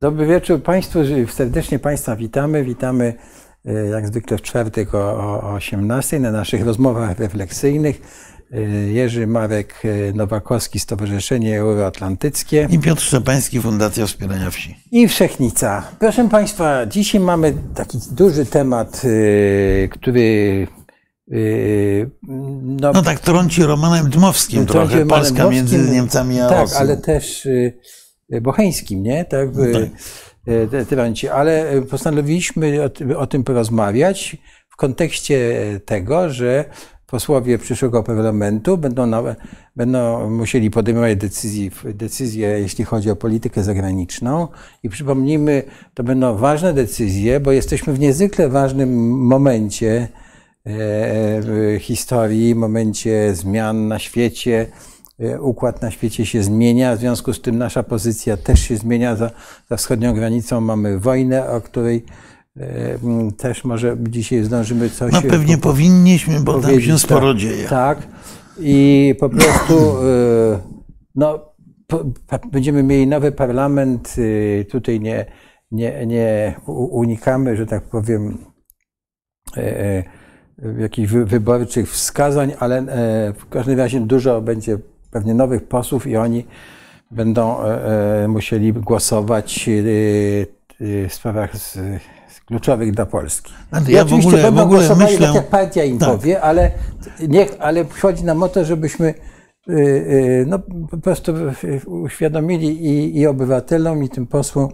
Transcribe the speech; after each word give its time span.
Dobry 0.00 0.26
wieczór 0.26 0.62
Państwu. 0.62 0.98
Serdecznie 1.34 1.78
Państwa 1.78 2.16
witamy. 2.16 2.64
Witamy 2.64 3.14
e, 3.64 3.72
jak 3.72 4.06
zwykle 4.06 4.38
w 4.38 4.42
czwartek 4.42 4.94
o, 4.94 4.98
o 5.42 5.54
18 5.54 6.20
na 6.20 6.30
naszych 6.30 6.64
rozmowach 6.66 7.18
refleksyjnych. 7.18 8.00
E, 8.52 8.60
Jerzy 8.92 9.26
Marek 9.26 9.82
e, 9.84 10.12
Nowakowski, 10.12 10.80
Stowarzyszenie 10.80 11.58
Euroatlantyckie 11.58 12.68
I 12.70 12.78
Piotr 12.78 13.02
Szczepański, 13.02 13.60
Fundacja 13.60 14.06
Wspierania 14.06 14.50
Wsi. 14.50 14.76
i 14.92 15.08
Wszechnica. 15.08 15.88
Proszę 15.98 16.28
Państwa, 16.28 16.86
dzisiaj 16.86 17.20
mamy 17.20 17.54
taki 17.74 17.98
duży 18.10 18.46
temat, 18.46 19.02
który 19.90 20.66
no, 22.62 22.92
No 22.92 23.02
tak 23.02 23.20
trąci 23.20 23.62
Romanem 23.62 24.10
Dmowskim 24.10 24.66
Trąci 24.66 24.88
trochę, 24.88 24.98
Romanem 25.04 25.08
Polska 25.08 25.34
Dmowskim. 25.42 25.54
między 25.54 25.92
Niemcami 25.92 26.40
a 26.40 26.48
Tak, 26.48 26.68
ale 26.76 26.96
też 26.96 27.46
y, 27.46 27.50
y, 27.50 27.78
Bocheńskim, 28.42 29.02
nie? 29.02 29.24
Tak, 29.24 29.48
No 29.54 29.66
y, 29.66 30.68
tak. 30.70 30.88
trąci. 30.88 31.28
Ale 31.28 31.74
y, 31.74 31.82
postanowiliśmy 31.82 32.82
o, 32.82 32.88
tym- 32.88 33.16
o 33.16 33.26
tym 33.26 33.44
porozmawiać 33.44 34.36
w 34.68 34.76
kontekście 34.76 35.54
tego, 35.84 36.30
że 36.30 36.64
posłowie 37.06 37.58
przyszłego 37.58 38.02
parlamentu 38.02 38.78
będą, 38.78 39.06
na, 39.06 39.22
będą 39.76 40.30
musieli 40.30 40.70
podejmować 40.70 41.16
decyzje, 41.18 41.70
decyzje, 41.84 42.48
jeśli 42.48 42.84
chodzi 42.84 43.10
o 43.10 43.16
politykę 43.16 43.64
zagraniczną. 43.64 44.48
I 44.82 44.88
przypomnijmy, 44.88 45.62
to 45.94 46.04
będą 46.04 46.36
ważne 46.36 46.72
decyzje, 46.74 47.40
bo 47.40 47.52
jesteśmy 47.52 47.92
w 47.92 47.98
niezwykle 47.98 48.48
ważnym 48.48 49.10
momencie 49.10 49.92
e, 50.00 50.08
w 51.42 51.76
historii, 51.80 52.54
momencie 52.54 53.34
zmian 53.34 53.88
na 53.88 53.98
świecie. 53.98 54.66
E, 55.20 55.40
Układ 55.40 55.82
na 55.82 55.90
świecie 55.90 56.26
się 56.26 56.42
zmienia, 56.42 56.96
w 56.96 56.98
związku 56.98 57.32
z 57.32 57.40
tym 57.40 57.58
nasza 57.58 57.82
pozycja 57.82 58.36
też 58.36 58.60
się 58.60 58.76
zmienia. 58.76 59.16
Za, 59.16 59.30
za 59.70 59.76
wschodnią 59.76 60.14
granicą 60.14 60.60
mamy 60.60 60.98
wojnę, 60.98 61.50
o 61.50 61.60
której 61.60 62.04
e, 62.56 62.98
też 63.36 63.64
może 63.64 63.96
dzisiaj 64.00 64.44
zdążymy 64.44 64.90
coś 64.90 65.12
No 65.12 65.22
pewnie 65.22 65.56
po- 65.56 65.62
powinniśmy, 65.62 66.40
bo 66.40 66.60
tam 66.60 66.80
się 66.80 66.98
sporo 66.98 67.32
tak, 67.32 67.40
dzieje. 67.40 67.68
Tak. 67.68 68.08
I 68.60 69.14
po 69.20 69.28
prostu 69.28 69.74
e, 69.74 70.60
no, 71.14 71.38
po, 71.86 72.04
będziemy 72.52 72.82
mieli 72.82 73.06
nowy 73.06 73.32
parlament. 73.32 74.16
Tutaj 74.70 75.00
nie, 75.00 75.26
nie, 75.70 76.06
nie 76.06 76.54
unikamy, 76.90 77.56
że 77.56 77.66
tak 77.66 77.82
powiem, 77.82 78.38
jakichś 80.78 81.12
wy- 81.12 81.24
wyborczych 81.24 81.90
wskazań, 81.90 82.52
ale 82.58 82.82
w 83.38 83.48
każdym 83.48 83.78
razie 83.78 84.00
dużo 84.00 84.40
będzie 84.40 84.78
pewnie 85.18 85.34
nowych 85.34 85.64
posłów 85.68 86.06
i 86.06 86.16
oni 86.16 86.46
będą 87.10 87.64
e, 87.64 88.24
e, 88.24 88.28
musieli 88.28 88.72
głosować 88.72 89.68
e, 89.68 89.72
w 90.80 91.14
sprawach 91.14 91.56
z, 91.56 91.78
kluczowych 92.46 92.92
dla 92.92 93.06
Polski. 93.06 93.52
Znaczy, 93.68 93.92
ja 93.92 94.04
w 94.04 94.06
oczywiście 94.06 94.28
ogóle- 94.28 94.42
w 94.42 94.44
będą 94.44 94.62
ogóle 94.62 94.78
głosowali 94.78 95.12
myślę- 95.12 95.26
tak 95.26 95.34
jak 95.36 95.48
partia 95.48 95.84
im 95.84 95.98
Tak. 95.98 96.08
powie, 96.08 96.40
ale, 96.40 96.70
niech, 97.28 97.48
ale 97.58 97.84
chodzi 98.00 98.24
nam 98.24 98.42
o 98.42 98.48
to, 98.48 98.64
żebyśmy 98.64 99.14
no, 100.46 100.58
po 100.90 100.98
prostu 100.98 101.34
uświadomili 101.86 102.84
i, 102.86 103.18
i 103.18 103.26
obywatelom, 103.26 104.04
i 104.04 104.08
tym 104.08 104.26
posłom, 104.26 104.68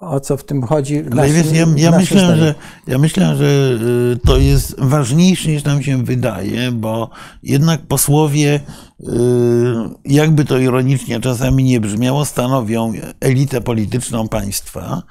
o 0.00 0.20
co 0.20 0.36
w 0.36 0.44
tym 0.44 0.62
chodzi. 0.62 0.98
Ale 0.98 1.28
naszym- 1.28 1.34
wiesz, 1.34 1.52
ja, 1.52 1.66
ja, 1.76 1.98
myślę, 1.98 2.36
że, 2.36 2.54
ja 2.86 2.98
myślę, 2.98 3.36
że 3.36 3.78
y, 4.14 4.18
to 4.26 4.38
jest 4.38 4.74
ważniejsze 4.78 5.48
niż 5.48 5.64
nam 5.64 5.82
się 5.82 6.04
wydaje, 6.04 6.72
bo 6.72 7.10
jednak 7.42 7.86
posłowie, 7.86 8.60
y, 9.00 9.06
jakby 10.04 10.44
to 10.44 10.58
ironicznie 10.58 11.20
czasami 11.20 11.64
nie 11.64 11.80
brzmiało, 11.80 12.24
stanowią 12.24 12.92
elitę 13.20 13.60
polityczną 13.60 14.28
państwa 14.28 15.02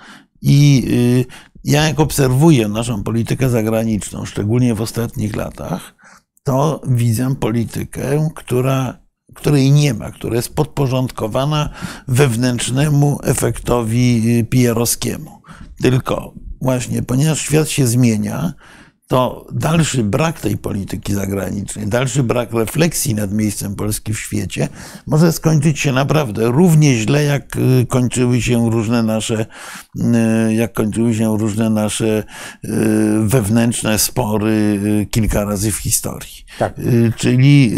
i 0.42 0.84
y, 0.90 1.26
ja 1.64 1.88
jak 1.88 2.00
obserwuję 2.00 2.68
naszą 2.68 3.04
politykę 3.04 3.50
zagraniczną, 3.50 4.26
szczególnie 4.26 4.76
w 4.76 4.82
ostatnich 4.82 5.36
latach, 5.36 5.96
to 6.44 6.82
widzę 6.88 7.36
politykę, 7.36 8.30
która, 8.36 8.98
której 9.40 9.72
nie 9.72 9.94
ma, 9.94 10.12
która 10.12 10.36
jest 10.36 10.56
podporządkowana 10.56 11.70
wewnętrznemu 12.08 13.20
efektowi 13.24 14.24
y, 14.40 14.44
PR-owskiemu. 14.44 15.42
Tylko 15.82 16.34
właśnie, 16.62 17.04
ponieważ 17.04 17.42
świat 17.42 17.70
się 17.70 17.88
zmienia, 17.88 18.54
to 19.10 19.46
dalszy 19.52 20.04
brak 20.04 20.42
tej 20.42 20.58
polityki 20.58 21.14
zagranicznej, 21.14 21.88
dalszy 21.88 22.24
brak 22.24 22.54
refleksji 22.54 23.16
nad 23.16 23.34
miejscem 23.34 23.76
Polski 23.76 24.14
w 24.14 24.20
świecie 24.20 24.70
może 25.08 25.32
skończyć 25.32 25.80
się 25.80 25.92
naprawdę 25.92 26.48
równie 26.48 26.96
źle, 26.96 27.24
jak 27.24 27.56
y, 27.56 27.86
kończyły 27.86 28.42
się 28.42 28.70
różne 28.70 29.04
nasze, 29.04 29.46
y, 29.96 30.54
jak 30.54 30.74
kończyły 30.74 31.14
się 31.16 31.38
różne 31.38 31.70
nasze 31.70 32.24
y, 32.66 32.70
wewnętrzne 33.20 34.00
spory 34.00 34.80
kilka 35.12 35.46
razy 35.46 35.72
w 35.72 35.78
historii. 35.78 36.46
Tak. 36.60 36.82
Czyli 37.16 37.76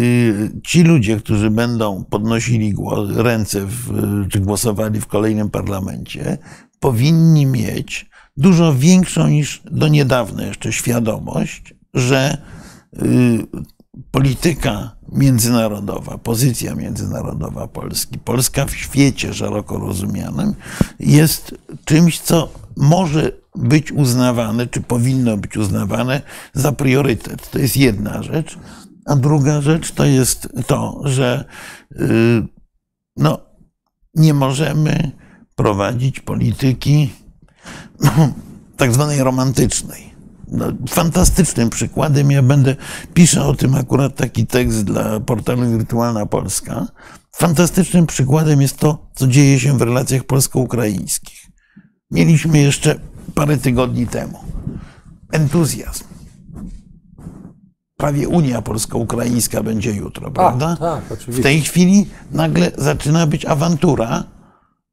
ci 0.64 0.84
ludzie, 0.84 1.18
którzy 1.18 1.50
będą 1.50 2.04
podnosili 2.10 2.76
ręce 3.16 3.66
w, 3.66 3.94
czy 4.30 4.40
głosowali 4.40 5.02
w 5.02 5.08
kolejnym 5.08 5.50
parlamencie, 5.50 6.38
powinni 6.80 7.46
mieć 7.46 8.11
dużo 8.42 8.76
większą 8.76 9.28
niż 9.28 9.62
do 9.72 9.88
niedawna 9.88 10.44
jeszcze 10.44 10.74
świadomość, 10.74 11.74
że 11.94 12.38
y, 12.94 13.48
polityka 14.12 14.96
międzynarodowa, 15.12 16.18
pozycja 16.18 16.76
międzynarodowa 16.76 17.68
Polski, 17.68 18.20
Polska 18.20 18.66
w 18.66 18.76
świecie 18.76 19.34
szeroko 19.34 19.80
rozumianym 19.80 20.54
jest 21.00 21.56
czymś, 21.86 22.20
co 22.20 22.50
może 22.78 23.32
być 23.56 23.92
uznawane, 23.92 24.68
czy 24.68 24.82
powinno 24.82 25.38
być 25.38 25.58
uznawane 25.58 26.22
za 26.54 26.72
priorytet. 26.72 27.52
To 27.52 27.60
jest 27.60 27.78
jedna 27.78 28.24
rzecz. 28.24 28.58
A 29.06 29.16
druga 29.16 29.62
rzecz 29.62 29.92
to 29.92 30.06
jest 30.06 30.50
to, 30.68 31.02
że 31.04 31.46
y, 31.92 32.48
no, 33.18 33.40
nie 34.16 34.34
możemy 34.34 35.12
prowadzić 35.56 36.20
polityki 36.20 37.10
tak 38.78 38.94
zwanej 38.94 39.24
romantycznej. 39.24 40.12
No, 40.48 40.66
fantastycznym 40.90 41.70
przykładem, 41.70 42.32
ja 42.32 42.44
będę, 42.44 42.76
piszę 43.14 43.44
o 43.46 43.54
tym 43.56 43.76
akurat 43.76 44.16
taki 44.16 44.48
tekst 44.48 44.84
dla 44.84 45.20
portalu 45.20 45.78
Wirtualna 45.78 46.26
Polska. 46.26 46.88
Fantastycznym 47.36 48.08
przykładem 48.08 48.62
jest 48.62 48.78
to, 48.78 49.08
co 49.16 49.28
dzieje 49.28 49.60
się 49.60 49.78
w 49.78 49.82
relacjach 49.82 50.24
polsko-ukraińskich. 50.24 51.46
Mieliśmy 52.12 52.60
jeszcze 52.60 53.00
parę 53.36 53.58
tygodni 53.58 54.08
temu 54.08 54.40
entuzjazm. 55.32 56.04
Prawie 57.98 58.28
Unia 58.28 58.62
Polsko-Ukraińska 58.62 59.64
będzie 59.64 59.92
jutro, 59.92 60.32
prawda? 60.32 60.76
tak, 60.76 61.04
W 61.04 61.12
oczywiście. 61.12 61.44
tej 61.44 61.62
chwili 61.62 62.06
nagle 62.32 62.72
zaczyna 62.78 63.28
być 63.28 63.46
awantura 63.46 64.24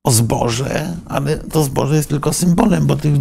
o 0.08 0.10
zboże, 0.10 0.96
ale 1.06 1.36
to 1.36 1.64
zboże 1.64 1.96
jest 1.96 2.08
tylko 2.08 2.32
symbolem, 2.32 2.86
bo 2.86 2.96
tych, 2.96 3.12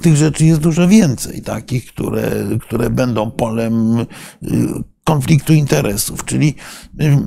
tych 0.00 0.16
rzeczy 0.16 0.44
jest 0.44 0.60
dużo 0.60 0.88
więcej, 0.88 1.42
takich, 1.42 1.86
które, 1.86 2.30
które 2.60 2.90
będą 2.90 3.30
polem 3.30 4.00
y, 4.00 4.06
konfliktu 5.04 5.52
interesów. 5.52 6.24
Czyli 6.24 6.54
y, 7.00 7.18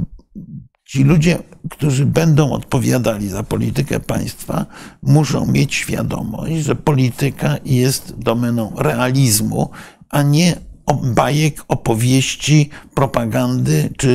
ci 0.85 1.03
ludzie, 1.03 1.39
którzy 1.69 2.05
będą 2.05 2.51
odpowiadali 2.51 3.29
za 3.29 3.43
politykę 3.43 3.99
państwa, 3.99 4.65
muszą 5.01 5.45
mieć 5.45 5.75
świadomość, 5.75 6.53
że 6.53 6.75
polityka 6.75 7.57
jest 7.65 8.15
domeną 8.17 8.73
realizmu, 8.77 9.69
a 10.09 10.21
nie 10.21 10.55
bajek, 11.03 11.55
opowieści, 11.67 12.69
propagandy 12.95 13.89
czy 13.97 14.09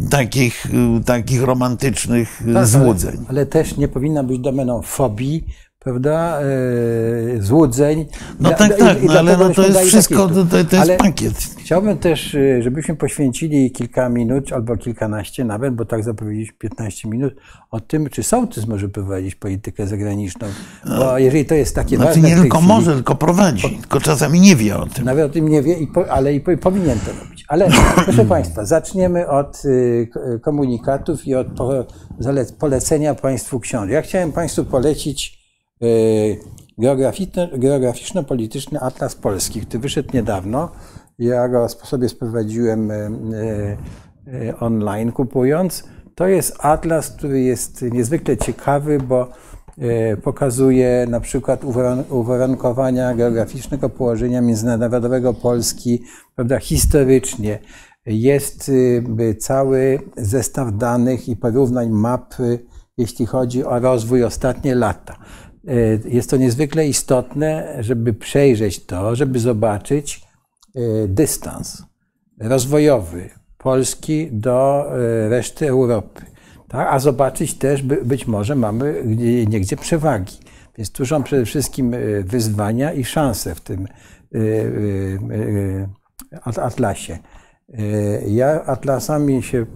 y, 0.00 0.08
takich, 0.10 0.66
y, 1.00 1.04
takich 1.04 1.42
romantycznych 1.42 2.42
y, 2.48 2.54
Tak, 2.54 2.66
złudzeń. 2.66 3.14
Ale, 3.18 3.28
ale 3.28 3.46
też 3.46 3.76
nie 3.76 3.88
powinna 3.88 4.22
być 4.22 4.38
domeną 4.38 4.82
fobii, 4.82 5.44
prawda, 5.78 6.40
e, 6.40 7.42
złudzeń. 7.42 8.06
No 8.40 8.48
Dla- 8.48 8.58
tak, 8.58 8.76
i- 8.76 8.80
tak, 8.80 9.02
i 9.02 9.06
no 9.06 9.18
ale 9.18 9.36
no 9.36 9.50
to 9.50 9.66
jest 9.66 9.80
wszystko, 9.80 10.28
to, 10.28 10.44
to 10.44 10.56
jest 10.56 10.74
Ale 10.74 10.96
pakiet. 10.96 11.34
Chciałbym 11.72 11.98
też, 11.98 12.34
y, 12.34 12.62
żebyśmy 12.62 12.96
poświęcili 12.96 13.70
kilka 13.70 14.08
minut, 14.08 14.52
albo 14.52 14.76
kilkanaście 14.76 15.44
nawet, 15.44 15.74
bo 15.74 15.84
tak 15.84 16.04
zapowiedzieliśmy 16.04 16.58
15 16.58 17.08
minut, 17.08 17.34
o 17.70 17.80
tym, 17.80 18.08
czy 18.08 18.22
sołtys 18.22 18.66
może 18.66 18.88
prowadzić 18.88 19.34
politykę 19.34 19.86
zagraniczną. 19.86 20.46
Bo 20.98 21.18
jeżeli 21.18 21.44
to 21.44 21.54
jest 21.54 21.74
takie 21.74 21.96
Znaczy 21.96 22.08
ważne 22.14 22.28
nie 22.28 22.36
tylko 22.36 22.58
chwili, 22.58 22.72
może, 22.74 22.94
tylko 22.94 23.14
prowadzi, 23.14 23.78
tylko 23.80 24.00
czasami 24.00 24.40
nie 24.40 24.56
wie 24.56 24.76
o 24.76 24.86
tym. 24.86 25.04
Nawet 25.04 25.26
o 25.26 25.28
tym 25.28 25.48
nie 25.48 25.62
wie, 25.62 25.74
i 25.74 25.86
po, 25.86 26.10
ale 26.10 26.34
i 26.34 26.40
po, 26.40 26.56
powinien 26.56 26.98
to 26.98 27.24
robić. 27.24 27.44
Ale 27.48 27.68
proszę 28.04 28.24
Państwa, 28.24 28.64
zaczniemy 28.64 29.28
od 29.28 29.64
y, 29.64 30.08
k- 30.14 30.20
komunikatów 30.42 31.26
i 31.26 31.34
od 31.34 31.46
po, 31.46 31.86
polecenia 32.58 33.14
Państwu 33.14 33.60
książek. 33.60 33.90
Ja 33.90 34.02
chciałem 34.02 34.32
Państwu 34.32 34.64
polecić 34.64 35.38
y, 35.82 36.36
geograficzno- 36.78 37.58
geograficzno-polityczny 37.58 38.80
Atlas 38.80 39.14
Polski, 39.14 39.60
który 39.60 39.78
wyszedł 39.78 40.08
niedawno. 40.14 40.68
Ja 41.22 41.48
go 41.48 41.68
sobie 41.68 42.08
sprowadziłem 42.08 42.90
y, 42.90 42.94
y, 44.26 44.48
y, 44.48 44.56
online 44.56 45.12
kupując. 45.12 45.84
To 46.14 46.26
jest 46.26 46.56
atlas, 46.58 47.10
który 47.10 47.40
jest 47.40 47.82
niezwykle 47.82 48.36
ciekawy, 48.36 48.98
bo 48.98 49.28
e, 49.78 50.16
pokazuje 50.16 51.06
na 51.10 51.20
przykład 51.20 51.64
uwarunkowania 52.10 53.14
geograficznego 53.14 53.88
położenia 53.88 54.40
międzynarodowego 54.40 55.34
Polski, 55.34 56.02
prawda, 56.34 56.58
historycznie. 56.58 57.58
Jest 58.06 58.68
y, 58.68 59.34
cały 59.38 59.98
zestaw 60.16 60.76
danych 60.76 61.28
i 61.28 61.36
porównań 61.36 61.90
map, 61.90 62.34
jeśli 62.96 63.26
chodzi 63.26 63.64
o 63.64 63.78
rozwój 63.78 64.24
ostatnie 64.24 64.74
lata. 64.74 65.16
E, 65.68 65.74
jest 66.08 66.30
to 66.30 66.36
niezwykle 66.36 66.88
istotne, 66.88 67.76
żeby 67.80 68.14
przejrzeć 68.14 68.86
to, 68.86 69.16
żeby 69.16 69.38
zobaczyć 69.38 70.16
e, 70.16 70.31
dystans 71.08 71.82
rozwojowy 72.40 73.30
Polski 73.58 74.28
do 74.32 74.86
e, 74.86 75.28
reszty 75.28 75.68
Europy. 75.68 76.22
Tak? 76.68 76.88
A 76.90 76.98
zobaczyć 76.98 77.54
też, 77.54 77.82
być 77.82 78.26
może 78.26 78.54
mamy 78.54 79.02
niegdzie 79.48 79.76
przewagi. 79.76 80.36
Więc 80.78 80.92
tu 80.92 81.06
są 81.06 81.22
przede 81.22 81.44
wszystkim 81.44 81.94
wyzwania 82.24 82.92
i 82.92 83.04
szanse 83.04 83.54
w 83.54 83.60
tym 83.60 83.88
atlasie. 86.42 87.18
Ja 88.26 88.64
atlasami 88.64 89.42
się 89.42 89.66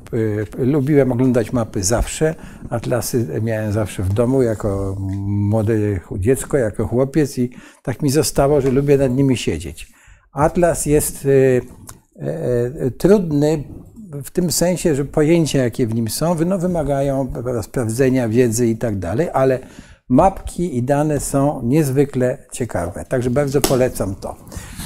lubiłem 0.58 1.12
oglądać 1.12 1.52
mapy 1.52 1.82
zawsze. 1.82 2.34
Atlasy 2.70 3.40
miałem 3.42 3.72
zawsze 3.72 4.02
w 4.02 4.12
domu 4.12 4.42
jako 4.42 4.96
młode 5.26 5.74
dziecko, 6.18 6.56
jako 6.56 6.86
chłopiec 6.86 7.38
i 7.38 7.50
tak 7.82 8.02
mi 8.02 8.10
zostało, 8.10 8.60
że 8.60 8.70
lubię 8.70 8.98
nad 8.98 9.12
nimi 9.12 9.36
siedzieć. 9.36 9.95
Atlas 10.36 10.86
jest 10.86 11.28
e, 12.18 12.90
trudny 12.90 13.64
w 14.24 14.30
tym 14.30 14.52
sensie, 14.52 14.94
że 14.94 15.04
pojęcia, 15.04 15.62
jakie 15.62 15.86
w 15.86 15.94
nim 15.94 16.08
są, 16.08 16.34
no, 16.46 16.58
wymagają 16.58 17.32
sprawdzenia 17.62 18.28
wiedzy 18.28 18.66
i 18.66 18.76
tak 18.76 18.98
dalej, 18.98 19.28
ale 19.32 19.58
mapki 20.08 20.76
i 20.76 20.82
dane 20.82 21.20
są 21.20 21.62
niezwykle 21.62 22.38
ciekawe. 22.52 23.04
Także 23.08 23.30
bardzo 23.30 23.60
polecam 23.60 24.14
to. 24.14 24.36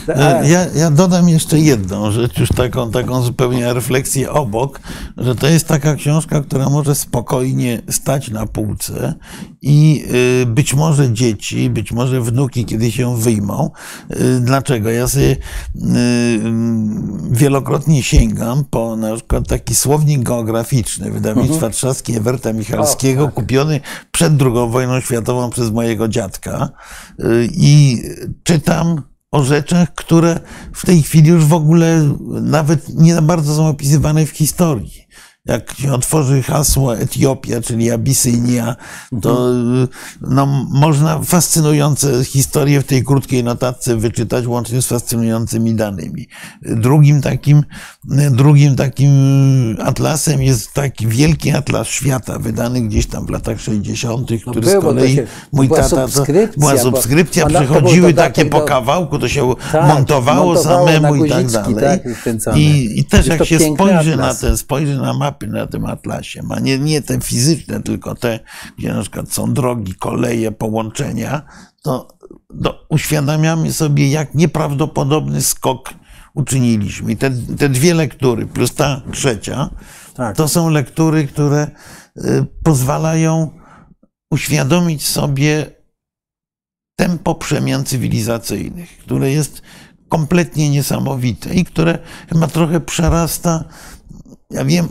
E, 0.08 0.49
ja, 0.49 0.67
ja, 0.75 0.91
dodam 0.91 1.29
jeszcze 1.29 1.58
jedną 1.58 2.11
rzecz, 2.11 2.38
już 2.38 2.49
taką, 2.49 2.91
taką 2.91 3.23
zupełnie 3.23 3.75
refleksję 3.75 4.31
obok, 4.31 4.81
że 5.17 5.35
to 5.35 5.47
jest 5.47 5.69
taka 5.69 5.94
książka, 5.94 6.41
która 6.41 6.69
może 6.69 6.94
spokojnie 6.94 7.82
stać 7.91 8.31
na 8.31 8.47
półce 8.47 9.14
i 9.62 10.05
y, 10.43 10.47
być 10.47 10.75
może 10.75 11.12
dzieci, 11.12 11.70
być 11.70 11.93
może 11.93 12.20
wnuki, 12.20 12.64
kiedy 12.64 12.93
się 12.93 13.17
wyjmą. 13.17 13.70
Y, 14.11 14.41
dlaczego? 14.41 14.91
Ja 14.91 15.08
sobie 15.08 15.31
y, 15.31 15.38
wielokrotnie 17.31 18.03
sięgam 18.03 18.64
po 18.70 18.96
na 18.96 19.14
przykład 19.14 19.49
taki 19.49 19.75
słownik 19.75 20.23
geograficzny 20.23 21.11
wydawnictwa 21.11 21.55
mhm. 21.55 21.73
Trzaski 21.73 22.17
Ewerta 22.17 22.53
Michalskiego, 22.53 23.23
o, 23.23 23.26
tak. 23.26 23.35
kupiony 23.35 23.81
przed 24.12 24.43
II 24.43 24.70
wojną 24.70 25.00
światową 25.00 25.50
przez 25.50 25.70
mojego 25.70 26.08
dziadka 26.08 26.69
i 27.53 28.03
czytam 28.44 29.03
o 29.32 29.44
rzeczach, 29.44 29.94
które 29.94 30.41
w 30.73 30.87
tej 30.87 31.03
chwili 31.03 31.29
już 31.29 31.44
w 31.44 31.53
ogóle 31.53 32.15
nawet 32.43 32.88
nie 32.88 33.23
bardzo 33.23 33.56
są 33.56 33.69
opisywane 33.69 34.27
w 34.27 34.31
historii 34.31 35.06
jak 35.47 35.75
się 35.75 35.93
otworzy 35.93 36.43
hasło 36.43 36.97
Etiopia, 36.97 37.61
czyli 37.61 37.91
Abisynia, 37.91 38.77
to 39.23 39.51
mhm. 39.51 39.89
no, 40.21 40.47
można 40.71 41.19
fascynujące 41.23 42.25
historie 42.25 42.81
w 42.81 42.85
tej 42.85 43.05
krótkiej 43.05 43.45
notatce 43.45 43.97
wyczytać, 43.97 44.47
łącznie 44.47 44.83
z 44.83 44.87
fascynującymi 44.87 45.75
danymi. 45.75 46.29
Drugim 46.63 47.23
takim, 47.23 47.63
drugim 48.31 48.77
takim 48.77 49.11
atlasem 49.85 50.43
jest 50.43 50.73
taki 50.73 51.07
wielki 51.07 51.51
atlas 51.51 51.87
świata, 51.89 52.39
wydany 52.39 52.81
gdzieś 52.81 53.07
tam 53.07 53.27
w 53.27 53.31
latach 53.31 53.61
60., 53.61 54.31
no 54.31 54.39
który 54.41 54.61
było, 54.61 54.81
z 54.81 54.85
kolei 54.85 55.15
się, 55.15 55.27
mój 55.53 55.69
była 55.69 55.83
tata, 55.83 56.09
subskrypcja, 56.09 56.61
była 56.61 56.79
subskrypcja, 56.79 57.47
przychodziły 57.47 58.15
takie 58.15 58.45
po 58.45 58.61
kawałku, 58.61 59.19
to 59.19 59.29
się 59.29 59.55
tak, 59.73 59.87
montowało, 59.87 60.55
montowało 60.55 60.57
samemu 60.57 61.25
i 61.25 61.29
tak 61.31 61.47
dalej. 61.47 62.01
Tak, 62.45 62.57
I, 62.57 62.99
I 63.01 63.05
też 63.05 63.27
jak 63.27 63.45
się 63.45 63.59
spojrzy 63.59 64.17
na 64.17 64.35
ten, 64.35 64.57
spojrzy 64.57 64.97
na 64.97 65.15
mapę, 65.15 65.30
mapy 65.31 65.47
na 65.47 65.67
tym 65.67 65.87
atlasie 65.87 66.43
ma. 66.43 66.61
Nie, 66.61 66.79
nie 66.79 67.03
te 67.03 67.21
fizyczne, 67.21 67.82
tylko 67.82 68.15
te, 68.15 68.41
gdzie 68.79 68.93
na 68.93 69.00
przykład 69.00 69.32
są 69.32 69.55
drogi, 69.55 69.94
koleje, 69.94 70.53
połączenia, 70.53 71.43
to, 71.82 72.09
to 72.62 72.87
uświadamiamy 72.88 73.73
sobie, 73.73 74.11
jak 74.11 74.35
nieprawdopodobny 74.35 75.43
skok 75.43 75.94
uczyniliśmy. 76.35 77.17
Te, 77.17 77.31
te 77.59 77.69
dwie 77.69 77.94
lektury, 77.94 78.47
plus 78.47 78.75
ta 78.75 79.03
trzecia, 79.12 79.71
tak. 80.15 80.37
to 80.37 80.49
są 80.49 80.71
lektury, 80.71 81.27
które 81.27 81.71
y, 82.17 82.47
pozwalają 82.62 83.50
uświadomić 84.31 85.06
sobie 85.06 85.67
tempo 86.97 87.35
przemian 87.35 87.85
cywilizacyjnych, 87.85 88.99
które 88.99 89.31
jest 89.31 89.62
kompletnie 90.09 90.71
niesamowite 90.71 91.55
i 91.55 91.65
które 91.65 91.99
chyba 92.29 92.47
trochę 92.47 92.81
przerasta, 92.81 93.65
ja 94.50 94.65
wiem, 94.65 94.88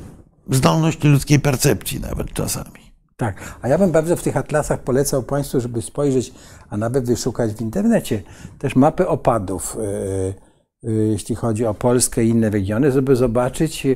zdolność 0.49 1.03
ludzkiej 1.03 1.39
percepcji 1.39 1.99
nawet 1.99 2.33
czasami. 2.33 2.89
Tak, 3.17 3.57
a 3.61 3.67
ja 3.67 3.77
bym 3.77 3.91
bardzo 3.91 4.15
w 4.15 4.23
tych 4.23 4.37
atlasach 4.37 4.79
polecał 4.79 5.23
Państwu, 5.23 5.59
żeby 5.59 5.81
spojrzeć, 5.81 6.33
a 6.69 6.77
nawet 6.77 7.05
wyszukać 7.05 7.53
w 7.53 7.61
internecie 7.61 8.21
też 8.59 8.75
mapy 8.75 9.07
opadów, 9.07 9.77
e, 9.77 10.89
e, 10.89 10.91
jeśli 10.91 11.35
chodzi 11.35 11.65
o 11.65 11.73
Polskę 11.73 12.23
i 12.23 12.29
inne 12.29 12.49
regiony, 12.49 12.91
żeby 12.91 13.15
zobaczyć, 13.15 13.87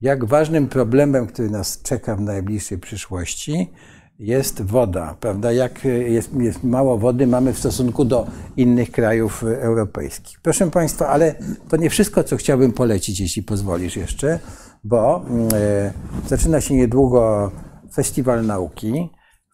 jak 0.00 0.24
ważnym 0.24 0.68
problemem, 0.68 1.26
który 1.26 1.50
nas 1.50 1.82
czeka 1.82 2.16
w 2.16 2.20
najbliższej 2.20 2.78
przyszłości, 2.78 3.70
jest 4.18 4.62
woda, 4.62 5.16
prawda? 5.20 5.52
Jak 5.52 5.84
jest, 5.84 6.30
jest, 6.34 6.64
mało 6.64 6.98
wody 6.98 7.26
mamy 7.26 7.52
w 7.52 7.58
stosunku 7.58 8.04
do 8.04 8.26
innych 8.56 8.90
krajów 8.90 9.44
europejskich. 9.44 10.40
Proszę 10.40 10.70
Państwa, 10.70 11.08
ale 11.08 11.34
to 11.68 11.76
nie 11.76 11.90
wszystko, 11.90 12.24
co 12.24 12.36
chciałbym 12.36 12.72
polecić, 12.72 13.20
jeśli 13.20 13.42
pozwolisz 13.42 13.96
jeszcze 13.96 14.38
bo 14.84 15.24
e, 15.52 15.92
zaczyna 16.28 16.60
się 16.60 16.74
niedługo 16.74 17.50
Festiwal 17.94 18.46
Nauki. 18.46 19.10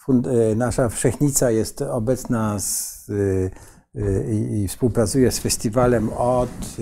E, 0.09 0.55
nasza 0.55 0.89
Wszechnica 0.89 1.51
jest 1.51 1.83
obecna 1.83 2.59
z, 2.59 3.07
e, 3.11 3.51
i 4.35 4.69
współpracuje 4.69 5.31
z 5.31 5.39
festiwalem 5.39 6.09
od 6.13 6.77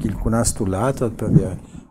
kilkunastu 0.00 0.66
lat, 0.66 1.02
od 1.02 1.22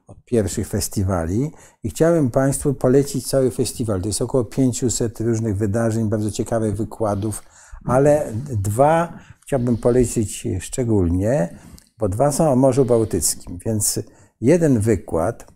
od 0.07 0.25
pierwszych 0.25 0.67
festiwali. 0.67 1.51
I 1.83 1.89
chciałem 1.89 2.31
Państwu 2.31 2.73
polecić 2.73 3.27
cały 3.27 3.51
festiwal. 3.51 4.01
To 4.01 4.07
jest 4.07 4.21
około 4.21 4.45
500 4.45 5.21
różnych 5.21 5.57
wydarzeń, 5.57 6.09
bardzo 6.09 6.31
ciekawych 6.31 6.75
wykładów, 6.75 7.43
ale 7.85 8.33
dwa 8.51 9.19
chciałbym 9.41 9.77
polecić 9.77 10.47
szczególnie, 10.59 11.59
bo 11.97 12.09
dwa 12.09 12.31
są 12.31 12.51
o 12.51 12.55
Morzu 12.55 12.85
Bałtyckim, 12.85 13.57
więc 13.65 13.99
jeden 14.41 14.79
wykład 14.79 15.52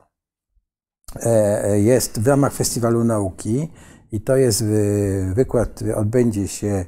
jest 1.73 2.21
w 2.21 2.27
ramach 2.27 2.53
Festiwalu 2.53 3.03
Nauki 3.03 3.67
i 4.11 4.21
to 4.21 4.35
jest 4.35 4.61
e, 4.61 4.65
wykład, 5.33 5.83
odbędzie 5.95 6.47
się 6.47 6.85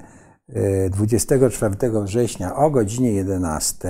24 0.90 1.76
września 2.04 2.56
o 2.56 2.70
godzinie 2.70 3.12
11 3.12 3.90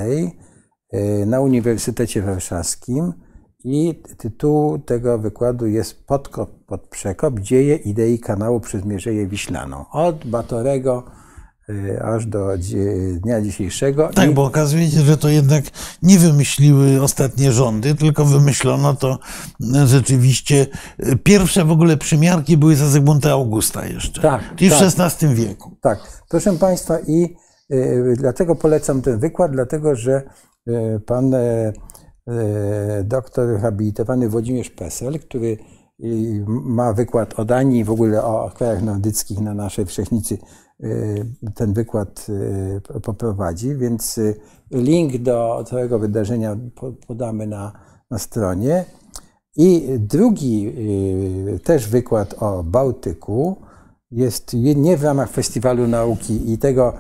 na 1.26 1.40
Uniwersytecie 1.40 2.22
Warszawskim 2.22 3.14
i 3.64 4.02
tytuł 4.18 4.80
tego 4.80 5.20
wykładu 5.20 5.68
jest 5.68 6.06
Podkop 6.08 6.66
pod 6.66 6.82
przekop 6.82 7.40
dzieje 7.40 7.76
idei 7.76 8.20
kanału 8.20 8.60
przez 8.60 8.86
Mierzeję 8.86 9.28
Wiślaną. 9.28 9.86
Od 9.92 10.28
Batorego 10.28 11.04
aż 12.02 12.26
do 12.26 12.48
dnia 13.22 13.42
dzisiejszego. 13.42 14.10
Tak, 14.16 14.30
I... 14.30 14.34
bo 14.34 14.44
okazuje 14.46 14.90
się, 14.92 15.02
że 15.02 15.18
to 15.18 15.30
jednak 15.30 15.64
nie 16.02 16.20
wymyśliły 16.20 17.02
ostatnie 17.02 17.52
rządy, 17.52 17.96
tylko 17.96 18.26
wymyślono 18.26 18.96
to 18.96 19.20
rzeczywiście. 19.86 20.68
Y, 21.08 21.16
pierwsze 21.16 21.66
w 21.66 21.72
ogóle 21.72 21.98
przymiarki 21.98 22.58
były 22.58 22.76
za 22.76 22.88
Zygmunta 22.88 23.32
Augusta 23.32 23.86
jeszcze, 23.86 24.22
tak, 24.22 24.42
tak, 24.42 24.58
w 24.60 25.00
XVI 25.00 25.36
wieku. 25.36 25.78
Tak, 25.82 26.24
proszę 26.30 26.54
Państwa 26.54 27.00
i 27.08 27.36
y, 27.74 28.14
dlatego 28.18 28.56
polecam 28.56 29.02
ten 29.02 29.20
wykład, 29.20 29.52
dlatego 29.52 29.96
że 29.96 30.24
y, 30.68 31.00
pan 31.06 31.34
y, 31.34 31.74
doktor 33.04 33.60
habilitowany 33.60 34.30
Włodzimierz 34.30 34.70
Pesel, 34.70 35.20
który 35.20 35.58
ma 36.48 36.94
wykład 36.94 37.40
o 37.40 37.46
Danii, 37.46 37.84
w 37.84 37.90
ogóle 37.90 38.24
o 38.24 38.52
krajach 38.56 38.82
nordyckich 38.82 39.40
na 39.40 39.54
naszej 39.54 39.86
wszechnicy 39.86 40.38
Y, 40.38 40.69
ten 41.56 41.74
wykład 41.74 42.28
y, 42.96 43.02
poprowadzi, 43.02 43.76
więc 43.76 44.18
y, 44.18 44.40
link 44.72 45.18
do 45.18 45.64
całego 45.68 46.00
wydarzenia 46.00 46.58
podamy 47.08 47.48
na, 47.48 47.72
na 48.12 48.18
stronie. 48.20 48.86
I 49.56 49.88
drugi 50.00 50.74
też 51.64 51.88
wykład 51.88 52.36
o 52.40 52.64
Bałtyku 52.64 53.56
jest 54.12 54.54
nie 54.54 54.98
w 54.98 55.04
ramach 55.04 55.30
Festiwalu 55.30 55.88
Nauki 55.88 56.52
i 56.52 56.58
tego 56.58 56.94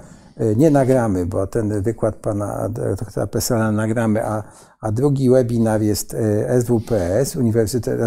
nie 0.55 0.71
nagramy, 0.71 1.25
bo 1.25 1.47
ten 1.47 1.81
wykład 1.81 2.15
pana 2.15 2.69
doktora 2.69 3.27
Pesala 3.27 3.71
nagramy, 3.71 4.25
a, 4.25 4.43
a 4.81 4.91
drugi 4.91 5.29
webinar 5.29 5.81
jest 5.81 6.15
SWPS, 6.61 7.35
Uniwersytet 7.35 7.99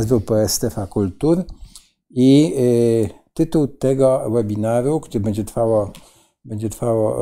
SWPS 0.00 0.52
Strefa 0.52 0.86
Kultur 0.86 1.44
i 2.10 2.54
tytuł 3.38 3.66
tego 3.66 4.30
webinaru, 4.30 5.00
który 5.00 5.20
będzie 5.20 5.44
trwało, 5.44 5.92
będzie 6.44 6.68
trwało 6.68 7.16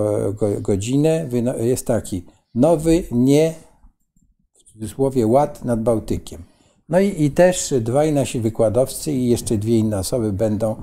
godzinę, 0.61 1.29
jest 1.61 1.87
taki 1.87 2.25
Nowy, 2.55 3.03
nie, 3.11 3.55
w 4.55 4.73
cudzysłowie, 4.73 5.27
ład 5.27 5.65
nad 5.65 5.83
Bałtykiem. 5.83 6.43
No 6.89 7.01
i, 7.01 7.23
i 7.23 7.31
też 7.31 7.75
dwaj 7.81 8.13
nasi 8.13 8.41
wykładowcy 8.41 9.13
i 9.13 9.29
jeszcze 9.29 9.59
dwie 9.59 9.79
inne 9.79 9.99
osoby 9.99 10.33
będą 10.33 10.77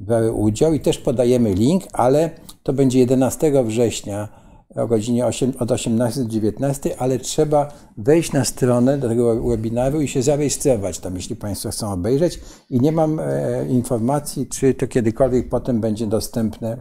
brały 0.00 0.32
udział 0.32 0.72
i 0.72 0.80
też 0.80 0.98
podajemy 0.98 1.54
link, 1.54 1.84
ale 1.92 2.30
to 2.62 2.72
będzie 2.72 2.98
11 2.98 3.64
września 3.64 4.28
o 4.74 4.86
godzinie 4.86 5.26
8, 5.26 5.52
od 5.58 5.70
18 5.70 6.20
do 6.20 6.28
19, 6.28 7.00
ale 7.00 7.18
trzeba 7.18 7.72
wejść 7.96 8.32
na 8.32 8.44
stronę 8.44 8.98
do 8.98 9.08
tego 9.08 9.42
webinaru 9.42 10.00
i 10.00 10.08
się 10.08 10.22
zarejestrować 10.22 10.98
tam, 10.98 11.16
jeśli 11.16 11.36
Państwo 11.36 11.70
chcą 11.70 11.92
obejrzeć. 11.92 12.40
I 12.70 12.80
nie 12.80 12.92
mam 12.92 13.20
e, 13.20 13.66
informacji, 13.68 14.46
czy 14.46 14.74
to 14.74 14.86
kiedykolwiek 14.86 15.48
potem 15.48 15.80
będzie 15.80 16.06
dostępne 16.06 16.76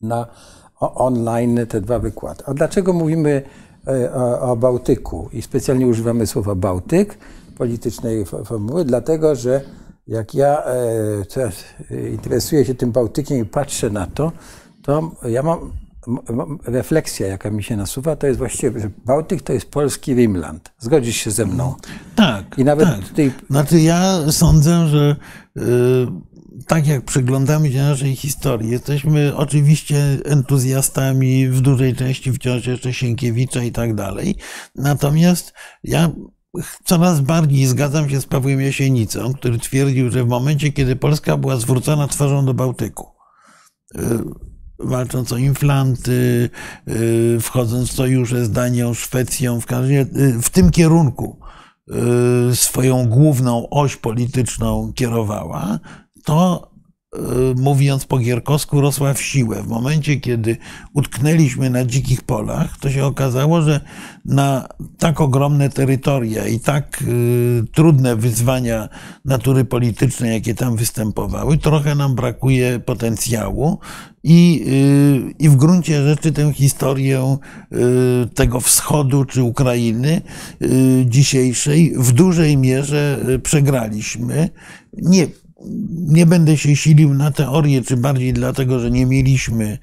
na 0.00 0.26
online 0.80 1.66
te 1.66 1.80
dwa 1.80 1.98
wykłady. 1.98 2.44
A 2.46 2.54
dlaczego 2.54 2.92
mówimy 2.92 3.42
e, 3.86 4.14
o, 4.14 4.40
o 4.40 4.56
Bałtyku 4.56 5.28
i 5.32 5.42
specjalnie 5.42 5.86
używamy 5.86 6.26
słowa 6.26 6.54
Bałtyk? 6.54 7.18
politycznej 7.58 8.24
formuły, 8.24 8.84
dlatego 8.84 9.34
że 9.34 9.60
jak 10.06 10.34
ja 10.34 10.64
e, 10.64 10.74
teraz 11.34 11.64
interesuję 12.12 12.64
się 12.64 12.74
tym 12.74 12.92
Bałtykiem 12.92 13.38
i 13.38 13.44
patrzę 13.44 13.90
na 13.90 14.06
to, 14.06 14.32
to 14.82 15.10
ja 15.28 15.42
mam 15.42 15.72
refleksja, 16.64 17.26
jaka 17.26 17.50
mi 17.50 17.62
się 17.62 17.76
nasuwa, 17.76 18.16
to 18.16 18.26
jest 18.26 18.38
właściwie, 18.38 18.80
że 18.80 18.90
Bałtyk 19.04 19.42
to 19.42 19.52
jest 19.52 19.70
polski 19.70 20.14
Rimland. 20.14 20.72
Zgodzisz 20.78 21.16
się 21.16 21.30
ze 21.30 21.46
mną? 21.46 21.74
Tak. 22.16 22.58
I 22.58 22.64
nawet 22.64 22.88
tak. 22.88 23.08
Tutaj... 23.08 23.32
Znaczy 23.50 23.80
ja 23.80 24.32
sądzę, 24.32 24.88
że 24.88 25.16
y, 25.56 25.62
tak 26.66 26.86
jak 26.86 27.04
przyglądamy 27.04 27.72
się 27.72 27.82
naszej 27.82 28.16
historii, 28.16 28.70
jesteśmy 28.70 29.36
oczywiście 29.36 30.18
entuzjastami 30.24 31.48
w 31.48 31.60
dużej 31.60 31.94
części 31.94 32.32
wciąż 32.32 32.66
jeszcze 32.66 32.92
Sienkiewicza 32.92 33.62
i 33.62 33.72
tak 33.72 33.94
dalej. 33.94 34.36
Natomiast 34.74 35.52
ja 35.84 36.10
coraz 36.84 37.20
bardziej 37.20 37.66
zgadzam 37.66 38.10
się 38.10 38.20
z 38.20 38.26
Pawłem 38.26 38.60
Jasienicą, 38.60 39.32
który 39.34 39.58
twierdził, 39.58 40.10
że 40.10 40.24
w 40.24 40.28
momencie, 40.28 40.72
kiedy 40.72 40.96
Polska 40.96 41.36
była 41.36 41.56
zwrócona 41.56 42.08
twarzą 42.08 42.44
do 42.44 42.54
Bałtyku, 42.54 43.06
y, 43.96 44.00
walcząc 44.78 45.32
o 45.32 45.36
inflanty, 45.36 46.50
y, 46.88 47.38
wchodząc 47.40 47.88
w 47.88 47.92
sojusze 47.92 48.44
z 48.44 48.50
Danią, 48.50 48.94
Szwecją, 48.94 49.60
w, 49.60 49.66
każdym, 49.66 49.96
y, 50.16 50.42
w 50.42 50.50
tym 50.50 50.70
kierunku 50.70 51.38
swoją 52.54 53.08
główną 53.08 53.68
oś 53.68 53.96
polityczną 53.96 54.92
kierowała, 54.94 55.78
to 56.24 56.70
mówiąc 57.56 58.04
po 58.04 58.18
gierkowsku, 58.18 58.80
rosła 58.80 59.14
w 59.14 59.22
siłę. 59.22 59.62
W 59.62 59.68
momencie, 59.68 60.20
kiedy 60.20 60.56
utknęliśmy 60.94 61.70
na 61.70 61.84
dzikich 61.84 62.22
polach, 62.22 62.78
to 62.78 62.90
się 62.90 63.04
okazało, 63.04 63.62
że 63.62 63.80
na 64.24 64.68
tak 64.98 65.20
ogromne 65.20 65.70
terytoria 65.70 66.48
i 66.48 66.60
tak 66.60 67.02
y, 67.02 67.62
trudne 67.72 68.16
wyzwania 68.16 68.88
natury 69.24 69.64
politycznej, 69.64 70.32
jakie 70.32 70.54
tam 70.54 70.76
występowały, 70.76 71.58
trochę 71.58 71.94
nam 71.94 72.14
brakuje 72.14 72.80
potencjału. 72.80 73.78
I, 74.24 74.64
y, 75.30 75.34
I 75.38 75.48
w 75.48 75.56
gruncie 75.56 76.02
rzeczy 76.02 76.32
tę 76.32 76.52
historię 76.52 77.36
y, 77.72 78.28
tego 78.34 78.60
wschodu 78.60 79.24
czy 79.24 79.42
Ukrainy 79.42 80.22
dzisiejszej 81.04 81.94
w 81.96 82.12
dużej 82.12 82.56
mierze 82.56 83.18
przegraliśmy. 83.42 84.50
Nie 84.92 85.26
nie 86.06 86.26
będę 86.26 86.56
się 86.56 86.76
silił 86.76 87.14
na 87.14 87.30
teorię, 87.30 87.82
czy 87.82 87.96
bardziej 87.96 88.32
dlatego, 88.32 88.80
że 88.80 88.90
nie 88.90 89.06
mieliśmy 89.06 89.78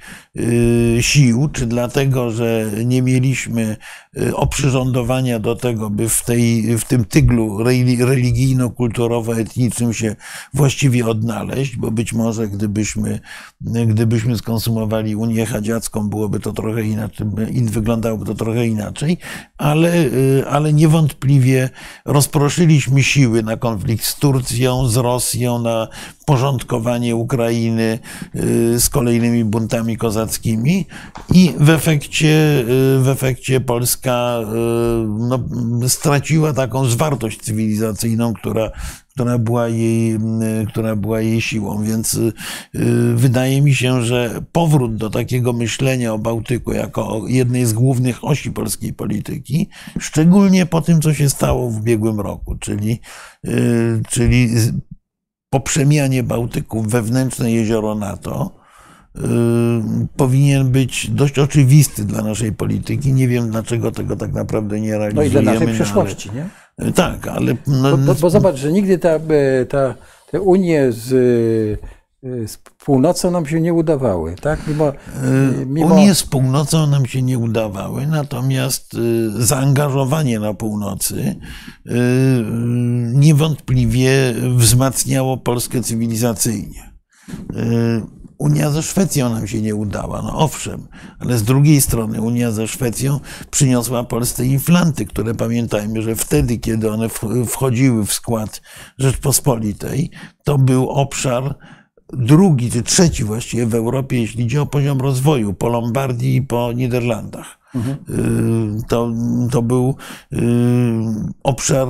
sił, 1.01 1.49
czy 1.53 1.65
dlatego, 1.65 2.31
że 2.31 2.71
nie 2.85 3.01
mieliśmy 3.01 3.77
y, 4.17 4.35
oprzyrządowania 4.35 5.39
do 5.39 5.55
tego, 5.55 5.89
by 5.89 6.09
w, 6.09 6.23
tej, 6.23 6.77
w 6.77 6.85
tym 6.85 7.05
tyglu 7.05 7.63
religijno-kulturowo-etniczym 7.99 9.93
się 9.93 10.15
właściwie 10.53 11.05
odnaleźć, 11.05 11.75
bo 11.75 11.91
być 11.91 12.13
może 12.13 12.47
gdybyśmy, 12.47 13.19
gdybyśmy 13.61 14.37
skonsumowali 14.37 15.15
Unię 15.15 15.45
Hadziacką, 15.45 16.09
byłoby 16.09 16.39
to 16.39 16.53
trochę 16.53 16.83
inaczej, 16.83 17.27
wyglądałoby 17.63 18.25
to 18.25 18.35
trochę 18.35 18.67
inaczej, 18.67 19.17
ale, 19.57 20.05
y, 20.05 20.43
ale 20.49 20.73
niewątpliwie 20.73 21.69
rozproszyliśmy 22.05 23.03
siły 23.03 23.43
na 23.43 23.57
konflikt 23.57 24.05
z 24.05 24.15
Turcją, 24.15 24.87
z 24.87 24.97
Rosją, 24.97 25.59
na 25.59 25.87
porządkowanie 26.25 27.15
Ukrainy 27.15 27.99
y, 28.35 28.79
z 28.79 28.89
kolejnymi 28.89 29.45
buntami 29.45 29.97
kozackimi 29.97 30.24
i 31.33 31.53
w 31.59 31.69
efekcie, 31.69 32.63
w 32.99 33.07
efekcie 33.07 33.61
Polska 33.61 34.39
no, 35.07 35.39
straciła 35.87 36.53
taką 36.53 36.85
zwartość 36.85 37.41
cywilizacyjną, 37.41 38.33
która, 38.33 38.71
która 39.13 39.37
była, 39.37 39.67
jej, 39.67 40.19
która 40.67 40.95
była 40.95 41.21
jej 41.21 41.41
siłą. 41.41 41.83
Więc 41.83 42.19
wydaje 43.15 43.61
mi 43.61 43.75
się, 43.75 44.01
że 44.01 44.41
powrót 44.51 44.95
do 44.95 45.09
takiego 45.09 45.53
myślenia 45.53 46.13
o 46.13 46.19
Bałtyku 46.19 46.73
jako 46.73 47.21
jednej 47.27 47.65
z 47.65 47.73
głównych 47.73 48.25
osi 48.25 48.51
polskiej 48.51 48.93
polityki, 48.93 49.69
szczególnie 49.99 50.65
po 50.65 50.81
tym, 50.81 51.01
co 51.01 51.13
się 51.13 51.29
stało 51.29 51.69
w 51.69 51.77
ubiegłym 51.77 52.19
roku, 52.19 52.55
czyli, 52.55 52.99
czyli 54.09 54.49
po 55.49 55.59
przemianie 55.59 56.23
Bałtyku 56.23 56.81
wewnętrzne 56.81 57.51
jezioro 57.51 57.95
NATO 57.95 58.64
powinien 60.15 60.71
być 60.71 61.09
dość 61.11 61.39
oczywisty 61.39 62.05
dla 62.05 62.21
naszej 62.21 62.51
polityki. 62.51 63.13
Nie 63.13 63.27
wiem, 63.27 63.51
dlaczego 63.51 63.91
tego 63.91 64.15
tak 64.15 64.33
naprawdę 64.33 64.79
nie 64.79 64.97
realizujemy. 64.97 65.33
No 65.33 65.41
i 65.41 65.43
dla 65.43 65.53
naszej 65.53 65.67
przyszłości, 65.67 66.29
ale, 66.29 66.85
nie? 66.87 66.93
Tak, 66.93 67.27
ale... 67.27 67.55
No, 67.67 67.97
bo, 67.97 67.97
bo, 67.97 68.15
bo, 68.15 68.29
zobacz, 68.29 68.55
że 68.55 68.71
nigdy 68.71 68.97
ta, 68.97 69.19
ta, 69.69 69.95
te 70.31 70.41
Unie 70.41 70.91
z 70.91 71.09
z 72.47 72.57
północą 72.85 73.31
nam 73.31 73.45
się 73.45 73.61
nie 73.61 73.73
udawały, 73.73 74.35
tak? 74.41 74.67
Mimo, 74.67 74.93
mimo... 75.65 75.95
Unie 75.95 76.15
z 76.15 76.23
północą 76.23 76.87
nam 76.87 77.05
się 77.05 77.21
nie 77.21 77.39
udawały, 77.39 78.07
natomiast 78.07 78.93
y, 78.93 79.45
zaangażowanie 79.45 80.39
na 80.39 80.53
północy 80.53 81.35
y, 81.85 81.91
niewątpliwie 83.13 84.33
wzmacniało 84.55 85.37
Polskę 85.37 85.81
cywilizacyjnie. 85.81 86.95
Y, 88.35 88.45
Unia 88.45 88.71
ze 88.71 88.83
Szwecją 88.83 89.29
nam 89.29 89.47
się 89.47 89.61
nie 89.61 89.75
udała, 89.75 90.21
no 90.21 90.37
owszem, 90.37 90.87
ale 91.19 91.37
z 91.37 91.43
drugiej 91.43 91.81
strony 91.81 92.21
Unia 92.21 92.51
ze 92.51 92.67
Szwecją 92.67 93.19
przyniosła 93.51 94.03
Polsce 94.03 94.45
inflanty, 94.45 95.05
które 95.05 95.35
pamiętajmy, 95.35 96.01
że 96.01 96.15
wtedy, 96.15 96.57
kiedy 96.57 96.91
one 96.91 97.09
wchodziły 97.47 98.05
w 98.05 98.13
skład 98.13 98.61
Rzeczpospolitej, 98.97 100.09
to 100.43 100.57
był 100.57 100.89
obszar 100.89 101.55
drugi 102.13 102.71
czy 102.71 102.83
trzeci 102.83 103.23
właściwie 103.23 103.65
w 103.65 103.75
Europie, 103.75 104.21
jeśli 104.21 104.43
chodzi 104.43 104.57
o 104.57 104.65
poziom 104.65 105.01
rozwoju, 105.01 105.53
po 105.53 105.69
Lombardii 105.69 106.35
i 106.35 106.41
po 106.41 106.73
Niderlandach. 106.73 107.59
Mhm. 107.75 107.97
To, 108.87 109.11
to 109.51 109.61
był 109.61 109.95
y, 110.33 110.37
obszar 111.43 111.87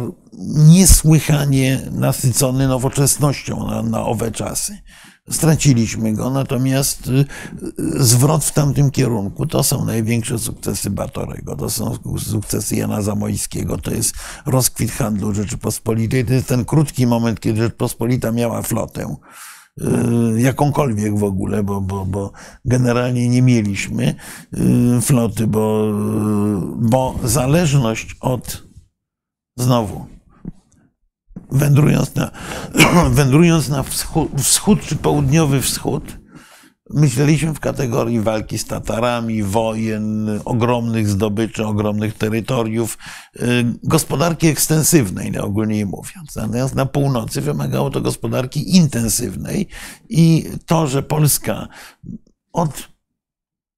niesłychanie 0.68 1.82
nasycony 1.92 2.68
nowoczesnością 2.68 3.68
na, 3.68 3.82
na 3.82 4.06
owe 4.06 4.32
czasy. 4.32 4.78
Straciliśmy 5.30 6.14
go, 6.14 6.30
natomiast 6.30 7.08
y, 7.08 7.26
zwrot 8.04 8.46
w 8.46 8.52
tamtym 8.52 8.92
kierunku 8.92 9.46
to 9.46 9.64
są 9.64 9.86
największe 9.86 10.40
sukcesy 10.40 10.90
Batorego, 10.90 11.56
to 11.56 11.70
są 11.70 11.98
sukcesy 12.18 12.76
Jana 12.76 13.02
Zamojskiego, 13.02 13.78
to 13.78 13.92
jest 13.92 14.16
rozkwit 14.46 14.92
handlu 14.92 15.34
Rzeczypospolitej, 15.34 16.26
to 16.26 16.34
jest 16.34 16.48
ten 16.48 16.66
krótki 16.66 17.08
moment, 17.08 17.40
kiedy 17.40 17.62
Rzeczpospolita 17.62 18.32
miała 18.32 18.62
flotę 18.62 19.16
Y, 19.82 20.42
jakąkolwiek 20.42 21.18
w 21.18 21.24
ogóle, 21.24 21.64
bo, 21.64 21.82
bo, 21.82 22.06
bo 22.06 22.32
generalnie 22.66 23.30
nie 23.30 23.42
mieliśmy 23.42 24.16
y, 24.98 25.02
floty, 25.02 25.48
bo, 25.48 25.90
y, 25.90 26.90
bo 26.90 27.16
zależność 27.24 28.16
od 28.22 28.64
znowu 29.58 30.06
wędrując 31.52 32.16
na, 32.16 32.32
wędrując 33.10 33.70
na 33.70 33.84
wschód, 33.84 34.30
wschód 34.42 34.82
czy 34.82 34.96
południowy 34.96 35.62
wschód, 35.62 36.04
Myśleliśmy 36.90 37.54
w 37.54 37.60
kategorii 37.60 38.20
walki 38.20 38.58
z 38.58 38.66
Tatarami, 38.66 39.44
wojen, 39.44 40.30
ogromnych 40.46 41.08
zdobyczy, 41.08 41.66
ogromnych 41.66 42.18
terytoriów, 42.18 42.98
y, 43.36 43.66
gospodarki 43.84 44.48
ekstensywnej, 44.48 45.32
najogólniej 45.32 45.86
mówiąc. 45.86 46.36
Natomiast 46.36 46.76
na 46.76 46.86
północy 46.86 47.42
wymagało 47.42 47.90
to 47.90 48.02
gospodarki 48.02 48.76
intensywnej 48.76 49.68
i 50.10 50.50
to, 50.66 50.88
że 50.88 51.04
Polska 51.04 51.68
od, 52.54 52.90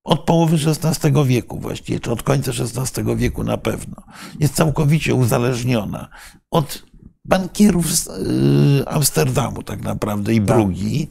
od 0.04 0.20
połowy 0.20 0.58
XVI 0.66 1.26
wieku 1.26 1.60
właściwie, 1.60 2.00
czy 2.00 2.12
od 2.12 2.24
końca 2.24 2.52
XVI 2.52 3.16
wieku 3.16 3.44
na 3.44 3.58
pewno. 3.58 4.04
Jest 4.40 4.56
całkowicie 4.56 5.16
uzależniona 5.16 6.10
od 6.52 6.84
bankierów 7.28 7.96
z 7.96 8.08
y, 8.08 8.88
Amsterdamu 8.88 9.64
tak 9.64 9.82
naprawdę 9.82 10.34
i 10.34 10.42
Brugi. 10.42 11.10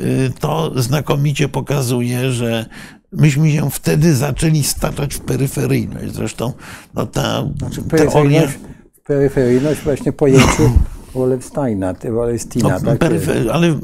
Y, 0.00 0.32
to 0.40 0.82
znakomicie 0.82 1.48
pokazuje, 1.48 2.32
że 2.32 2.66
myśmy 3.12 3.52
się 3.52 3.70
wtedy 3.70 4.14
zaczęli 4.14 4.62
staczać 4.62 5.14
w 5.14 5.20
peryferyjność. 5.20 6.14
Zresztą 6.14 6.52
no, 6.94 7.06
ta 7.06 7.48
Znaczy, 7.58 7.82
teoria... 7.82 8.10
peryferyjność, 8.10 8.58
peryferyjność 9.04 9.80
właśnie 9.80 10.12
pojęciu 10.12 10.70
Wolfsteina, 11.14 11.94
Wolestina, 12.12 12.68
No, 12.68 12.80
tak? 12.80 12.98
peryfer- 13.00 13.50
ale 13.52 13.74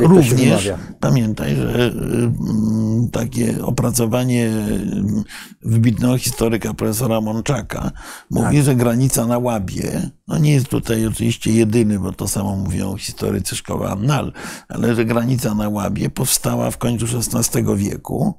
również 0.00 0.70
pamiętaj, 1.00 1.56
że 1.56 1.92
mm, 1.92 3.08
takie 3.12 3.64
opracowanie 3.64 4.46
mm, 4.48 5.24
wybitnego 5.62 6.18
historyka 6.18 6.74
profesora 6.74 7.20
Mączaka 7.20 7.90
mówi, 8.30 8.56
Tak. 8.56 8.64
że 8.64 8.74
granica 8.74 9.26
na 9.26 9.38
Łabie, 9.38 10.10
no 10.28 10.38
nie 10.38 10.52
jest 10.52 10.68
tutaj 10.68 11.06
oczywiście 11.06 11.52
jedyny, 11.52 11.98
bo 11.98 12.12
to 12.12 12.28
samo 12.28 12.56
mówią 12.56 12.96
historycy 12.96 13.56
szkoły 13.56 13.88
Annal, 13.88 14.32
ale 14.68 14.94
że 14.94 15.04
granica 15.04 15.54
na 15.54 15.68
Łabie 15.68 16.10
powstała 16.10 16.70
w 16.70 16.78
końcu 16.78 17.06
XVI 17.06 17.62
wieku, 17.76 18.34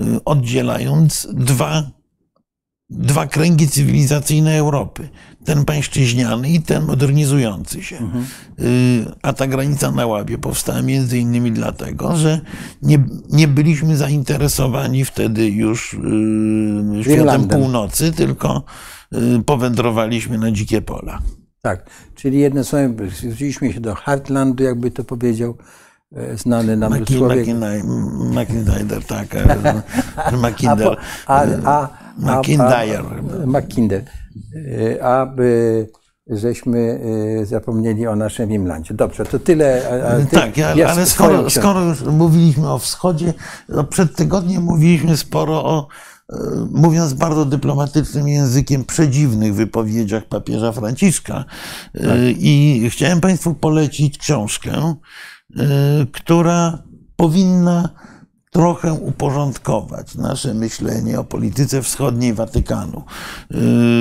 y, 0.00 0.24
oddzielając 0.24 1.28
dwa 1.32 1.90
dwa 2.92 3.26
kręgi 3.26 3.68
cywilizacyjne 3.68 4.58
Europy. 4.58 5.08
Ten 5.44 5.64
pańszczyźniany 5.64 6.48
i 6.48 6.62
ten 6.62 6.84
modernizujący 6.84 7.82
się. 7.82 7.96
Mhm. 7.96 8.24
A 9.22 9.32
ta 9.32 9.46
granica 9.46 9.90
na 9.90 10.06
Łabie 10.06 10.38
powstała 10.38 10.82
między 10.82 11.18
innymi 11.18 11.52
dlatego, 11.52 12.16
że 12.16 12.40
nie, 12.82 13.04
nie 13.30 13.48
byliśmy 13.48 13.96
zainteresowani 13.96 15.04
wtedy 15.04 15.48
już 15.48 15.94
y, 15.94 15.96
światem 15.96 17.02
Grenlandem. 17.02 17.60
północy, 17.60 18.12
tylko 18.12 18.64
y, 19.12 19.42
powędrowaliśmy 19.46 20.38
na 20.38 20.50
dzikie 20.50 20.82
pola. 20.82 21.18
Tak, 21.62 21.90
czyli 22.14 22.38
jednym 22.38 22.64
słowem 22.64 22.96
zwróciliśmy 23.10 23.72
się 23.72 23.80
do 23.80 23.94
Heartlandu, 23.94 24.64
jakby 24.64 24.90
to 24.90 25.04
powiedział 25.04 25.56
znany 26.34 26.76
nam 26.76 26.92
Maki- 26.92 27.16
człowiek. 27.18 27.46
McIntyre, 28.30 29.00
tak. 29.06 29.34
e, 29.34 30.36
McIntyre. 30.50 30.96
a, 31.26 31.44
a, 31.64 31.88
Mackinder. 33.46 34.04
E, 34.98 35.04
aby 35.04 35.86
żeśmy 36.26 37.00
e, 37.42 37.46
zapomnieli 37.46 38.06
o 38.06 38.16
naszym 38.16 38.52
Imlandzie. 38.52 38.94
Dobrze, 38.94 39.24
to 39.24 39.38
tyle. 39.38 39.82
ty- 40.30 40.36
Tak, 40.36 40.58
ale, 40.58 40.80
ja 40.80 40.88
ale 40.88 41.06
skoro, 41.06 41.50
skoro 41.50 41.80
już 41.80 42.02
mówiliśmy 42.02 42.72
o 42.72 42.78
wschodzie, 42.78 43.34
no 43.68 43.84
przed 43.84 44.16
tygodniem 44.16 44.62
mówiliśmy 44.62 45.16
sporo 45.16 45.64
o, 45.64 45.88
e, 46.32 46.36
mówiąc 46.70 47.12
bardzo 47.14 47.44
dyplomatycznym 47.44 48.28
językiem, 48.28 48.84
przedziwnych 48.84 49.54
wypowiedziach 49.54 50.24
papieża 50.24 50.72
Franciszka. 50.72 51.44
E, 51.94 52.30
I 52.30 52.88
chciałem 52.90 53.20
Państwu 53.20 53.54
polecić 53.54 54.18
książkę, 54.18 54.70
e, 54.72 54.94
która 56.12 56.82
powinna 57.16 57.88
trochę 58.52 58.92
uporządkować 58.92 60.14
nasze 60.14 60.54
myślenie 60.54 61.20
o 61.20 61.24
polityce 61.24 61.82
wschodniej 61.82 62.34
Watykanu. 62.34 63.02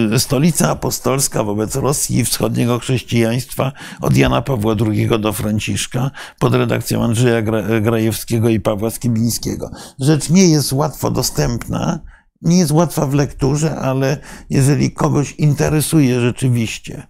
Yy, 0.09 0.19
Stolica 0.19 0.69
apostolska 0.69 1.43
wobec 1.43 1.75
Rosji 1.75 2.19
i 2.19 2.25
wschodniego 2.25 2.79
chrześcijaństwa 2.79 3.71
od 4.01 4.17
Jana 4.17 4.41
Pawła 4.41 4.75
II 4.85 5.09
do 5.19 5.33
Franciszka 5.33 6.11
pod 6.39 6.55
redakcją 6.55 7.03
Andrzeja 7.03 7.41
Gra- 7.41 7.81
Grajewskiego 7.81 8.49
i 8.49 8.59
Pawła 8.59 8.89
Skibińskiego. 8.89 9.71
Rzecz 9.99 10.29
nie 10.29 10.47
jest 10.47 10.73
łatwo 10.73 11.11
dostępna, 11.11 11.99
nie 12.41 12.57
jest 12.57 12.71
łatwa 12.71 13.05
w 13.05 13.13
lekturze, 13.13 13.75
ale 13.79 14.17
jeżeli 14.49 14.91
kogoś 14.91 15.31
interesuje 15.31 16.21
rzeczywiście, 16.21 17.07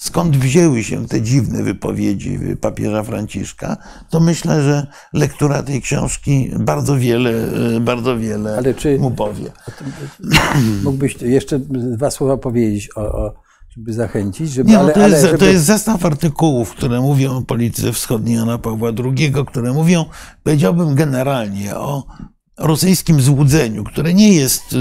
skąd 0.00 0.36
wzięły 0.36 0.84
się 0.84 1.06
te 1.08 1.22
dziwne 1.22 1.62
wypowiedzi 1.62 2.38
papieża 2.60 3.02
Franciszka, 3.02 3.76
to 4.10 4.20
myślę, 4.20 4.62
że 4.62 4.86
lektura 5.12 5.62
tej 5.62 5.82
książki 5.82 6.50
bardzo 6.60 6.96
wiele, 6.98 7.30
e, 7.76 7.80
bardzo 7.80 8.18
wiele 8.18 8.56
Ale 8.58 8.74
czy- 8.74 8.98
mu 8.98 9.10
powie. 9.10 9.52
Mógłbyś 10.84 11.16
jeszcze 11.22 11.58
dwa 11.68 12.10
słowa 12.10 12.36
powiedzieć, 12.36 12.88
o, 12.96 13.00
o, 13.00 13.34
żeby 13.76 13.92
zachęcić, 13.92 14.52
żeby, 14.52 14.70
Nie, 14.70 14.76
no 14.76 14.82
ale, 14.84 14.92
to, 14.92 15.00
jest, 15.00 15.14
ale 15.14 15.26
żeby, 15.26 15.38
to 15.38 15.44
jest 15.44 15.64
zestaw 15.64 16.04
artykułów, 16.04 16.70
które 16.70 17.00
mówią 17.00 17.36
o 17.36 17.42
polityce 17.42 17.92
wschodniej 17.92 18.36
Jana 18.36 18.58
Pawła 18.58 18.90
II, 19.04 19.32
które 19.46 19.72
mówią, 19.72 20.04
powiedziałbym 20.42 20.94
generalnie 20.94 21.76
o 21.76 22.06
rosyjskim 22.60 23.20
złudzeniu, 23.20 23.84
które 23.84 24.14
nie 24.14 24.32
jest, 24.32 24.72
y, 24.72 24.76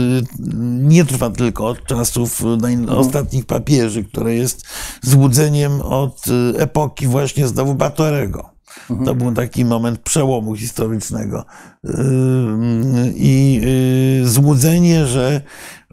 nie 0.79 1.05
trwa 1.05 1.29
tylko 1.29 1.67
od 1.67 1.85
czasów 1.85 2.41
naj- 2.41 2.89
ostatnich 2.95 3.45
papieży, 3.45 4.03
które 4.03 4.35
jest 4.35 4.63
złudzeniem 5.01 5.81
od 5.81 6.27
y, 6.27 6.53
epoki 6.57 7.07
właśnie 7.07 7.47
znowu 7.47 7.75
Batorego. 7.75 8.49
To 9.05 9.15
był 9.15 9.31
taki 9.33 9.65
moment 9.65 9.99
przełomu 9.99 10.55
historycznego. 10.55 11.45
Y, 11.85 11.89
I 13.15 13.61
y, 14.23 14.29
złudzenie, 14.29 15.05
że 15.05 15.41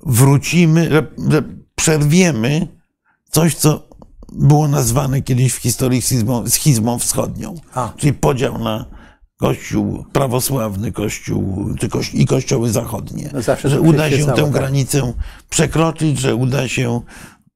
wrócimy, 0.07 0.91
że 0.91 1.07
przerwiemy 1.75 2.69
coś, 3.31 3.55
co 3.55 3.89
było 4.33 4.69
nazwane 4.69 5.23
kiedyś 5.23 5.53
w 5.53 5.57
historii 5.57 6.03
schizmą, 6.03 6.49
schizmą 6.49 6.99
wschodnią, 6.99 7.55
A. 7.75 7.93
czyli 7.97 8.13
podział 8.13 8.59
na 8.59 8.96
Kościół 9.37 10.05
prawosławny, 10.13 10.93
Kościół 10.93 11.75
czy 11.79 11.89
koś, 11.89 12.15
i 12.15 12.27
kościoły 12.27 12.71
zachodnie. 12.71 13.31
No 13.33 13.71
że 13.71 13.81
uda 13.81 14.11
się 14.11 14.27
tę 14.27 14.35
tak. 14.35 14.51
granicę 14.51 15.13
przekroczyć, 15.51 16.19
że 16.19 16.35
uda 16.35 16.69
się 16.69 17.01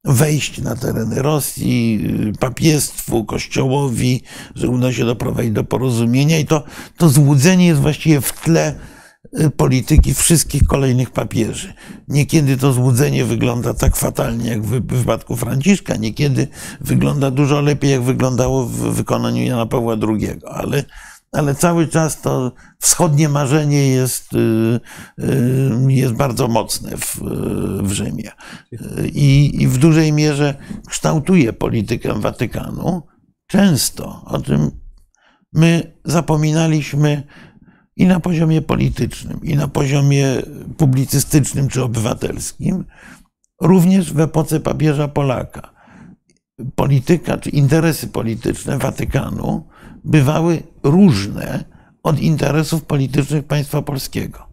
wejść 0.03 0.61
na 0.61 0.75
tereny 0.75 1.21
Rosji, 1.21 2.05
y, 2.35 2.39
papiestwu, 2.39 3.25
kościołowi, 3.25 4.21
że 4.55 4.67
uda 4.67 4.93
się 4.93 5.05
doprowadzić 5.05 5.51
do 5.51 5.63
porozumienia 5.63 6.39
i 6.39 6.45
to, 6.45 6.63
to 6.97 7.09
złudzenie 7.09 7.67
jest 7.67 7.81
właściwie 7.81 8.21
w 8.21 8.31
tle 8.33 8.75
y, 9.39 9.49
polityki 9.49 10.13
wszystkich 10.13 10.63
kolejnych 10.63 11.09
papieży. 11.09 11.73
Niekiedy 12.07 12.57
to 12.57 12.73
złudzenie 12.73 13.25
wygląda 13.25 13.73
tak 13.73 13.95
fatalnie 13.95 14.49
jak 14.49 14.61
w 14.61 14.69
wypadku 14.81 15.35
Franciszka, 15.35 15.95
niekiedy 15.95 16.47
wygląda 16.81 17.31
dużo 17.31 17.61
lepiej 17.61 17.91
jak 17.91 18.01
wyglądało 18.01 18.65
w 18.65 18.75
wykonaniu 18.75 19.43
Jana 19.43 19.65
Pawła 19.65 19.95
II, 20.07 20.29
ale, 20.47 20.83
ale 21.31 21.55
cały 21.55 21.87
czas 21.87 22.21
to 22.21 22.51
wschodnie 22.79 23.29
marzenie 23.29 23.87
jest, 23.87 24.33
y, 24.33 24.79
y, 25.19 25.93
jest 25.93 26.13
bardzo 26.13 26.47
mocne 26.47 26.97
w, 26.97 27.15
w 27.83 27.91
Rzymie 27.91 28.31
I, 29.13 29.61
i 29.61 29.67
w 29.67 29.77
dużej 29.77 30.13
mierze 30.13 30.55
kształtuje 30.87 31.53
politykę 31.53 32.13
Watykanu. 32.13 33.01
Często 33.47 34.21
o 34.25 34.39
tym 34.39 34.71
my 35.53 35.97
zapominaliśmy 36.05 37.23
i 37.95 38.05
na 38.05 38.19
poziomie 38.19 38.61
politycznym, 38.61 39.39
i 39.43 39.55
na 39.55 39.67
poziomie 39.67 40.41
publicystycznym 40.77 41.67
czy 41.67 41.83
obywatelskim, 41.83 42.85
również 43.61 44.13
w 44.13 44.19
epoce 44.19 44.59
papieża 44.59 45.07
Polaka. 45.07 45.80
Polityka 46.75 47.37
czy 47.37 47.49
interesy 47.49 48.07
polityczne 48.07 48.77
Watykanu 48.77 49.67
bywały 50.03 50.63
różne 50.83 51.63
od 52.03 52.19
interesów 52.19 52.83
politycznych 52.83 53.43
państwa 53.45 53.81
polskiego. 53.81 54.47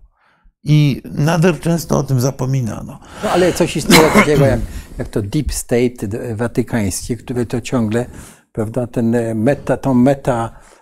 I 0.65 1.03
nader 1.05 1.61
często 1.61 1.99
o 1.99 2.03
tym 2.03 2.21
zapominano. 2.21 2.99
no, 3.25 3.31
ale 3.31 3.53
coś 3.53 3.77
istnieje 3.77 4.11
takiego 4.11 4.47
jak, 4.47 4.61
jak 4.99 5.09
to 5.09 5.23
deep 5.23 5.53
state 5.53 6.09
d- 6.09 6.35
watykańskie, 6.37 7.17
które 7.17 7.47
to 7.47 7.61
ciągle, 7.61 8.07
prawda, 8.53 8.87
ten 8.87 9.15
e, 9.15 9.35
meta, 9.35 9.77
tą 9.77 9.95
meta, 9.95 10.51
e, 10.51 10.78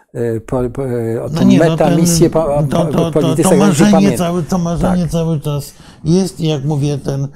po, 0.47 0.71
po, 0.71 0.89
e, 0.89 1.23
o 1.23 1.31
tą 1.31 1.45
no, 1.45 1.59
meta 1.59 1.97
misję 1.97 2.31
po, 2.31 2.43
po, 2.43 2.63
to, 2.63 2.85
to, 2.85 3.11
to, 3.11 3.37
to, 3.43 3.57
marzenie, 3.57 4.19
cały, 4.19 4.43
to 4.43 4.59
marzenie 4.59 5.03
Tak. 5.03 5.11
cały 5.11 5.41
czas 5.41 5.73
jest 6.05 6.41
jak 6.41 6.65
mówię, 6.65 6.99
ten, 6.99 7.29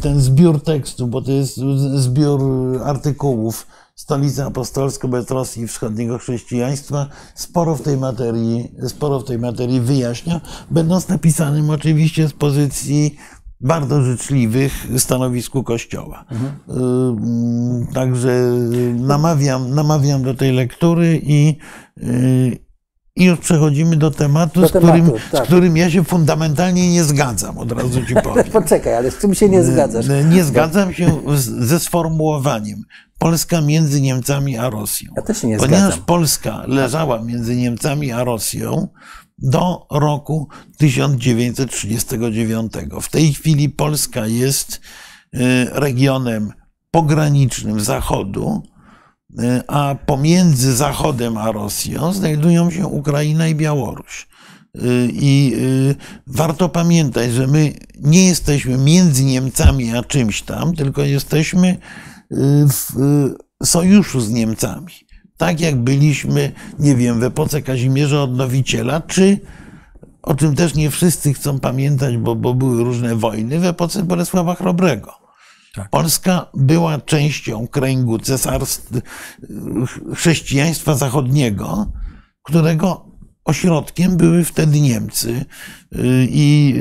ten 0.00 0.20
zbiór 0.20 0.62
tekstu, 0.62 1.06
bo 1.06 1.22
to 1.22 1.32
jest 1.32 1.56
zbiór 1.94 2.40
artykułów 2.84 3.66
Stolica 3.94 4.46
Apostolska 4.46 5.08
bez 5.08 5.30
Rosji 5.30 5.62
i 5.62 5.66
wschodniego 5.66 6.18
chrześcijaństwa, 6.18 7.06
sporo 7.34 7.74
w 7.74 7.82
tej 7.82 7.96
materii, 7.96 8.72
sporo 8.88 9.20
w 9.20 9.24
tej 9.24 9.38
materii 9.38 9.80
wyjaśnia, 9.80 10.40
będąc 10.70 11.08
napisanym 11.08 11.70
oczywiście 11.70 12.28
z 12.28 12.32
pozycji 12.32 13.16
bardzo 13.64 14.02
życzliwych 14.02 14.86
stanowisku 14.98 15.62
Kościoła. 15.62 16.24
Y, 16.32 17.94
Także 17.94 18.30
namawiam, 18.94 19.74
namawiam 19.74 20.22
do 20.22 20.34
tej 20.34 20.52
lektury 20.52 21.20
i, 21.22 21.56
y, 22.02 22.58
i 23.16 23.24
już 23.24 23.38
przechodzimy 23.38 23.96
do 23.96 24.10
tematu, 24.10 24.60
Do 24.60 24.66
z, 24.68 24.70
którym, 24.70 24.88
tematu, 25.06 25.12
tak. 25.32 25.44
z 25.44 25.46
którym 25.46 25.76
ja 25.76 25.90
się 25.90 26.04
fundamentalnie 26.04 26.92
nie 26.92 27.04
zgadzam, 27.04 27.58
od 27.58 27.72
razu 27.72 28.06
ci 28.06 28.14
powiem. 28.24 28.44
Poczekaj, 28.52 28.94
ale 28.94 29.10
z 29.10 29.18
czym 29.18 29.34
się 29.34 29.48
nie 29.48 29.62
zgadzasz? 29.64 30.08
E, 30.08 30.24
Nie 30.24 30.44
zgadzam 30.44 30.92
się 30.94 31.20
ze 31.36 31.80
sformułowaniem 31.80 32.82
Polska 33.18 33.60
między 33.60 34.00
Niemcami 34.00 34.58
a 34.58 34.70
Rosją. 34.70 35.12
Ja 35.16 35.22
też 35.22 35.38
się 35.40 35.48
nie 35.48 35.56
Ponieważ 35.56 35.80
zgadzam. 35.80 36.04
Polska 36.04 36.62
leżała 36.66 37.22
między 37.22 37.56
Niemcami 37.56 38.12
a 38.12 38.24
Rosją, 38.24 38.88
do 39.44 39.86
roku 39.90 40.48
1939. 40.78 42.72
W 43.02 43.10
tej 43.10 43.32
chwili 43.34 43.68
Polska 43.68 44.26
jest 44.26 44.74
y, 44.74 44.80
regionem 45.72 46.52
pogranicznym 46.90 47.80
Zachodu, 47.80 48.62
y, 49.30 49.62
a 49.66 49.94
pomiędzy 50.06 50.76
Zachodem 50.76 51.36
a 51.36 51.52
Rosją 51.52 52.12
znajdują 52.12 52.70
się 52.70 52.86
Ukraina 52.86 53.48
i 53.48 53.54
Białoruś. 53.54 54.26
Y, 54.76 54.80
I 55.12 55.56
warto 56.26 56.68
pamiętać, 56.68 57.32
że 57.32 57.46
my 57.46 57.72
nie 58.00 58.26
jesteśmy 58.26 58.78
między 58.78 59.24
Niemcami 59.24 59.96
a 59.96 60.02
czymś 60.02 60.42
tam, 60.42 60.74
tylko 60.74 61.02
jesteśmy 61.02 61.76
w 62.68 62.92
sojuszu 63.64 64.20
z 64.20 64.30
Niemcami 64.30 65.03
tak 65.36 65.60
jak 65.60 65.76
byliśmy, 65.76 66.52
nie 66.78 66.96
wiem, 66.96 67.20
w 67.20 67.24
epoce 67.24 67.62
Kazimierza 67.62 68.22
Odnowiciela, 68.22 69.00
czy 69.00 69.40
o 70.22 70.34
czym 70.34 70.54
też 70.54 70.74
nie 70.74 70.90
wszyscy 70.90 71.34
chcą 71.34 71.60
pamiętać, 71.60 72.16
bo, 72.16 72.34
bo 72.34 72.54
były 72.54 72.84
różne 72.84 73.16
wojny, 73.16 73.60
w 73.60 73.64
epoce 73.64 74.02
Bolesława 74.02 74.54
Chrobrego. 74.54 75.12
Tak. 75.74 75.90
Polska 75.90 76.46
była 76.54 76.98
częścią 76.98 77.68
kręgu 77.68 78.18
cesarstw, 78.18 78.92
chrześcijaństwa 80.14 80.94
zachodniego, 80.94 81.92
którego 82.42 83.06
ośrodkiem 83.44 84.16
były 84.16 84.44
wtedy 84.44 84.80
Niemcy 84.80 85.44
i 86.28 86.74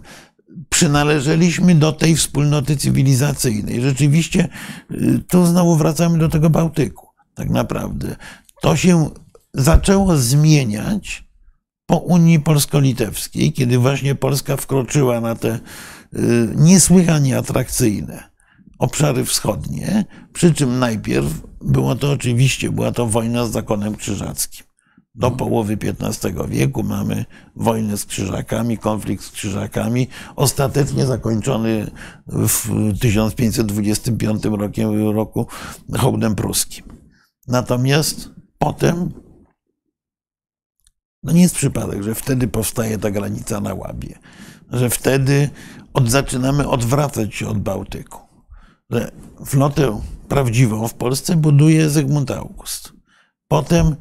y, 0.00 0.64
przynależeliśmy 0.68 1.74
do 1.74 1.92
tej 1.92 2.16
wspólnoty 2.16 2.76
cywilizacyjnej. 2.76 3.82
Rzeczywiście 3.82 4.48
tu 5.28 5.46
znowu 5.46 5.76
wracamy 5.76 6.18
do 6.18 6.28
tego 6.28 6.50
Bałtyku 6.50 7.07
tak 7.38 7.50
naprawdę. 7.50 8.16
To 8.62 8.76
się 8.76 9.10
zaczęło 9.54 10.16
zmieniać 10.16 11.28
po 11.86 11.96
Unii 11.96 12.40
Polsko-Litewskiej, 12.40 13.52
kiedy 13.52 13.78
właśnie 13.78 14.14
Polska 14.14 14.56
wkroczyła 14.56 15.20
na 15.20 15.34
te 15.34 15.54
y, 15.54 15.60
niesłychanie 16.56 17.38
atrakcyjne 17.38 18.28
obszary 18.78 19.24
wschodnie, 19.24 20.04
przy 20.32 20.54
czym 20.54 20.78
najpierw 20.78 21.26
było 21.60 21.94
to 21.94 22.10
oczywiście, 22.10 22.70
była 22.70 22.92
to 22.92 23.06
wojna 23.06 23.46
z 23.46 23.50
zakonem 23.50 23.96
krzyżackim. 23.96 24.66
Do 25.14 25.26
mhm. 25.26 25.38
połowy 25.38 25.78
XV 26.00 26.48
wieku 26.48 26.82
mamy 26.82 27.24
wojnę 27.56 27.96
z 27.96 28.04
krzyżakami, 28.06 28.78
konflikt 28.78 29.24
z 29.24 29.30
krzyżakami, 29.30 30.08
ostatecznie 30.36 31.06
zakończony 31.06 31.90
w 32.26 32.68
1525 33.00 34.44
roku, 34.44 35.12
roku 35.12 35.46
hołdem 35.98 36.34
pruskim. 36.34 36.97
Natomiast 37.48 38.30
potem, 38.58 39.12
no 41.22 41.32
nie 41.32 41.42
jest 41.42 41.54
przypadek, 41.54 42.02
że 42.02 42.14
wtedy 42.14 42.48
powstaje 42.48 42.98
ta 42.98 43.10
granica 43.10 43.60
na 43.60 43.74
Łabie, 43.74 44.18
że 44.70 44.90
wtedy 44.90 45.50
od, 45.94 46.10
zaczynamy 46.10 46.68
odwracać 46.68 47.34
się 47.34 47.48
od 47.48 47.58
Bałtyku, 47.58 48.20
że 48.90 49.10
flotę 49.44 50.00
prawdziwą 50.28 50.88
w 50.88 50.94
Polsce 50.94 51.36
buduje 51.36 51.90
Zygmunt 51.90 52.30
August. 52.30 52.92
Potem 53.48 53.96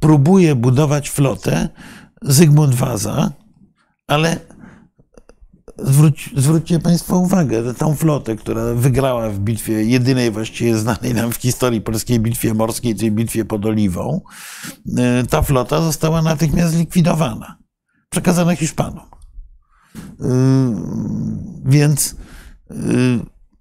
próbuje 0.00 0.54
budować 0.54 1.10
flotę 1.10 1.68
Zygmunt 2.22 2.74
Waza, 2.74 3.32
ale 4.06 4.40
Zwróć, 5.78 6.30
zwróćcie 6.36 6.78
Państwo 6.78 7.18
uwagę, 7.18 7.64
że 7.64 7.74
tą 7.74 7.94
flotę, 7.94 8.36
która 8.36 8.74
wygrała 8.74 9.30
w 9.30 9.38
bitwie, 9.38 9.84
jedynej 9.84 10.30
właściwie 10.30 10.76
znanej 10.76 11.14
nam 11.14 11.32
w 11.32 11.36
historii 11.36 11.80
polskiej 11.80 12.20
bitwie 12.20 12.54
morskiej, 12.54 12.96
czyli 12.96 13.10
bitwie 13.10 13.44
pod 13.44 13.66
Oliwą, 13.66 14.20
e, 14.98 15.24
ta 15.30 15.42
flota 15.42 15.82
została 15.82 16.22
natychmiast 16.22 16.74
zlikwidowana, 16.74 17.58
przekazana 18.10 18.56
Hiszpanom. 18.56 19.06
E, 20.20 20.28
więc. 21.64 22.16
E, 22.70 22.74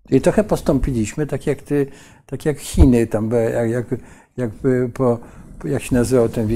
I 0.09 0.21
trochę 0.21 0.43
postąpiliśmy, 0.43 1.27
tak 1.27 1.47
jak 1.47 1.61
ty, 1.61 1.87
tak 2.25 2.45
jak 2.45 2.59
Chiny, 2.59 3.07
tam, 3.07 3.29
jak, 3.53 3.69
jak, 3.69 4.01
jakby 4.37 4.89
po, 4.93 5.19
jak 5.65 5.83
się 5.83 5.95
nazywał 5.95 6.29
ten 6.29 6.47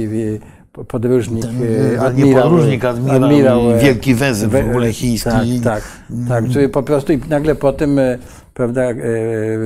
podróżnik, 0.84 1.42
ten, 1.42 1.96
e, 1.96 2.02
admirał, 2.02 2.44
podróżnik, 2.44 2.86
admirał, 2.86 3.24
admirał 3.24 3.72
e, 3.72 3.80
wielki 3.80 4.16
wezy 4.16 4.48
w 4.48 4.56
ogóle 4.56 4.94
chiński. 4.94 5.30
Tak, 5.30 5.64
tak, 5.64 5.84
tak, 6.30 6.50
który 6.50 6.70
po 6.70 6.84
prostu 6.84 7.14
i 7.14 7.20
nagle 7.30 7.56
po 7.56 7.74
tym 7.74 8.00
e, 8.00 8.18
prawda, 8.56 8.82
e, 8.82 8.96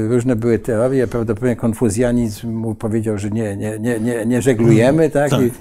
różne 0.08 0.36
były 0.36 0.60
teorie, 0.60 1.08
prawdopodobnie 1.08 1.56
konfuzjanizm 1.56 2.52
mu 2.52 2.75
powiedział, 2.75 3.17
że 3.17 3.30
nie, 3.30 3.58
nie, 3.58 3.80
nie, 3.80 3.99
nie, 3.99 4.25
nie 4.25 4.41
żeglujemy, 4.41 5.04
mm, 5.04 5.12
tak? 5.12 5.30
tak. 5.30 5.41
I 5.41 5.45
e, 5.45 5.52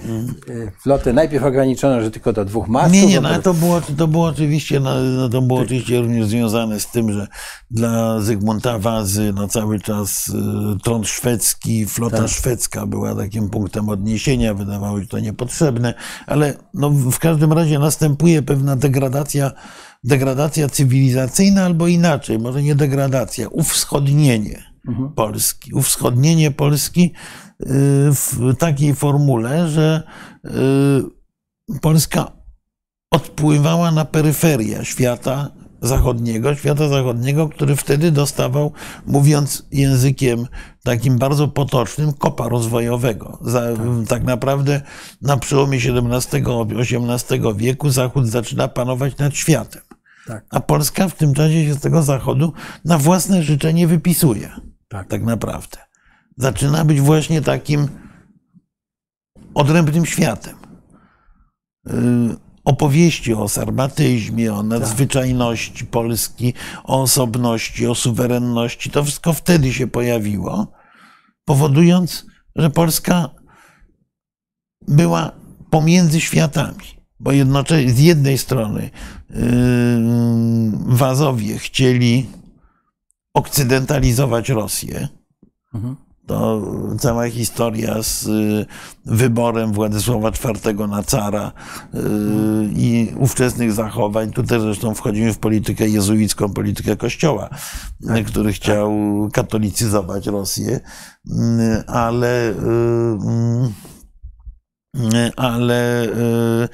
flotę 0.83 1.13
najpierw 1.13 1.45
ograniczono, 1.45 2.03
że 2.03 2.11
tylko 2.11 2.33
do 2.33 2.45
dwóch 2.45 2.69
mastów. 2.69 2.93
Nie, 2.93 3.07
nie, 3.07 3.21
no, 3.21 3.43
to, 3.43 3.55
było, 3.55 3.81
to 3.97 4.09
było 4.09 4.27
oczywiście, 4.27 4.81
no, 4.81 4.95
no, 5.17 5.29
to 5.29 5.43
było 5.43 5.61
oczywiście 5.61 6.01
również 6.01 6.27
związane 6.27 6.81
z 6.81 6.87
tym, 6.87 7.13
że 7.13 7.27
dla 7.71 8.21
Zygmunta 8.21 8.79
Wazy 8.79 9.33
no, 9.35 9.49
cały 9.49 9.81
czas 9.81 10.33
e, 10.75 10.79
tron 10.85 11.05
szwedzki, 11.05 11.87
flota 11.87 12.19
tak. 12.19 12.29
szwedzka 12.29 12.87
była 12.87 13.15
takim 13.15 13.51
punktem 13.51 13.89
odniesienia, 13.89 14.55
wydawało 14.55 15.01
się 15.01 15.07
to 15.07 15.19
niepotrzebne, 15.19 15.95
ale 16.27 16.55
no, 16.75 16.91
w 16.91 17.19
każdym 17.19 17.53
razie 17.53 17.79
następuje 17.79 18.43
pewna 18.43 18.77
degradacja 18.77 19.53
degradacja 20.09 20.69
cywilizacyjna, 20.69 21.65
albo 21.65 21.87
inaczej, 21.87 22.39
może 22.39 22.63
nie 22.63 22.75
degradacja, 22.75 23.49
uwschodnienie 23.49 24.63
mhm. 24.89 25.13
Polski. 25.13 25.75
Uwschodnienie 25.75 26.51
Polski 26.51 27.03
y, 27.03 27.65
w 28.13 28.57
takiej 28.59 28.95
formule, 28.95 29.69
że 29.69 30.03
y, 30.45 31.79
Polska 31.81 32.33
odpływała 33.11 33.91
na 33.91 34.05
peryferię 34.05 34.85
świata 34.85 35.51
zachodniego, 35.83 36.55
świata 36.55 36.89
zachodniego, 36.89 37.49
który 37.49 37.77
wtedy 37.77 38.11
dostawał, 38.11 38.73
mówiąc 39.07 39.67
językiem 39.73 40.47
takim 40.85 41.19
bardzo 41.19 41.49
potocznym, 41.49 42.13
kopa 42.13 42.49
rozwojowego. 42.49 43.39
Za, 43.43 43.63
tak 44.09 44.25
naprawdę 44.25 44.83
na 45.23 45.37
przełomie 45.37 45.79
XVII-XVIII 45.79 47.55
wieku 47.57 47.91
Zachód 47.91 48.27
zaczyna 48.27 48.69
panować 48.69 49.19
nad 49.19 49.35
światem. 49.35 49.88
Tak. 50.29 50.45
A 50.51 50.61
Polska 50.61 51.09
w 51.09 51.15
tym 51.15 51.35
czasie 51.35 51.65
się 51.65 51.75
z 51.75 51.81
tego 51.81 52.03
Zachodu 52.03 52.53
na 52.85 52.99
własne 52.99 53.43
życzenie 53.43 53.87
wypisuje. 53.87 54.51
Tak. 54.89 55.09
tak 55.09 55.23
naprawdę. 55.23 55.79
Zaczyna 56.37 56.85
być 56.85 57.01
właśnie 57.01 57.43
takim 57.43 57.89
odrębnym 59.55 60.07
światem. 60.07 60.57
Y, 61.89 61.93
opowieści 62.65 63.35
o 63.35 63.49
sarmatyzmie, 63.49 64.55
o 64.55 64.63
nadzwyczajności 64.63 65.87
Polski, 65.87 66.55
o 66.85 67.03
osobności, 67.03 67.87
o 67.87 67.95
suwerenności, 67.95 68.91
to 68.91 69.05
wszystko 69.05 69.33
wtedy 69.33 69.73
się 69.73 69.87
pojawiło, 69.87 70.73
powodując, 71.45 72.27
że 72.57 72.71
Polska 72.71 73.31
była 74.89 75.33
pomiędzy 75.71 76.21
światami. 76.21 76.98
Bo 77.21 77.33
jednocześnie 77.33 77.93
z 77.93 77.99
jednej 77.99 78.39
strony 78.39 78.91
yy, 79.31 79.37
Wazowie 80.87 81.59
chcieli 81.59 82.27
okcydentalizować 83.35 84.49
Rosję. 84.49 85.09
Mhm. 85.75 85.97
To 86.27 86.63
cała 86.99 87.29
historia 87.29 88.03
z 88.03 88.27
y, 88.27 88.67
wyborem 89.07 89.73
Władysława 89.73 90.29
IV 90.29 90.89
na 90.89 91.03
cara 91.03 91.53
yy, 91.95 92.01
i 92.77 93.13
ówczesnych 93.17 93.73
zachowań. 93.73 94.31
Tu 94.31 94.43
też 94.43 94.63
zresztą 94.63 94.95
wchodzimy 94.95 95.33
w 95.33 95.39
politykę 95.39 95.89
jezuicką, 95.89 96.49
politykę 96.49 96.97
Kościoła, 96.97 97.49
tak, 98.07 98.25
który 98.27 98.51
tak. 98.51 98.57
chciał 98.57 98.93
katolicyzować 99.33 100.27
Rosję, 100.27 100.81
yy, 101.25 101.87
ale 101.87 102.55
yy, 103.65 103.98
ale 105.37 106.05
e, 106.05 106.69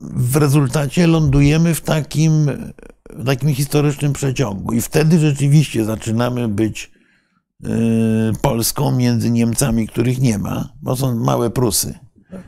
w 0.00 0.36
rezultacie 0.36 1.06
lądujemy 1.06 1.74
w 1.74 1.80
takim, 1.80 2.50
takim 3.26 3.54
historycznym 3.54 4.12
przeciągu. 4.12 4.72
I 4.72 4.80
wtedy 4.80 5.18
rzeczywiście 5.18 5.84
zaczynamy 5.84 6.48
być 6.48 6.90
e, 7.64 7.68
Polską 8.42 8.96
między 8.96 9.30
Niemcami, 9.30 9.88
których 9.88 10.20
nie 10.20 10.38
ma, 10.38 10.68
bo 10.82 10.96
są 10.96 11.14
małe 11.14 11.50
Prusy. 11.50 11.98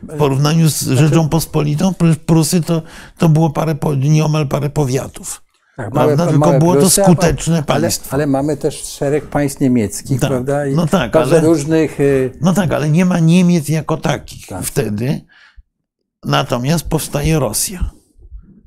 W 0.02 0.16
porównaniu 0.18 0.68
z 0.70 0.82
Rzeczą 0.82 1.28
Pospolitą, 1.28 1.94
Prusy 2.26 2.60
to, 2.60 2.82
to 3.18 3.28
było 3.28 3.50
parę, 3.50 3.76
nieomal 3.96 4.48
parę 4.48 4.70
powiatów. 4.70 5.42
Tak, 5.76 5.94
małe, 5.94 6.16
Tylko 6.16 6.58
było 6.58 6.72
plusy, 6.72 6.96
to 6.96 7.04
skuteczne 7.04 7.54
ale, 7.54 7.62
państwo. 7.62 8.14
Ale, 8.14 8.26
mamy 8.26 8.56
też 8.56 8.84
szereg 8.84 9.26
państw 9.26 9.60
niemieckich, 9.60 10.20
tak, 10.20 10.30
prawda? 10.30 10.66
I 10.66 10.74
no 10.74 10.86
tak, 10.86 11.16
ale, 11.16 11.40
różnych. 11.40 12.00
Y, 12.00 12.32
no 12.40 12.52
tak, 12.52 12.72
ale 12.72 12.90
nie 12.90 13.04
ma 13.04 13.18
Niemiec 13.18 13.68
jako 13.68 13.96
takich 13.96 14.46
tak. 14.46 14.64
wtedy. 14.64 15.20
Natomiast 16.24 16.88
powstaje 16.88 17.38
Rosja. 17.38 17.90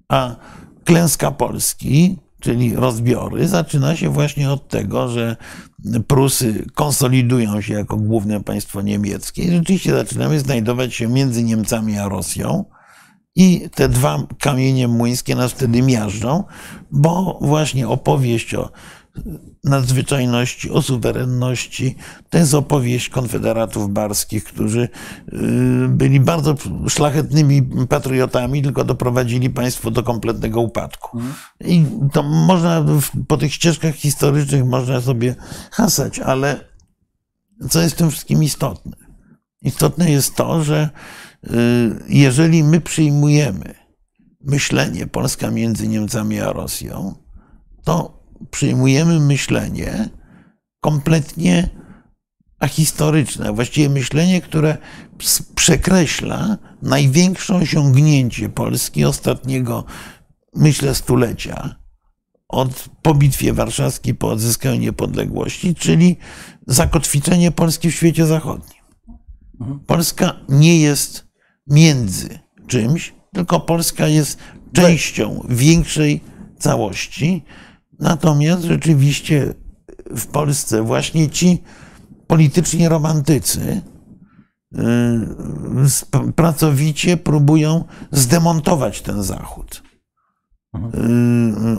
A 0.07 0.35
klęska 0.83 1.31
Polski, 1.31 2.19
czyli 2.39 2.75
rozbiory, 2.75 3.47
zaczyna 3.47 3.95
się 3.95 4.09
właśnie 4.09 4.51
od 4.51 4.67
tego, 4.67 5.09
że 5.09 5.35
Prusy 6.07 6.65
konsolidują 6.75 7.61
się 7.61 7.73
jako 7.73 7.97
główne 7.97 8.43
państwo 8.43 8.81
niemieckie 8.81 9.43
i 9.43 9.51
rzeczywiście 9.51 9.91
zaczynamy 9.91 10.39
znajdować 10.39 10.93
się 10.93 11.07
między 11.07 11.43
Niemcami 11.43 11.97
a 11.97 12.09
Rosją. 12.09 12.65
I 13.35 13.69
te 13.75 13.89
dwa 13.89 14.27
kamienie 14.39 14.87
młyńskie 14.87 15.35
nas 15.35 15.51
wtedy 15.51 15.81
miażdżą, 15.81 16.43
bo 16.91 17.39
właśnie 17.41 17.87
opowieść 17.87 18.55
o 18.55 18.71
nadzwyczajności, 19.63 20.71
o 20.71 20.81
suwerenności. 20.81 21.95
To 22.29 22.37
jest 22.37 22.53
opowieść 22.53 23.09
konfederatów 23.09 23.89
barskich, 23.89 24.43
którzy 24.43 24.89
y, 25.33 25.87
byli 25.87 26.19
bardzo 26.19 26.55
szlachetnymi 26.87 27.63
patriotami, 27.89 28.61
tylko 28.61 28.83
doprowadzili 28.83 29.49
państwo 29.49 29.91
do 29.91 30.03
kompletnego 30.03 30.61
upadku. 30.61 31.17
Mhm. 31.17 31.35
I 31.65 31.85
to 32.13 32.23
można 32.23 32.85
po 33.27 33.37
tych 33.37 33.53
ścieżkach 33.53 33.95
historycznych 33.95 34.65
można 34.65 35.01
sobie 35.01 35.35
hasać, 35.71 36.19
ale 36.19 36.59
co 37.69 37.81
jest 37.81 37.95
w 37.95 37.97
tym 37.97 38.11
wszystkim 38.11 38.43
istotne? 38.43 38.97
Istotne 39.61 40.11
jest 40.11 40.35
to, 40.35 40.63
że 40.63 40.89
jeżeli 42.09 42.63
my 42.63 42.81
przyjmujemy 42.81 43.73
myślenie 44.41 45.07
Polska 45.07 45.51
między 45.51 45.87
Niemcami 45.87 46.39
a 46.39 46.53
Rosją, 46.53 47.15
to 47.83 48.23
przyjmujemy 48.51 49.19
myślenie 49.19 50.09
kompletnie 50.81 51.69
ahistoryczne, 52.59 53.53
właściwie 53.53 53.89
myślenie, 53.89 54.41
które 54.41 54.77
przekreśla 55.55 56.57
największe 56.81 57.55
osiągnięcie 57.55 58.49
Polski 58.49 59.05
ostatniego, 59.05 59.85
myślę, 60.55 60.95
stulecia, 60.95 61.75
od 62.47 62.89
po 63.01 63.13
bitwie 63.13 63.53
warszawskiej, 63.53 64.15
po 64.15 64.29
odzyskaniu 64.29 64.75
niepodległości, 64.75 65.75
czyli 65.75 66.17
zakotwiczenie 66.67 67.51
Polski 67.51 67.91
w 67.91 67.95
świecie 67.95 68.25
zachodnim. 68.25 68.81
Polska 69.87 70.33
nie 70.49 70.79
jest 70.79 71.24
między 71.67 72.39
czymś, 72.67 73.13
tylko 73.33 73.59
Polska 73.59 74.07
jest 74.07 74.37
częścią 74.73 75.45
większej 75.49 76.21
całości, 76.59 77.43
Natomiast 77.99 78.63
rzeczywiście 78.63 79.53
w 80.15 80.27
Polsce 80.27 80.83
właśnie 80.83 81.29
ci 81.29 81.63
polityczni 82.27 82.89
romantycy 82.89 83.81
y, 84.75 86.31
pracowicie 86.35 87.17
próbują 87.17 87.83
zdemontować 88.11 89.01
ten 89.01 89.23
Zachód, 89.23 89.83
y, 90.75 90.79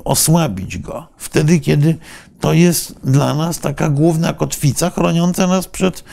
osłabić 0.04 0.78
go. 0.78 1.08
Wtedy, 1.16 1.60
kiedy 1.60 1.98
to 2.40 2.52
jest 2.52 3.00
dla 3.04 3.34
nas 3.34 3.58
taka 3.58 3.90
główna 3.90 4.32
kotwica 4.32 4.90
chroniąca 4.90 5.46
nas 5.46 5.68
przed 5.68 6.04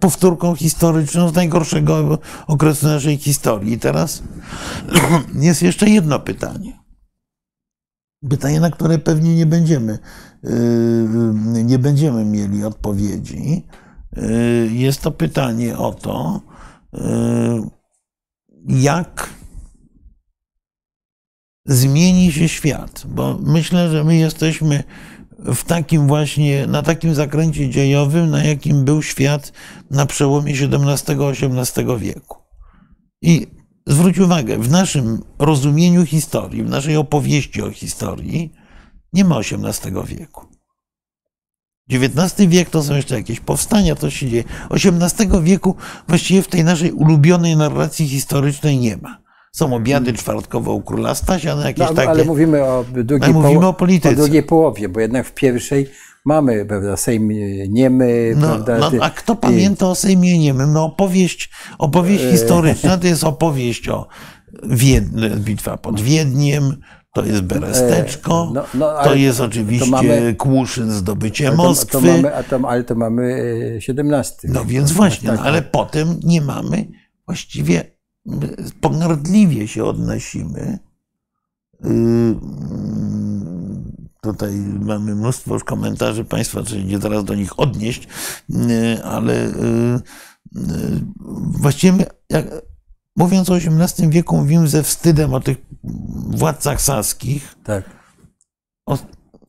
powtórką 0.00 0.54
historyczną 0.54 1.28
z 1.28 1.34
najgorszego 1.34 2.18
okresu 2.46 2.86
naszej 2.86 3.16
historii. 3.16 3.72
I 3.72 3.78
teraz 3.78 4.22
jest 5.34 5.62
jeszcze 5.62 5.90
jedno 5.90 6.20
pytanie. 6.20 6.84
Pytanie, 8.30 8.60
na 8.60 8.70
które 8.70 8.98
pewnie 8.98 9.34
nie 9.34 9.46
będziemy, 9.46 9.98
yy, 10.42 11.64
nie 11.64 11.78
będziemy 11.78 12.24
mieli 12.24 12.64
odpowiedzi. 12.64 13.66
Yy, 14.16 14.70
jest 14.72 15.02
to 15.02 15.10
pytanie 15.10 15.78
o 15.78 15.92
to, 15.92 16.40
yy, 16.92 17.00
jak 18.68 19.30
zmieni 21.66 22.32
się 22.32 22.48
świat, 22.48 23.02
bo 23.08 23.38
myślę, 23.42 23.90
że 23.90 24.04
my 24.04 24.16
jesteśmy 24.16 24.84
w 25.44 25.64
takim 25.64 26.06
właśnie, 26.06 26.66
na 26.66 26.82
takim 26.82 27.14
zakręcie 27.14 27.70
dziejowym, 27.70 28.30
na 28.30 28.44
jakim 28.44 28.84
był 28.84 29.02
świat 29.02 29.52
na 29.90 30.06
przełomie 30.06 30.52
XVII-XVIII 30.52 31.98
wieku. 31.98 32.38
I 33.22 33.46
zwróć 33.86 34.18
uwagę, 34.18 34.58
w 34.58 34.70
naszym 34.70 35.22
rozumieniu 35.38 36.06
historii, 36.06 36.62
w 36.62 36.70
naszej 36.70 36.96
opowieści 36.96 37.62
o 37.62 37.70
historii 37.70 38.52
nie 39.12 39.24
ma 39.24 39.38
XVIII 39.38 39.94
wieku. 40.06 40.46
XIX 41.90 42.48
wiek 42.48 42.70
to 42.70 42.82
są 42.82 42.94
jeszcze 42.96 43.14
jakieś 43.14 43.40
powstania, 43.40 43.94
to 43.94 44.10
się 44.10 44.28
dzieje. 44.28 44.44
XVIII 44.70 45.42
wieku 45.42 45.76
właściwie 46.08 46.42
w 46.42 46.48
tej 46.48 46.64
naszej 46.64 46.92
ulubionej 46.92 47.56
narracji 47.56 48.08
historycznej 48.08 48.78
nie 48.78 48.96
ma. 48.96 49.23
Są 49.54 49.74
obiady 49.74 50.12
czwartkowe 50.12 50.70
u 50.70 50.82
króla 50.82 51.14
Stasia, 51.14 51.56
no 51.56 51.62
jakieś 51.62 51.88
no, 51.88 51.94
takie... 51.94 52.08
Ale 52.08 52.24
mówimy 52.24 52.64
o 52.64 52.84
drugiej, 53.04 53.32
mówimy 53.32 53.66
o, 53.66 53.76
o 54.10 54.14
drugiej 54.16 54.42
połowie, 54.42 54.88
bo 54.88 55.00
jednak 55.00 55.26
w 55.26 55.34
pierwszej 55.34 55.90
mamy, 56.24 56.66
prawda, 56.66 56.96
Sejm 56.96 57.28
niemy, 57.68 58.34
no, 58.36 58.46
prawda? 58.46 58.78
No, 58.78 58.90
a 59.00 59.10
kto 59.10 59.36
pamięta 59.36 59.86
o 59.86 59.94
Sejmie 59.94 60.38
niemym? 60.38 60.72
No 60.72 60.84
opowieść, 60.84 61.50
opowieść 61.78 62.24
e, 62.24 62.30
historyczna 62.30 62.98
to 62.98 63.06
jest 63.06 63.24
opowieść 63.24 63.88
o 63.88 64.08
Wiednie, 64.62 65.30
bitwa 65.30 65.76
pod 65.76 66.00
Wiedniem, 66.00 66.76
to 67.12 67.24
jest 67.24 67.40
Beresteczko, 67.40 68.48
e, 68.50 68.54
no, 68.54 68.64
no, 68.74 69.04
to 69.04 69.14
jest 69.14 69.40
oczywiście 69.40 69.84
to 69.84 69.90
mamy, 69.90 70.34
Kłuszyn, 70.38 70.90
zdobycie 70.90 71.50
to, 71.50 71.56
Moskwy. 71.56 71.92
To 71.92 72.00
mamy, 72.00 72.36
a 72.36 72.42
to, 72.42 72.60
ale 72.68 72.84
to 72.84 72.94
mamy 72.94 73.44
XVII. 73.88 74.52
No 74.52 74.64
więc 74.64 74.92
właśnie, 74.92 75.28
tak, 75.28 75.38
no, 75.38 75.44
ale 75.44 75.62
tak. 75.62 75.70
potem 75.70 76.20
nie 76.24 76.40
mamy, 76.40 76.88
właściwie 77.26 77.93
pogardliwie 78.80 79.68
się 79.68 79.84
odnosimy 79.84 80.78
y, 81.84 82.34
Tutaj 84.24 84.52
mamy 84.80 85.14
mnóstwo 85.14 85.60
komentarzy 85.60 86.24
Państwa, 86.24 86.62
czyli 86.62 86.84
nie 86.84 86.98
zaraz 86.98 87.24
do 87.24 87.34
nich 87.34 87.58
odnieść, 87.58 88.08
y, 88.50 89.04
ale 89.04 89.46
y, 89.46 89.50
y, 90.56 90.60
właściwie 91.50 92.06
jak, 92.30 92.46
mówiąc 93.16 93.50
o 93.50 93.56
XVIII 93.56 94.10
wieku, 94.10 94.36
mówimy 94.36 94.68
ze 94.68 94.82
wstydem 94.82 95.34
o 95.34 95.40
tych 95.40 95.58
władcach 96.28 96.80
saskich. 96.80 97.54
Tak. 97.64 97.84
O, 98.86 98.98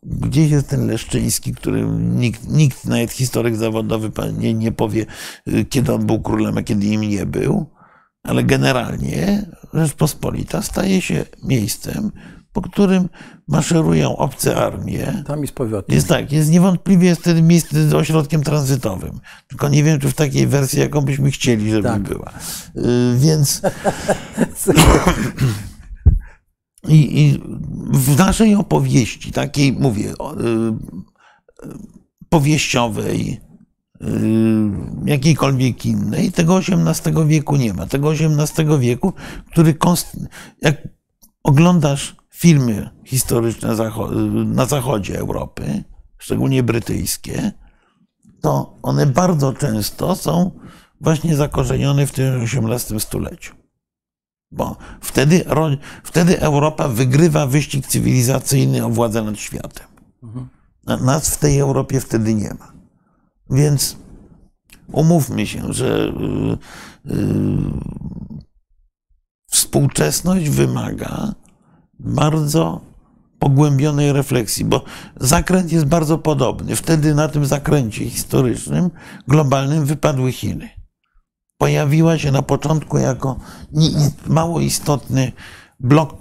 gdzieś 0.03 0.51
jest 0.51 0.67
ten 0.67 0.87
Leszczyński, 0.87 1.53
który 1.53 1.85
nikt, 1.99 2.47
nikt 2.47 2.85
nawet 2.85 3.11
historyk 3.11 3.55
zawodowy 3.55 4.11
nie, 4.37 4.53
nie 4.53 4.71
powie, 4.71 5.05
kiedy 5.69 5.93
on 5.93 6.05
był 6.05 6.21
królem, 6.21 6.57
a 6.57 6.63
kiedy 6.63 6.85
im 6.85 7.01
nie 7.01 7.25
był. 7.25 7.65
Ale 8.25 8.43
generalnie 8.43 9.45
Rzeczpospolita 9.73 10.61
staje 10.61 11.01
się 11.01 11.25
miejscem, 11.43 12.11
po 12.53 12.61
którym 12.61 13.09
maszerują 13.47 14.17
obce 14.17 14.55
armie. 14.55 15.23
Tam 15.27 15.41
jest 15.41 15.53
powiat. 15.53 15.91
Jest 15.91 16.07
tak, 16.07 16.31
jest 16.31 16.51
niewątpliwie 16.51 17.07
jest 17.07 17.21
wtedy 17.21 17.41
miejsce 17.41 17.97
ośrodkiem 17.97 18.43
tranzytowym. 18.43 19.19
Tylko 19.47 19.69
nie 19.69 19.83
wiem, 19.83 19.99
czy 19.99 20.09
w 20.09 20.13
takiej 20.13 20.47
wersji, 20.47 20.79
jaką 20.79 21.01
byśmy 21.01 21.31
chcieli, 21.31 21.71
żeby 21.71 21.87
tak. 21.87 22.01
była. 22.01 22.33
Y, 22.77 23.17
więc. 23.17 23.61
I, 26.87 27.21
I, 27.21 27.41
w 27.91 28.17
naszej 28.17 28.55
opowieści, 28.55 29.31
takiej, 29.31 29.73
mówię, 29.73 30.11
y, 30.11 30.13
powieściowej, 32.29 33.41
jakiejkolwiek 35.05 35.85
innej, 35.85 36.31
tego 36.31 36.57
XVIII 36.57 37.27
wieku 37.27 37.55
nie 37.55 37.73
ma. 37.73 37.85
Tego 37.85 38.11
XVIII 38.11 38.79
wieku, 38.79 39.13
który 39.51 39.75
jak 40.61 40.87
oglądasz 41.43 42.15
filmy 42.29 42.89
historyczne 43.05 43.75
na 44.45 44.65
zachodzie 44.65 45.19
Europy, 45.19 45.83
szczególnie 46.17 46.63
brytyjskie, 46.63 47.51
to 48.41 48.77
one 48.81 49.05
bardzo 49.05 49.53
często 49.53 50.15
są 50.15 50.51
właśnie 51.01 51.35
zakorzenione 51.35 52.07
w 52.07 52.11
tym 52.11 52.41
XVIII 52.43 52.99
stuleciu. 52.99 53.55
Bo 54.51 54.77
wtedy, 55.01 55.45
wtedy 56.03 56.41
Europa 56.41 56.87
wygrywa 56.87 57.47
wyścig 57.47 57.87
cywilizacyjny 57.87 58.85
o 58.85 58.89
władzę 58.89 59.21
nad 59.21 59.37
światem. 59.37 59.87
Nas 61.01 61.29
w 61.29 61.37
tej 61.37 61.59
Europie 61.59 61.99
wtedy 61.99 62.33
nie 62.33 62.53
ma. 62.59 62.74
Więc 63.49 63.97
umówmy 64.91 65.47
się, 65.47 65.73
że 65.73 66.13
yy, 66.19 66.57
yy, 67.05 67.71
współczesność 69.47 70.49
wymaga 70.49 71.33
bardzo 71.99 72.81
pogłębionej 73.39 74.13
refleksji, 74.13 74.65
bo 74.65 74.83
zakręt 75.15 75.71
jest 75.71 75.85
bardzo 75.85 76.17
podobny. 76.17 76.75
Wtedy 76.75 77.15
na 77.15 77.27
tym 77.27 77.45
zakręcie 77.45 78.09
historycznym, 78.09 78.89
globalnym 79.27 79.85
wypadły 79.85 80.31
Chiny. 80.31 80.69
Pojawiła 81.57 82.17
się 82.17 82.31
na 82.31 82.41
początku 82.41 82.97
jako 82.97 83.39
mało 84.27 84.61
istotny 84.61 85.31
blok 85.79 86.15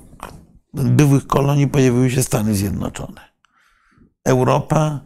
byłych 0.74 1.26
kolonii, 1.26 1.68
pojawiły 1.68 2.10
się 2.10 2.22
Stany 2.22 2.54
Zjednoczone. 2.54 3.20
Europa 4.24 5.00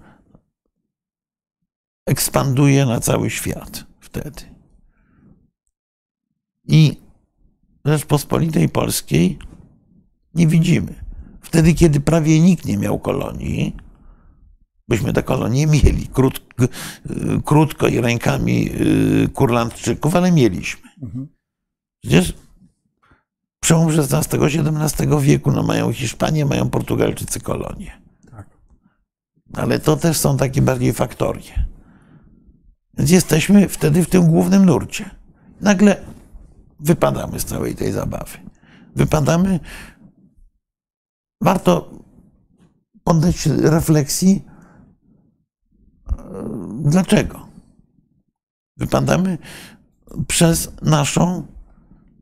ekspanduje 2.09 2.87
na 2.87 3.01
cały 3.01 3.31
świat 3.31 3.85
wtedy. 4.01 4.43
I 6.69 6.97
Rzeczpospolitej 7.85 8.69
Polskiej 8.69 9.39
nie 10.35 10.47
widzimy. 10.47 10.95
Wtedy, 11.41 11.75
kiedy 11.75 12.01
prawie 12.01 12.41
nikt 12.41 12.65
nie 12.65 12.79
miał 12.79 12.99
kolonii, 12.99 13.77
byśmy 14.89 15.13
te 15.13 15.23
kolonie 15.23 15.67
mieli. 15.67 16.07
Krótko, 16.07 16.65
krótko 17.45 17.89
i 17.89 18.01
rękami 18.01 18.71
y, 19.25 19.29
Kurlandczyków, 19.35 20.17
ale 20.17 20.33
mieliśmy. 20.33 20.91
Przecież 22.03 22.35
przełom 23.61 23.89
XVI-XVII 23.89 25.21
wieku 25.21 25.53
no 25.53 25.63
mają 25.63 25.93
Hiszpanię, 25.93 26.45
mają 26.45 26.71
Portugalczycy 26.71 27.41
kolonie. 27.41 28.01
Tak. 28.31 28.47
Ale 29.53 29.79
to 29.79 29.97
też 29.97 30.17
są 30.17 30.37
takie 30.37 30.63
bardziej 30.63 30.93
faktorie. 30.93 31.69
Więc 32.99 33.11
jesteśmy 33.11 33.69
wtedy 33.69 34.05
w 34.05 34.09
tym 34.09 34.27
głównym 34.27 34.67
nurcie. 34.67 35.11
Nagle 35.61 36.05
wypadamy 36.81 37.41
z 37.41 37.45
całej 37.45 37.75
tej 37.75 37.93
zabawy. 37.93 38.39
Wypadamy. 38.97 39.61
Warto 41.43 41.91
poddać 43.05 43.47
refleksji, 43.47 44.45
dlaczego. 46.85 47.49
Wypadamy 48.77 49.39
przez 50.29 50.73
naszą 50.83 51.47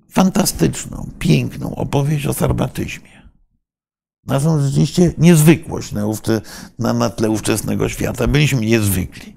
fantastyczną, 0.08 1.10
piękną 1.18 1.74
opowieść 1.74 2.26
o 2.26 2.34
sarmatyzmie. 2.34 3.16
Naszą 4.26 4.60
rzeczywiście 4.60 5.14
niezwykłość 5.18 5.92
na, 5.92 6.02
na, 6.78 6.92
na 6.92 7.10
tle 7.10 7.30
ówczesnego 7.30 7.88
świata. 7.88 8.26
Byliśmy 8.26 8.60
niezwykli. 8.60 9.35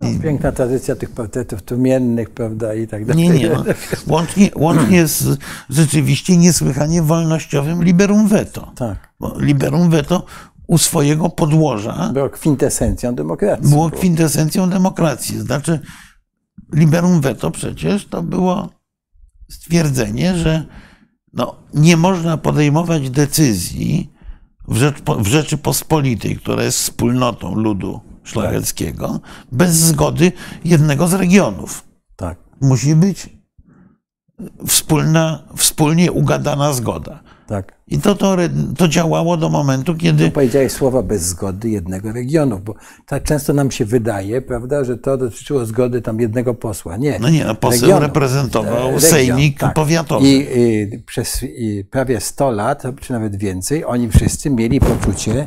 No, 0.00 0.08
piękna 0.22 0.52
tradycja 0.52 0.96
tych 0.96 1.10
portretów 1.10 1.62
tłumiennych, 1.62 2.30
prawda, 2.30 2.74
i 2.74 2.86
tak 2.88 3.04
dalej. 3.04 3.28
Nie, 3.28 3.38
nie. 3.38 3.48
No. 3.48 3.64
Łącznie, 4.14 4.50
łącznie 4.56 5.06
z 5.06 5.38
rzeczywiście 5.70 6.36
niesłychanie 6.36 7.02
wolnościowym 7.02 7.82
liberum 7.82 8.28
veto. 8.28 8.72
Tak. 8.76 9.14
Bo 9.20 9.40
liberum 9.40 9.90
veto 9.90 10.24
u 10.66 10.78
swojego 10.78 11.28
podłoża 11.28 12.10
było 12.12 12.30
kwintesencją 12.30 13.14
demokracji. 13.14 13.70
Było 13.70 13.90
kwintesencją 13.90 14.70
demokracji. 14.70 15.40
Znaczy, 15.40 15.80
liberum 16.72 17.20
veto 17.20 17.50
przecież 17.50 18.06
to 18.06 18.22
było 18.22 18.68
stwierdzenie, 19.50 20.36
że 20.36 20.66
no, 21.32 21.56
nie 21.74 21.96
można 21.96 22.36
podejmować 22.36 23.10
decyzji 23.10 24.12
w, 24.68 24.76
Rzecz, 24.76 24.96
w 25.18 25.26
Rzeczypospolitej, 25.26 26.36
która 26.36 26.62
jest 26.62 26.78
wspólnotą 26.78 27.54
ludu 27.54 28.09
szlacheckiego, 28.30 29.20
bez 29.52 29.74
zgody 29.74 30.32
jednego 30.64 31.08
z 31.08 31.14
regionów. 31.14 31.84
Tak. 32.16 32.38
Musi 32.60 32.94
być 32.94 33.28
wspólna, 34.66 35.42
wspólnie 35.56 36.12
ugadana 36.12 36.72
zgoda. 36.72 37.20
Tak. 37.50 37.72
I 37.88 37.98
to, 37.98 38.14
to, 38.14 38.36
to 38.78 38.88
działało 38.88 39.36
do 39.36 39.48
momentu, 39.48 39.94
kiedy. 39.96 40.24
Tu 40.24 40.30
powiedziałeś 40.30 40.72
słowa 40.72 41.02
bez 41.02 41.22
zgody 41.22 41.70
jednego 41.70 42.12
regionu, 42.12 42.58
bo 42.58 42.74
tak 43.06 43.22
często 43.22 43.52
nam 43.52 43.70
się 43.70 43.84
wydaje, 43.84 44.42
prawda, 44.42 44.84
że 44.84 44.98
to 44.98 45.16
dotyczyło 45.16 45.66
zgody 45.66 46.02
tam 46.02 46.20
jednego 46.20 46.54
posła. 46.54 46.96
Nie. 46.96 47.18
No 47.18 47.28
nie, 47.28 47.44
no 47.44 47.54
poseł 47.54 47.80
regionu. 47.80 48.00
reprezentował 48.00 48.84
Region, 48.84 49.00
sejmik 49.00 49.58
tak. 49.58 49.74
powiatowy. 49.74 50.28
I, 50.28 50.58
i 50.58 50.98
przez 50.98 51.42
i 51.42 51.84
prawie 51.90 52.20
100 52.20 52.50
lat, 52.50 52.82
czy 53.00 53.12
nawet 53.12 53.36
więcej, 53.36 53.84
oni 53.84 54.08
wszyscy 54.08 54.50
mieli 54.50 54.80
poczucie, 54.80 55.46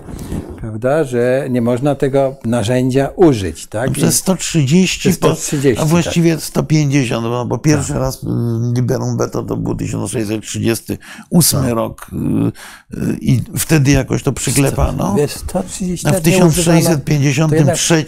prawda, 0.61 1.03
że 1.03 1.47
nie 1.49 1.61
można 1.61 1.95
tego 1.95 2.35
narzędzia 2.45 3.09
użyć. 3.15 3.67
Tak? 3.67 3.87
No 3.89 3.93
przez 3.93 4.15
130, 4.15 5.13
130 5.13 5.81
a 5.81 5.85
właściwie 5.85 6.35
tak. 6.35 6.43
150, 6.43 7.27
bo 7.47 7.57
pierwszy 7.57 7.93
tak. 7.93 8.01
raz 8.01 8.23
y, 8.23 8.27
liberum 8.75 9.17
veto 9.17 9.43
to 9.43 9.57
był 9.57 9.75
1638 9.75 11.61
tak. 11.61 11.92
Rok 11.93 12.07
y, 12.13 12.97
y, 12.97 13.17
i 13.21 13.41
wtedy 13.57 13.91
jakoś 13.91 14.23
to 14.23 14.33
przyklepano. 14.33 15.15
Wiesz, 15.15 15.31
130 15.31 16.07
a 16.07 16.11
w 16.11 16.21
1653 16.21 18.05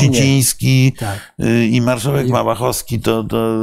Siciński 0.00 0.92
tak. 0.98 1.34
i 1.70 1.80
marszałek 1.80 2.28
I... 2.28 2.30
Małachowski 2.30 3.00
to, 3.00 3.24
to 3.24 3.58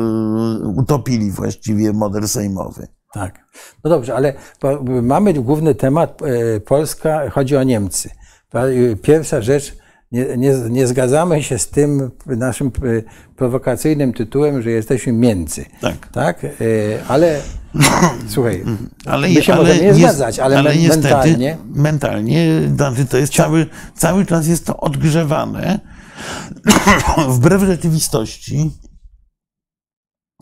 utopili 0.75 1.31
właściwie 1.31 1.93
model 1.93 2.27
sejmowy. 2.27 2.87
Tak. 3.13 3.47
No 3.83 3.89
dobrze, 3.89 4.15
ale 4.15 4.33
mamy 5.01 5.33
główny 5.33 5.75
temat 5.75 6.19
Polska, 6.65 7.29
chodzi 7.29 7.55
o 7.57 7.63
Niemcy. 7.63 8.09
Pierwsza 9.01 9.41
rzecz, 9.41 9.75
nie, 10.11 10.37
nie, 10.37 10.53
nie, 10.69 10.87
zgadzamy 10.87 11.43
się 11.43 11.59
z 11.59 11.67
tym 11.67 12.11
naszym 12.25 12.71
prowokacyjnym 13.35 14.13
tytułem, 14.13 14.61
że 14.61 14.71
jesteśmy 14.71 15.13
między. 15.13 15.65
Tak. 15.81 16.07
tak? 16.11 16.45
Ale 17.07 17.41
słuchaj, 18.33 18.65
ale, 19.05 19.29
my 19.29 19.43
się 19.43 19.53
ale 19.53 19.63
możemy 19.63 19.85
nie 19.85 19.93
zgadzać, 19.93 20.39
ale, 20.39 20.57
ale 20.57 20.75
niestety, 20.75 21.03
mentalnie... 21.03 21.57
Mentalnie 21.65 23.05
to 23.09 23.17
jest 23.17 23.33
cały, 23.33 23.65
cały 23.95 24.25
czas 24.25 24.47
jest 24.47 24.65
to 24.65 24.77
odgrzewane. 24.77 25.79
Wbrew 27.29 27.61
rzeczywistości, 27.61 28.71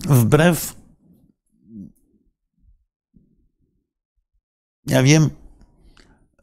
wbrew 0.08 0.76
ja 4.88 5.04
wiem, 5.04 5.30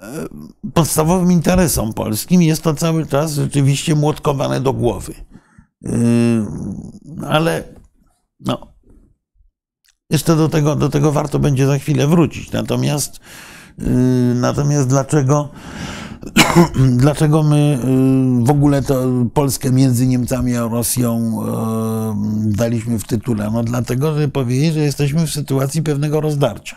E, 0.02 0.28
podstawowym 0.74 1.32
interesom 1.32 1.92
polskim 1.92 2.42
jest 2.42 2.62
to 2.62 2.74
cały 2.74 3.06
czas 3.06 3.32
rzeczywiście 3.32 3.94
młotkowane 3.94 4.60
do 4.60 4.72
głowy. 4.72 5.14
E, 5.84 5.90
ale 7.26 7.64
no, 8.40 8.71
jeszcze 10.12 10.36
do 10.36 10.48
tego, 10.48 10.76
do 10.76 10.88
tego 10.88 11.12
warto 11.12 11.38
będzie 11.38 11.66
za 11.66 11.78
chwilę 11.78 12.06
wrócić. 12.06 12.52
Natomiast, 12.52 13.20
e, 13.78 13.84
natomiast 14.34 14.88
dlaczego, 14.88 15.48
dlaczego 17.02 17.42
my 17.42 17.78
w 18.42 18.50
ogóle 18.50 18.82
to 18.82 19.04
Polskę 19.34 19.72
między 19.72 20.06
Niemcami 20.06 20.56
a 20.56 20.68
Rosją 20.68 21.40
daliśmy 22.44 22.98
w 22.98 23.04
tytule? 23.04 23.50
No 23.52 23.62
dlatego, 23.62 24.14
żeby 24.14 24.28
powiedzieć, 24.28 24.74
że 24.74 24.80
jesteśmy 24.80 25.26
w 25.26 25.30
sytuacji 25.30 25.82
pewnego 25.82 26.20
rozdarcia 26.20 26.76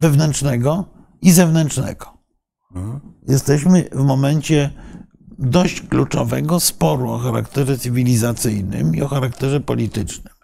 wewnętrznego, 0.00 0.84
i 1.22 1.32
zewnętrznego. 1.32 2.18
Jesteśmy 3.28 3.88
w 3.92 4.04
momencie 4.04 4.70
dość 5.38 5.80
kluczowego 5.80 6.60
sporu 6.60 7.10
o 7.10 7.18
charakterze 7.18 7.78
cywilizacyjnym 7.78 8.96
i 8.96 9.02
o 9.02 9.08
charakterze 9.08 9.60
politycznym. 9.60 10.34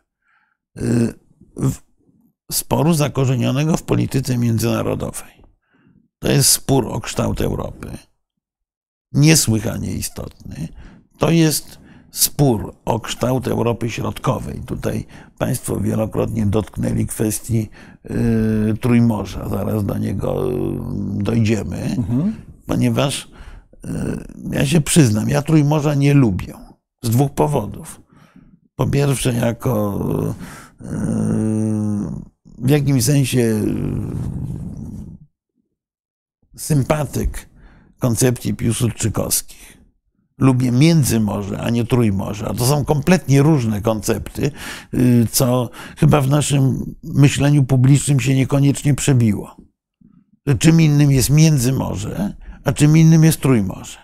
Sporu 2.53 2.95
zakorzenionego 2.95 3.77
w 3.77 3.83
polityce 3.83 4.39
międzynarodowej. 4.39 5.45
To 6.19 6.29
jest 6.29 6.49
spór 6.49 6.87
o 6.87 7.01
kształt 7.01 7.41
Europy. 7.41 7.91
Niesłychanie 9.13 9.93
istotny. 9.93 10.69
To 11.19 11.31
jest 11.31 11.79
spór 12.11 12.75
o 12.85 13.01
kształt 13.01 13.49
Europy 13.49 13.91
Środkowej. 13.91 14.61
Tutaj 14.67 15.07
Państwo 15.39 15.81
wielokrotnie 15.81 16.47
dotknęli 16.47 17.07
kwestii 17.07 17.71
y, 18.11 18.77
Trójmorza. 18.81 19.49
Zaraz 19.49 19.85
do 19.85 19.99
niego 19.99 20.53
y, 20.53 20.55
dojdziemy, 21.23 21.83
mhm. 21.83 22.35
ponieważ 22.67 23.29
y, 23.85 23.89
ja 24.51 24.67
się 24.67 24.81
przyznam, 24.81 25.29
ja 25.29 25.43
Trójmorza 25.43 25.95
nie 25.95 26.15
lubię 26.15 26.55
z 27.03 27.11
dwóch 27.11 27.33
powodów. 27.33 28.01
Po 28.77 28.87
pierwsze, 28.87 29.35
jako 29.35 29.99
w 32.59 32.71
jakimś 32.71 33.05
sensie 33.05 33.61
sympatyk 36.57 37.49
koncepcji 37.99 38.55
piłsudczykowskich 38.55 39.79
lubię 40.39 40.73
Międzymorze, 40.73 41.61
a 41.61 41.71
nie 41.71 41.85
Trójmorze. 41.85 42.49
A 42.49 42.55
to 42.55 42.67
są 42.67 42.85
kompletnie 42.85 43.43
różne 43.43 43.83
koncepty, 43.83 44.51
y, 44.95 45.27
co 45.31 45.71
chyba 45.97 46.21
w 46.21 46.29
naszym 46.29 46.95
myśleniu 47.03 47.65
publicznym 47.65 48.21
się 48.21 48.35
niekoniecznie 48.35 48.95
przebiło. 48.95 49.57
Czym 50.59 50.81
innym 50.81 51.11
jest 51.11 51.31
Międzymorze, 51.31 52.37
a 52.65 52.73
czym 52.73 52.97
innym 52.97 53.25
jest 53.25 53.41
Trójmorze. 53.41 53.99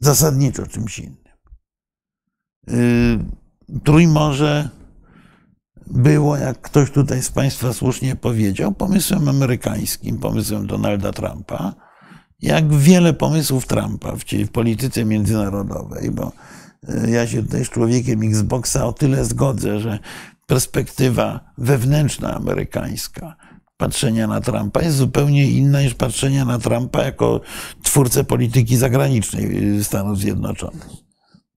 Zasadniczo 0.00 0.66
czymś 0.66 0.98
innym. 0.98 1.18
Trójmorze 3.84 4.68
było, 5.90 6.36
jak 6.36 6.60
ktoś 6.60 6.90
tutaj 6.90 7.22
z 7.22 7.30
Państwa 7.30 7.72
słusznie 7.72 8.16
powiedział, 8.16 8.72
pomysłem 8.72 9.28
amerykańskim, 9.28 10.18
pomysłem 10.18 10.66
Donalda 10.66 11.12
Trumpa 11.12 11.74
jak 12.42 12.74
wiele 12.74 13.12
pomysłów 13.12 13.66
Trumpa 13.66 14.16
w, 14.16 14.24
w 14.24 14.50
polityce 14.50 15.04
międzynarodowej, 15.04 16.10
bo 16.10 16.32
e, 16.88 17.10
ja 17.10 17.26
się 17.26 17.42
tutaj 17.42 17.64
z 17.64 17.70
człowiekiem 17.70 18.22
Xboxa 18.22 18.86
o 18.86 18.92
tyle 18.92 19.24
zgodzę, 19.24 19.80
że 19.80 19.98
perspektywa 20.46 21.40
wewnętrzna 21.58 22.34
amerykańska 22.34 23.36
patrzenia 23.76 24.26
na 24.26 24.40
Trumpa 24.40 24.82
jest 24.82 24.96
zupełnie 24.96 25.50
inna 25.50 25.82
niż 25.82 25.94
patrzenia 25.94 26.44
na 26.44 26.58
Trumpa 26.58 27.02
jako 27.02 27.40
twórcę 27.82 28.24
polityki 28.24 28.76
zagranicznej 28.76 29.84
Stanów 29.84 30.18
Zjednoczonych. 30.18 31.07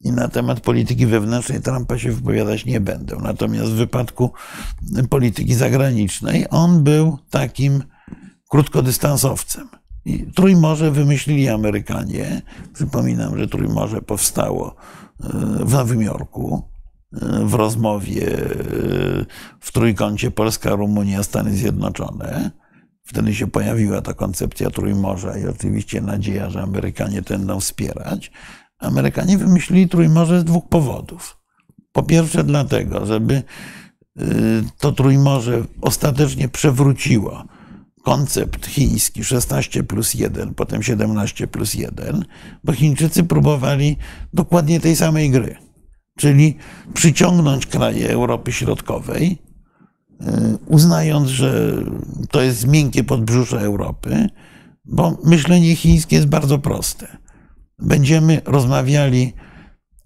I 0.04 0.12
na 0.12 0.28
temat 0.28 0.60
polityki 0.60 1.06
wewnętrznej 1.06 1.62
Trumpa 1.62 1.98
się 1.98 2.12
wypowiadać 2.12 2.66
nie 2.66 2.80
będę. 2.80 3.16
Natomiast 3.24 3.72
w 3.72 3.76
wypadku 3.76 4.32
polityki 5.10 5.54
zagranicznej 5.54 6.46
on 6.50 6.84
był 6.84 7.18
takim 7.30 7.84
krótkodystansowcem 8.50 9.68
I 10.06 10.26
Trójmorze 10.36 10.92
wymyślili 10.92 11.50
Amerykanie. 11.50 12.42
Przypominam, 12.74 13.38
że 13.38 13.48
Trójmorze 13.48 14.02
powstało 14.02 14.76
e, 15.24 15.28
w 15.66 15.74
Nowym 15.74 16.02
Jorku 16.02 16.64
e, 17.14 17.46
w 17.46 17.54
rozmowie 17.54 18.28
e, 18.28 18.46
w 19.60 19.72
trójkącie 19.72 20.32
Polska, 20.32 20.70
Rumunia, 20.76 21.24
Stany 21.24 21.56
Zjednoczone. 21.56 22.52
Wtedy 23.04 23.36
się 23.36 23.48
pojawiła 23.48 24.02
ta 24.02 24.14
koncepcja 24.14 24.70
Trójmorza 24.70 25.38
i 25.38 25.48
oczywiście 25.48 26.02
nadzieja, 26.02 26.50
że 26.50 26.62
Amerykanie 26.62 27.22
będą 27.22 27.60
wspierać. 27.60 28.32
Amerykanie 28.82 29.38
wymyślili 29.38 29.90
Trójmorze 29.90 30.40
z 30.40 30.44
dwóch 30.44 30.70
powodów. 30.70 31.38
Po 31.92 32.04
pierwsze 32.04 32.44
dlatego, 32.44 33.06
żeby 33.06 33.44
to 34.80 34.92
Trójmorze 34.92 35.64
ostatecznie 35.82 36.50
przewróciło 36.50 37.44
koncept 38.04 38.66
chiński 38.68 39.24
16 39.24 39.84
plus 39.84 40.14
1, 40.14 40.54
potem 40.54 40.84
17 40.84 41.48
plus 41.48 41.74
1, 41.74 42.26
bo 42.64 42.74
Chińczycy 42.74 43.24
próbowali 43.24 43.98
dokładnie 44.34 44.80
tej 44.80 44.96
samej 44.96 45.30
gry, 45.30 45.56
czyli 46.18 46.58
przyciągnąć 46.94 47.66
kraje 47.66 48.10
Europy 48.10 48.52
Środkowej, 48.52 49.38
y, 50.22 50.26
uznając, 50.66 51.30
że 51.30 51.74
to 52.32 52.42
jest 52.42 52.68
miękkie 52.68 53.04
podbrzusze 53.04 53.60
Europy, 53.60 54.30
bo 54.86 55.18
myślenie 55.24 55.76
chińskie 55.76 56.16
jest 56.16 56.28
bardzo 56.28 56.60
proste. 56.60 57.21
Będziemy 57.82 58.42
rozmawiali 58.46 59.34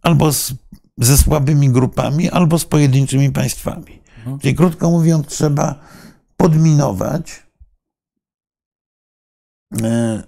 albo 0.02 0.34
z, 0.34 0.54
ze 0.98 1.18
słabymi 1.18 1.70
grupami, 1.70 2.30
albo 2.30 2.60
z 2.60 2.66
pojedynczymi 2.66 3.32
państwami. 3.32 4.02
Mhm. 4.18 4.40
Czyli 4.40 4.56
krótko 4.56 4.92
mówiąc, 4.92 5.28
trzeba 5.28 5.80
podminować 6.38 7.46
E, 9.84 10.24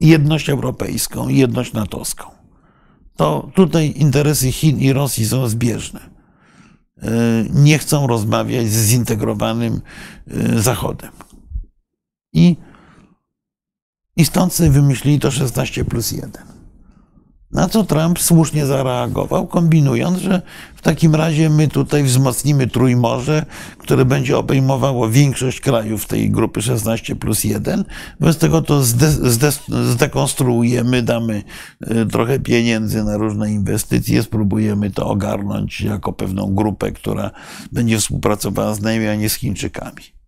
jedność 0.00 0.50
europejską 0.50 1.28
i 1.28 1.36
jedność 1.36 1.72
natowską. 1.72 2.30
To 3.16 3.50
tutaj 3.54 3.92
interesy 3.96 4.52
Chin 4.52 4.78
i 4.78 4.92
Rosji 4.92 5.26
są 5.26 5.48
zbieżne. 5.48 6.00
E, 7.02 7.10
nie 7.50 7.78
chcą 7.78 8.06
rozmawiać 8.06 8.68
z 8.68 8.86
zintegrowanym 8.86 9.80
e, 10.26 10.62
Zachodem. 10.62 11.10
I, 12.32 12.56
i 14.16 14.24
stąd 14.24 14.52
sobie 14.52 14.70
wymyślili 14.70 15.20
to 15.20 15.30
16 15.30 15.84
plus 15.84 16.12
1. 16.12 16.52
Na 17.52 17.68
co 17.68 17.84
Trump 17.84 18.18
słusznie 18.18 18.66
zareagował, 18.66 19.46
kombinując, 19.46 20.18
że 20.18 20.42
w 20.76 20.82
takim 20.82 21.14
razie 21.14 21.50
my 21.50 21.68
tutaj 21.68 22.02
wzmocnimy 22.02 22.66
Trójmorze, 22.66 23.46
które 23.78 24.04
będzie 24.04 24.38
obejmowało 24.38 25.08
większość 25.08 25.60
krajów 25.60 26.06
tej 26.06 26.30
grupy 26.30 26.62
16 26.62 27.16
plus 27.16 27.44
1. 27.44 27.84
Wobec 28.20 28.38
tego 28.38 28.62
to 28.62 28.82
zdekonstruujemy, 29.92 31.02
damy 31.02 31.42
y, 31.90 32.06
trochę 32.06 32.40
pieniędzy 32.40 33.04
na 33.04 33.16
różne 33.16 33.52
inwestycje, 33.52 34.22
spróbujemy 34.22 34.90
to 34.90 35.06
ogarnąć 35.06 35.80
jako 35.80 36.12
pewną 36.12 36.54
grupę, 36.54 36.92
która 36.92 37.30
będzie 37.72 37.98
współpracowała 37.98 38.74
z 38.74 38.80
nami, 38.80 39.06
a 39.08 39.14
nie 39.14 39.28
z 39.28 39.34
Chińczykami. 39.34 40.21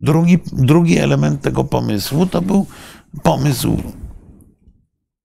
Drugi, 0.00 0.38
drugi 0.52 0.98
element 0.98 1.42
tego 1.42 1.64
pomysłu 1.64 2.26
to 2.26 2.42
był 2.42 2.66
pomysł 3.22 3.82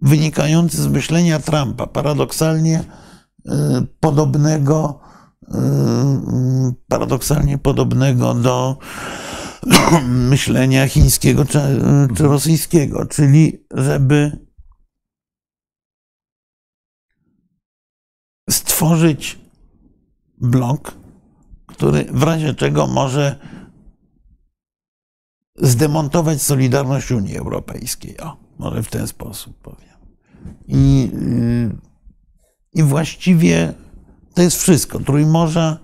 wynikający 0.02 0.82
z 0.84 0.88
myślenia 0.88 1.40
Trumpa, 1.40 1.88
paradoksalnie 1.88 2.80
y, 2.80 3.52
podobnego, 4.00 5.00
y, 5.44 5.48
paradoksalnie 6.88 7.58
podobnego 7.58 8.34
do 8.34 8.78
myślenia 10.32 10.88
chińskiego 10.88 11.46
czy, 11.46 11.60
czy 12.18 12.24
rosyjskiego, 12.24 13.06
czyli 13.06 13.66
żeby 13.72 14.46
stworzyć 18.50 19.40
blok, 20.38 20.96
który 21.68 22.06
w 22.12 22.24
razie 22.24 22.54
czego 22.54 22.88
może 22.88 23.40
zdemontować 25.56 26.42
solidarność 26.42 27.12
Unii 27.12 27.38
Europejskiej. 27.38 28.20
O, 28.20 28.38
może 28.60 28.84
w 28.84 28.90
ten 28.90 29.08
sposób 29.08 29.58
powiem. 29.62 29.94
I, 30.68 31.12
y, 31.14 31.76
I 32.74 32.84
właściwie 32.84 33.74
to 34.34 34.42
jest 34.42 34.58
wszystko. 34.58 35.00
Trójmorza 35.00 35.80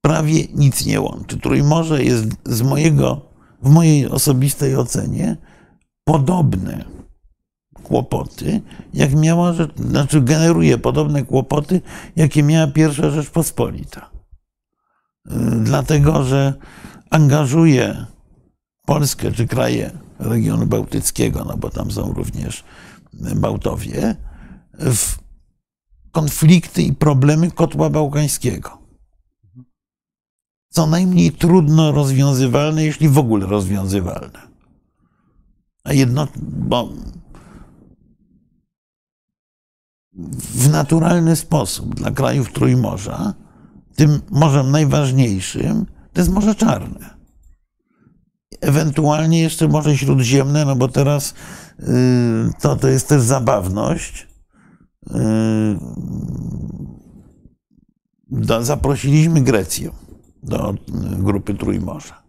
prawie 0.00 0.46
nic 0.54 0.86
nie 0.86 1.00
łączy. 1.00 1.36
Trójmorze 1.36 2.04
jest 2.04 2.26
z 2.44 2.62
mojego, 2.62 3.32
w 3.62 3.70
mojej 3.70 4.08
osobistej 4.08 4.76
ocenie 4.76 5.36
podobne 6.04 6.84
kłopoty, 7.82 8.60
jak 8.94 9.14
miała, 9.14 9.54
znaczy 9.76 10.20
generuje 10.20 10.78
podobne 10.78 11.22
kłopoty, 11.22 11.80
jakie 12.16 12.42
miała 12.42 12.66
pierwsza 12.66 13.10
Rzeczpospolita. 13.10 14.10
Y, 15.30 15.34
dlatego, 15.60 16.24
że 16.24 16.54
angażuje 17.10 18.06
Polskę 18.86 19.32
czy 19.32 19.46
kraje 19.46 19.90
regionu 20.18 20.66
bałtyckiego, 20.66 21.44
no 21.44 21.56
bo 21.56 21.70
tam 21.70 21.90
są 21.90 22.12
również 22.12 22.64
Bałtowie 23.36 24.16
w 24.78 25.18
konflikty 26.12 26.82
i 26.82 26.92
problemy 26.92 27.50
kotła 27.50 27.90
bałkańskiego. 27.90 28.78
Co 30.68 30.86
najmniej 30.86 31.32
trudno 31.32 31.92
rozwiązywalne, 31.92 32.84
jeśli 32.84 33.08
w 33.08 33.18
ogóle 33.18 33.46
rozwiązywalne. 33.46 34.48
A 35.84 35.92
jedno, 35.92 36.28
bo 36.42 36.88
w 40.38 40.68
naturalny 40.70 41.36
sposób 41.36 41.94
dla 41.94 42.10
krajów 42.10 42.52
Trójmorza, 42.52 43.34
tym 43.96 44.20
morzem 44.30 44.70
najważniejszym, 44.70 45.86
to 46.12 46.20
jest 46.20 46.32
Morze 46.32 46.54
Czarne. 46.54 47.15
Ewentualnie 48.60 49.40
jeszcze 49.40 49.68
Morze 49.68 49.96
Śródziemne, 49.96 50.64
no 50.64 50.76
bo 50.76 50.88
teraz 50.88 51.34
Y, 51.82 52.50
to, 52.60 52.76
to 52.76 52.88
jest 52.88 53.08
też 53.08 53.22
zabawność. 53.22 54.28
Y, 55.10 55.16
zaprosiliśmy 58.60 59.40
Grecję 59.40 59.90
do 60.42 60.74
grupy 61.18 61.54
Trójmorza. 61.54 62.22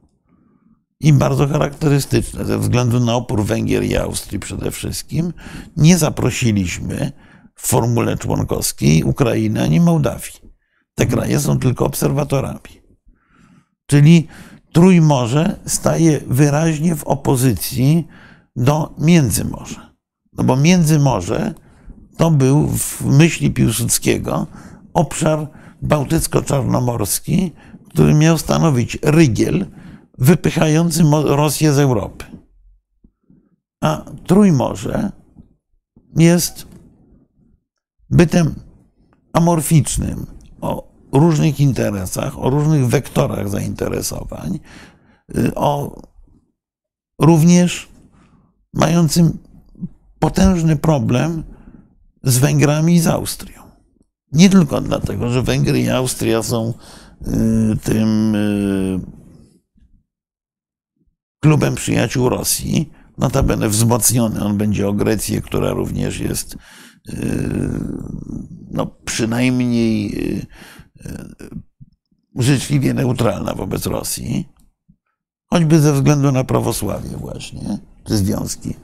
I 0.99 1.13
bardzo 1.13 1.47
charakterystyczne, 1.47 2.45
ze 2.45 2.59
względu 2.59 2.99
na 2.99 3.15
opór 3.15 3.45
Węgier 3.45 3.83
i 3.83 3.97
Austrii 3.97 4.39
przede 4.39 4.71
wszystkim, 4.71 5.33
nie 5.77 5.97
zaprosiliśmy 5.97 7.11
w 7.55 7.67
formule 7.67 8.17
członkowskiej 8.17 9.03
Ukrainy 9.03 9.63
ani 9.63 9.79
Mołdawii. 9.79 10.33
Te 10.95 11.05
kraje 11.05 11.39
są 11.39 11.59
tylko 11.59 11.85
obserwatorami. 11.85 12.81
Czyli 13.85 14.27
Trójmorze 14.77 15.59
staje 15.65 16.19
wyraźnie 16.27 16.95
w 16.95 17.03
opozycji 17.03 18.07
do 18.55 18.95
Międzymorza. 18.97 19.93
No 20.33 20.43
bo 20.43 20.55
Międzymorze 20.55 21.53
to 22.17 22.31
był 22.31 22.67
w 22.67 23.05
myśli 23.05 23.51
Piłsudskiego 23.51 24.47
obszar 24.93 25.47
bałtycko-czarnomorski, 25.81 27.51
który 27.89 28.13
miał 28.13 28.37
stanowić 28.37 28.97
rygiel 29.01 29.65
wypychający 30.17 31.03
Rosję 31.23 31.73
z 31.73 31.79
Europy. 31.79 32.25
A 33.81 34.05
Trójmorze 34.27 35.11
jest 36.15 36.67
bytem 38.09 38.55
amorficznym 39.33 40.25
o 40.61 40.96
różnych 41.11 41.59
interesach, 41.59 42.39
o 42.39 42.49
różnych 42.49 42.87
wektorach 42.87 43.49
zainteresowań, 43.49 44.59
y, 45.37 45.55
o 45.55 46.01
również 47.21 47.87
mającym 48.73 49.37
potężny 50.19 50.75
problem 50.75 51.43
z 52.23 52.37
Węgrami 52.37 52.95
i 52.95 52.99
z 52.99 53.07
Austrią. 53.07 53.61
Nie 54.31 54.49
tylko 54.49 54.81
dlatego, 54.81 55.29
że 55.29 55.43
Węgry 55.43 55.79
i 55.79 55.89
Austria 55.89 56.43
są 56.43 56.73
y, 57.21 57.77
tym 57.83 58.35
y, 58.35 58.99
klubem 61.43 61.75
przyjaciół 61.75 62.29
Rosji, 62.29 62.91
notabene 63.17 63.69
wzmocniony 63.69 64.43
on 64.43 64.57
będzie 64.57 64.87
o 64.87 64.93
Grecję, 64.93 65.41
która 65.41 65.71
również 65.71 66.19
jest 66.19 66.57
no, 68.71 68.85
przynajmniej 69.05 70.15
życzliwie 72.35 72.93
neutralna 72.93 73.53
wobec 73.53 73.85
Rosji, 73.85 74.49
choćby 75.45 75.79
ze 75.79 75.93
względu 75.93 76.31
na 76.31 76.43
prawosławie 76.43 77.09
właśnie 77.09 77.79
związki, 78.05 78.75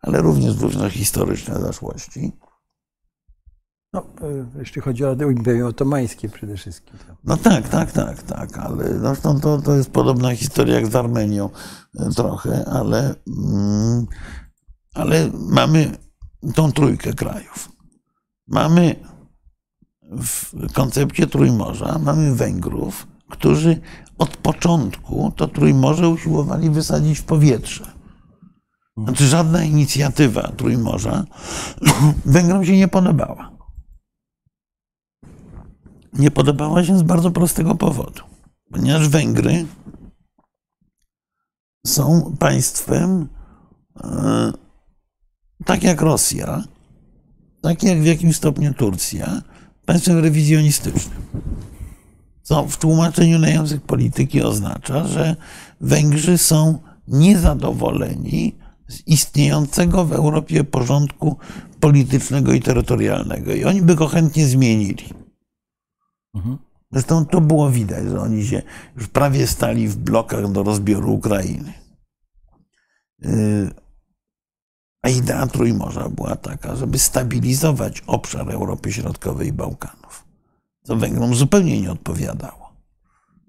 ale 0.00 0.22
również 0.22 0.56
różne 0.56 0.90
historyczne 0.90 1.60
zaszłości. 1.60 2.32
No, 3.92 4.00
e, 4.00 4.46
jeśli 4.58 4.82
chodzi 4.82 5.04
o 5.04 5.14
Imperium 5.14 5.68
Otomańskie 5.68 6.28
przede 6.28 6.56
wszystkim. 6.56 6.98
No 7.24 7.36
tak, 7.36 7.68
tak, 7.68 7.92
tak, 7.92 8.22
tak, 8.22 8.58
ale 8.58 8.98
zresztą 8.98 9.40
to, 9.40 9.62
to 9.62 9.76
jest 9.76 9.90
podobna 9.90 10.34
historia 10.34 10.74
jak 10.74 10.86
z 10.86 10.96
Armenią 10.96 11.50
e, 11.98 12.10
trochę, 12.10 12.64
ale, 12.64 13.14
mm, 13.26 14.06
ale 14.94 15.30
mamy 15.34 15.90
tą 16.54 16.72
trójkę 16.72 17.12
krajów. 17.12 17.72
Mamy 18.46 19.11
w 20.16 20.52
koncepcie 20.72 21.26
Trójmorza, 21.26 21.98
mamy 21.98 22.34
Węgrów, 22.34 23.06
którzy 23.30 23.80
od 24.18 24.36
początku 24.36 25.32
to 25.36 25.48
Trójmorze 25.48 26.08
usiłowali 26.08 26.70
wysadzić 26.70 27.18
w 27.18 27.24
powietrze. 27.24 27.92
Znaczy 28.96 29.26
żadna 29.26 29.64
inicjatywa 29.64 30.52
Trójmorza 30.56 31.24
Węgrom 32.26 32.64
się 32.64 32.76
nie 32.76 32.88
podobała. 32.88 33.52
Nie 36.12 36.30
podobała 36.30 36.84
się 36.84 36.98
z 36.98 37.02
bardzo 37.02 37.30
prostego 37.30 37.74
powodu. 37.74 38.22
Ponieważ 38.72 39.08
Węgry 39.08 39.66
są 41.86 42.36
państwem 42.38 43.28
e, 44.04 44.52
tak 45.64 45.82
jak 45.82 46.00
Rosja, 46.00 46.64
tak 47.62 47.82
jak 47.82 48.00
w 48.00 48.04
jakimś 48.04 48.36
stopniu 48.36 48.74
Turcja, 48.74 49.42
państwem 49.86 50.18
rewizjonistycznym. 50.18 51.22
Co 52.42 52.66
w 52.66 52.76
tłumaczeniu 52.76 53.38
na 53.38 53.48
język 53.48 53.82
polityki 53.82 54.42
oznacza, 54.42 55.06
że 55.06 55.36
Węgrzy 55.80 56.38
są 56.38 56.78
niezadowoleni 57.08 58.56
z 58.88 59.06
istniejącego 59.06 60.04
w 60.04 60.12
Europie 60.12 60.64
porządku 60.64 61.36
politycznego 61.80 62.52
i 62.52 62.60
terytorialnego. 62.60 63.54
I 63.54 63.64
oni 63.64 63.82
by 63.82 63.94
go 63.94 64.08
chętnie 64.08 64.46
zmienili. 64.46 65.04
Mhm. 66.34 66.58
Zresztą 66.92 67.26
to 67.26 67.40
było 67.40 67.70
widać, 67.70 68.04
że 68.04 68.20
oni 68.20 68.46
się 68.46 68.62
już 68.96 69.08
prawie 69.08 69.46
stali 69.46 69.88
w 69.88 69.96
blokach 69.96 70.52
do 70.52 70.62
rozbioru 70.62 71.12
Ukrainy. 71.12 71.72
A 75.02 75.08
idea 75.08 75.46
Trójmorza 75.46 76.08
była 76.08 76.36
taka, 76.36 76.76
żeby 76.76 76.98
stabilizować 76.98 78.02
obszar 78.06 78.50
Europy 78.50 78.92
Środkowej 78.92 79.48
i 79.48 79.52
Bałkanów, 79.52 80.24
co 80.82 80.96
Węgrom 80.96 81.34
zupełnie 81.34 81.80
nie 81.80 81.92
odpowiadało. 81.92 82.72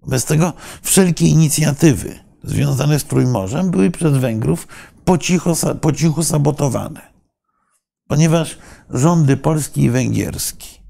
Bez 0.07 0.25
tego 0.25 0.53
wszelkie 0.81 1.27
inicjatywy 1.27 2.19
związane 2.43 2.99
z 2.99 3.03
Trójmorzem 3.03 3.71
były 3.71 3.91
przez 3.91 4.17
Węgrów 4.17 4.67
po 5.05 5.17
cichu, 5.17 5.53
po 5.81 5.91
cichu 5.91 6.23
sabotowane, 6.23 7.01
ponieważ 8.07 8.57
rządy 8.89 9.37
polski 9.37 9.81
i 9.81 9.89
węgierski 9.89 10.83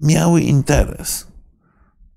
miały 0.00 0.40
interes 0.40 1.26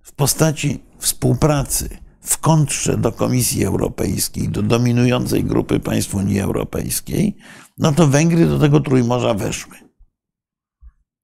w 0.01 0.11
postaci 0.11 0.83
współpracy 0.97 1.89
w 2.21 2.37
kontrze 2.37 2.97
do 2.97 3.11
Komisji 3.11 3.65
Europejskiej, 3.65 4.49
do 4.49 4.63
dominującej 4.63 5.43
grupy 5.43 5.79
państw 5.79 6.15
Unii 6.15 6.39
Europejskiej, 6.39 7.37
no 7.77 7.91
to 7.91 8.07
Węgry 8.07 8.47
do 8.47 8.59
tego 8.59 8.79
Trójmorza 8.79 9.33
weszły. 9.33 9.75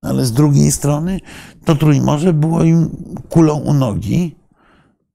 Ale 0.02 0.26
z 0.26 0.32
drugiej 0.32 0.72
strony 0.72 1.20
to 1.66 1.76
Trójmorze 1.76 2.34
było 2.34 2.64
im 2.64 2.90
kulą 3.30 3.60
u 3.60 3.74
nogi 3.74 4.36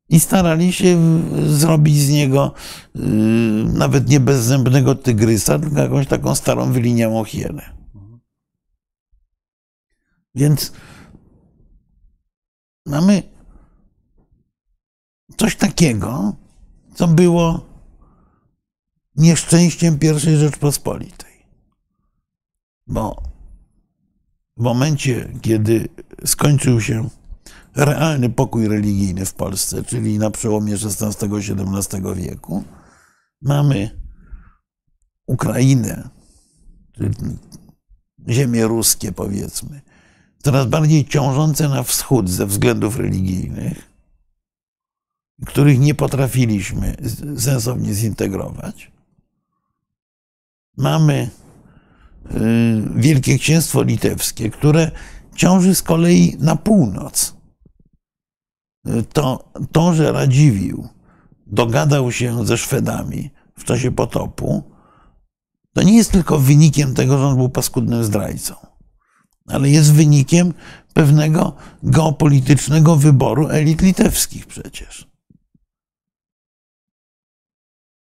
i 0.09 0.21
starali 0.21 0.73
się 0.73 0.99
zrobić 1.47 1.99
z 1.99 2.11
niego 2.11 2.55
yy, 2.95 3.03
nawet 3.73 4.09
nie 4.09 4.21
bezzębnego 4.21 4.95
tygrysa, 4.95 5.59
tylko 5.59 5.81
jakąś 5.81 6.07
taką 6.07 6.35
starą 6.35 6.73
wyliniałą 6.73 7.25
hienę. 7.25 7.83
Więc 10.35 10.73
mamy 12.87 13.32
coś 15.37 15.57
takiego, 15.57 16.37
co 16.95 17.09
było 17.09 17.67
nieszczęściem 19.17 19.99
I 20.03 20.37
Rzeczpospolitej. 20.37 21.33
Bo 22.87 23.23
w 24.57 24.63
momencie, 24.63 25.33
kiedy 25.43 25.89
skończył 26.25 26.81
się 26.81 27.09
realny 27.77 28.31
pokój 28.31 28.69
religijny 28.69 29.27
w 29.27 29.35
Polsce, 29.35 29.83
czyli 29.83 30.19
na 30.19 30.31
przełomie 30.31 30.75
XVI-XVII 30.75 32.15
wieku, 32.15 32.65
mamy 33.43 34.01
Ukrainę, 35.27 36.09
ziemie 38.29 38.67
ruskie, 38.67 39.13
powiedzmy, 39.13 39.81
coraz 40.43 40.67
bardziej 40.67 41.05
ciążące 41.05 41.69
na 41.69 41.83
wschód 41.83 42.31
ze 42.31 42.47
względów 42.47 42.97
religijnych, 42.97 43.92
których 45.47 45.81
nie 45.81 45.95
potrafiliśmy 45.95 46.97
sensownie 47.39 47.95
zintegrować. 47.95 48.93
Mamy 50.77 51.31
y, 52.31 52.39
Wielkie 52.97 53.39
Księstwo 53.39 53.83
Litewskie, 53.83 54.51
które 54.51 54.91
ciąży 55.37 55.75
z 55.75 55.83
kolei 55.83 56.37
na 56.39 56.57
północ. 56.57 57.37
To, 59.13 59.53
to, 59.73 59.95
że 59.95 60.13
Radziwił 60.13 60.89
dogadał 61.47 62.13
się 62.13 62.47
ze 62.47 62.59
Szwedami 62.59 63.31
w 63.59 63.65
czasie 63.65 63.91
potopu, 63.91 64.63
to 65.73 65.83
nie 65.83 65.97
jest 65.97 66.13
tylko 66.13 66.39
wynikiem 66.39 66.95
tego, 66.95 67.19
że 67.19 67.27
on 67.27 67.37
był 67.37 67.49
paskudnym 67.49 68.05
zdrajcą, 68.05 68.55
ale 69.47 69.71
jest 69.71 69.93
wynikiem 69.93 70.55
pewnego 70.95 71.57
geopolitycznego 71.83 72.97
wyboru 72.97 73.49
elit 73.49 73.83
litewskich 73.83 74.47
przecież. 74.47 75.12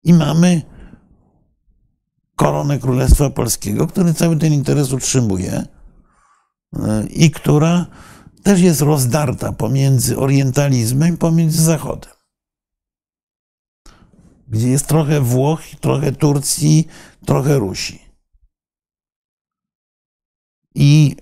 I 0.03 0.13
mamy 0.13 0.61
koronę 2.35 2.79
Królestwa 2.79 3.29
Polskiego, 3.29 3.87
który 3.87 4.13
cały 4.13 4.37
ten 4.37 4.53
interes 4.53 4.93
utrzymuje 4.93 5.65
e, 6.73 7.07
i 7.07 7.31
która 7.31 7.85
też 8.43 8.61
jest 8.61 8.81
rozdarta 8.81 9.51
pomiędzy 9.51 10.17
orientalizmem 10.17 11.13
i 11.13 11.17
pomiędzy 11.17 11.63
Zachodem. 11.63 12.13
Gdzie 14.47 14.69
jest 14.69 14.87
trochę 14.87 15.21
Włoch, 15.21 15.61
trochę 15.81 16.11
Turcji, 16.11 16.87
trochę 17.25 17.59
Rusi. 17.59 17.99
I 20.75 21.15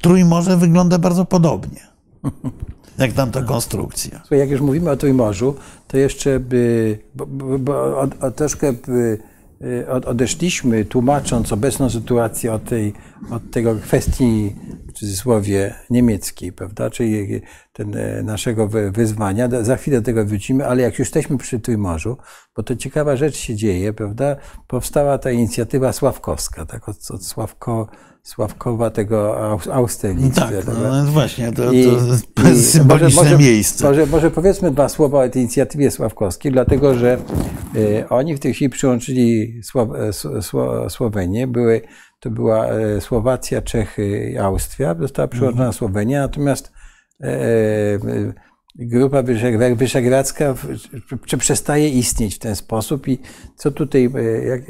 Trójmorze 0.00 0.56
wygląda 0.56 0.98
bardzo 0.98 1.24
podobnie. 1.24 1.86
Jak 2.98 3.12
tam 3.12 3.30
ta 3.30 3.42
konstrukcja? 3.42 4.18
Słuchaj, 4.18 4.38
jak 4.38 4.50
już 4.50 4.60
mówimy 4.60 4.90
o 4.90 4.96
Trójmorzu, 4.96 5.54
to 5.88 5.98
jeszcze 5.98 6.40
by, 6.40 6.98
bo, 7.14 7.26
bo, 7.26 7.58
bo 7.58 8.00
od, 8.00 8.22
od 8.22 8.36
troszkę 8.36 8.72
by, 8.72 9.18
y, 9.62 9.90
od, 9.90 10.06
odeszliśmy, 10.06 10.84
tłumacząc 10.84 11.52
obecną 11.52 11.90
sytuację 11.90 12.52
od, 12.52 12.64
tej, 12.64 12.92
od 13.30 13.50
tego 13.50 13.74
kwestii, 13.74 14.56
w 14.88 14.92
cudzysłowie, 14.92 15.74
niemieckiej, 15.90 16.52
prawda, 16.52 16.90
czyli 16.90 17.40
ten, 17.72 17.96
e, 17.96 18.22
naszego 18.22 18.68
wyzwania. 18.92 19.48
Za 19.62 19.76
chwilę 19.76 20.00
do 20.00 20.04
tego 20.04 20.24
wrócimy, 20.24 20.66
ale 20.66 20.82
jak 20.82 20.92
już 20.92 20.98
jesteśmy 20.98 21.38
przy 21.38 21.60
Trójmorzu, 21.60 22.16
bo 22.56 22.62
to 22.62 22.76
ciekawa 22.76 23.16
rzecz 23.16 23.36
się 23.36 23.56
dzieje, 23.56 23.92
prawda, 23.92 24.36
powstała 24.66 25.18
ta 25.18 25.30
inicjatywa 25.30 25.92
Sławkowska, 25.92 26.66
tak, 26.66 26.88
od, 26.88 27.10
od 27.10 27.24
Sławko, 27.24 27.88
Sławkowa 28.28 28.90
tego 28.90 29.50
Austerlitz. 29.72 30.34
Tak, 30.34 30.54
no 30.66 31.04
właśnie, 31.04 31.52
to, 31.52 31.72
I, 31.72 31.84
to 32.34 32.48
jest 32.48 32.72
symboliczne 32.72 33.22
może, 33.22 33.38
miejsce. 33.38 33.84
Może, 33.84 34.06
może 34.06 34.30
powiedzmy 34.30 34.70
dwa 34.70 34.88
słowa 34.88 35.24
o 35.24 35.28
tej 35.28 35.42
inicjatywie 35.42 35.90
Sławkowskiej, 35.90 36.52
dlatego 36.52 36.94
że 36.94 37.18
y, 37.76 38.08
oni 38.08 38.34
w 38.34 38.40
tej 38.40 38.54
chwili 38.54 38.68
przyłączyli 38.70 39.60
Słow, 39.62 39.88
e, 39.94 40.90
Słowenię. 40.90 41.46
Były, 41.46 41.80
to 42.20 42.30
była 42.30 42.66
e, 42.66 43.00
Słowacja, 43.00 43.62
Czechy 43.62 44.30
i 44.30 44.38
Austria. 44.38 44.96
Została 45.00 45.28
przyłączona 45.28 45.64
mhm. 45.64 45.72
Słowenia, 45.72 46.20
natomiast 46.20 46.72
e, 47.20 47.28
grupa 48.74 49.22
wyszehradzka 49.76 50.54
przestaje 51.38 51.88
istnieć 51.88 52.34
w 52.34 52.38
ten 52.38 52.56
sposób 52.56 53.08
i 53.08 53.18
co 53.56 53.70
tutaj, 53.70 54.10
jak, 54.46 54.60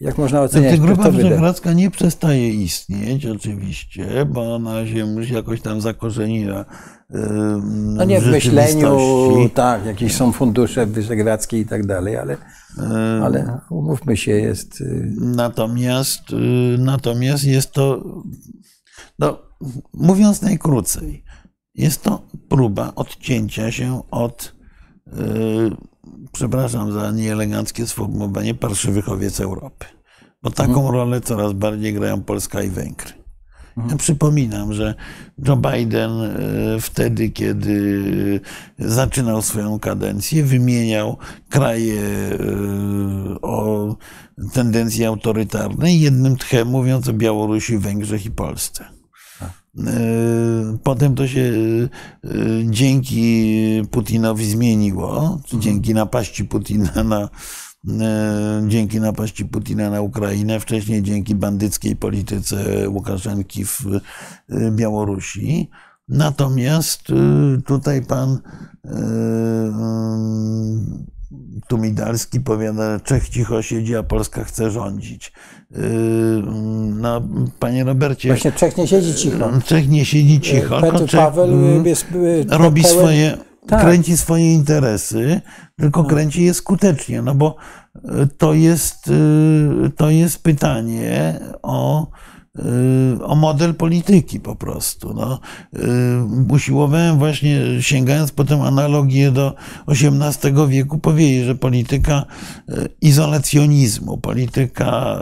jak 0.00 0.18
można 0.18 0.40
oceniać? 0.40 0.80
Ta 0.80 0.86
Grupa 0.86 1.10
Wyszehradzka 1.10 1.72
nie 1.72 1.90
przestaje 1.90 2.50
istnieć 2.50 3.26
oczywiście, 3.26 4.24
bo 4.24 4.54
ona 4.54 4.86
się 4.86 4.98
już 4.98 5.30
jakoś 5.30 5.60
tam 5.60 5.80
zakorzeniła 5.80 6.64
no 7.62 8.04
nie 8.04 8.20
w, 8.20 8.24
w 8.24 8.30
myśleniu, 8.30 8.98
tak, 9.54 9.86
jakieś 9.86 10.14
są 10.14 10.32
fundusze 10.32 10.86
wyszehradzkie 10.86 11.60
i 11.60 11.66
tak 11.66 11.86
dalej, 11.86 12.16
ale, 12.16 12.36
ale 13.22 13.60
umówmy 13.70 14.16
się, 14.16 14.32
jest... 14.32 14.80
Y, 14.80 15.12
natomiast, 15.20 16.30
y, 16.32 16.76
natomiast 16.78 17.44
jest 17.44 17.72
to, 17.72 18.04
no, 19.18 19.38
mówiąc 19.94 20.42
najkrócej, 20.42 21.24
jest 21.74 22.02
to 22.02 22.22
próba 22.48 22.92
odcięcia 22.94 23.72
się 23.72 24.02
od 24.10 24.54
y, 25.06 25.10
przepraszam 26.32 26.92
za 26.92 27.10
nieeleganckie 27.10 27.86
sformułowanie, 27.86 28.54
parszywych 28.54 29.08
owiec 29.08 29.40
Europy. 29.40 29.86
bo 30.42 30.50
taką 30.50 30.90
rolę 30.92 31.20
coraz 31.20 31.52
bardziej 31.52 31.94
grają 31.94 32.22
Polska 32.22 32.62
i 32.62 32.70
Węgry. 32.70 33.20
Ja 33.90 33.96
przypominam, 33.96 34.72
że 34.72 34.94
Joe 35.46 35.56
Biden 35.56 36.10
e, 36.20 36.36
wtedy, 36.80 37.30
kiedy 37.30 38.40
zaczynał 38.78 39.42
swoją 39.42 39.78
kadencję, 39.78 40.44
wymieniał 40.44 41.16
kraje 41.48 42.00
e, 42.00 42.36
o 43.42 43.96
tendencji 44.52 45.04
autorytarnej, 45.04 46.00
jednym 46.00 46.36
tchem 46.36 46.68
mówiąc 46.68 47.08
o 47.08 47.12
Białorusi, 47.12 47.78
Węgrzech 47.78 48.26
i 48.26 48.30
Polsce. 48.30 48.99
E, 49.78 50.78
Potem 50.82 51.14
to 51.14 51.28
się 51.28 51.40
e, 51.40 52.28
dzięki 52.64 53.82
Putinowi 53.90 54.50
zmieniło, 54.50 55.40
dzięki 55.58 55.94
napaści 55.94 56.44
Putina 56.44 57.04
na, 57.04 57.28
e, 58.00 58.62
dzięki 58.68 59.00
napaści 59.00 59.44
Putina 59.44 59.90
na 59.90 60.00
Ukrainę, 60.00 60.60
wcześniej 60.60 61.02
dzięki 61.02 61.34
bandyckiej 61.34 61.96
polityce 61.96 62.88
Łukaszenki 62.88 63.64
w 63.64 63.86
e, 64.48 64.70
Białorusi. 64.70 65.70
Natomiast 66.08 67.10
e, 67.10 67.62
tutaj 67.62 68.02
pan 68.02 68.38
e, 68.84 68.90
mm, 69.68 71.06
Tumidalski 71.68 72.40
powiada, 72.40 73.00
Czech 73.00 73.28
cicho 73.28 73.62
siedzi, 73.62 73.96
a 73.96 74.02
Polska 74.02 74.44
chce 74.44 74.70
rządzić. 74.70 75.32
No, 76.94 77.22
panie 77.58 77.84
Robercie, 77.84 78.28
Właśnie 78.28 78.52
Czech 78.52 78.76
nie 78.76 78.86
siedzi 78.86 79.14
cicho. 79.14 79.50
Czech 79.64 79.88
nie 79.88 80.04
siedzi 80.04 80.40
cicho, 80.40 80.80
Petr 80.80 81.06
Czech 81.06 81.20
Paweł 81.20 81.44
mm, 81.44 81.86
jest 81.86 82.06
e, 82.50 82.58
robi 82.58 82.82
pełen- 82.82 82.92
swoje, 82.98 83.36
Tak. 83.66 83.80
kręci 83.80 84.16
swoje 84.16 84.54
interesy, 84.54 85.40
tylko 85.78 86.04
kręci 86.04 86.44
je 86.44 86.54
skutecznie, 86.54 87.22
no 87.22 87.34
bo 87.34 87.56
y, 87.96 88.00
to 88.38 88.54
jest, 88.54 89.08
y, 89.08 89.90
to 89.96 90.10
jest 90.10 90.42
pytanie 90.42 91.40
o, 91.62 92.02
y, 92.02 92.06
o 93.24 93.36
model 93.36 93.74
polityki 93.74 94.40
po 94.40 94.56
prostu. 94.56 95.14
No. 95.14 95.40
Y, 95.76 96.52
Usiłowałem 96.52 97.18
właśnie, 97.18 97.60
sięgając 97.80 98.32
potem 98.32 98.62
analogię 98.62 99.30
do 99.30 99.54
XVIII 99.88 100.68
wieku, 100.68 100.98
powiedzieć, 100.98 101.44
że 101.44 101.54
polityka 101.54 102.24
y, 102.68 102.88
izolacjonizmu, 103.00 104.18
polityka 104.18 105.18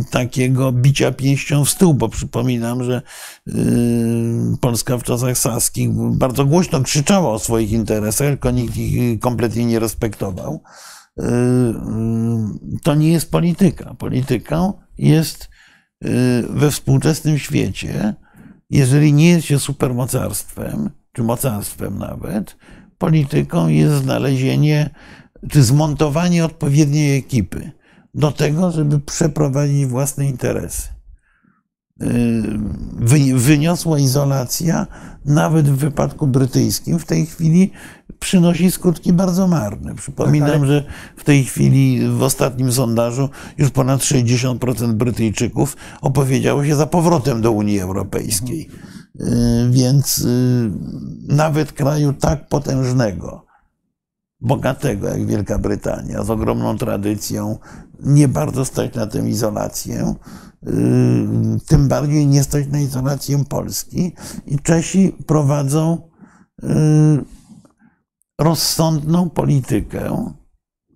y, 0.00 0.10
takiego 0.10 0.72
bicia 0.72 1.12
pięścią 1.12 1.64
w 1.64 1.70
stół, 1.70 1.94
bo 1.94 2.08
przypominam, 2.08 2.84
że 2.84 3.02
y, 3.48 3.52
Polska 4.60 4.98
w 4.98 5.02
czasach 5.02 5.38
saskich 5.38 5.90
bardzo 6.12 6.44
głośno 6.44 6.80
krzyczała 6.80 7.30
o 7.30 7.38
swoich 7.38 7.72
interesach, 7.72 8.28
tylko 8.28 8.50
nikt 8.50 8.76
ich 8.76 9.20
kompletnie 9.20 9.64
nie 9.64 9.78
respektował. 9.78 10.62
Y, 11.20 11.24
y, 11.24 12.80
To 12.82 12.94
nie 12.94 13.12
jest 13.12 13.30
polityka. 13.30 13.94
Polityką 13.94 14.72
jest 14.98 15.44
y, 15.44 15.53
we 16.50 16.70
współczesnym 16.70 17.38
świecie, 17.38 18.14
jeżeli 18.70 19.12
nie 19.12 19.28
jest 19.28 19.46
się 19.46 19.58
supermocarstwem, 19.58 20.90
czy 21.12 21.22
mocarstwem 21.22 21.98
nawet, 21.98 22.56
polityką 22.98 23.68
jest 23.68 23.94
znalezienie 23.94 24.90
czy 25.50 25.62
zmontowanie 25.62 26.44
odpowiedniej 26.44 27.18
ekipy 27.18 27.70
do 28.14 28.32
tego, 28.32 28.70
żeby 28.70 29.00
przeprowadzić 29.00 29.86
własne 29.86 30.26
interesy. 30.26 30.93
Y, 32.02 32.42
wy- 32.98 33.34
Wyniosła 33.38 33.98
izolacja, 33.98 34.86
nawet 35.24 35.68
w 35.68 35.76
wypadku 35.76 36.26
brytyjskim, 36.26 36.98
w 36.98 37.04
tej 37.04 37.26
chwili 37.26 37.70
przynosi 38.20 38.70
skutki 38.70 39.12
bardzo 39.12 39.48
marne. 39.48 39.94
Przypominam, 39.94 40.48
Tak, 40.48 40.58
ale- 40.58 40.66
że 40.66 40.84
w 41.16 41.24
tej 41.24 41.44
chwili 41.44 42.08
w 42.08 42.22
ostatnim 42.22 42.72
sondażu 42.72 43.28
już 43.58 43.70
ponad 43.70 44.00
60% 44.00 44.92
Brytyjczyków 44.92 45.76
opowiedziało 46.00 46.64
się 46.64 46.76
za 46.76 46.86
powrotem 46.86 47.42
do 47.42 47.52
Unii 47.52 47.80
Europejskiej. 47.80 48.68
Y, 49.20 49.24
Więc 49.70 50.18
y, 50.18 50.70
nawet 51.28 51.72
kraju 51.72 52.12
tak 52.12 52.48
potężnego, 52.48 53.44
bogatego 54.44 55.08
jak 55.08 55.26
Wielka 55.26 55.58
Brytania, 55.58 56.24
z 56.24 56.30
ogromną 56.30 56.78
tradycją, 56.78 57.58
nie 58.00 58.28
bardzo 58.28 58.64
stać 58.64 58.94
na 58.94 59.06
tę 59.06 59.28
izolację. 59.28 60.14
Yy, 60.62 60.72
Tym 61.66 61.88
bardziej 61.88 62.26
nie 62.26 62.42
stać 62.42 62.66
na 62.68 62.80
izolację 62.80 63.44
Polski. 63.44 64.12
I 64.46 64.58
Czesi 64.58 65.16
prowadzą 65.26 66.10
yy, 66.62 66.68
rozsądną 68.40 69.30
politykę, 69.30 70.32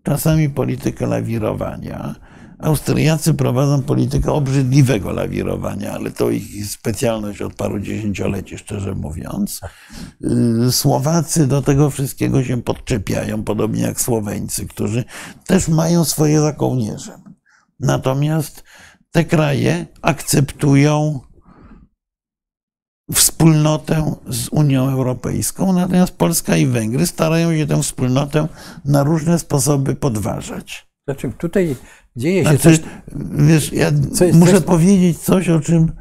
czasami 0.02 0.50
politykę 0.50 1.06
lawirowania. 1.06 2.14
Austriacy 2.58 3.34
prowadzą 3.34 3.82
politykę 3.82 4.32
obrzydliwego 4.32 5.12
lawirowania, 5.12 5.92
ale 5.92 6.10
to 6.10 6.30
ich 6.30 6.66
specjalność 6.66 7.42
od 7.42 7.54
paru 7.54 7.80
dziesięcioleci, 7.80 8.58
szczerze 8.58 8.94
mówiąc. 8.94 9.60
Y, 10.68 10.72
Słowacy 10.72 11.46
do 11.46 11.62
tego 11.62 11.90
wszystkiego 11.90 12.44
się 12.44 12.62
podczepiają, 12.62 13.44
podobnie 13.44 13.82
jak 13.82 14.00
Słoweńcy, 14.00 14.66
którzy 14.66 15.04
też 15.46 15.68
mają 15.68 16.04
swoje 16.04 16.40
za 16.40 16.52
kołnierzem. 16.52 17.34
Natomiast 17.80 18.64
te 19.10 19.24
kraje 19.24 19.86
akceptują 20.02 21.20
wspólnotę 23.12 24.14
z 24.28 24.48
Unią 24.48 24.90
Europejską, 24.90 25.72
natomiast 25.72 26.16
Polska 26.16 26.56
i 26.56 26.66
Węgry 26.66 27.06
starają 27.06 27.56
się 27.56 27.66
tę 27.66 27.82
wspólnotę 27.82 28.48
na 28.84 29.02
różne 29.02 29.38
sposoby 29.38 29.94
podważać. 29.94 30.88
Znaczy, 31.08 31.32
tutaj 31.38 31.76
dzieje 32.18 32.44
się 32.44 32.50
Znaczy, 32.50 32.62
coś, 32.78 32.80
wiesz, 33.32 33.72
ja 33.72 33.90
Co 34.14 34.24
jest- 34.24 34.38
muszę 34.38 34.52
coś- 34.52 34.62
powiedzieć 34.62 35.18
coś, 35.18 35.48
o 35.48 35.60
czym 35.60 35.92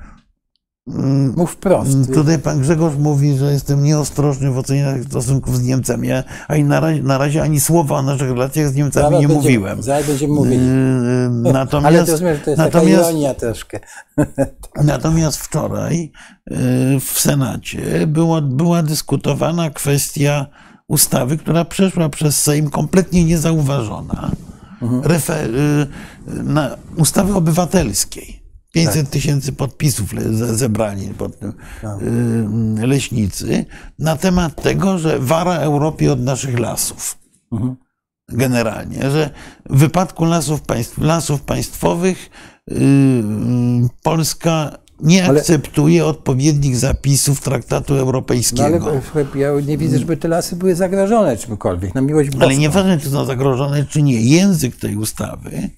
mm, 0.87 1.33
mów 1.37 1.51
wprost. 1.51 2.13
Tutaj 2.13 2.39
pan 2.39 2.59
Grzegorz 2.59 2.95
mówi, 2.95 3.37
że 3.37 3.51
jestem 3.53 3.83
nieostrożny 3.83 4.51
w 4.51 4.57
ocenianiu 4.57 5.03
stosunków 5.03 5.57
z 5.57 5.63
Niemcami. 5.63 6.07
Ja 6.07 6.23
ani 6.47 6.63
na, 6.63 6.79
razie, 6.79 7.03
na 7.03 7.17
razie 7.17 7.43
ani 7.43 7.59
słowa 7.59 7.95
o 7.97 8.01
naszych 8.01 8.29
relacjach 8.29 8.69
z 8.69 8.75
Niemcami 8.75 9.03
Zaraz 9.03 9.21
nie 9.21 9.27
będziemy- 9.27 9.41
mówiłem. 9.43 9.83
Zaraz 9.83 10.07
będziemy 10.07 10.33
mówili. 10.33 10.55
Yy, 10.55 10.63
Ale 11.43 11.53
Natomiast, 11.53 12.05
to 12.05 12.11
rozumiem, 12.11 12.35
że 12.35 12.41
to 12.41 12.49
jest 12.49 12.57
taka 12.63 12.77
natomiast, 12.77 13.09
ironia 13.11 13.33
troszkę. 13.33 13.79
natomiast 14.83 15.37
wczoraj 15.37 16.11
yy, 16.49 16.57
w 16.99 17.19
Senacie 17.19 18.07
była, 18.07 18.41
była 18.41 18.83
dyskutowana 18.83 19.69
kwestia 19.69 20.45
ustawy, 20.87 21.37
która 21.37 21.65
przeszła 21.65 22.09
przez 22.09 22.41
Sejm 22.43 22.69
kompletnie 22.69 23.23
niezauważona. 23.25 24.31
Refe, 25.03 25.47
yy, 26.27 26.43
na 26.43 26.77
ustawy 26.95 27.33
obywatelskiej. 27.35 28.47
500 28.73 29.09
tysięcy 29.09 29.53
podpisów 29.53 30.13
zebrali 30.53 31.07
pod 31.07 31.39
tym 31.39 31.53
yy, 32.77 32.87
leśnicy 32.87 33.65
na 33.99 34.17
temat 34.17 34.63
tego, 34.63 34.97
że 34.97 35.19
wara 35.19 35.53
Europie 35.53 36.11
od 36.11 36.21
naszych 36.21 36.59
lasów. 36.59 37.17
Generalnie, 38.29 39.11
że 39.11 39.29
w 39.69 39.77
wypadku 39.77 40.25
lasów, 40.25 40.61
państw, 40.61 40.97
lasów 40.97 41.41
państwowych 41.41 42.29
yy, 42.67 42.77
Polska 44.03 44.77
nie 45.01 45.25
Ale- 45.25 45.39
akceptuje 45.39 46.05
odpowiednich 46.05 46.77
zapisów 46.77 47.41
traktatu 47.41 47.93
No 47.93 47.99
europejskiego. 47.99 48.91
ale 49.13 49.25
ja 49.35 49.49
nie 49.67 49.77
widzę, 49.77 49.99
żeby 49.99 50.17
te 50.17 50.27
lasy 50.27 50.55
były 50.55 50.75
zagrożone 50.75 51.37
czymkolwiek. 51.37 51.95
Na 51.95 52.01
miłość 52.01 52.29
boską. 52.29 52.45
Ale 52.45 52.57
nieważne, 52.57 52.99
czy 52.99 53.09
są 53.09 53.25
zagrożone, 53.25 53.85
czy 53.85 54.01
nie, 54.01 54.21
język 54.21 54.75
tej 54.75 54.95
ustawy 54.95 55.69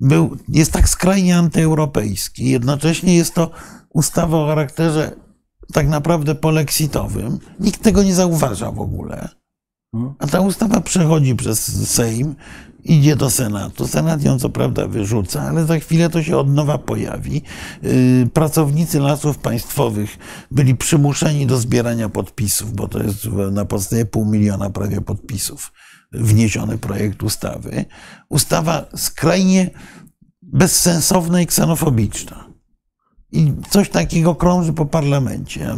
był, 0.00 0.36
jest 0.48 0.72
tak 0.72 0.88
skrajnie 0.88 1.36
antyeuropejski. 1.36 2.50
Jednocześnie 2.50 3.16
jest 3.16 3.34
to 3.34 3.50
ustawa 3.88 4.38
o 4.38 4.46
charakterze 4.46 5.10
tak 5.72 5.88
naprawdę 5.88 6.34
polexitowym. 6.34 7.38
Nikt 7.60 7.82
tego 7.82 8.02
nie 8.02 8.14
zauważa 8.14 8.70
w 8.72 8.80
ogóle. 8.80 9.28
A 10.18 10.26
ta 10.26 10.40
ustawa 10.40 10.80
przechodzi 10.80 11.34
przez 11.34 11.88
Sejm, 11.90 12.34
idzie 12.84 13.16
do 13.16 13.30
Senatu. 13.30 13.86
Senat 13.86 14.22
ją 14.22 14.38
co 14.38 14.48
prawda 14.48 14.86
wyrzuca, 14.86 15.42
ale 15.42 15.66
za 15.66 15.78
chwilę 15.78 16.10
to 16.10 16.22
się 16.22 16.36
od 16.36 16.48
nowa 16.48 16.78
pojawi. 16.78 17.42
Yy, 17.82 18.26
Pracownicy 18.32 19.00
lasów 19.00 19.38
państwowych 19.38 20.18
byli 20.50 20.74
przymuszeni 20.74 21.46
do 21.46 21.56
zbierania 21.56 22.08
podpisów, 22.08 22.72
bo 22.72 22.88
to 22.88 23.02
jest 23.02 23.24
na 23.52 23.64
podstawie 23.64 24.04
pół 24.04 24.24
miliona 24.24 24.70
prawie 24.70 25.00
podpisów 25.00 25.72
wniesiony 26.12 26.78
projekt 26.78 27.22
ustawy. 27.22 27.84
Ustawa 28.28 28.86
skrajnie 28.96 29.70
bezsensowna 30.42 31.40
i 31.40 31.46
ksenofobiczna. 31.46 32.50
I 33.32 33.52
coś 33.70 33.88
takiego 33.88 34.34
krąży 34.34 34.72
po 34.72 34.86
parlamencie. 34.86 35.74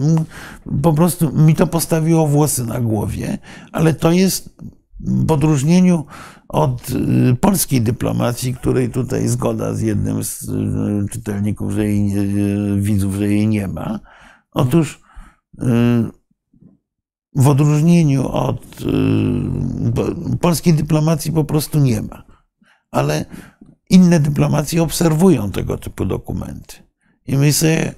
Po 0.83 0.93
prostu 0.93 1.33
mi 1.33 1.55
to 1.55 1.67
postawiło 1.67 2.27
włosy 2.27 2.65
na 2.67 2.81
głowie, 2.81 3.39
ale 3.73 3.95
to 3.95 4.13
jest 4.13 4.57
w 5.03 5.33
odróżnieniu 5.33 6.07
od 6.49 6.91
y, 6.91 7.37
polskiej 7.41 7.81
dyplomacji, 7.81 8.55
której 8.55 8.91
tutaj 8.91 9.29
zgoda 9.29 9.75
z 9.75 9.81
jednym 9.81 10.25
z 10.25 10.43
y, 10.43 11.09
czytelników, 11.11 11.73
że 11.73 11.85
jej, 11.87 12.19
y, 12.19 12.81
widzów, 12.81 13.15
że 13.15 13.29
jej 13.29 13.49
nie 13.49 13.69
ma. 13.69 14.01
Otóż 14.53 15.03
w 17.37 17.49
odróżnieniu 17.49 18.29
od 18.29 18.67
po- 19.95 20.37
polskiej 20.39 20.75
dyplomacji 20.75 21.33
po 21.33 21.45
prostu 21.45 21.79
nie 21.79 22.03
ma. 22.03 22.23
Ale 22.91 23.25
inne 23.91 24.21
dyplomacje 24.21 24.83
obserwują 24.83 25.51
tego 25.51 25.79
typu 25.79 26.05
dokumenty. 26.05 26.77
I 27.27 27.37
my 27.37 27.53
sobie 27.53 27.95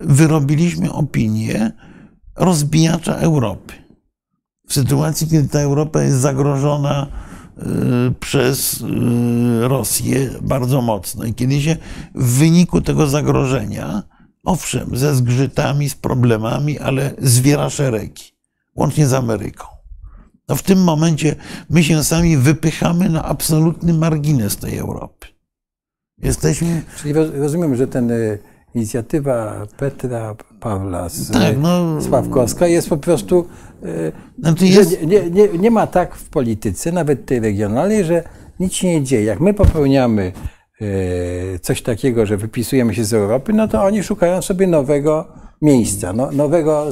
wyrobiliśmy 0.00 0.92
opinię 0.92 1.72
rozbijacza 2.36 3.14
Europy. 3.14 3.85
W 4.66 4.74
sytuacji, 4.74 5.28
kiedy 5.28 5.48
ta 5.48 5.60
Europa 5.60 6.02
jest 6.02 6.16
zagrożona 6.16 7.06
y, 7.58 7.62
przez 8.20 8.80
y, 8.80 9.68
Rosję 9.68 10.30
bardzo 10.42 10.82
mocno 10.82 11.24
i 11.24 11.34
kiedy 11.34 11.62
się 11.62 11.76
w 12.14 12.38
wyniku 12.38 12.80
tego 12.80 13.06
zagrożenia, 13.06 14.02
owszem, 14.44 14.96
ze 14.96 15.14
zgrzytami, 15.14 15.88
z 15.88 15.94
problemami, 15.94 16.78
ale 16.78 17.14
zwiera 17.18 17.70
szeregi, 17.70 18.24
łącznie 18.74 19.06
z 19.06 19.14
Ameryką. 19.14 19.66
No 20.48 20.56
w 20.56 20.62
tym 20.62 20.84
momencie 20.84 21.36
my 21.70 21.84
się 21.84 22.04
sami 22.04 22.36
wypychamy 22.36 23.10
na 23.10 23.24
absolutny 23.24 23.92
margines 23.92 24.56
tej 24.56 24.78
Europy. 24.78 25.26
Jesteśmy. 26.18 26.82
Czyli 26.96 27.12
rozumiem, 27.12 27.76
że 27.76 27.86
ten 27.86 28.10
y, 28.10 28.38
inicjatywa 28.76 29.66
Petra 29.76 30.34
Pawła 30.60 31.08
z 31.08 31.30
tak, 31.30 31.58
no, 31.58 32.00
Sławkowska 32.02 32.66
jest 32.66 32.88
po 32.88 32.96
prostu. 32.96 33.46
Y, 33.84 34.12
znaczy 34.38 34.66
jest... 34.66 35.02
nie, 35.02 35.30
nie, 35.30 35.48
nie 35.48 35.70
ma 35.70 35.86
tak 35.86 36.14
w 36.14 36.28
polityce, 36.28 36.92
nawet 36.92 37.26
tej 37.26 37.40
regionalnej, 37.40 38.04
że 38.04 38.22
nic 38.60 38.72
się 38.72 38.88
nie 38.88 39.04
dzieje. 39.04 39.24
Jak 39.24 39.40
my 39.40 39.54
popełniamy 39.54 40.32
y, 40.82 41.58
coś 41.62 41.82
takiego, 41.82 42.26
że 42.26 42.36
wypisujemy 42.36 42.94
się 42.94 43.04
z 43.04 43.14
Europy, 43.14 43.52
no 43.52 43.68
to 43.68 43.84
oni 43.84 44.02
szukają 44.02 44.42
sobie 44.42 44.66
nowego 44.66 45.28
miejsca, 45.62 46.12
no, 46.12 46.30
nowego, 46.32 46.86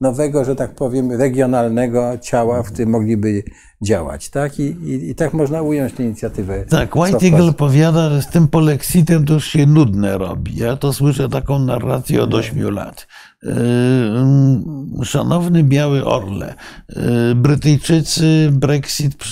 nowego, 0.00 0.44
że 0.44 0.56
tak 0.56 0.74
powiem, 0.74 1.12
regionalnego 1.12 2.18
ciała, 2.20 2.62
w 2.62 2.66
którym 2.66 2.90
mogliby 2.90 3.42
działać. 3.84 4.30
Tak? 4.30 4.58
I, 4.58 4.62
i, 4.62 5.10
i 5.10 5.14
tak 5.14 5.34
można 5.34 5.62
ująć 5.62 5.92
tę 5.92 6.02
inicjatywę. 6.02 6.64
Tak, 6.64 6.96
White 6.96 7.26
Eagle 7.26 7.52
powiada, 7.52 8.10
że 8.10 8.22
z 8.22 8.26
tym 8.26 8.48
polexitem 8.48 9.24
to 9.24 9.34
już 9.34 9.46
się 9.46 9.66
nudne 9.66 10.18
robi. 10.18 10.56
Ja 10.56 10.76
to 10.76 10.92
słyszę 10.92 11.28
taką 11.28 11.58
narrację 11.58 12.22
od 12.22 12.34
8 12.34 12.70
lat. 12.70 13.06
Yy, 13.42 15.04
szanowny 15.04 15.64
Biały 15.64 16.04
Orle, 16.04 16.54
yy, 16.88 17.34
Brytyjczycy 17.34 18.48
Brexit 18.52 19.24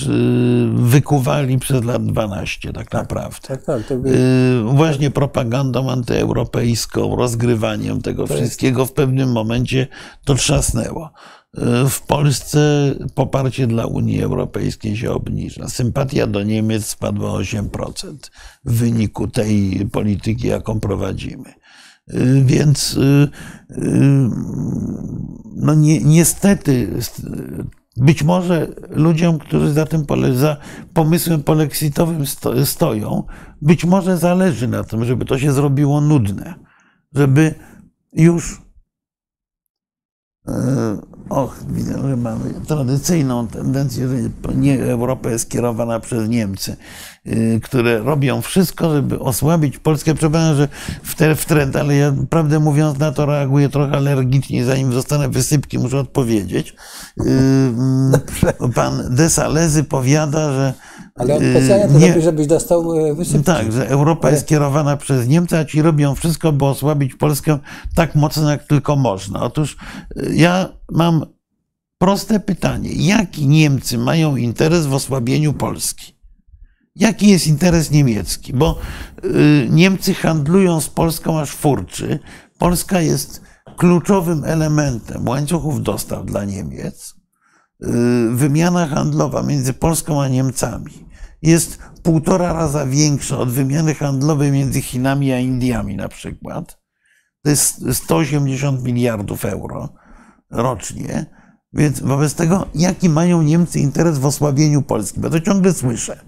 wykuwali 0.73 1.59
przez 1.59 1.83
lat 1.83 2.05
12 2.05 2.73
tak, 2.73 2.89
tak 2.89 2.93
naprawdę. 2.93 3.47
Tak, 3.47 3.63
tak, 3.63 4.01
by... 4.01 4.09
Yy, 4.09 4.63
właśnie 4.63 5.11
propagandą 5.11 5.89
antyeuropejską, 5.89 7.15
rozgrywaniem 7.15 8.01
tego 8.01 8.27
wszystkiego 8.27 8.85
w 8.85 8.93
pewnym 8.93 9.31
momencie 9.31 9.87
to 10.25 10.35
trzasnęło. 10.35 11.11
W 11.89 12.01
Polsce 12.01 12.91
poparcie 13.15 13.67
dla 13.67 13.85
Unii 13.85 14.21
Europejskiej 14.21 14.97
się 14.97 15.11
obniża. 15.11 15.69
Sympatia 15.69 16.27
do 16.27 16.43
Niemiec 16.43 16.85
spadła 16.85 17.31
o 17.31 17.39
8% 17.39 18.15
w 18.65 18.73
wyniku 18.73 19.27
tej 19.27 19.85
polityki, 19.91 20.47
jaką 20.47 20.79
prowadzimy. 20.79 21.53
Y, 22.13 22.43
więc 22.45 22.97
y, 22.97 23.29
no 25.55 25.73
ni 25.73 26.05
niestety, 26.05 26.99
być 27.97 28.23
może 28.23 28.67
ludziom, 28.89 29.39
którzy 29.39 29.73
za 29.73 29.85
tym 29.85 30.05
za 30.33 30.57
pomysłem 30.93 31.43
polexitowym 31.43 32.25
sto 32.25 32.65
stoją, 32.65 33.23
być 33.61 33.85
może 33.85 34.17
zależy 34.17 34.67
na 34.67 34.83
tym, 34.83 35.05
żeby 35.05 35.25
to 35.25 35.39
się 35.39 35.51
zrobiło 35.51 36.01
nudne, 36.01 36.53
żeby 37.15 37.55
już 38.13 38.61
Och, 41.29 41.55
widzę, 41.69 42.09
że 42.09 42.17
mamy 42.17 42.53
tradycyjną 42.67 43.47
tendencję, 43.47 44.07
że 44.07 44.15
nie 44.55 44.83
Europa 44.83 45.29
jest 45.29 45.49
kierowana 45.49 45.99
przez 45.99 46.29
Niemcy, 46.29 46.75
y, 47.27 47.59
które 47.63 47.99
robią 47.99 48.41
wszystko, 48.41 48.93
żeby 48.93 49.19
osłabić 49.19 49.77
Polskę. 49.77 50.15
Przepraszam, 50.15 50.55
że 50.57 50.67
w, 51.03 51.15
te, 51.15 51.35
w 51.35 51.45
trend, 51.45 51.75
ale 51.75 51.95
ja 51.95 52.13
prawdę 52.29 52.59
mówiąc 52.59 52.99
na 52.99 53.11
to 53.11 53.25
reaguję 53.25 53.69
trochę 53.69 53.97
alergicznie, 53.97 54.65
zanim 54.65 54.93
zostanę 54.93 55.29
wysypki, 55.29 55.79
muszę 55.79 55.99
odpowiedzieć. 55.99 56.75
Y, 57.19 57.23
mm, 57.29 58.13
pan 58.75 59.15
Desalezy 59.15 59.83
powiada, 59.83 60.53
że 60.53 60.73
ale 61.15 61.35
on 61.35 61.41
specjalnie 61.51 61.93
to 61.93 61.99
nie, 61.99 62.07
robi, 62.07 62.21
żebyś 62.21 62.47
dostał 62.47 62.93
e, 62.93 63.15
wysypki. 63.15 63.43
Tak, 63.43 63.71
że 63.71 63.89
Europa 63.89 64.27
Ale... 64.27 64.37
jest 64.37 64.47
kierowana 64.47 64.97
przez 64.97 65.27
Niemcy, 65.27 65.57
a 65.57 65.65
ci 65.65 65.81
robią 65.81 66.15
wszystko, 66.15 66.51
by 66.51 66.65
osłabić 66.65 67.15
Polskę 67.15 67.59
tak 67.95 68.15
mocno, 68.15 68.51
jak 68.51 68.67
tylko 68.67 68.95
można. 68.95 69.41
Otóż 69.41 69.77
e, 70.15 70.35
ja 70.35 70.69
mam 70.91 71.25
proste 71.97 72.39
pytanie. 72.39 72.89
Jaki 72.93 73.47
Niemcy 73.47 73.97
mają 73.97 74.35
interes 74.35 74.85
w 74.85 74.93
osłabieniu 74.93 75.53
Polski? 75.53 76.13
Jaki 76.95 77.27
jest 77.27 77.47
interes 77.47 77.91
niemiecki? 77.91 78.53
Bo 78.53 78.79
Niemcy 79.69 80.13
handlują 80.13 80.81
z 80.81 80.89
Polską 80.89 81.39
aż 81.39 81.49
furczy. 81.49 82.19
Polska 82.57 83.01
jest 83.01 83.41
kluczowym 83.77 84.43
elementem 84.43 85.27
łańcuchów 85.27 85.83
dostaw 85.83 86.25
dla 86.25 86.45
Niemiec 86.45 87.12
wymiana 88.31 88.87
handlowa 88.87 89.43
między 89.43 89.73
Polską 89.73 90.21
a 90.21 90.27
Niemcami 90.27 91.03
jest 91.41 91.79
półtora 92.03 92.53
raza 92.53 92.85
większa 92.85 93.37
od 93.37 93.49
wymiany 93.49 93.95
handlowej 93.95 94.51
między 94.51 94.81
Chinami 94.81 95.31
a 95.31 95.39
Indiami 95.39 95.95
na 95.95 96.09
przykład. 96.09 96.77
To 97.43 97.49
jest 97.49 97.93
180 97.93 98.83
miliardów 98.83 99.45
euro 99.45 99.89
rocznie. 100.49 101.25
Więc 101.73 101.99
wobec 101.99 102.33
tego, 102.33 102.67
jaki 102.75 103.09
mają 103.09 103.41
Niemcy 103.41 103.79
interes 103.79 104.17
w 104.17 104.25
osłabieniu 104.25 104.81
Polski? 104.81 105.19
Bo 105.19 105.29
to 105.29 105.39
ciągle 105.39 105.73
słyszę, 105.73 106.19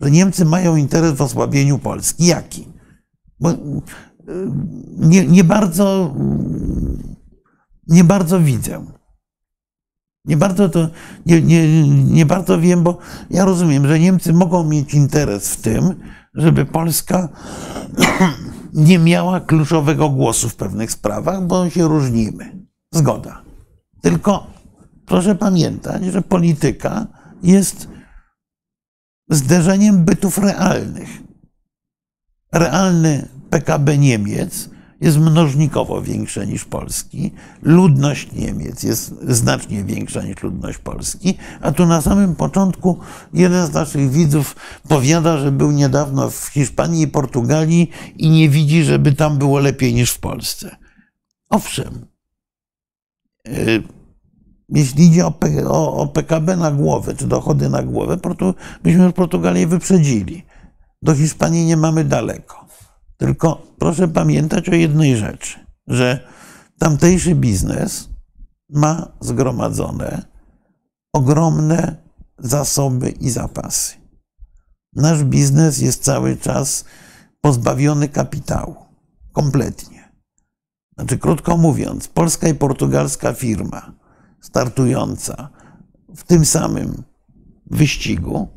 że 0.00 0.10
Niemcy 0.10 0.44
mają 0.44 0.76
interes 0.76 1.12
w 1.12 1.22
osłabieniu 1.22 1.78
Polski. 1.78 2.26
Jaki? 2.26 2.68
Bo 3.40 3.50
y, 3.50 3.56
nie, 4.98 5.26
nie 5.26 5.44
bardzo, 5.44 6.14
nie 7.86 8.04
bardzo 8.04 8.40
widzę. 8.40 8.86
Nie 10.24 10.36
bardzo 10.36 10.68
to, 10.68 10.88
nie, 11.26 11.42
nie, 11.42 11.88
nie 11.88 12.26
bardzo 12.26 12.60
wiem, 12.60 12.82
bo 12.82 12.98
ja 13.30 13.44
rozumiem, 13.44 13.86
że 13.86 14.00
Niemcy 14.00 14.32
mogą 14.32 14.64
mieć 14.64 14.94
interes 14.94 15.54
w 15.54 15.60
tym, 15.60 15.94
żeby 16.34 16.64
Polska 16.64 17.28
nie 18.72 18.98
miała 18.98 19.40
kluczowego 19.40 20.08
głosu 20.08 20.48
w 20.48 20.56
pewnych 20.56 20.90
sprawach, 20.92 21.46
bo 21.46 21.70
się 21.70 21.88
różnimy. 21.88 22.66
Zgoda. 22.92 23.42
Tylko 24.02 24.46
proszę 25.06 25.34
pamiętać, 25.34 26.04
że 26.04 26.22
polityka 26.22 27.06
jest 27.42 27.88
zderzeniem 29.30 30.04
bytów 30.04 30.38
realnych. 30.38 31.08
Realny 32.52 33.28
PKB 33.50 33.98
Niemiec 33.98 34.70
jest 35.02 35.18
mnożnikowo 35.18 36.02
większe 36.02 36.46
niż 36.46 36.64
Polski. 36.64 37.32
Ludność 37.62 38.32
Niemiec 38.32 38.82
jest 38.82 39.14
znacznie 39.28 39.84
większa 39.84 40.22
niż 40.22 40.42
ludność 40.42 40.78
Polski. 40.78 41.34
A 41.60 41.72
tu 41.72 41.86
na 41.86 42.00
samym 42.00 42.34
początku 42.34 42.98
jeden 43.34 43.66
z 43.66 43.72
naszych 43.72 44.10
widzów 44.10 44.56
powiada, 44.88 45.38
że 45.38 45.52
był 45.52 45.70
niedawno 45.70 46.30
w 46.30 46.46
Hiszpanii 46.46 47.02
i 47.02 47.08
Portugalii 47.08 47.90
i 48.16 48.30
nie 48.30 48.48
widzi, 48.48 48.84
żeby 48.84 49.12
tam 49.12 49.38
było 49.38 49.58
lepiej 49.58 49.94
niż 49.94 50.10
w 50.10 50.20
Polsce. 50.20 50.76
Owszem. 51.50 52.06
E, 53.48 53.52
jeśli 54.68 55.06
idzie 55.06 55.26
o, 55.66 56.06
PKB 56.06 56.56
na 56.56 56.70
głowę, 56.70 57.14
czy 57.14 57.26
dochody 57.26 57.68
na 57.68 57.82
głowę, 57.82 58.18
byśmy 58.82 59.04
już 59.04 59.12
Portugalię 59.12 59.66
wyprzedzili. 59.66 60.44
Do 61.02 61.14
Hiszpanii 61.14 61.66
nie 61.66 61.76
mamy 61.76 62.04
daleko. 62.04 62.71
Tylko 63.22 63.66
proszę 63.78 64.08
pamiętać 64.08 64.68
o 64.68 64.74
jednej 64.74 65.16
rzeczy, 65.16 65.58
że 65.86 66.28
tamtejszy 66.78 67.34
biznes 67.34 68.08
ma 68.68 69.12
zgromadzone 69.20 70.22
ogromne 71.12 71.96
zasoby 72.38 73.10
i 73.10 73.30
zapasy. 73.30 73.94
Nasz 74.92 75.24
biznes 75.24 75.78
jest 75.78 76.04
cały 76.04 76.36
czas 76.36 76.84
pozbawiony 77.40 78.08
kapitału. 78.08 78.76
Kompletnie. 79.32 80.12
Znaczy, 80.98 81.18
krótko 81.18 81.56
mówiąc, 81.56 82.08
polska 82.08 82.48
i 82.48 82.54
portugalska 82.54 83.32
firma 83.32 83.92
startująca 84.40 85.48
w 86.16 86.22
tym 86.22 86.44
samym 86.44 87.02
wyścigu 87.66 88.48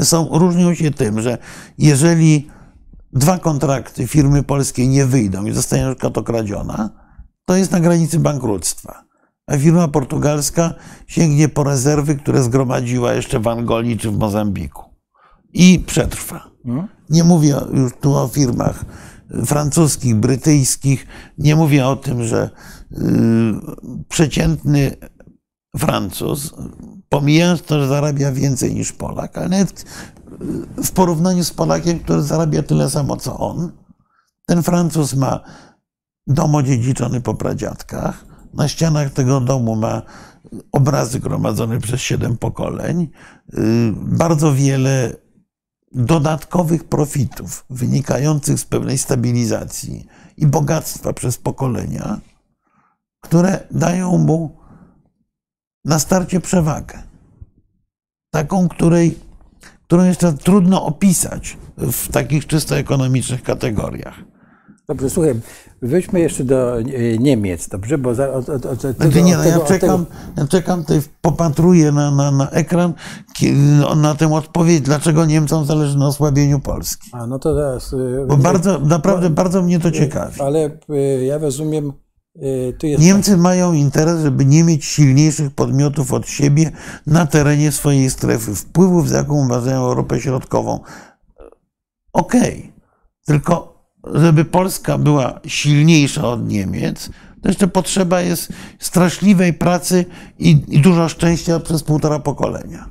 są, 0.00 0.28
różnią 0.38 0.74
się 0.74 0.90
tym, 0.90 1.20
że 1.20 1.38
jeżeli 1.78 2.50
dwa 3.12 3.38
kontrakty 3.38 4.06
firmy 4.06 4.42
polskiej 4.42 4.88
nie 4.88 5.06
wyjdą 5.06 5.46
i 5.46 5.52
zostanie 5.52 5.84
na 5.84 5.90
przykład 5.90 6.18
okradziona, 6.18 6.90
to 7.44 7.56
jest 7.56 7.72
na 7.72 7.80
granicy 7.80 8.18
bankructwa. 8.18 9.04
A 9.46 9.56
firma 9.56 9.88
portugalska 9.88 10.74
sięgnie 11.06 11.48
po 11.48 11.64
rezerwy, 11.64 12.16
które 12.16 12.42
zgromadziła 12.42 13.12
jeszcze 13.12 13.40
w 13.40 13.48
Angolii 13.48 13.98
czy 13.98 14.10
w 14.10 14.18
Mozambiku. 14.18 14.84
I 15.52 15.84
przetrwa. 15.86 16.50
Hmm? 16.64 16.88
Nie 17.10 17.24
mówię 17.24 17.54
już 17.72 17.92
tu 18.00 18.16
o 18.16 18.28
firmach 18.28 18.84
francuskich, 19.46 20.16
brytyjskich. 20.16 21.06
Nie 21.38 21.56
mówię 21.56 21.86
o 21.86 21.96
tym, 21.96 22.24
że 22.24 22.50
yy, 22.90 23.00
przeciętny 24.08 24.96
Francuz, 25.78 26.54
pomijając 27.08 27.62
to, 27.62 27.80
że 27.80 27.88
zarabia 27.88 28.32
więcej 28.32 28.74
niż 28.74 28.92
Polak, 28.92 29.38
ale 29.38 29.48
nawet 29.48 29.84
w 30.84 30.90
porównaniu 30.90 31.44
z 31.44 31.52
Polakiem, 31.52 31.98
który 31.98 32.22
zarabia 32.22 32.62
tyle 32.62 32.90
samo 32.90 33.16
co 33.16 33.38
on. 33.38 33.72
Ten 34.46 34.62
Francuz 34.62 35.14
ma 35.14 35.40
dom 36.26 36.54
odziedziczony 36.54 37.20
po 37.20 37.34
pradziadkach. 37.34 38.24
Na 38.54 38.68
ścianach 38.68 39.12
tego 39.12 39.40
domu 39.40 39.76
ma 39.76 40.02
obrazy 40.72 41.20
gromadzone 41.20 41.80
przez 41.80 42.00
siedem 42.00 42.36
pokoleń. 42.36 43.08
Y, 43.54 43.92
bardzo 43.96 44.54
wiele 44.54 45.16
dodatkowych 45.92 46.84
profitów 46.84 47.64
wynikających 47.70 48.60
z 48.60 48.64
pewnej 48.64 48.98
stabilizacji 48.98 50.06
i 50.36 50.46
bogactwa 50.46 51.12
przez 51.12 51.38
pokolenia, 51.38 52.20
które 53.20 53.66
dają 53.70 54.18
mu 54.18 54.56
na 55.84 55.98
starcie 55.98 56.40
przewagę. 56.40 57.02
Taką, 58.30 58.68
której, 58.68 59.18
którą 59.90 60.04
jeszcze 60.04 60.32
trudno 60.32 60.84
opisać 60.86 61.58
w 61.76 62.12
takich 62.12 62.46
czysto 62.46 62.76
ekonomicznych 62.76 63.42
kategoriach. 63.42 64.14
Dobrze, 64.88 65.10
słuchaj, 65.10 65.34
wejdźmy 65.82 66.20
jeszcze 66.20 66.44
do 66.44 66.78
e, 66.78 66.84
Niemiec, 67.18 67.68
dobrze? 67.68 67.98
Bo 67.98 68.14
za, 68.14 68.32
od, 68.32 68.48
od, 68.48 68.66
od 68.66 68.80
tego, 68.98 69.20
nie, 69.20 69.36
no 69.36 69.44
ja, 69.44 69.60
czekam, 69.60 70.06
ja 70.36 70.46
czekam, 70.46 70.80
tutaj 70.80 71.00
popatruję 71.20 71.92
na, 71.92 72.10
na, 72.10 72.30
na 72.30 72.50
ekran 72.50 72.94
na 73.96 74.14
tę 74.14 74.34
odpowiedź, 74.34 74.80
dlaczego 74.80 75.24
Niemcom 75.24 75.64
zależy 75.64 75.98
na 75.98 76.06
osłabieniu 76.06 76.60
Polski. 76.60 77.10
A, 77.12 77.26
no 77.26 77.38
to 77.38 77.54
teraz... 77.54 77.92
E, 77.92 78.26
bo 78.26 78.36
bardzo, 78.36 78.78
naprawdę 78.78 79.30
bo, 79.30 79.34
bardzo 79.34 79.62
mnie 79.62 79.80
to 79.80 79.88
e, 79.88 79.92
ciekawi. 79.92 80.40
Ale 80.40 80.70
ja 81.26 81.38
rozumiem, 81.38 81.92
Niemcy 82.98 83.30
tak. 83.30 83.40
mają 83.40 83.72
interes, 83.72 84.20
żeby 84.20 84.44
nie 84.44 84.64
mieć 84.64 84.84
silniejszych 84.84 85.50
podmiotów 85.50 86.12
od 86.12 86.28
siebie 86.28 86.70
na 87.06 87.26
terenie 87.26 87.72
swojej 87.72 88.10
strefy 88.10 88.54
wpływów, 88.54 89.08
za 89.08 89.16
jaką 89.16 89.44
uważają 89.44 89.80
Europę 89.80 90.20
Środkową. 90.20 90.80
Okej, 92.12 92.58
okay. 92.58 92.72
tylko 93.26 93.70
żeby 94.14 94.44
Polska 94.44 94.98
była 94.98 95.40
silniejsza 95.46 96.28
od 96.28 96.48
Niemiec, 96.48 97.10
to 97.42 97.48
jeszcze 97.48 97.68
potrzeba 97.68 98.20
jest 98.20 98.52
straszliwej 98.78 99.54
pracy 99.54 100.04
i, 100.38 100.64
i 100.68 100.80
dużo 100.80 101.08
szczęścia 101.08 101.60
przez 101.60 101.82
półtora 101.82 102.18
pokolenia. 102.18 102.90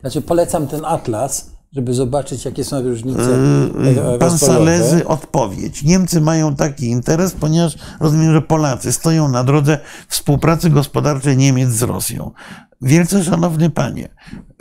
Znaczy 0.00 0.22
polecam 0.22 0.66
ten 0.66 0.84
atlas, 0.84 1.50
żeby 1.72 1.94
zobaczyć, 1.94 2.44
jakie 2.44 2.64
są 2.64 2.82
różnice. 2.82 3.38
Yy, 4.12 4.18
pan 4.18 4.38
Salezy 4.38 5.06
odpowiedź. 5.06 5.82
Niemcy 5.82 6.20
mają 6.20 6.56
taki 6.56 6.86
interes, 6.86 7.32
ponieważ 7.32 7.74
rozumiem, 8.00 8.32
że 8.32 8.42
Polacy 8.42 8.92
stoją 8.92 9.28
na 9.28 9.44
drodze 9.44 9.78
współpracy 10.08 10.70
gospodarczej 10.70 11.36
Niemiec 11.36 11.70
z 11.70 11.82
Rosją. 11.82 12.30
Wielce 12.82 13.24
szanowny 13.24 13.70
panie, 13.70 14.08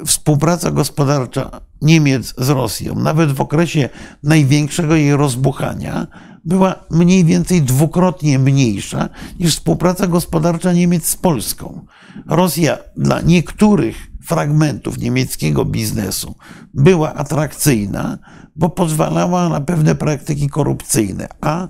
współpraca 0.06 0.72
gospodarcza 0.72 1.62
Niemiec 1.82 2.34
z 2.38 2.50
Rosją, 2.50 2.96
nawet 2.96 3.32
w 3.32 3.42
okresie 3.42 3.90
największego 4.24 4.96
jej 4.96 5.16
rozbuchania, 5.16 6.08
była 6.46 6.76
mniej 6.90 7.26
więcej 7.26 7.62
dwukrotnie 7.62 8.40
mniejsza 8.40 9.10
niż 9.40 9.56
współpraca 9.56 10.08
gospodarcza 10.08 10.74
Niemiec 10.74 11.06
z 11.06 11.16
Polską. 11.16 11.86
Rosja 12.28 12.78
dla 12.98 13.22
niektórych 13.22 14.09
fragmentów 14.30 14.98
niemieckiego 14.98 15.66
biznesu 15.66 16.36
była 16.74 17.14
atrakcyjna, 17.14 18.18
bo 18.56 18.70
pozwalała 18.70 19.50
na 19.50 19.62
pewne 19.62 19.96
praktyki 19.96 20.50
korupcyjne, 20.50 21.28
a 21.42 21.68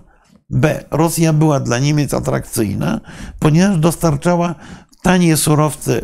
B. 0.49 0.83
Rosja 0.91 1.33
była 1.33 1.59
dla 1.59 1.79
Niemiec 1.79 2.13
atrakcyjna, 2.13 3.01
ponieważ 3.39 3.77
dostarczała 3.77 4.55
tanie 5.01 5.37
surowce 5.37 6.01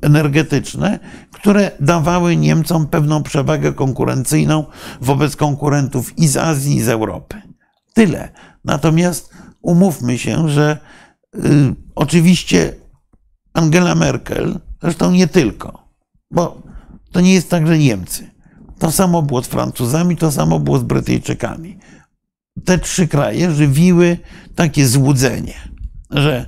energetyczne, 0.00 0.98
które 1.32 1.70
dawały 1.80 2.36
Niemcom 2.36 2.86
pewną 2.86 3.22
przewagę 3.22 3.72
konkurencyjną 3.72 4.64
wobec 5.00 5.36
konkurentów 5.36 6.18
i 6.18 6.28
z 6.28 6.36
Azji, 6.36 6.76
i 6.76 6.82
z 6.82 6.88
Europy. 6.88 7.42
Tyle. 7.94 8.28
Natomiast 8.64 9.30
umówmy 9.62 10.18
się, 10.18 10.48
że 10.48 10.78
y, 11.34 11.40
oczywiście 11.94 12.74
Angela 13.52 13.94
Merkel, 13.94 14.60
zresztą 14.82 15.10
nie 15.10 15.26
tylko, 15.26 15.88
bo 16.30 16.62
to 17.12 17.20
nie 17.20 17.34
jest 17.34 17.50
tak, 17.50 17.66
że 17.66 17.78
Niemcy. 17.78 18.30
To 18.78 18.92
samo 18.92 19.22
było 19.22 19.42
z 19.42 19.46
Francuzami, 19.46 20.16
to 20.16 20.32
samo 20.32 20.60
było 20.60 20.78
z 20.78 20.82
Brytyjczykami. 20.82 21.78
Te 22.64 22.78
trzy 22.78 23.08
kraje 23.08 23.52
żywiły 23.52 24.18
takie 24.54 24.86
złudzenie, 24.86 25.54
że 26.10 26.46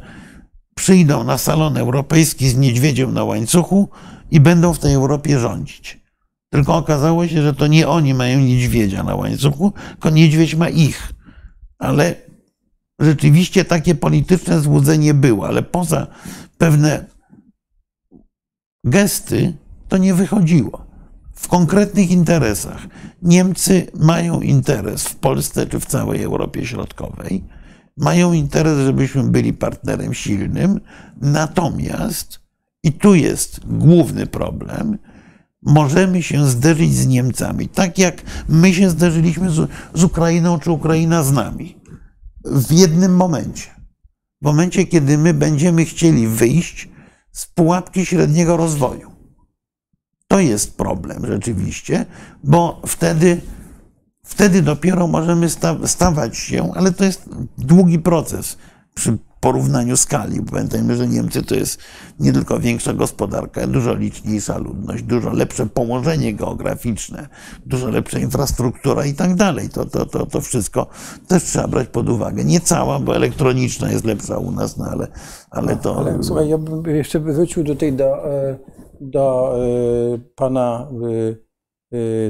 przyjdą 0.74 1.24
na 1.24 1.38
salon 1.38 1.76
europejski 1.76 2.48
z 2.48 2.56
niedźwiedziem 2.56 3.14
na 3.14 3.24
łańcuchu 3.24 3.88
i 4.30 4.40
będą 4.40 4.72
w 4.72 4.78
tej 4.78 4.94
Europie 4.94 5.38
rządzić. 5.38 6.00
Tylko 6.50 6.76
okazało 6.76 7.28
się, 7.28 7.42
że 7.42 7.54
to 7.54 7.66
nie 7.66 7.88
oni 7.88 8.14
mają 8.14 8.40
niedźwiedzia 8.40 9.02
na 9.02 9.14
łańcuchu, 9.14 9.72
tylko 9.90 10.10
niedźwiedź 10.10 10.54
ma 10.54 10.68
ich. 10.68 11.12
Ale 11.78 12.14
rzeczywiście 13.00 13.64
takie 13.64 13.94
polityczne 13.94 14.60
złudzenie 14.60 15.14
było, 15.14 15.46
ale 15.46 15.62
poza 15.62 16.06
pewne 16.58 17.04
gesty 18.84 19.52
to 19.88 19.98
nie 19.98 20.14
wychodziło. 20.14 20.86
W 21.34 21.48
konkretnych 21.48 22.10
interesach. 22.10 22.86
Niemcy 23.22 23.86
mają 23.94 24.40
interes 24.40 25.04
w 25.04 25.16
Polsce 25.16 25.66
czy 25.66 25.80
w 25.80 25.86
całej 25.86 26.22
Europie 26.22 26.66
Środkowej 26.66 27.44
mają 27.96 28.32
interes, 28.32 28.78
żebyśmy 28.86 29.22
byli 29.22 29.52
partnerem 29.52 30.14
silnym, 30.14 30.80
natomiast, 31.20 32.40
i 32.82 32.92
tu 32.92 33.14
jest 33.14 33.60
główny 33.66 34.26
problem, 34.26 34.98
możemy 35.62 36.22
się 36.22 36.46
zderzyć 36.46 36.94
z 36.94 37.06
Niemcami, 37.06 37.68
tak 37.68 37.98
jak 37.98 38.22
my 38.48 38.74
się 38.74 38.90
zderzyliśmy 38.90 39.50
z, 39.50 39.70
z 39.94 40.04
Ukrainą, 40.04 40.58
czy 40.58 40.70
Ukraina 40.70 41.22
z 41.22 41.32
nami. 41.32 41.76
W 42.44 42.72
jednym 42.72 43.16
momencie. 43.16 43.70
W 44.42 44.44
momencie, 44.44 44.86
kiedy 44.86 45.18
my 45.18 45.34
będziemy 45.34 45.84
chcieli 45.84 46.28
wyjść 46.28 46.88
z 47.32 47.46
pułapki 47.46 48.06
średniego 48.06 48.56
rozwoju. 48.56 49.10
To 50.28 50.40
jest 50.40 50.76
problem 50.76 51.26
rzeczywiście, 51.26 52.06
bo 52.44 52.82
wtedy 52.86 53.40
Wtedy 54.30 54.62
dopiero 54.62 55.06
możemy 55.06 55.48
stawać 55.84 56.38
się, 56.38 56.72
ale 56.74 56.92
to 56.92 57.04
jest 57.04 57.28
długi 57.58 57.98
proces 57.98 58.56
przy 58.94 59.18
porównaniu 59.40 59.96
skali. 59.96 60.42
Pamiętajmy, 60.50 60.96
że 60.96 61.08
Niemcy 61.08 61.42
to 61.42 61.54
jest 61.54 61.78
nie 62.20 62.32
tylko 62.32 62.60
większa 62.60 62.92
gospodarka, 62.92 63.66
dużo 63.66 63.94
liczniejsza 63.94 64.58
ludność, 64.58 65.02
dużo 65.02 65.32
lepsze 65.32 65.66
położenie 65.66 66.34
geograficzne, 66.34 67.28
dużo 67.66 67.88
lepsza 67.88 68.18
infrastruktura 68.18 69.06
i 69.06 69.14
tak 69.14 69.34
dalej. 69.34 69.68
To, 69.68 69.84
to, 69.84 70.06
to, 70.06 70.26
to 70.26 70.40
wszystko 70.40 70.86
też 71.28 71.42
trzeba 71.42 71.68
brać 71.68 71.88
pod 71.88 72.08
uwagę. 72.08 72.44
Nie 72.44 72.60
cała, 72.60 72.98
bo 72.98 73.16
elektroniczna 73.16 73.90
jest 73.90 74.04
lepsza 74.04 74.38
u 74.38 74.50
nas, 74.50 74.76
no 74.76 74.84
ale, 74.84 75.08
ale 75.50 75.76
to... 75.76 75.96
Ale, 75.96 76.22
słuchaj, 76.22 76.48
ja 76.48 76.58
bym 76.58 76.96
jeszcze 76.96 77.20
wrócił 77.20 77.64
do 77.64 77.76
tej, 77.76 77.92
do, 77.92 78.32
e, 78.32 78.58
do 79.00 79.56
e, 80.14 80.18
pana 80.36 80.88
e, 80.90 81.49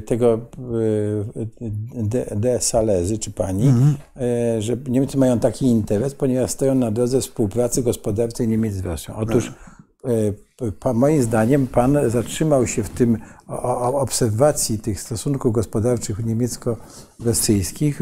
tego 0.07 0.35
y, 0.35 1.71
de, 1.93 2.27
de 2.37 2.61
Salezy, 2.61 3.19
czy 3.19 3.31
pani, 3.31 3.69
mhm. 3.69 3.97
Y, 4.59 4.63
że 4.63 4.77
Niemcy 4.89 5.19
mają 5.19 5.39
taki 5.39 5.67
interes, 5.67 6.15
ponieważ 6.15 6.51
stoją 6.51 6.75
na 6.75 6.91
drodze 6.91 7.21
współpracy 7.21 7.83
gospodarczej 7.83 8.49
Niemiec 8.49 8.75
z 8.75 8.81
Rosją. 8.81 9.17
Otóż 9.17 9.53
tak. 10.81 10.95
moim 10.95 11.23
zdaniem 11.23 11.67
pan 11.67 11.99
zatrzymał 12.11 12.67
się 12.67 12.83
w 12.83 12.89
tym 12.89 13.19
obserwacji 13.93 14.79
tych 14.79 15.01
stosunków 15.01 15.53
gospodarczych 15.53 16.27
niemiecko-rosyjskich 16.27 18.01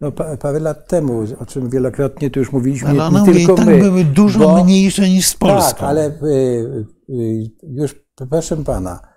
no, 0.00 0.12
parę 0.12 0.60
lat 0.60 0.88
temu, 0.88 1.24
o 1.40 1.46
czym 1.46 1.70
wielokrotnie 1.70 2.30
tu 2.30 2.38
już 2.38 2.52
mówiliśmy. 2.52 2.88
Ale 2.88 3.04
one 3.04 3.22
nie 3.22 3.32
tylko 3.32 3.54
tak 3.54 3.66
my, 3.66 3.78
były 3.78 4.04
dużo 4.04 4.38
bo, 4.38 4.64
mniejsze 4.64 5.08
niż 5.08 5.26
z 5.26 5.34
Polską. 5.34 5.70
Tak, 5.70 5.82
ale 5.82 6.18
już 7.62 7.94
proszę 8.30 8.56
pana, 8.56 9.13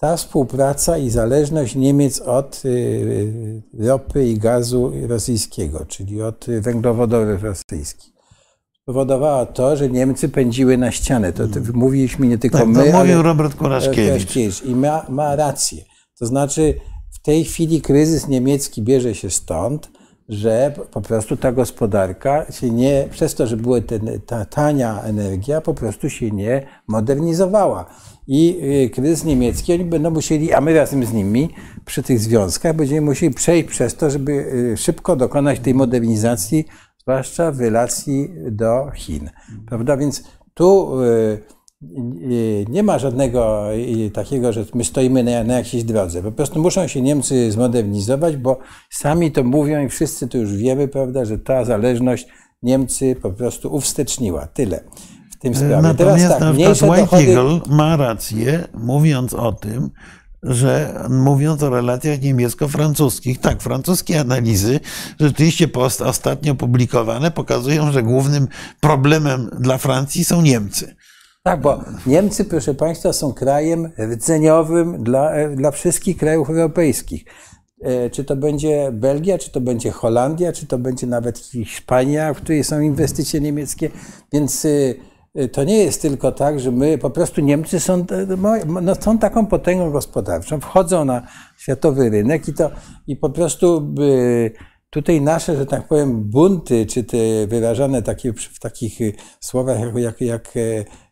ta 0.00 0.16
współpraca 0.16 0.98
i 0.98 1.10
zależność 1.10 1.74
Niemiec 1.74 2.20
od 2.20 2.62
y, 2.64 2.68
y, 2.68 3.62
ropy 3.78 4.26
i 4.26 4.38
gazu 4.38 4.92
rosyjskiego, 5.08 5.86
czyli 5.88 6.22
od 6.22 6.46
węglowodorów 6.60 7.42
rosyjskich, 7.42 8.12
spowodowała 8.82 9.46
to, 9.46 9.76
że 9.76 9.88
Niemcy 9.88 10.28
pędziły 10.28 10.78
na 10.78 10.90
ścianę. 10.90 11.32
To, 11.32 11.48
to 11.48 11.54
hmm. 11.54 11.74
mówiliśmy 11.74 12.26
nie 12.26 12.38
tylko 12.38 12.58
tak, 12.58 12.68
my, 12.68 12.90
to 12.90 12.98
mówił 12.98 13.22
Robert 13.22 13.54
Kuraszkiewicz. 13.54 14.64
I 14.64 14.74
ma, 14.74 15.06
ma 15.08 15.36
rację. 15.36 15.84
To 16.18 16.26
znaczy 16.26 16.74
w 17.10 17.22
tej 17.22 17.44
chwili 17.44 17.80
kryzys 17.80 18.28
niemiecki 18.28 18.82
bierze 18.82 19.14
się 19.14 19.30
stąd, 19.30 19.90
że 20.28 20.74
po 20.90 21.00
prostu 21.00 21.36
ta 21.36 21.52
gospodarka 21.52 22.52
się 22.52 22.70
nie, 22.70 23.08
przez 23.10 23.34
to, 23.34 23.46
że 23.46 23.56
była 23.56 23.78
ta 24.26 24.44
tania 24.44 25.02
energia, 25.02 25.60
po 25.60 25.74
prostu 25.74 26.10
się 26.10 26.30
nie 26.30 26.66
modernizowała 26.86 27.86
i 28.26 28.60
y, 28.84 28.90
kryzys 28.90 29.24
niemiecki, 29.24 29.72
oni 29.72 29.84
będą 29.84 30.10
musieli, 30.10 30.52
a 30.52 30.60
my 30.60 30.74
razem 30.74 31.04
z 31.04 31.12
nimi 31.12 31.48
przy 31.84 32.02
tych 32.02 32.20
związkach 32.20 32.76
będziemy 32.76 33.00
musieli 33.00 33.34
przejść 33.34 33.68
przez 33.68 33.94
to, 33.94 34.10
żeby 34.10 34.32
y, 34.32 34.76
szybko 34.76 35.16
dokonać 35.16 35.60
tej 35.60 35.74
modernizacji, 35.74 36.64
zwłaszcza 36.98 37.52
w 37.52 37.60
relacji 37.60 38.28
do 38.50 38.90
Chin. 38.94 39.30
Prawda? 39.66 39.96
Więc 39.96 40.24
tu 40.54 41.00
y, 41.02 41.40
nie 42.68 42.82
ma 42.82 42.98
żadnego 42.98 43.66
takiego, 44.12 44.52
że 44.52 44.64
my 44.74 44.84
stoimy 44.84 45.24
na, 45.24 45.44
na 45.44 45.54
jakiejś 45.54 45.84
drodze. 45.84 46.22
Po 46.22 46.32
prostu 46.32 46.62
muszą 46.62 46.86
się 46.86 47.02
Niemcy 47.02 47.52
zmodernizować, 47.52 48.36
bo 48.36 48.58
sami 48.90 49.32
to 49.32 49.44
mówią 49.44 49.84
i 49.84 49.88
wszyscy 49.88 50.28
to 50.28 50.38
już 50.38 50.56
wiemy, 50.56 50.88
prawda, 50.88 51.24
że 51.24 51.38
ta 51.38 51.64
zależność 51.64 52.26
Niemcy 52.62 53.16
po 53.22 53.30
prostu 53.30 53.74
uwsteczniła. 53.74 54.46
Tyle 54.46 54.80
tym 55.40 55.54
sprawie. 55.54 55.82
Natomiast 55.82 56.22
Teraz 56.22 56.38
tak, 56.38 56.40
na 56.40 56.74
przykład 56.74 57.12
White 57.12 57.34
dochody... 57.34 57.74
ma 57.74 57.96
rację, 57.96 58.68
mówiąc 58.74 59.34
o 59.34 59.52
tym, 59.52 59.90
że 60.42 60.94
mówiąc 61.10 61.62
o 61.62 61.70
relacjach 61.70 62.20
niemiecko-francuskich, 62.20 63.40
tak, 63.40 63.62
francuskie 63.62 64.20
analizy 64.20 64.80
rzeczywiście 65.20 65.68
ostatnio 66.04 66.54
publikowane 66.54 67.30
pokazują, 67.30 67.92
że 67.92 68.02
głównym 68.02 68.48
problemem 68.80 69.50
dla 69.58 69.78
Francji 69.78 70.24
są 70.24 70.42
Niemcy. 70.42 70.96
Tak, 71.42 71.60
bo 71.60 71.84
Niemcy, 72.06 72.44
proszę 72.44 72.74
Państwa, 72.74 73.12
są 73.12 73.32
krajem 73.32 73.90
rdzeniowym 73.98 75.04
dla, 75.04 75.30
dla 75.56 75.70
wszystkich 75.70 76.16
krajów 76.16 76.50
europejskich. 76.50 77.24
E, 77.82 78.10
czy 78.10 78.24
to 78.24 78.36
będzie 78.36 78.90
Belgia, 78.92 79.38
czy 79.38 79.50
to 79.50 79.60
będzie 79.60 79.90
Holandia, 79.90 80.52
czy 80.52 80.66
to 80.66 80.78
będzie 80.78 81.06
nawet 81.06 81.38
Hiszpania, 81.38 82.34
w 82.34 82.36
której 82.36 82.64
są 82.64 82.80
inwestycje 82.80 83.40
niemieckie. 83.40 83.90
Więc 84.32 84.64
y, 84.64 85.09
to 85.52 85.64
nie 85.64 85.78
jest 85.78 86.02
tylko 86.02 86.32
tak, 86.32 86.60
że 86.60 86.70
my 86.70 86.98
po 86.98 87.10
prostu 87.10 87.40
Niemcy 87.40 87.80
są, 87.80 88.06
no, 88.66 88.94
są 88.94 89.18
taką 89.18 89.46
potęgą 89.46 89.90
gospodarczą, 89.90 90.60
wchodzą 90.60 91.04
na 91.04 91.26
światowy 91.58 92.10
rynek 92.10 92.48
i 92.48 92.54
to 92.54 92.70
i 93.06 93.16
po 93.16 93.30
prostu 93.30 93.94
tutaj 94.90 95.20
nasze, 95.20 95.56
że 95.56 95.66
tak 95.66 95.88
powiem, 95.88 96.24
bunty, 96.24 96.86
czy 96.86 97.04
te 97.04 97.46
wyrażane 97.46 98.02
takie, 98.02 98.32
w 98.32 98.60
takich 98.60 98.98
słowach 99.40 99.78
jak, 99.80 99.96
jak, 99.96 100.20
jak 100.20 100.54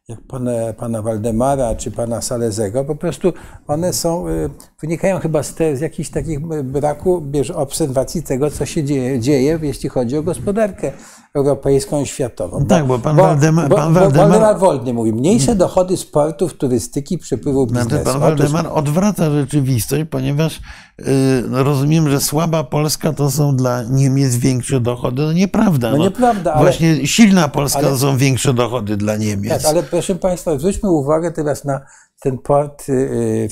jak 0.09 0.21
pana, 0.21 0.73
pana 0.77 1.03
Waldemara 1.03 1.75
czy 1.75 1.91
pana 1.91 2.21
Salezego, 2.21 2.85
po 2.85 2.97
prostu 2.97 3.33
one 3.67 3.93
są, 3.93 4.29
y, 4.29 4.51
wynikają 4.81 5.19
chyba 5.19 5.43
z, 5.43 5.55
te, 5.55 5.77
z 5.77 5.81
jakichś 5.81 6.11
takich 6.11 6.41
braku 6.65 7.21
bierz, 7.21 7.51
obserwacji 7.51 8.23
tego, 8.23 8.51
co 8.51 8.67
się 8.67 8.85
dzieje, 8.85 9.21
dzieje, 9.21 9.59
jeśli 9.63 9.89
chodzi 9.89 10.17
o 10.17 10.23
gospodarkę 10.23 10.93
europejską 11.35 12.03
i 12.03 12.07
światową. 12.07 12.67
Tak, 12.67 12.87
bo 12.87 12.99
pan, 12.99 13.17
bo, 13.17 13.23
Waldemar, 13.23 13.69
pan 13.69 13.95
bo, 13.95 14.01
Waldemar... 14.01 14.29
Waldemar 14.29 14.59
Woldny 14.59 14.93
mówi, 14.93 15.13
mniejsze 15.13 15.55
dochody 15.55 15.97
z 15.97 16.05
portów, 16.05 16.55
turystyki, 16.55 17.19
przepływu 17.19 17.67
biznesu. 17.67 17.89
Znaczy, 17.89 18.05
pan 18.05 18.21
Waldemar 18.21 18.67
Otóż... 18.67 18.79
odwraca 18.79 19.31
rzeczywistość, 19.31 20.05
ponieważ 20.11 20.61
yy, 20.99 21.05
rozumiem, 21.51 22.11
że 22.11 22.21
słaba 22.21 22.65
Polska 22.65 23.13
to 23.13 23.31
są 23.31 23.57
dla 23.57 23.83
Niemiec 23.83 24.37
większe 24.37 24.81
dochody. 24.81 25.23
No 25.23 25.33
nieprawda. 25.33 25.91
No, 25.91 25.97
no 25.97 26.05
nieprawda, 26.05 26.53
ale... 26.53 26.63
Właśnie 26.63 27.07
silna 27.07 27.49
Polska 27.49 27.79
ale... 27.79 27.89
to 27.89 27.99
są 27.99 28.17
większe 28.17 28.55
dochody 28.55 28.97
dla 28.97 29.17
Niemiec. 29.17 29.63
Tak, 29.63 29.65
ale 29.65 29.83
proszę 29.99 30.15
państwa, 30.15 30.59
zwróćmy 30.59 30.91
uwagę 30.91 31.33
teraz 31.33 31.65
na 31.65 31.81
ten 32.21 32.39
port 32.39 32.89
y, 32.89 32.93
y, 32.93 33.49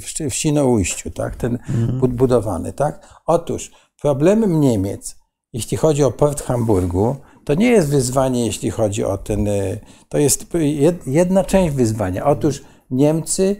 w, 0.00 0.04
w, 0.04 0.30
w 0.30 0.34
Świnoujściu, 0.34 1.10
tak? 1.10 1.36
ten 1.36 1.58
mhm. 1.68 2.16
budowany. 2.16 2.72
Tak? 2.72 3.08
Otóż 3.26 3.70
problemem 4.02 4.60
Niemiec 4.60 5.16
jeśli 5.52 5.76
chodzi 5.76 6.04
o 6.04 6.10
port 6.10 6.42
Hamburgu, 6.42 7.16
to 7.44 7.54
nie 7.54 7.70
jest 7.70 7.88
wyzwanie, 7.88 8.46
jeśli 8.46 8.70
chodzi 8.70 9.04
o 9.04 9.18
ten. 9.18 9.48
Y, 9.48 9.80
to 10.08 10.18
jest 10.18 10.46
jedna 11.06 11.44
część 11.44 11.74
wyzwania. 11.74 12.24
Otóż 12.24 12.64
Niemcy 12.90 13.56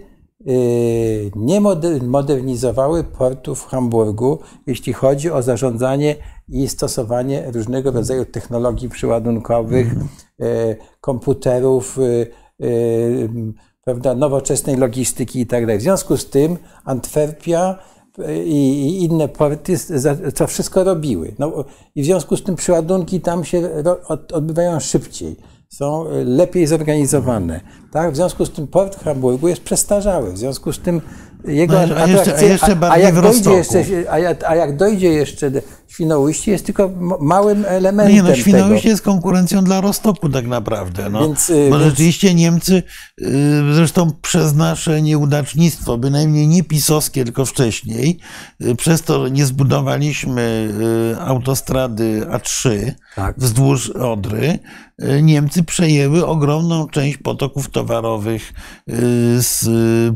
y, 0.49 1.31
nie 1.37 1.61
modernizowały 2.03 3.05
portu 3.05 3.55
w 3.55 3.67
Hamburgu, 3.67 4.39
jeśli 4.67 4.93
chodzi 4.93 5.31
o 5.31 5.43
zarządzanie 5.43 6.17
i 6.49 6.69
stosowanie 6.69 7.51
różnego 7.53 7.91
rodzaju 7.91 8.25
technologii 8.25 8.89
przyładunkowych, 8.89 9.93
mm. 9.93 10.09
Komputerów, 11.01 11.99
prawda, 13.85 14.15
nowoczesnej 14.15 14.77
logistyki 14.77 15.39
itd. 15.39 15.67
Tak 15.67 15.79
w 15.79 15.83
związku 15.83 16.17
z 16.17 16.31
tym 16.31 16.57
Antwerpia 16.85 17.79
i 18.45 18.99
inne 19.05 19.29
porty 19.29 19.77
to 20.35 20.47
wszystko 20.47 20.85
robiły. 20.85 21.35
No, 21.39 21.65
I 21.95 22.03
w 22.03 22.05
związku 22.05 22.37
z 22.37 22.43
tym 22.43 22.57
przeładunki 22.57 23.21
tam 23.21 23.45
się 23.45 23.69
odbywają 24.33 24.81
szybciej, 24.81 25.37
są 25.69 26.05
lepiej 26.25 26.67
zorganizowane. 26.67 27.61
Tak? 27.93 28.13
W 28.13 28.17
związku 28.17 28.47
z 28.47 28.51
tym 28.51 28.67
port 28.67 29.05
Hamburgu 29.05 29.49
jest 29.49 29.63
przestarzały. 29.63 30.33
W 30.33 30.39
związku 30.39 30.73
z 30.73 30.79
tym 30.79 31.01
jego 31.45 31.87
no, 31.87 31.97
a, 31.97 32.07
jeszcze, 32.07 32.37
a, 32.37 32.41
jeszcze 32.41 32.77
a, 32.81 32.91
a, 32.91 32.99
jak 32.99 33.21
dojdzie 33.21 33.51
jeszcze, 33.51 33.85
a 34.47 34.55
jak 34.55 34.77
dojdzie 34.77 35.09
jeszcze 35.09 35.51
Świnoujście 35.89 36.53
jest 36.53 36.67
tylko 36.67 36.91
małym 37.21 37.65
elementem 37.69 38.15
Nie, 38.15 38.23
no 38.23 38.35
Świnoujście 38.35 38.83
tego. 38.83 38.89
jest 38.89 39.03
konkurencją 39.03 39.65
dla 39.65 39.81
Rostoku 39.81 40.29
tak 40.29 40.47
naprawdę. 40.47 41.11
No. 41.11 41.21
Więc, 41.21 41.51
y, 41.51 41.69
Bo 41.71 41.79
więc... 41.79 41.91
rzeczywiście 41.91 42.35
Niemcy, 42.35 42.83
y, 43.21 43.25
zresztą 43.75 44.11
przez 44.23 44.55
nasze 44.55 45.03
nieudacznictwo, 45.03 45.99
bynajmniej 45.99 46.49
nie 46.49 46.65
pisowskie, 46.65 47.25
tylko 47.25 47.45
wcześniej, 47.45 48.19
y, 48.65 48.75
przez 48.75 49.03
to 49.03 49.29
nie 49.29 49.47
zbudowaliśmy 49.47 50.47
autostrady 51.21 52.27
A3 52.31 52.93
tak. 53.17 53.35
wzdłuż 53.39 53.91
Odry, 53.91 54.59
Niemcy 55.23 55.63
przejęły 55.63 56.27
ogromną 56.27 56.89
część 56.89 57.17
potoków 57.17 57.71
towarowych 57.71 58.53
z 59.37 59.67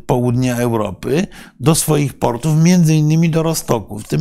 południa 0.06 0.56
Europy 0.56 1.26
do 1.60 1.74
swoich 1.74 2.18
portów, 2.18 2.62
między 2.62 2.94
innymi 2.94 3.30
do 3.30 3.42
Rostoku. 3.42 3.98
W 3.98 4.08
tym 4.08 4.20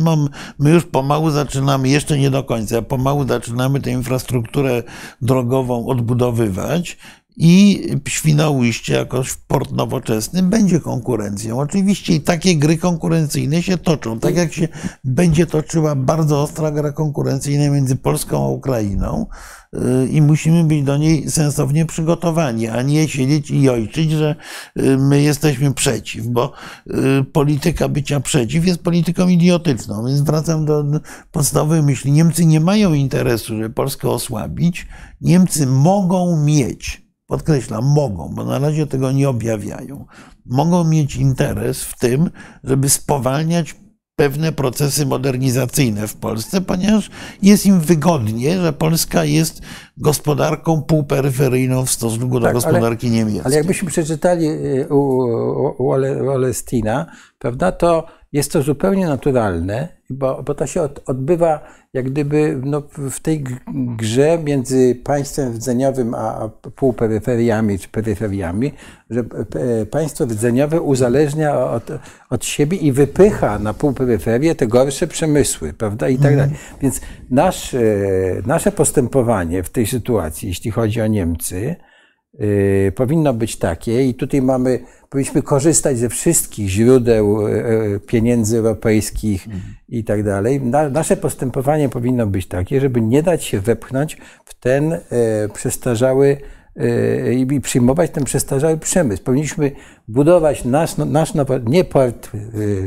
my 0.58 0.70
już 0.70 0.84
pomału 0.84 1.30
zaczynamy, 1.44 1.88
jeszcze 1.88 2.18
nie 2.18 2.30
do 2.30 2.44
końca, 2.44 2.82
pomału 2.82 3.28
zaczynamy 3.28 3.80
tę 3.80 3.90
infrastrukturę 3.90 4.82
drogową 5.22 5.86
odbudowywać 5.86 6.96
i 7.42 7.82
Świnoujście 8.08 8.94
jako 8.94 9.22
port 9.46 9.72
nowoczesny 9.72 10.42
będzie 10.42 10.80
konkurencją. 10.80 11.60
Oczywiście 11.60 12.14
i 12.14 12.20
takie 12.20 12.56
gry 12.56 12.78
konkurencyjne 12.78 13.62
się 13.62 13.78
toczą, 13.78 14.20
tak 14.20 14.36
jak 14.36 14.52
się 14.52 14.68
będzie 15.04 15.46
toczyła 15.46 15.94
bardzo 15.94 16.42
ostra 16.42 16.70
gra 16.70 16.92
konkurencyjna 16.92 17.70
między 17.70 17.96
Polską 17.96 18.44
a 18.44 18.48
Ukrainą 18.48 19.26
y, 19.74 20.08
i 20.08 20.22
musimy 20.22 20.64
być 20.64 20.82
do 20.82 20.96
niej 20.96 21.30
sensownie 21.30 21.86
przygotowani, 21.86 22.68
a 22.68 22.82
nie 22.82 23.08
siedzieć 23.08 23.50
i 23.50 23.68
ojczyć, 23.68 24.10
że 24.10 24.36
y, 24.78 24.98
my 24.98 25.22
jesteśmy 25.22 25.74
przeciw, 25.74 26.26
bo 26.26 26.52
y, 26.86 27.24
polityka 27.24 27.88
bycia 27.88 28.20
przeciw 28.20 28.66
jest 28.66 28.82
polityką 28.82 29.28
idiotyczną. 29.28 30.06
Więc 30.06 30.20
wracam 30.20 30.64
do 30.64 30.84
podstawowej 31.32 31.82
myśli. 31.82 32.12
Niemcy 32.12 32.46
nie 32.46 32.60
mają 32.60 32.94
interesu, 32.94 33.56
żeby 33.56 33.70
Polskę 33.70 34.10
osłabić. 34.10 34.86
Niemcy 35.20 35.66
mogą 35.66 36.44
mieć 36.44 37.09
podkreślam, 37.30 37.84
mogą, 37.84 38.28
bo 38.34 38.44
na 38.44 38.58
razie 38.58 38.86
tego 38.86 39.12
nie 39.12 39.28
objawiają, 39.28 40.06
mogą 40.46 40.84
mieć 40.84 41.16
interes 41.16 41.84
w 41.84 41.98
tym, 41.98 42.30
żeby 42.64 42.88
spowalniać 42.88 43.74
pewne 44.16 44.52
procesy 44.52 45.06
modernizacyjne 45.06 46.08
w 46.08 46.16
Polsce, 46.16 46.60
ponieważ 46.60 47.10
jest 47.42 47.66
im 47.66 47.80
wygodnie, 47.80 48.60
że 48.60 48.72
Polska 48.72 49.24
jest 49.24 49.62
gospodarką 49.96 50.82
półperyferyjną 50.82 51.86
w 51.86 51.90
stosunku 51.90 52.40
do 52.40 52.46
tak, 52.46 52.54
gospodarki 52.54 53.06
ale, 53.06 53.16
niemieckiej. 53.16 53.42
Ale 53.44 53.56
jakbyśmy 53.56 53.88
przeczytali 53.88 54.48
y, 54.48 54.86
u, 54.90 54.98
u, 54.98 55.74
u 55.78 55.90
Olestina, 56.30 57.06
prawda, 57.38 57.72
to 57.72 58.06
jest 58.32 58.52
to 58.52 58.62
zupełnie 58.62 59.06
naturalne, 59.06 59.88
bo, 60.10 60.42
bo 60.42 60.54
to 60.54 60.66
się 60.66 60.82
od, 60.82 61.00
odbywa 61.06 61.60
jak 61.92 62.10
gdyby 62.10 62.60
no, 62.64 62.82
w 63.10 63.20
tej 63.20 63.44
grze 63.96 64.38
między 64.44 64.94
państwem 65.04 65.52
rdzeniowym 65.52 66.14
a 66.14 66.48
półperyferiami 66.76 67.78
czy 67.78 67.88
peryferiami, 67.88 68.72
że 69.10 69.24
państwo 69.90 70.24
rdzeniowe 70.24 70.80
uzależnia 70.80 71.70
od, 71.70 71.88
od 72.30 72.44
siebie 72.44 72.76
i 72.76 72.92
wypycha 72.92 73.58
na 73.58 73.74
półperyferię 73.74 74.54
te 74.54 74.66
gorsze 74.66 75.06
przemysły, 75.06 75.72
prawda, 75.72 76.08
i 76.08 76.18
tak 76.18 76.36
dalej. 76.36 76.52
Mhm. 76.52 76.80
Więc 76.82 77.00
nasz, 77.30 77.74
e, 77.74 77.80
nasze 78.46 78.72
postępowanie 78.72 79.62
w 79.62 79.70
tej 79.70 79.86
sytuacji, 79.86 80.48
jeśli 80.48 80.70
chodzi 80.70 81.00
o 81.00 81.06
Niemcy, 81.06 81.76
yy, 82.38 82.92
powinno 82.96 83.34
być 83.34 83.56
takie 83.56 84.08
i 84.08 84.14
tutaj 84.14 84.42
mamy 84.42 84.80
powinniśmy 85.10 85.42
korzystać 85.42 85.98
ze 85.98 86.08
wszystkich 86.08 86.68
źródeł 86.68 87.48
e, 87.48 87.50
e, 87.50 88.00
pieniędzy 88.00 88.58
europejskich 88.58 89.46
mhm. 89.46 89.62
i 89.88 90.04
tak 90.04 90.22
dalej. 90.22 90.60
Nasze 90.92 91.16
postępowanie 91.16 91.88
powinno 91.88 92.26
być 92.26 92.46
takie, 92.46 92.80
żeby 92.80 93.00
nie 93.00 93.22
dać 93.22 93.44
się 93.44 93.60
wepchnąć 93.60 94.16
w 94.44 94.54
ten 94.54 94.92
e, 94.92 95.00
przestarzały 95.54 96.36
i 97.30 97.60
przyjmować 97.60 98.10
ten 98.10 98.24
przestarzały 98.24 98.76
przemysł. 98.76 99.22
Powinniśmy 99.22 99.72
budować 100.08 100.64
nasz, 100.64 100.96
nasz 100.96 101.32
nie 101.66 101.84
port 101.84 102.30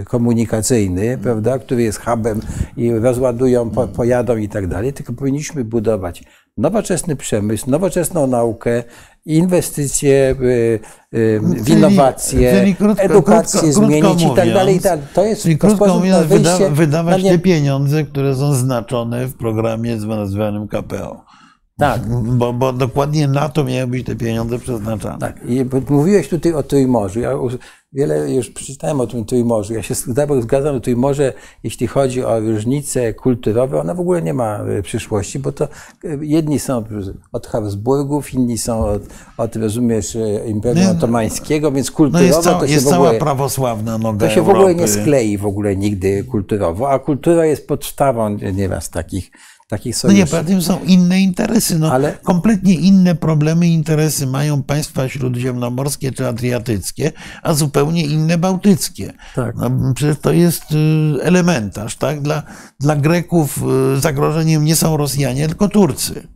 komunikacyjny, 0.06 1.02
mhm. 1.02 1.20
prawda, 1.20 1.60
który 1.60 1.84
jest 1.84 2.02
hubem 2.02 2.41
i 2.78 2.91
rozładują, 2.91 3.70
pojadą 3.70 4.38
i 4.38 4.50
tak 4.50 4.68
dalej, 4.68 4.94
tylko 4.94 5.14
powinniśmy 5.14 5.64
budować 5.64 6.24
nowoczesny 6.58 7.16
przemysł, 7.16 7.70
nowoczesną 7.70 8.28
naukę, 8.28 8.84
inwestycje 9.26 10.36
y, 10.41 10.80
y, 11.17 11.39
w 11.39 11.69
innowacje, 11.69 12.59
czyli 12.59 12.76
krótko, 12.76 13.03
edukację 13.03 13.61
krótko, 13.61 13.86
zmienić 13.86 14.24
krótko 14.24 14.34
i 14.34 14.36
tak 14.36 14.53
dalej. 14.53 14.80
To 15.13 15.24
jest 15.24 15.41
czyli 15.41 15.57
krótko 15.57 15.97
mówiąc, 15.97 16.28
wydawać 16.71 17.24
te 17.24 17.39
pieniądze, 17.39 18.03
które 18.03 18.36
są 18.36 18.53
znaczone 18.53 19.28
w 19.28 19.34
programie 19.34 19.97
zwanym 20.26 20.67
KPO. 20.67 21.26
Tak. 21.78 22.01
Bo, 22.24 22.53
bo 22.53 22.74
dokładnie 22.74 23.28
na 23.28 23.49
to 23.49 23.63
miały 23.63 23.88
być 23.88 24.05
te 24.05 24.15
pieniądze 24.15 24.59
przeznaczane. 24.59 25.17
Tak. 25.19 25.39
I 25.47 25.65
mówiłeś 25.89 26.28
tutaj 26.30 26.53
o 26.53 26.63
Trójmorzu. 26.63 27.19
Ja 27.19 27.32
wiele 27.94 28.34
już 28.34 28.50
przeczytałem 28.50 29.02
o 29.02 29.08
tym 29.08 29.26
Trójmorzu. 29.26 29.74
Ja 29.74 29.84
się 29.84 29.96
zgadzam 30.41 30.76
o 30.76 30.80
Trójmorze, 30.80 31.34
jeśli 31.64 31.88
chodzi 31.88 32.24
o 32.24 32.39
różnice 32.39 33.14
kulturowe, 33.14 33.80
ona 33.80 33.94
w 33.94 34.00
ogóle 34.00 34.22
nie 34.22 34.34
ma 34.34 34.60
e, 34.60 34.82
przyszłości, 34.82 35.39
bo 35.39 35.52
to 35.52 35.66
e, 35.66 35.68
jedni 36.22 36.60
są 36.60 36.84
od 37.32 37.48
Habsburgów, 37.48 38.34
inni 38.34 38.58
są 38.58 38.86
od, 38.86 39.02
od 39.38 39.56
rozumiesz, 39.56 40.16
e, 40.16 40.50
Imperium 40.50 40.86
no, 40.86 40.91
Otomańskiego, 40.91 41.72
więc 41.72 41.91
kulturowo 41.91 42.26
no 42.26 42.36
jest 42.36 42.44
to 42.44 42.68
się 42.68 42.74
jest 42.74 42.86
w 42.86 42.94
ogóle, 42.94 43.10
cała 43.10 43.20
prawosławna 43.20 43.98
noga 43.98 44.28
To 44.28 44.34
się 44.34 44.39
Europy. 44.39 44.58
w 44.58 44.60
ogóle 44.60 44.76
nie 44.76 44.88
sklei 44.88 45.38
w 45.38 45.46
ogóle 45.46 45.76
nigdy 45.76 46.24
kulturowo, 46.24 46.89
a 46.89 47.00
kultura 47.00 47.46
jest 47.46 47.68
podstawą 47.68 48.38
nieraz 48.54 48.89
takich 48.89 49.32
takich 49.74 50.03
No 50.03 50.11
nie, 50.11 50.26
poza 50.26 50.43
tym 50.43 50.61
są 50.61 50.80
inne 50.84 51.21
interesy. 51.21 51.80
No, 51.80 51.91
Ale- 51.91 52.17
Kompletnie 52.24 52.76
inne 52.76 53.15
problemy 53.15 53.67
i 53.67 53.74
interesy 53.74 54.28
mają 54.28 54.63
państwa 54.63 55.09
śródziemnomorskie 55.09 56.11
czy 56.11 56.28
adriatyckie, 56.28 57.11
a 57.43 57.53
zupełnie 57.53 58.05
inne 58.05 58.38
bałtyckie. 58.38 59.13
Tak. 59.36 59.55
No, 59.55 59.93
przecież 59.95 60.19
to 60.21 60.32
jest 60.32 60.63
y, 60.71 61.24
elementarz. 61.24 61.95
Tak? 61.95 62.21
Dla, 62.21 62.43
dla 62.80 62.95
Greków 62.95 63.63
y, 63.97 63.99
zagrożeniem 63.99 64.65
nie 64.65 64.76
są 64.76 64.97
Rosjanie, 64.97 65.47
tylko 65.47 65.67
Turcy. 65.67 66.28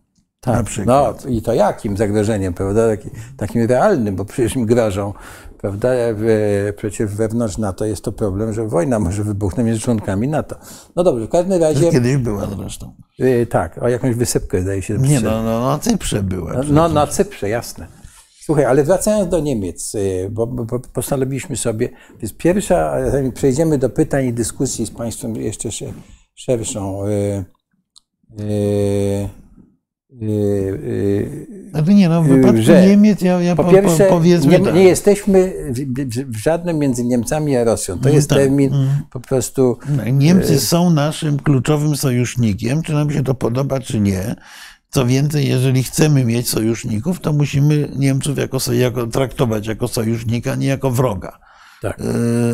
Tak, 0.41 0.65
no 0.85 1.13
i 1.29 1.41
to 1.41 1.53
jakim 1.53 1.97
zagrożeniem, 1.97 2.53
prawda? 2.53 2.87
Taki, 2.87 3.09
takim 3.37 3.65
realnym, 3.67 4.15
bo 4.15 4.25
przecież 4.25 4.55
im 4.55 4.65
grożą, 4.65 5.13
prawda? 5.67 5.89
Przecież 6.77 7.11
wewnątrz 7.15 7.57
NATO 7.57 7.85
jest 7.85 8.03
to 8.03 8.11
problem, 8.11 8.53
że 8.53 8.67
wojna 8.67 8.99
może 8.99 9.23
wybuchnąć 9.23 9.65
między 9.67 9.81
członkami 9.81 10.27
NATO. 10.27 10.55
No 10.95 11.03
dobrze, 11.03 11.25
w 11.25 11.29
każdym 11.29 11.61
razie, 11.61 11.91
Kiedyś 11.91 12.17
była 12.17 12.47
zresztą. 12.57 12.93
y, 13.19 13.47
tak, 13.49 13.83
o 13.83 13.87
jakąś 13.87 14.15
wysypkę 14.15 14.61
zdaje 14.61 14.81
się. 14.81 14.97
Nie, 14.97 15.21
no, 15.21 15.43
no 15.43 15.59
na 15.69 15.79
Cyprze 15.79 16.23
była. 16.23 16.53
no, 16.53 16.63
no 16.69 16.89
na 16.89 17.07
Cyprze, 17.07 17.49
jasne. 17.49 17.87
Słuchaj, 18.45 18.65
ale 18.65 18.83
wracając 18.83 19.29
do 19.31 19.39
Niemiec, 19.39 19.95
y, 19.95 20.29
bo, 20.31 20.47
bo, 20.47 20.79
postanowiliśmy 20.93 21.57
sobie, 21.57 21.89
jest 22.21 22.37
pierwsza, 22.37 23.11
zanim 23.11 23.31
przejdziemy 23.31 23.77
do 23.77 23.89
pytań 23.89 24.25
i 24.25 24.33
dyskusji 24.33 24.85
z 24.85 24.91
Państwem 24.91 25.35
jeszcze 25.35 25.71
sze- 25.71 25.93
szerszą. 26.35 27.05
y, 27.05 27.09
y, 27.09 28.43
y, 28.43 28.43
y, 28.43 29.29
Znaczy 31.71 31.93
nie, 31.93 32.09
no 32.09 32.21
w 32.23 32.27
wypadku 32.27 32.61
że 32.61 32.87
Niemiec 32.87 33.21
ja, 33.21 33.41
ja 33.41 33.55
Po 33.55 33.63
pierwsze, 33.63 34.03
po, 34.03 34.09
powiedzmy 34.09 34.51
nie, 34.51 34.65
tak. 34.65 34.75
nie 34.75 34.83
jesteśmy 34.83 35.53
w, 35.69 35.79
w, 36.31 36.37
żadnym 36.37 36.79
między 36.79 37.03
Niemcami 37.03 37.57
a 37.57 37.63
Rosją. 37.63 37.99
To 37.99 38.09
jest 38.09 38.29
tak. 38.29 38.37
termin 38.37 38.71
po 39.11 39.19
prostu. 39.19 39.77
Niemcy 40.11 40.59
są 40.59 40.89
naszym 40.89 41.39
kluczowym 41.39 41.95
sojusznikiem, 41.95 42.81
czy 42.81 42.93
nam 42.93 43.11
się 43.11 43.23
to 43.23 43.33
podoba, 43.33 43.79
czy 43.79 43.99
nie. 43.99 44.35
Co 44.89 45.05
więcej, 45.05 45.47
jeżeli 45.47 45.83
chcemy 45.83 46.25
mieć 46.25 46.49
sojuszników, 46.49 47.19
to 47.19 47.33
musimy 47.33 47.89
Niemców 47.95 48.37
jako, 48.37 48.57
jako, 48.71 49.07
traktować 49.07 49.67
jako 49.67 49.87
sojusznika, 49.87 50.55
nie 50.55 50.67
jako 50.67 50.91
wroga. 50.91 51.39
Tak. 51.81 52.01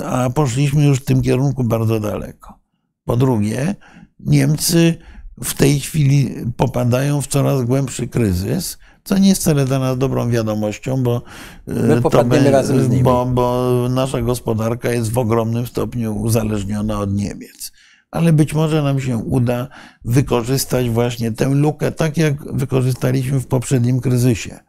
A 0.05 0.29
poszliśmy 0.29 0.85
już 0.85 0.99
w 0.99 1.05
tym 1.05 1.21
kierunku 1.21 1.63
bardzo 1.63 1.99
daleko. 1.99 2.59
Po 3.05 3.17
drugie, 3.17 3.75
Niemcy 4.19 4.97
w 5.43 5.53
tej 5.53 5.79
chwili 5.79 6.35
popadają 6.57 7.21
w 7.21 7.27
coraz 7.27 7.63
głębszy 7.63 8.07
kryzys, 8.07 8.77
co 9.03 9.17
nie 9.17 9.29
jest 9.29 9.41
wcale 9.41 9.65
dla 9.65 9.79
nas 9.79 9.97
dobrą 9.97 10.29
wiadomością, 10.29 11.03
bo, 11.03 11.21
y, 11.67 11.73
My 11.73 12.01
popadniemy 12.01 12.43
be- 12.43 12.51
razem 12.51 12.83
z 12.83 12.89
nimi. 12.89 13.03
bo, 13.03 13.25
bo 13.25 13.87
nasza 13.89 14.21
gospodarka 14.21 14.91
jest 14.91 15.11
w 15.11 15.17
ogromnym 15.17 15.67
stopniu 15.67 16.15
uzależniona 16.15 16.99
od 16.99 17.13
Niemiec. 17.13 17.71
Ale 18.11 18.33
być 18.33 18.53
może 18.53 18.83
nam 18.83 19.01
się 19.01 19.17
uda 19.17 19.67
wykorzystać 20.05 20.89
właśnie 20.89 21.31
tę 21.31 21.45
lukę, 21.49 21.91
tak 21.91 22.17
jak 22.17 22.55
wykorzystaliśmy 22.55 23.39
w 23.39 23.47
poprzednim 23.47 23.99
kryzysie. 23.99 24.59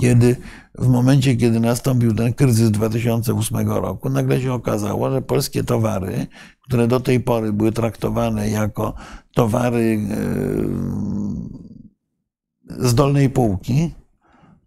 Kiedy 0.00 0.36
w 0.78 0.88
momencie, 0.88 1.36
kiedy 1.36 1.60
nastąpił 1.60 2.14
ten 2.14 2.34
kryzys 2.34 2.70
2008 2.70 3.68
roku, 3.68 4.08
nagle 4.08 4.40
się 4.40 4.52
okazało, 4.52 5.10
że 5.10 5.22
polskie 5.22 5.64
towary, 5.64 6.26
które 6.60 6.88
do 6.88 7.00
tej 7.00 7.20
pory 7.20 7.52
były 7.52 7.72
traktowane 7.72 8.50
jako 8.50 8.94
towary 9.34 10.00
e, 12.70 12.88
z 12.88 12.94
dolnej 12.94 13.30
półki, 13.30 13.94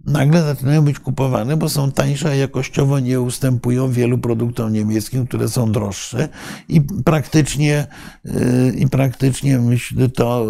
nagle 0.06 0.44
zaczynają 0.44 0.82
być 0.82 1.00
kupowane, 1.00 1.58
bo 1.58 1.70
są 1.70 1.92
tańsze, 1.92 2.30
a 2.30 2.36
jakościowo 2.36 3.00
nie 3.00 3.22
ustępują 3.22 3.92
wielu 3.92 4.18
produktom 4.18 4.74
niemieckim, 4.74 5.28
które 5.28 5.50
są 5.50 5.72
droższe 5.72 6.30
i 6.70 6.82
praktycznie, 6.82 7.88
y, 8.26 8.74
i 8.78 8.88
praktycznie 8.88 9.60
myślę, 9.60 10.10
to 10.10 10.46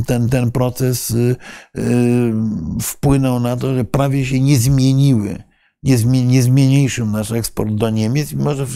y, 0.00 0.04
ten, 0.06 0.28
ten 0.28 0.50
proces 0.50 1.10
y, 1.10 1.36
wpłynął 2.82 3.40
na 3.40 3.56
to, 3.56 3.74
że 3.74 3.84
prawie 3.84 4.26
się 4.26 4.40
nie 4.40 4.58
zmieniły. 4.58 5.42
Nie, 5.82 5.98
zmie, 5.98 6.24
nie 6.24 6.42
zmniejszył 6.42 7.06
nasz 7.06 7.32
eksport 7.32 7.74
do 7.74 7.90
Niemiec, 7.90 8.32
mimo 8.32 8.54
że 8.54 8.66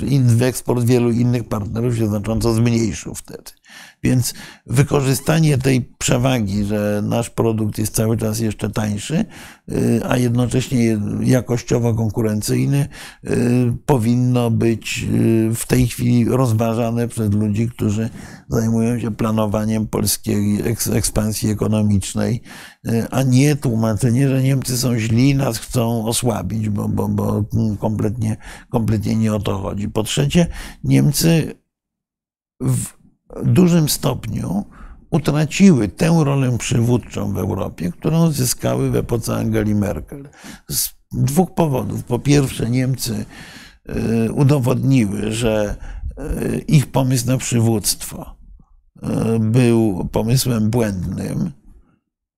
eksport 0.47 0.85
wielu 0.85 1.11
innych 1.11 1.49
partnerów 1.49 1.97
się 1.97 2.07
znacząco 2.07 2.55
zmniejszył 2.55 3.15
wtedy. 3.15 3.51
Więc 4.03 4.35
wykorzystanie 4.67 5.59
tej 5.59 5.91
przewagi, 5.99 6.65
że 6.65 7.03
nasz 7.05 7.31
produkt 7.31 7.79
jest 7.79 7.95
cały 7.95 8.17
czas 8.17 8.41
jeszcze 8.41 8.71
tańszy, 8.71 9.25
y, 9.73 10.01
a 10.09 10.17
jednocześnie 10.17 10.99
jakościowo 11.21 11.95
konkurencyjny, 11.95 12.89
y, 13.25 13.29
powinno 13.87 14.51
być 14.51 15.05
y, 15.13 15.55
w 15.55 15.67
tej 15.67 15.87
chwili 15.87 16.25
rozważane 16.25 17.09
przez 17.09 17.33
ludzi, 17.33 17.69
którzy 17.69 18.11
zajmują 18.49 19.01
się 19.01 19.11
planowaniem 19.11 19.87
polskiej 19.87 20.63
eks- 20.65 20.95
ekspansji 20.95 21.51
ekonomicznej, 21.51 22.43
a 23.11 23.23
nie 23.23 23.57
tłumaczenie, 23.57 24.29
że 24.29 24.43
Niemcy 24.43 24.79
są 24.79 24.99
źli 24.99 25.35
nas 25.35 25.59
chcą 25.59 26.07
osłabić, 26.07 26.69
bo, 26.69 26.89
bo, 26.89 27.09
bo 27.09 27.45
kompletnie, 27.81 28.37
kompletnie 28.71 29.17
nie 29.17 29.35
o 29.35 29.41
to 29.41 29.59
chodzi. 29.59 29.89
Po 29.89 30.03
trzecie, 30.03 30.47
Niemcy 30.85 31.55
w 32.61 32.96
dużym 33.45 33.89
stopniu 33.89 34.65
utraciły 35.11 35.89
tę 35.89 36.21
rolę 36.25 36.59
przywódczą 36.59 37.33
w 37.33 37.39
Europie, 37.39 37.93
którą 37.93 38.33
zyskały 38.33 38.91
w 38.91 38.97
epoce 38.97 39.37
Angeli 39.37 39.75
Merkel. 39.75 40.29
Z 40.69 40.91
dwóch 41.13 41.55
powodów. 41.55 42.05
Po 42.05 42.19
pierwsze, 42.19 42.71
Niemcy 42.71 43.25
y, 44.27 44.33
udowodniły, 44.33 45.33
że 45.33 45.77
y, 46.19 46.59
ich 46.59 46.87
pomysł 46.87 47.27
na 47.27 47.37
przywództwo 47.37 48.37
y, 48.97 49.39
był 49.39 50.09
pomysłem 50.13 50.71
błędnym, 50.71 51.53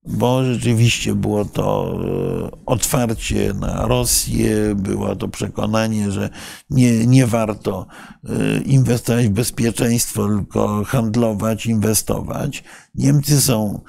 bo 0.09 0.45
rzeczywiście 0.45 1.15
było 1.15 1.45
to 1.45 1.99
e, 2.05 2.65
otwarcie 2.67 3.55
na 3.55 3.87
Rosję, 3.87 4.75
było 4.75 5.17
to 5.17 5.29
przekonanie, 5.29 6.11
że 6.11 6.31
nie, 6.71 7.07
nie 7.07 7.27
warto 7.27 7.87
e, 8.25 8.59
inwestować 8.63 9.29
w 9.29 9.33
bezpieczeństwo, 9.33 10.29
tylko 10.29 10.85
handlować, 10.85 11.67
inwestować. 11.67 12.65
Niemcy 12.95 13.41
są 13.41 13.81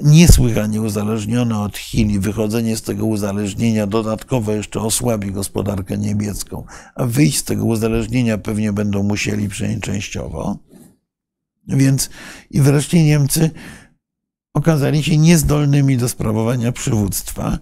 niesłychanie 0.00 0.80
uzależnione 0.80 1.58
od 1.58 1.78
Chin 1.78 2.10
i 2.10 2.18
wychodzenie 2.18 2.76
z 2.76 2.82
tego 2.82 3.06
uzależnienia 3.06 3.86
dodatkowo 3.86 4.52
jeszcze 4.52 4.80
osłabi 4.80 5.32
gospodarkę 5.32 5.98
niemiecką, 5.98 6.64
a 6.94 7.06
wyjść 7.06 7.38
z 7.38 7.44
tego 7.44 7.64
uzależnienia 7.64 8.38
pewnie 8.38 8.72
będą 8.72 9.02
musieli 9.02 9.48
przynajmniej 9.48 9.82
częściowo. 9.82 10.58
Więc 11.68 12.10
i 12.50 12.60
wreszcie 12.60 13.04
Niemcy 13.04 13.50
okazali 14.60 15.02
się 15.02 15.16
niezdolnymi 15.18 15.96
do 15.96 16.08
sprawowania 16.08 16.72
przywództwa 16.72 17.58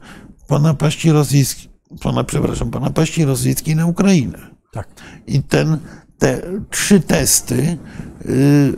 po 0.48 0.58
napaści 0.58 1.12
rosyjskiej, 1.12 1.70
po, 2.00 2.12
na- 2.12 2.24
przepraszam, 2.24 2.70
po 2.70 2.80
napaści 2.80 3.24
rosyjskiej 3.24 3.76
na 3.76 3.86
Ukrainę. 3.86 4.38
Tak. 4.72 4.88
I 5.26 5.42
ten, 5.42 5.78
te 6.18 6.42
trzy 6.70 7.00
testy 7.00 7.78
y, 8.26 8.72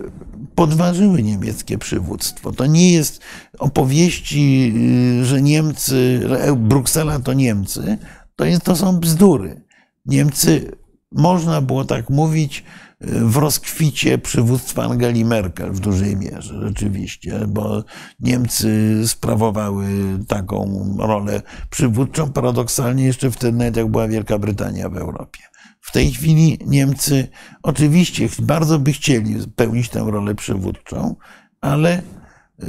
podważyły 0.55 1.23
niemieckie 1.23 1.79
przywództwo. 1.79 2.53
To 2.53 2.67
nie 2.67 2.93
jest 2.93 3.21
opowieści, 3.59 4.73
y, 5.21 5.25
że 5.25 5.43
Niemcy, 5.43 6.21
że 6.29 6.57
Bruksela 6.57 7.19
to 7.19 7.33
Niemcy. 7.33 7.99
To, 8.37 8.45
jest, 8.45 8.63
to 8.63 8.77
są 8.77 8.99
bzdury. 9.01 9.63
Niemcy, 10.07 10.73
można 11.13 11.61
było 11.61 11.85
tak 11.85 12.11
mówić, 12.11 12.65
w 13.01 13.37
rozkwicie 13.37 14.19
przywództwa 14.19 14.83
Angeli 14.83 15.25
Merkel 15.25 15.73
w 15.73 15.81
dużej 15.81 16.17
mierze, 16.17 16.61
rzeczywiście, 16.63 17.41
bo 17.49 17.85
Niemcy 18.21 19.03
sprawowały 19.09 19.87
taką 20.29 20.89
rolę 20.99 21.43
przywódczą, 21.71 22.33
paradoksalnie 22.33 23.05
jeszcze 23.05 23.31
wtedy, 23.31 23.59
nawet 23.59 23.77
jak 23.77 23.87
była 23.87 24.09
Wielka 24.09 24.39
Brytania 24.39 24.89
w 24.89 24.97
Europie. 24.97 25.41
W 25.81 25.93
tej 25.93 26.13
chwili 26.13 26.59
Niemcy 26.67 27.29
oczywiście 27.63 28.29
bardzo 28.39 28.79
by 28.79 28.93
chcieli 28.93 29.35
pełnić 29.57 29.89
tę 29.89 30.07
rolę 30.11 30.35
przywódczą, 30.35 31.17
ale 31.61 31.99
y, 31.99 32.67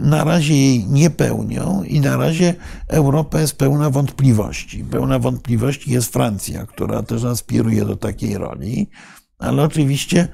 na 0.00 0.24
razie 0.24 0.54
jej 0.54 0.86
nie 0.86 1.10
pełnią 1.10 1.82
i 1.82 2.00
na 2.00 2.16
razie 2.16 2.54
Europa 2.88 3.40
jest 3.40 3.58
pełna 3.58 3.90
wątpliwości. 3.90 4.84
Pełna 4.84 5.18
wątpliwości 5.18 5.90
jest 5.90 6.12
Francja, 6.12 6.66
która 6.66 7.02
też 7.02 7.24
aspiruje 7.24 7.84
do 7.84 7.96
takiej 7.96 8.38
roli, 8.38 8.90
ale 9.40 9.62
oczywiście 9.62 10.28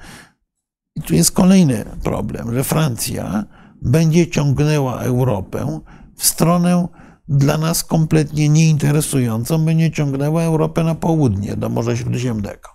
i 0.95 1.01
tu 1.01 1.15
jest 1.15 1.31
kolejny 1.31 1.85
problem, 2.03 2.53
że 2.53 2.63
Francja 2.63 3.43
będzie 3.81 4.27
ciągnęła 4.27 4.99
Europę 4.99 5.79
w 6.15 6.27
stronę 6.27 6.87
dla 7.27 7.57
nas 7.57 7.83
kompletnie 7.83 8.49
nieinteresującą, 8.49 9.65
będzie 9.65 9.91
ciągnęła 9.91 10.43
Europę 10.43 10.83
na 10.83 10.95
południe, 10.95 11.55
do 11.55 11.69
Morza 11.69 11.95
Śródziemnego. 11.95 12.69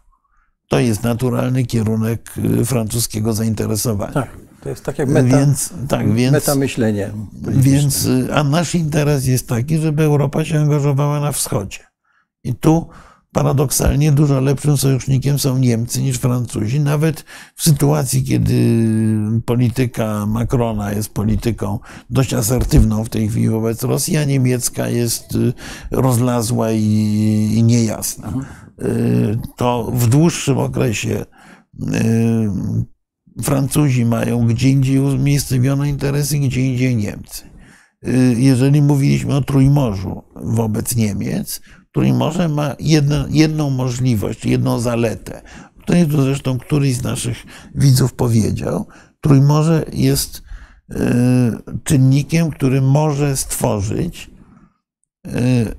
To 0.69 0.79
jest 0.79 1.03
naturalny 1.03 1.65
kierunek 1.65 2.35
y, 2.61 2.65
francuskiego 2.65 3.33
zainteresowania. 3.33 4.13
Tak, 4.13 4.37
to 4.63 4.69
jest 4.69 4.85
tak 4.85 4.99
jak 4.99 5.09
meta, 5.09 5.39
więc, 5.39 5.73
tak, 5.89 6.15
więc, 6.15 6.33
meta 6.33 6.55
myślenie. 6.55 7.11
Więc, 7.43 8.07
y, 8.07 8.35
a 8.35 8.45
nasz 8.45 8.75
interes 8.75 9.27
jest 9.27 9.49
taki, 9.49 9.79
żeby 9.79 10.03
Europa 10.03 10.45
się 10.45 10.59
angażowała 10.59 11.21
na 11.21 11.33
wschodzie. 11.33 11.79
I 12.45 12.55
tu 12.55 12.89
paradoksalnie 13.33 14.13
dużo 14.13 14.41
lepszym 14.41 14.77
sojusznikiem 14.77 15.39
są 15.39 15.59
Niemcy 15.59 16.03
niż 16.03 16.17
Francuzi, 16.17 16.81
nawet 16.81 17.25
w 17.55 17.63
sytuacji, 17.63 18.25
kiedy 18.25 18.55
polityka 19.47 20.27
Macrona 20.27 20.93
jest 20.93 21.09
polityką 21.15 21.79
dość 22.11 22.35
asertywną 22.35 23.05
w 23.05 23.09
tej 23.09 23.29
chwili 23.29 23.49
wobec 23.49 23.83
Rosji, 23.83 24.17
a 24.17 24.25
niemiecka 24.25 24.89
jest 24.89 25.35
y, 25.35 25.53
rozlazła 25.91 26.71
i, 26.73 27.63
niejasna. 27.63 28.27
Mhm. 28.27 28.45
Y, 28.83 29.39
to 29.57 29.91
w 29.95 30.09
dłuższym 30.09 30.59
okresie 30.59 31.25
y, 31.81 31.83
Francuzi 33.43 34.05
mają 34.05 34.47
gdzie 34.47 34.71
indziej 34.71 34.99
umiejscowione 34.99 35.89
interesy, 35.89 36.39
gdzie 36.39 36.67
indziej 36.67 36.97
Niemcy. 36.97 37.53
Jeżeli 38.37 38.83
mówiliśmy 38.83 39.35
o 39.35 39.41
Trójmorzu 39.41 40.23
wobec 40.35 40.97
Niemiec, 40.97 41.61
Trójmorze 41.93 42.49
ma 42.49 42.75
jedno, 42.81 43.25
jedną 43.31 43.71
możliwość, 43.71 44.45
jedną 44.45 44.79
zaletę, 44.79 45.43
o 45.79 45.83
której 45.83 46.07
tu 46.07 46.23
zresztą 46.23 46.59
któryś 46.59 46.97
z 46.97 47.03
naszych 47.03 47.45
widzów 47.75 48.15
powiedział. 48.15 48.87
Trójmorze 49.21 49.85
jest 49.93 50.43
y, 50.91 50.95
czynnikiem, 51.85 52.51
który 52.51 52.81
może 52.81 53.37
stworzyć 53.37 54.31
y, 55.27 55.31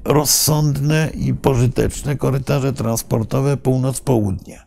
rozsądne 0.05 1.09
i 1.15 1.33
pożyteczne 1.33 2.15
korytarze 2.15 2.73
transportowe 2.73 3.57
północ-południe. 3.57 4.59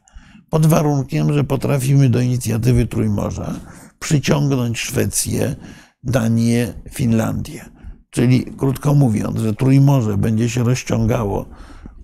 Pod 0.50 0.66
warunkiem, 0.66 1.32
że 1.32 1.44
potrafimy 1.44 2.08
do 2.08 2.20
inicjatywy 2.20 2.86
Trójmorza 2.86 3.54
przyciągnąć 3.98 4.78
Szwecję, 4.78 5.56
Danię, 6.02 6.74
Finlandię. 6.92 7.75
Czyli 8.16 8.44
krótko 8.44 8.94
mówiąc, 8.94 9.38
że 9.38 9.54
Trójmorze 9.54 10.16
będzie 10.16 10.48
się 10.48 10.64
rozciągało 10.64 11.46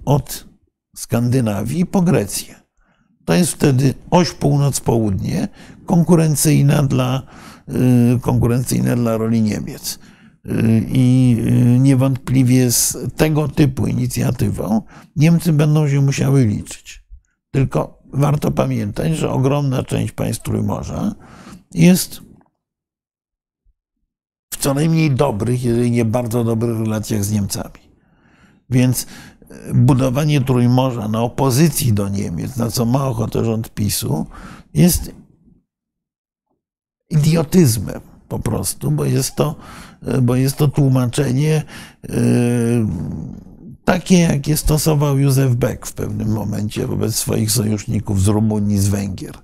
od 0.05 0.47
Skandynawii 0.97 1.87
po 1.87 2.03
Grecję. 2.03 2.55
To 3.25 3.35
jest 3.35 3.53
wtedy 3.53 3.95
oś 4.11 4.31
północ-południe, 4.31 5.49
konkurencyjna 5.87 6.83
dla, 6.83 7.23
y, 8.17 8.21
konkurencyjna 8.21 8.97
dla 8.97 9.17
roli 9.17 9.43
Niemiec. 9.43 9.99
Y, 10.47 10.85
I 10.89 11.37
y, 11.77 11.79
niewątpliwie 11.79 12.73
z 12.73 12.97
tego 13.17 13.49
typu 13.49 13.87
inicjatywą 13.87 14.83
Niemcy 15.17 15.53
będą 15.53 15.89
się 15.89 16.01
musiały 16.01 16.45
liczyć. 16.45 17.05
Tylko 17.51 18.03
warto 18.13 18.51
pamiętać, 18.51 19.17
że 19.17 19.31
ogromna 19.31 19.83
część 19.83 20.13
państw 20.13 20.43
Trójmorza 20.43 21.15
jest 21.75 22.32
co 24.63 24.75
najmniej 24.75 25.11
dobrych, 25.11 25.65
jeżeli 25.65 25.91
nie 25.91 26.05
bardzo 26.05 26.45
dobrych 26.45 26.79
relacjach 26.79 27.25
z 27.25 27.33
Niemcami. 27.33 27.81
Więc 28.71 29.07
e, 29.51 29.75
budowanie 29.75 30.41
Trójmorza 30.41 31.09
na 31.09 31.23
opozycji 31.23 31.93
do 31.93 32.09
Niemiec, 32.09 32.57
na 32.57 32.71
co 32.71 32.85
ma 32.85 33.07
ochotę 33.07 33.45
rząd 33.45 33.75
PiSu, 33.75 34.27
jest 34.75 35.13
idiotyzmem 37.11 38.01
po 38.29 38.39
prostu, 38.39 38.91
bo 38.91 39.05
jest 39.05 39.35
to, 39.35 39.55
e, 40.07 40.21
bo 40.21 40.37
jest 40.37 40.57
to 40.57 40.69
tłumaczenie 40.69 41.63
e, 42.09 42.13
takie, 43.85 44.19
jakie 44.19 44.57
stosował 44.57 45.19
Józef 45.19 45.55
Beck 45.55 45.87
w 45.87 45.93
pewnym 45.93 46.29
momencie 46.29 46.87
wobec 46.87 47.15
swoich 47.15 47.51
sojuszników 47.51 48.23
z 48.23 48.29
Rumunii, 48.29 48.79
z 48.79 48.89
Węgier 48.89 49.35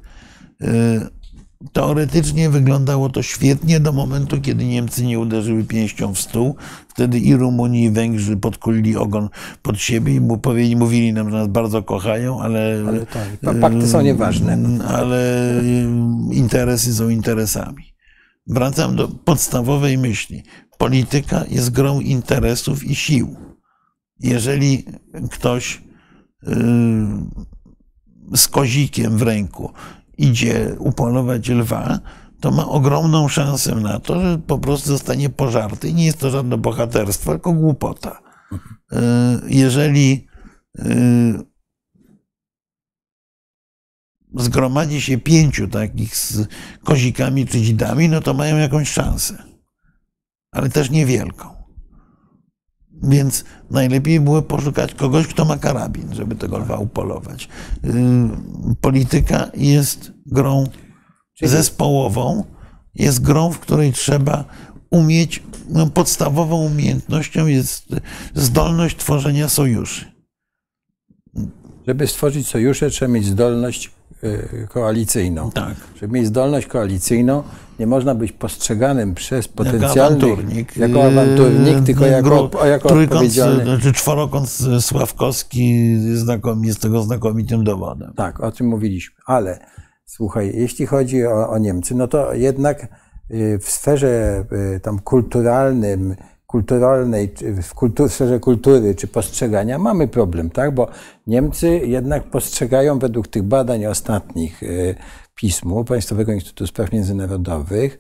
Teoretycznie 1.73 2.51
wyglądało 2.51 3.11
to 3.11 3.23
świetnie 3.23 3.81
do 3.81 3.93
momentu, 3.93 4.41
kiedy 4.41 4.65
Niemcy 4.65 5.05
nie 5.05 5.19
uderzyły 5.19 5.65
pięścią 5.65 6.15
w 6.15 6.21
stół. 6.21 6.57
Wtedy 6.89 7.19
i 7.19 7.37
Rumunii, 7.37 7.85
i 7.85 7.91
Węgrzy 7.91 8.37
podkulili 8.37 8.97
ogon 8.97 9.29
pod 9.63 9.81
siebie 9.81 10.15
i 10.69 10.77
mówili 10.77 11.13
nam, 11.13 11.31
że 11.31 11.37
nas 11.37 11.49
bardzo 11.49 11.83
kochają, 11.83 12.41
ale. 12.41 12.85
ale 12.89 13.07
tak, 13.07 13.61
pakty 13.61 13.89
są 13.89 14.01
nieważne. 14.01 14.59
Ale 14.89 15.43
interesy 16.33 16.95
są 16.95 17.09
interesami. 17.09 17.85
Wracam 18.47 18.97
do 18.97 19.09
podstawowej 19.09 19.99
myśli. 19.99 20.43
Polityka 20.79 21.45
jest 21.49 21.71
grą 21.71 22.01
interesów 22.01 22.85
i 22.85 22.95
sił. 22.95 23.37
Jeżeli 24.21 24.85
ktoś 25.31 25.83
z 28.35 28.49
kozikiem 28.49 29.19
w 29.19 29.23
ręku 29.23 29.73
idzie 30.19 30.77
upolować 30.79 31.49
lwa, 31.49 31.99
to 32.41 32.51
ma 32.51 32.69
ogromną 32.69 33.29
szansę 33.29 33.75
na 33.75 34.01
to, 34.01 34.21
że 34.21 34.39
po 34.39 34.59
prostu 34.59 34.89
zostanie 34.89 35.31
pożarty. 35.31 35.93
Nie 35.93 36.07
jest 36.07 36.19
to 36.19 36.31
żadne 36.31 36.59
bohaterstwo, 36.59 37.31
tylko 37.31 37.53
głupota. 37.53 38.21
E, 38.93 39.41
jeżeli 39.49 40.27
e, 40.79 40.89
zgromadzi 44.35 45.01
się 45.01 45.19
pięciu 45.19 45.69
takich 45.69 46.17
z 46.17 46.49
kozikami 46.85 47.47
czy 47.47 47.61
dzidami, 47.61 48.09
no 48.09 48.21
to 48.21 48.35
mają 48.35 48.57
jakąś 48.57 48.91
szansę, 48.91 49.43
ale 50.53 50.69
też 50.69 50.91
niewielką. 50.91 51.58
Więc 53.03 53.45
najlepiej 53.71 54.21
było 54.21 54.43
poszukać 54.43 54.95
kogoś, 54.95 55.27
kto 55.27 55.45
ma 55.45 55.59
karabin, 55.59 56.15
żeby 56.15 56.37
tego 56.37 56.59
lwa 56.59 56.77
upolować. 56.77 57.49
Y, 57.85 57.91
polityka 58.81 59.51
jest 59.55 60.13
grą 60.27 60.65
zespołową, 61.43 62.45
jest 62.95 63.23
grą, 63.23 63.53
w 63.53 63.59
której 63.59 63.93
trzeba 63.93 64.45
umieć, 64.91 65.43
no 65.69 65.87
podstawową 65.87 66.57
umiejętnością 66.57 67.47
jest 67.47 67.87
zdolność 68.35 68.97
tworzenia 68.97 69.49
sojuszy. 69.49 70.05
Żeby 71.87 72.07
stworzyć 72.07 72.47
sojusze, 72.47 72.91
trzeba 72.91 73.13
mieć 73.13 73.27
zdolność 73.27 73.91
y, 74.25 74.69
koalicyjną. 74.71 75.51
Tak. 75.51 75.75
Żeby 76.01 76.15
mieć 76.15 76.27
zdolność 76.27 76.67
koalicyjną, 76.67 77.43
nie 77.79 77.87
można 77.87 78.15
być 78.15 78.33
postrzeganym 78.33 79.15
przez 79.15 79.49
potencjalnych... 79.49 79.97
Jako 79.97 80.27
awanturnik. 80.27 80.77
Jako 80.77 81.05
awanturnik, 81.05 81.85
tylko 81.87 82.07
jako, 82.07 82.67
jako 82.67 82.89
odpowiedzialny... 82.89 83.65
Znaczy 83.65 83.93
czworokąt 83.93 84.59
Sławkowski 84.81 85.93
jest 86.63 86.81
tego 86.81 87.03
znakomitym 87.03 87.65
dowodem. 87.65 88.13
Tak, 88.17 88.41
o 88.41 88.53
czym 88.53 88.67
mówiliśmy. 88.67 89.17
Ale 89.27 89.59
słuchaj, 90.05 90.53
jeśli 90.55 90.87
chodzi 90.87 91.27
o, 91.27 91.51
o 91.51 91.59
Niemcy, 91.59 91.95
no 91.95 92.09
to 92.09 92.35
jednak 92.35 92.87
w 93.61 93.71
sferze 93.71 94.45
tam 94.83 94.99
kulturalnym, 94.99 96.17
kulturalnej, 96.47 97.35
w, 97.63 97.75
kultur, 97.75 98.09
w 98.09 98.13
sferze 98.13 98.41
kultury 98.41 98.95
czy 98.95 99.07
postrzegania 99.07 99.79
mamy 99.79 100.09
problem, 100.09 100.51
tak? 100.51 100.75
Bo 100.75 100.89
Niemcy 101.27 101.69
jednak 101.69 102.31
postrzegają 102.31 102.99
według 102.99 103.29
tych 103.29 103.43
badań 103.43 103.87
ostatnich 103.87 104.61
pismu 105.41 105.85
Państwowego 105.85 106.33
Instytutu 106.33 106.67
Spraw 106.67 106.93
Międzynarodowych, 106.93 107.99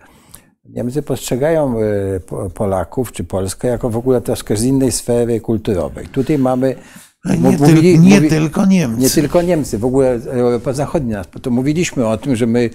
Niemcy 0.64 1.02
postrzegają 1.02 1.76
e, 1.78 2.50
Polaków 2.54 3.12
czy 3.12 3.24
Polskę 3.24 3.68
jako 3.68 3.90
w 3.90 3.96
ogóle 3.96 4.20
troszkę 4.20 4.56
z 4.56 4.64
innej 4.64 4.92
sfery 4.92 5.40
kulturowej. 5.40 6.06
Tutaj 6.06 6.38
mamy. 6.38 6.76
Nie, 7.24 7.36
mówili, 7.36 7.98
nie 7.98 8.14
mówi, 8.16 8.28
tylko 8.28 8.66
Niemcy. 8.66 9.00
Nie 9.00 9.10
tylko 9.10 9.42
Niemcy, 9.42 9.78
w 9.78 9.84
ogóle 9.84 10.20
Europa 10.24 10.72
Zachodnia. 10.72 11.24
To 11.24 11.50
mówiliśmy 11.50 12.06
o 12.06 12.16
tym, 12.16 12.36
że 12.36 12.46
my 12.46 12.70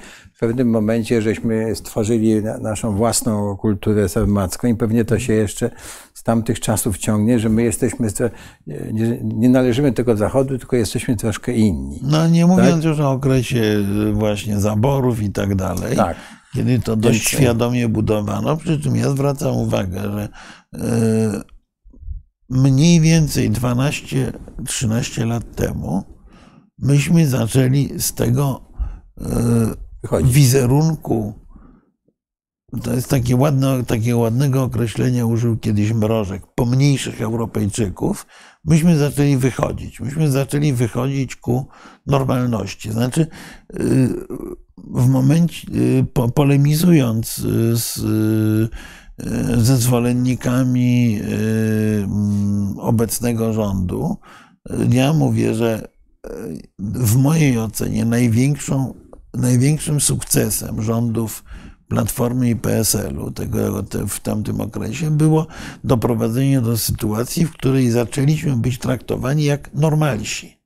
pewnym 0.48 0.70
momencie 0.70 1.22
żeśmy 1.22 1.76
stworzyli 1.76 2.42
naszą 2.62 2.96
własną 2.96 3.58
kulturę 3.58 4.10
sarmacką 4.10 4.68
i 4.68 4.76
pewnie 4.76 5.06
to 5.06 5.20
się 5.20 5.34
jeszcze 5.34 5.70
z 6.14 6.24
tamtych 6.24 6.60
czasów 6.60 6.98
ciągnie, 6.98 7.40
że 7.40 7.50
my 7.50 7.64
jesteśmy, 7.64 8.08
nie, 8.68 9.20
nie 9.24 9.50
należymy 9.50 9.94
tego 9.94 10.18
Zachodu, 10.18 10.58
tylko 10.58 10.76
jesteśmy 10.76 11.16
troszkę 11.16 11.54
inni. 11.54 12.00
No 12.04 12.28
nie 12.28 12.46
mówiąc 12.46 12.76
tak? 12.76 12.84
już 12.84 13.00
o 13.00 13.12
okresie 13.12 13.84
właśnie 14.14 14.60
zaborów 14.60 15.22
i 15.22 15.32
tak 15.32 15.56
dalej. 15.56 15.96
Tak. 15.96 16.18
Kiedy 16.54 16.80
to 16.80 16.96
dość 16.96 17.28
świadomie 17.28 17.90
budowano, 17.90 18.58
przy 18.58 18.80
czym 18.80 18.96
ja 18.96 19.10
zwracam 19.10 19.56
uwagę, 19.56 20.02
że 20.02 20.30
e, 20.74 21.42
mniej 22.50 23.02
więcej 23.02 23.52
12-13 23.52 25.28
lat 25.28 25.56
temu 25.56 26.04
myśmy 26.80 27.28
zaczęli 27.28 27.90
z 27.98 28.14
tego 28.14 28.62
wizerunku 30.24 31.44
to 32.82 32.94
jest 32.94 33.10
takie 33.10 33.36
ładne, 33.36 33.84
takiego 33.84 34.18
ładnego 34.18 34.64
określenia 34.64 35.26
użył 35.26 35.58
kiedyś 35.58 35.94
Mrożek, 35.94 36.44
pomniejszych 36.56 37.22
Europejczyków, 37.22 38.26
myśmy 38.66 38.98
zaczęli 38.98 39.38
wychodzić. 39.38 40.00
Myśmy 40.00 40.32
zaczęli 40.32 40.74
wychodzić 40.74 41.36
ku 41.36 41.68
normalności. 42.08 42.92
Znaczy, 42.92 43.28
y, 43.80 44.10
w 44.78 45.10
momencie, 45.10 45.68
y, 45.74 46.32
polemizując 46.36 47.36
z 47.74 48.00
ze 49.58 49.78
zwolennikami 49.78 51.22
obecnego 52.78 53.54
rządu. 53.54 54.18
Ja 54.90 55.14
mówię, 55.14 55.56
że 55.56 55.88
w 56.80 57.16
mojej 57.16 57.60
ocenie 57.60 58.06
największą, 58.06 58.94
największym 59.34 60.02
sukcesem 60.02 60.82
rządów 60.82 61.44
Platformy 61.88 62.50
i 62.50 62.56
PSL-u 62.56 63.32
tego, 63.32 63.84
w 64.08 64.20
tamtym 64.20 64.62
okresie 64.62 65.18
było 65.18 65.48
doprowadzenie 65.84 66.62
do 66.62 66.78
sytuacji, 66.78 67.46
w 67.46 67.52
której 67.52 67.92
zaczęliśmy 67.92 68.58
być 68.58 68.78
traktowani 68.78 69.44
jak 69.44 69.74
normalsi. 69.74 70.58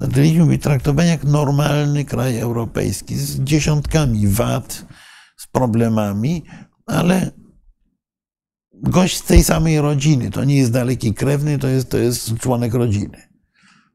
Zaczęliśmy 0.00 0.46
być 0.46 0.62
traktowani 0.62 1.08
jak 1.08 1.24
normalny 1.24 2.04
kraj 2.04 2.38
europejski 2.38 3.16
z 3.16 3.40
dziesiątkami 3.40 4.28
wad, 4.28 4.86
z 5.36 5.46
problemami, 5.46 6.44
ale 6.86 7.30
gość 8.74 9.16
z 9.16 9.22
tej 9.22 9.44
samej 9.44 9.80
rodziny. 9.80 10.30
To 10.30 10.44
nie 10.44 10.56
jest 10.56 10.72
daleki 10.72 11.14
krewny, 11.14 11.58
to 11.58 11.68
jest, 11.68 11.90
to 11.90 11.98
jest 11.98 12.38
członek 12.38 12.74
rodziny. 12.74 13.35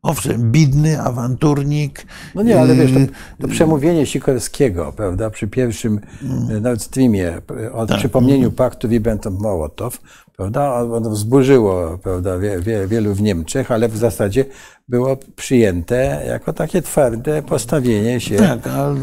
Owszem, 0.03 0.51
bidny, 0.51 1.01
awanturnik. 1.01 2.05
No 2.35 2.43
nie, 2.43 2.59
ale 2.59 2.75
wiesz, 2.75 2.91
to, 2.91 2.99
to 3.41 3.47
przemówienie 3.47 4.05
Sikorskiego, 4.05 4.93
prawda, 4.95 5.29
przy 5.29 5.47
pierwszym 5.47 5.99
mm. 6.23 6.63
Nord 6.63 6.81
Streamie 6.81 7.41
o 7.73 7.85
tak. 7.85 7.97
przypomnieniu 7.97 8.51
paktu 8.51 8.87
Ribbentrop-Mołotow, 8.87 9.91
prawda, 10.37 10.73
ono 10.73 11.09
wzburzyło, 11.09 11.97
prawda, 11.97 12.37
wie, 12.37 12.59
wie, 12.59 12.87
wielu 12.87 13.13
w 13.13 13.21
Niemczech, 13.21 13.71
ale 13.71 13.89
w 13.89 13.97
zasadzie 13.97 14.45
było 14.87 15.17
przyjęte 15.35 16.23
jako 16.27 16.53
takie 16.53 16.81
twarde 16.81 17.43
postawienie 17.43 18.19
się. 18.19 18.35
Tak, 18.35 18.67
ale, 18.67 18.99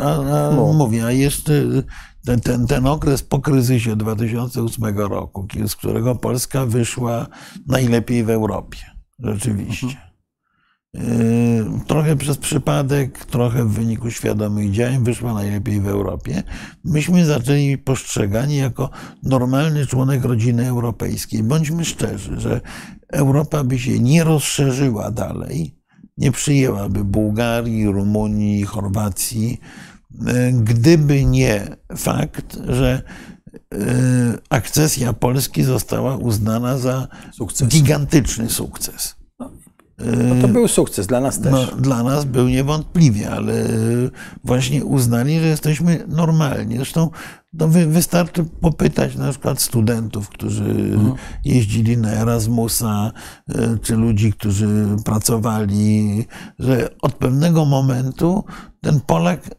a, 0.00 0.14
a, 0.14 0.50
no. 0.56 0.72
mówię, 0.72 1.04
a 1.04 1.12
jeszcze 1.12 1.52
ten, 2.26 2.40
ten, 2.40 2.66
ten 2.66 2.86
okres 2.86 3.22
po 3.22 3.38
kryzysie 3.38 3.96
2008 3.96 4.98
roku, 4.98 5.46
z 5.66 5.76
którego 5.76 6.14
Polska 6.14 6.66
wyszła 6.66 7.26
najlepiej 7.66 8.24
w 8.24 8.30
Europie. 8.30 8.78
Rzeczywiście. 9.18 9.86
Mhm. 9.86 10.13
Y, 10.94 11.64
trochę 11.86 12.16
przez 12.16 12.38
przypadek, 12.38 13.24
trochę 13.24 13.64
w 13.64 13.72
wyniku 13.72 14.10
świadomych 14.10 14.70
działań 14.70 15.04
wyszła 15.04 15.34
najlepiej 15.34 15.80
w 15.80 15.88
Europie. 15.88 16.42
Myśmy 16.84 17.26
zaczęli 17.26 17.78
postrzegani 17.78 18.56
jako 18.56 18.90
normalny 19.22 19.86
członek 19.86 20.24
rodziny 20.24 20.68
europejskiej. 20.68 21.42
Bądźmy 21.42 21.84
szczerzy, 21.84 22.40
że 22.40 22.60
Europa 23.12 23.64
by 23.64 23.78
się 23.78 23.98
nie 23.98 24.24
rozszerzyła 24.24 25.10
dalej, 25.10 25.78
nie 26.18 26.32
przyjęłaby 26.32 27.04
Bułgarii, 27.04 27.86
Rumunii, 27.86 28.62
Chorwacji, 28.62 29.60
y, 30.12 30.52
gdyby 30.52 31.24
nie 31.24 31.76
fakt, 31.96 32.58
że 32.68 33.02
y, 33.74 33.78
akcesja 34.50 35.12
Polski 35.12 35.62
została 35.62 36.16
uznana 36.16 36.78
za 36.78 37.08
sukces. 37.32 37.68
gigantyczny 37.68 38.50
sukces. 38.50 39.23
No 39.98 40.42
to 40.42 40.48
był 40.48 40.68
sukces 40.68 41.06
dla 41.06 41.20
nas 41.20 41.40
też. 41.40 41.52
No, 41.52 41.66
dla 41.66 42.02
nas 42.02 42.24
był 42.24 42.48
niewątpliwie, 42.48 43.30
ale 43.30 43.64
właśnie 44.44 44.84
uznali, 44.84 45.40
że 45.40 45.46
jesteśmy 45.46 46.04
normalni. 46.08 46.76
Zresztą 46.76 47.10
no 47.52 47.68
wystarczy 47.68 48.44
popytać 48.44 49.16
na 49.16 49.30
przykład 49.30 49.62
studentów, 49.62 50.28
którzy 50.28 50.64
mhm. 50.64 51.14
jeździli 51.44 51.96
na 51.96 52.12
Erasmusa, 52.12 53.12
e, 53.48 53.78
czy 53.82 53.96
ludzi, 53.96 54.32
którzy 54.32 54.86
pracowali, 55.04 56.24
że 56.58 56.88
od 57.02 57.14
pewnego 57.14 57.64
momentu 57.64 58.44
ten 58.80 59.00
Polak 59.00 59.50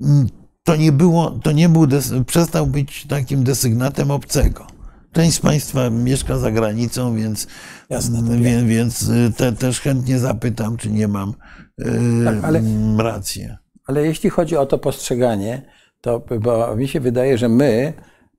mm, 0.00 0.26
to 0.64 0.76
nie 0.76 0.92
było, 0.92 1.30
to 1.30 1.52
nie 1.52 1.68
był, 1.68 1.86
przestał 2.26 2.66
być 2.66 3.06
takim 3.06 3.44
desygnatem 3.44 4.10
obcego. 4.10 4.75
Część 5.16 5.36
z 5.36 5.40
Państwa 5.40 5.90
mieszka 5.90 6.38
za 6.38 6.50
granicą, 6.50 7.16
więc, 7.16 7.46
Jasne, 7.90 8.38
wie, 8.38 8.62
więc 8.62 9.02
y, 9.02 9.32
te, 9.36 9.52
też 9.52 9.80
chętnie 9.80 10.18
zapytam, 10.18 10.76
czy 10.76 10.90
nie 10.90 11.08
mam 11.08 11.34
y, 11.80 11.84
tak, 12.24 12.34
ale, 12.42 12.62
racji. 12.98 13.48
Ale 13.86 14.06
jeśli 14.06 14.30
chodzi 14.30 14.56
o 14.56 14.66
to 14.66 14.78
postrzeganie, 14.78 15.62
to 16.00 16.22
bo 16.40 16.76
mi 16.76 16.88
się 16.88 17.00
wydaje, 17.00 17.38
że 17.38 17.48
my, 17.48 17.92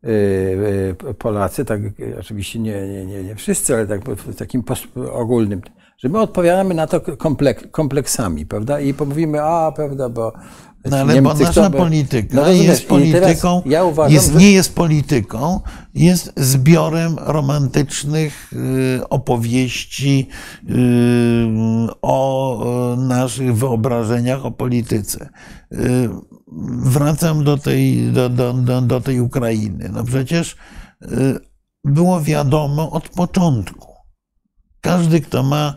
y, 0.06 0.96
Polacy, 1.18 1.66
tak 1.66 1.82
oczywiście 2.20 2.60
nie, 2.60 2.88
nie, 2.88 3.06
nie, 3.06 3.24
nie 3.24 3.36
wszyscy, 3.36 3.76
ale 3.76 3.88
tak 3.88 4.02
w 4.06 4.36
takim 4.36 4.64
ogólnym, 5.12 5.62
że 5.98 6.10
my 6.10 6.20
odpowiadamy 6.20 6.74
na 6.74 6.88
to 6.88 7.02
komplek, 7.02 7.72
kompleksami, 7.72 8.46
prawda? 8.46 8.80
I 8.80 8.94
pomówimy, 8.94 9.44
a, 9.44 9.72
prawda, 9.72 10.10
bo 10.10 10.34
no 10.86 10.98
ale 10.98 11.14
Niemcy, 11.14 11.34
bo 11.34 11.44
nasza 11.44 11.70
kto... 11.70 11.78
polityka 11.78 12.36
no, 12.36 12.48
jest 12.48 12.88
polityką, 12.88 13.62
ja 13.66 13.84
uważam, 13.84 14.14
jest, 14.14 14.34
że... 14.34 14.40
nie 14.40 14.52
jest 14.52 14.76
polityką, 14.76 15.60
jest 15.96 16.34
zbiorem 16.38 17.16
romantycznych 17.20 18.54
y, 18.54 19.10
opowieści 19.10 20.28
y, 20.70 20.74
o 22.02 22.96
naszych 22.98 23.56
wyobrażeniach 23.56 24.46
o 24.46 24.52
polityce. 24.52 25.30
Y, 25.74 26.10
wracam 26.82 27.44
do 27.44 27.58
tej, 27.58 28.12
do, 28.12 28.30
do, 28.30 28.54
do, 28.54 28.82
do 28.82 29.02
tej 29.02 29.22
Ukrainy. 29.22 29.90
No 29.94 30.04
przecież 30.04 30.56
było 31.84 32.22
wiadomo 32.22 32.92
od 32.92 33.10
początku. 33.10 33.94
Każdy, 34.82 35.22
kto 35.22 35.44
ma 35.44 35.76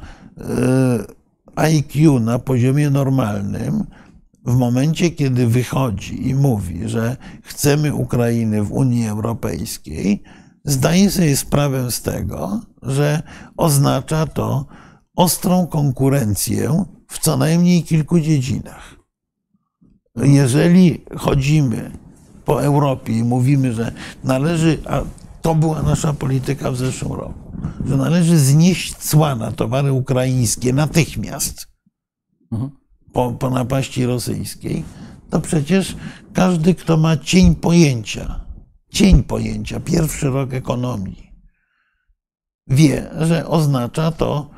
IQ 1.57 2.21
na 2.21 2.39
poziomie 2.39 2.91
normalnym, 2.91 3.85
w 4.45 4.57
momencie, 4.57 5.11
kiedy 5.11 5.47
wychodzi 5.47 6.29
i 6.29 6.35
mówi, 6.35 6.89
że 6.89 7.17
chcemy 7.43 7.95
Ukrainy 7.95 8.63
w 8.63 8.73
Unii 8.73 9.09
Europejskiej, 9.09 10.23
zdaje 10.65 11.11
sobie 11.11 11.37
sprawę 11.37 11.91
z 11.91 12.03
tego, 12.03 12.61
że 12.83 13.23
oznacza 13.57 14.27
to 14.27 14.67
ostrą 15.17 15.67
konkurencję 15.67 16.85
w 17.09 17.19
co 17.19 17.37
najmniej 17.37 17.83
kilku 17.83 18.21
dziedzinach. 18.21 18.97
Jeżeli 20.17 21.05
chodzimy 21.17 21.91
po 22.45 22.63
Europie 22.63 23.13
i 23.13 23.25
mówimy, 23.25 23.73
że 23.73 23.93
należy, 24.25 24.79
a 24.89 25.03
to 25.43 25.55
była 25.55 25.83
nasza 25.83 26.13
polityka 26.13 26.71
w 26.71 26.77
zeszłym 26.77 27.13
roku, 27.13 27.53
że 27.87 27.97
należy 27.97 28.39
znieść 28.39 28.95
cła 28.95 29.35
na 29.35 29.53
towary 29.53 29.93
ukraińskie 29.93 30.73
natychmiast. 30.73 31.67
Mhm 32.53 32.80
po, 33.13 33.33
po 33.33 33.51
napaści 33.51 34.07
rosyjskiej, 34.07 34.85
to 35.31 35.41
przecież 35.41 35.97
każdy, 36.33 36.75
kto 36.75 36.97
ma 36.97 37.17
cień 37.17 37.55
pojęcia, 37.55 38.41
cień 38.91 39.23
pojęcia, 39.23 39.81
pierwszy 39.81 40.31
rok 40.31 40.55
ekonomii, 40.55 41.33
wie, 42.67 43.11
że 43.21 43.47
oznacza 43.47 44.11
to 44.11 44.51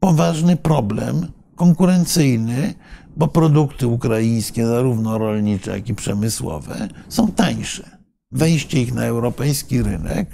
poważny 0.00 0.56
problem 0.56 1.26
konkurencyjny, 1.56 2.74
bo 3.16 3.28
produkty 3.28 3.86
ukraińskie, 3.86 4.66
zarówno 4.66 5.18
rolnicze, 5.18 5.70
jak 5.70 5.88
i 5.88 5.94
przemysłowe, 5.94 6.88
są 7.08 7.32
tańsze. 7.32 7.98
Wejście 8.32 8.82
ich 8.82 8.94
na 8.94 9.04
europejski 9.04 9.82
rynek, 9.82 10.30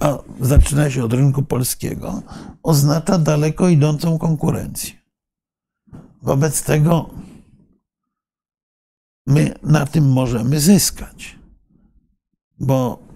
a 0.00 0.18
zaczyna 0.40 0.90
się 0.90 1.04
od 1.04 1.12
rynku 1.12 1.42
polskiego, 1.42 2.22
oznacza 2.62 3.18
daleko 3.18 3.68
idącą 3.68 4.18
konkurencję. 4.18 5.03
Wobec 6.24 6.62
tego 6.62 7.10
my 9.26 9.54
na 9.62 9.86
tym 9.86 10.12
możemy 10.12 10.60
zyskać. 10.60 11.38
Bo 12.58 13.08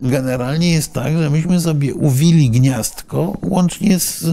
generalnie 0.00 0.70
jest 0.72 0.92
tak, 0.92 1.16
że 1.18 1.30
myśmy 1.30 1.60
sobie 1.60 1.94
uwili 1.94 2.50
gniazdko 2.50 3.38
łącznie 3.42 3.98
z 3.98 4.24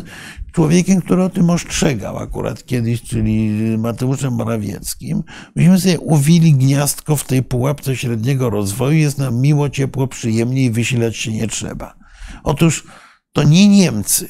człowiekiem, 0.51 1.01
który 1.01 1.23
o 1.23 1.29
tym 1.29 1.49
ostrzegał 1.49 2.17
akurat 2.17 2.65
kiedyś, 2.65 3.01
czyli 3.01 3.49
Mateuszem 3.77 4.33
Morawieckim. 4.33 5.23
Myśmy 5.55 5.79
sobie 5.79 5.99
uwili 5.99 6.53
gniazdko 6.53 7.15
w 7.15 7.23
tej 7.23 7.43
pułapce 7.43 7.95
średniego 7.95 8.49
rozwoju. 8.49 8.97
Jest 8.97 9.17
nam 9.17 9.41
miło, 9.41 9.69
ciepło, 9.69 10.07
przyjemnie 10.07 10.65
i 10.65 10.71
wysilać 10.71 11.17
się 11.17 11.31
nie 11.31 11.47
trzeba. 11.47 11.95
Otóż 12.43 12.87
to 13.33 13.43
nie 13.43 13.69
Niemcy 13.69 14.29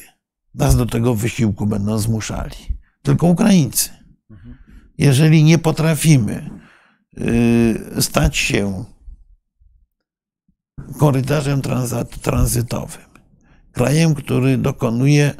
nas 0.54 0.76
do 0.76 0.86
tego 0.86 1.14
wysiłku 1.14 1.66
będą 1.66 1.98
zmuszali 1.98 2.71
tylko 3.02 3.26
Ukraińcy. 3.26 3.90
Jeżeli 4.98 5.44
nie 5.44 5.58
potrafimy 5.58 6.50
y, 7.18 8.02
stać 8.02 8.36
się 8.36 8.84
korytarzem 10.98 11.62
tranzytowym, 12.22 13.02
krajem, 13.72 14.14
który 14.14 14.58
dokonuje 14.58 15.34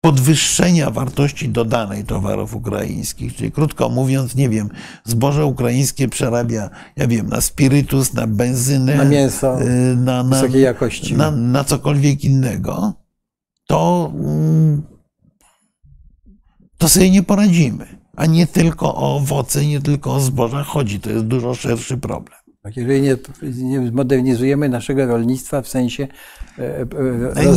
podwyższenia 0.00 0.90
wartości 0.90 1.48
dodanej 1.48 2.04
towarów 2.04 2.54
ukraińskich, 2.54 3.36
czyli 3.36 3.52
krótko 3.52 3.88
mówiąc, 3.88 4.34
nie 4.34 4.48
wiem, 4.48 4.68
zboże 5.04 5.46
ukraińskie 5.46 6.08
przerabia, 6.08 6.70
ja 6.96 7.06
wiem, 7.06 7.28
na 7.28 7.40
spirytus, 7.40 8.14
na 8.14 8.26
benzynę, 8.26 8.96
na 8.96 9.04
mięso 9.04 9.62
y, 9.62 9.96
na, 9.96 10.22
na, 10.22 10.40
wysokiej 10.40 10.62
jakości, 10.62 11.16
na, 11.16 11.30
na 11.30 11.64
cokolwiek 11.64 12.24
innego, 12.24 12.92
to 13.66 14.12
mm, 14.14 14.82
to 16.82 16.88
sobie 16.88 17.10
nie 17.10 17.22
poradzimy. 17.22 17.86
a 18.16 18.26
nie 18.26 18.46
tylko 18.46 18.94
o 18.94 19.16
owoce, 19.16 19.66
nie 19.66 19.80
tylko 19.80 20.14
o 20.14 20.20
zboża 20.20 20.62
chodzi. 20.62 21.00
To 21.00 21.10
jest 21.10 21.24
dużo 21.24 21.54
szerszy 21.54 21.98
problem. 21.98 22.38
Tak, 22.62 22.76
jeżeli 22.76 23.00
nie, 23.00 23.16
nie 23.42 23.86
zmodernizujemy 23.86 24.68
naszego 24.68 25.06
rolnictwa 25.06 25.62
w 25.62 25.68
sensie 25.68 26.08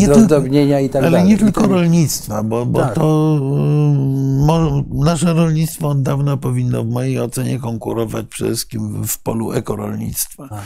rozdrobnienia 0.08 0.80
i 0.80 0.90
tak 0.90 1.02
Ale 1.04 1.12
dalej. 1.12 1.28
nie 1.30 1.36
I 1.36 1.38
tylko 1.38 1.62
to- 1.62 1.68
rolnictwa, 1.68 2.44
bo, 2.44 2.66
bo 2.66 2.80
Tak. 2.80 2.94
to 2.96 3.36
y, 3.38 4.46
mo, 4.46 4.84
nasze 5.06 5.34
rolnictwo 5.34 5.90
od 5.90 6.02
dawna 6.02 6.38
powinno 6.38 6.84
w 6.84 6.88
mojej 6.88 7.20
ocenie 7.20 7.60
konkurować 7.60 8.26
przede 8.30 8.50
wszystkim 8.50 9.04
w 9.08 9.20
polu 9.20 9.52
ekorolnictwa. 9.54 10.48
Tak. 10.50 10.62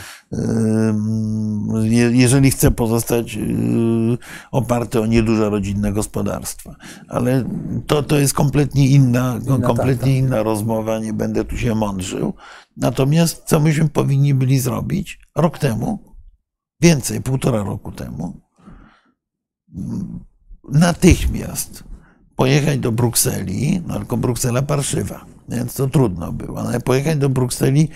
Je- 1.83 2.11
Jeżeli 2.11 2.51
chce 2.51 2.71
pozostać 2.71 3.35
y, 3.37 4.17
oparte 4.51 5.01
o 5.01 5.05
nieduże 5.05 5.49
rodzinne 5.49 5.91
gospodarstwa. 5.93 6.75
Ale 7.07 7.43
to, 7.87 8.03
to 8.03 8.19
jest 8.19 8.33
kompletnie 8.33 8.87
inna, 8.87 9.39
tak, 9.47 9.61
kompletnie 9.61 10.17
inna 10.17 10.43
rozmowa, 10.43 10.99
nie 10.99 11.13
będę 11.13 11.45
tu 11.45 11.57
się 11.57 11.75
mądrzył. 11.75 12.33
Natomiast 12.77 13.43
co 13.45 13.59
myśmy 13.59 13.89
powinni 13.89 14.33
byli 14.33 14.59
zrobić 14.59 15.19
rok 15.35 15.57
temu, 15.57 15.99
więcej, 16.81 17.21
półtora 17.21 17.63
roku 17.63 17.91
temu, 17.91 18.41
natychmiast 20.71 21.83
pojechać 22.35 22.79
do 22.79 22.91
Brukseli, 22.91 23.81
no 23.87 23.97
tylko 23.97 24.17
Bruksela 24.17 24.61
parszywa, 24.61 25.25
więc 25.49 25.73
to 25.73 25.87
trudno 25.87 26.31
było, 26.31 26.59
ale 26.59 26.79
pojechać 26.79 27.17
do 27.17 27.29
Brukseli 27.29 27.89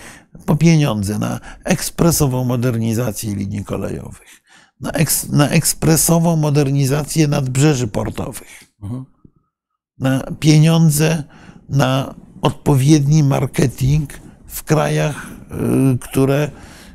po 0.46 0.56
pieniądze 0.56 1.18
na 1.18 1.40
ekspresową 1.64 2.44
modernizację 2.44 3.34
linii 3.34 3.64
kolejowych, 3.64 4.42
na, 4.80 4.90
eks, 4.90 5.28
na 5.28 5.48
ekspresową 5.48 6.36
modernizację 6.36 7.28
nadbrzeży 7.28 7.88
portowych, 7.88 8.64
Mhm. 8.82 9.04
na 9.98 10.20
pieniądze 10.40 11.24
na 11.68 12.14
odpowiedni 12.42 13.22
marketing 13.22 14.10
w 14.46 14.62
krajach, 14.64 15.26
y, 15.94 15.98
które 15.98 16.50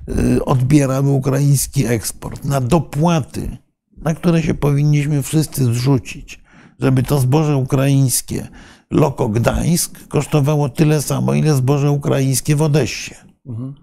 y, 0.10 0.46
odbierały 0.46 1.10
ukraiński 1.10 1.86
eksport, 1.86 2.46
na 2.46 2.62
dopłaty, 2.62 3.58
na 3.98 4.14
które 4.14 4.44
się 4.44 4.54
powinniśmy 4.54 5.24
wszyscy 5.24 5.66
zrzucić, 5.66 6.40
żeby 6.80 7.04
to 7.04 7.20
zboże 7.20 7.58
ukraińskie 7.58 8.48
Loko 8.92 9.30
Gdańsk 9.30 10.08
kosztowało 10.08 10.70
tyle 10.70 11.02
samo, 11.02 11.34
ile 11.34 11.56
zboże 11.56 11.92
ukraińskie 11.92 12.56
w 12.56 12.62
Odessie. 12.62 13.16
Mhm. 13.46 13.76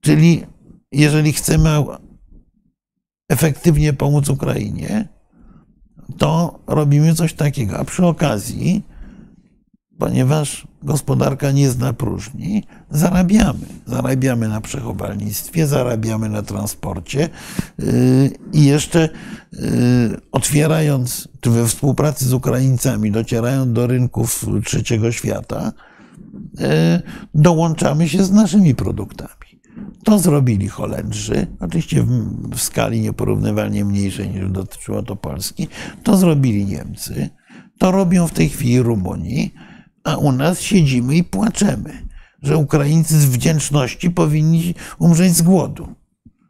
Czyli 0.00 0.46
jeżeli 0.92 1.32
chcemy 1.32 1.70
efektywnie 3.28 3.92
pomóc 3.92 4.28
Ukrainie, 4.28 5.08
to 6.18 6.58
robimy 6.66 7.14
coś 7.14 7.32
takiego. 7.32 7.78
A 7.78 7.84
przy 7.84 8.06
okazji, 8.06 8.82
ponieważ 9.98 10.66
gospodarka 10.82 11.50
nie 11.50 11.70
zna 11.70 11.92
próżni, 11.92 12.64
zarabiamy. 12.90 13.66
Zarabiamy 13.86 14.48
na 14.48 14.60
przechowalnictwie, 14.60 15.66
zarabiamy 15.66 16.28
na 16.28 16.42
transporcie 16.42 17.28
yy, 17.78 18.30
i 18.52 18.64
jeszcze 18.64 19.08
yy, 19.52 19.60
otwierając, 20.32 21.28
czy 21.40 21.50
we 21.50 21.66
współpracy 21.66 22.24
z 22.24 22.32
Ukraińcami, 22.32 23.10
docierając 23.10 23.72
do 23.72 23.86
rynków 23.86 24.46
trzeciego 24.64 25.12
świata, 25.12 25.72
yy, 26.58 26.66
dołączamy 27.34 28.08
się 28.08 28.24
z 28.24 28.30
naszymi 28.30 28.74
produktami. 28.74 29.30
To 30.04 30.18
zrobili 30.18 30.68
Holendrzy, 30.68 31.46
oczywiście 31.60 32.02
w, 32.02 32.60
skali 32.60 33.00
nieporównywalnie 33.00 33.84
mniejszej 33.84 34.30
niż 34.30 34.50
dotyczyło 34.50 35.02
to 35.02 35.16
Polski. 35.16 35.68
To 36.02 36.16
zrobili 36.16 36.66
Niemcy. 36.66 37.28
To 37.78 37.90
robią 37.90 38.26
w 38.26 38.32
tej 38.32 38.48
chwili 38.48 38.82
Rumunii, 38.82 39.54
a 40.04 40.16
u 40.16 40.32
nas 40.32 40.60
siedzimy 40.60 41.16
i 41.16 41.24
płaczemy, 41.24 42.06
że 42.42 42.56
Ukraińcy 42.56 43.20
z 43.20 43.24
wdzięczności 43.24 44.10
powinni 44.10 44.74
umrzeć 44.98 45.36
z 45.36 45.42
głodu. 45.42 45.94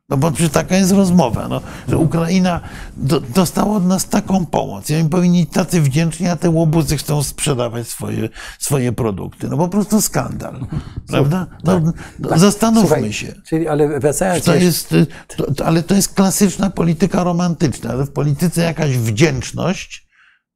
No 0.08 0.16
bo 0.16 0.30
przecież 0.30 0.52
taka 0.52 0.76
jest 0.76 0.92
rozmowa, 0.92 1.48
no, 1.48 1.60
że 1.88 1.98
Ukraina 1.98 2.60
do, 2.96 3.20
dostała 3.20 3.76
od 3.76 3.86
nas 3.86 4.08
taką 4.08 4.46
pomoc 4.46 4.90
i 4.90 4.94
oni 4.94 5.08
powinni 5.08 5.46
tacy 5.46 5.80
wdzięczni, 5.80 6.28
a 6.28 6.36
te 6.36 6.50
łobuzy 6.50 6.96
chcą 6.96 7.22
sprzedawać 7.22 7.88
swoje, 7.88 8.28
swoje 8.58 8.92
produkty. 8.92 9.48
No 9.48 9.56
po 9.56 9.68
prostu 9.68 10.00
skandal, 10.00 10.66
prawda? 11.08 11.46
No, 11.64 11.80
no, 12.18 12.38
zastanówmy 12.38 12.88
Słuchaj, 12.88 13.12
się. 13.12 13.34
Czyli, 13.46 13.68
ale 13.68 14.00
wracając 14.00 14.44
To 14.44 14.54
jest, 14.54 14.94
to, 15.36 15.52
to, 15.52 15.66
ale 15.66 15.82
to 15.82 15.94
jest 15.94 16.14
klasyczna 16.14 16.70
polityka 16.70 17.24
romantyczna. 17.24 17.90
Ale 17.90 18.04
w 18.04 18.12
polityce 18.12 18.62
jakaś 18.62 18.98
wdzięczność 18.98 20.08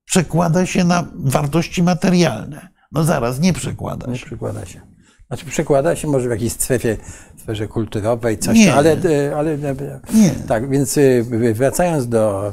przekłada 0.04 0.66
się 0.66 0.84
na 0.84 1.04
wartości 1.14 1.82
materialne. 1.82 2.68
No 2.93 3.05
zaraz, 3.05 3.40
nie 3.40 3.52
przekłada 3.52 4.10
Nie 4.10 4.19
się. 4.19 4.27
przekłada 4.27 4.66
się. 4.66 4.81
Znaczy 5.28 5.47
przekłada 5.47 5.97
się 5.97 6.09
może 6.09 6.28
w 6.28 6.31
jakiejś 6.31 6.52
strefie, 6.52 6.97
sferze 7.36 7.69
kulturowej, 7.69 8.39
coś, 8.39 8.59
Nie. 8.59 8.74
ale, 8.74 8.93
e, 8.93 9.36
ale 9.36 9.59
Nie. 10.15 10.31
tak, 10.48 10.70
więc 10.70 10.98
e, 10.98 11.02
wracając 11.55 12.09
do 12.09 12.52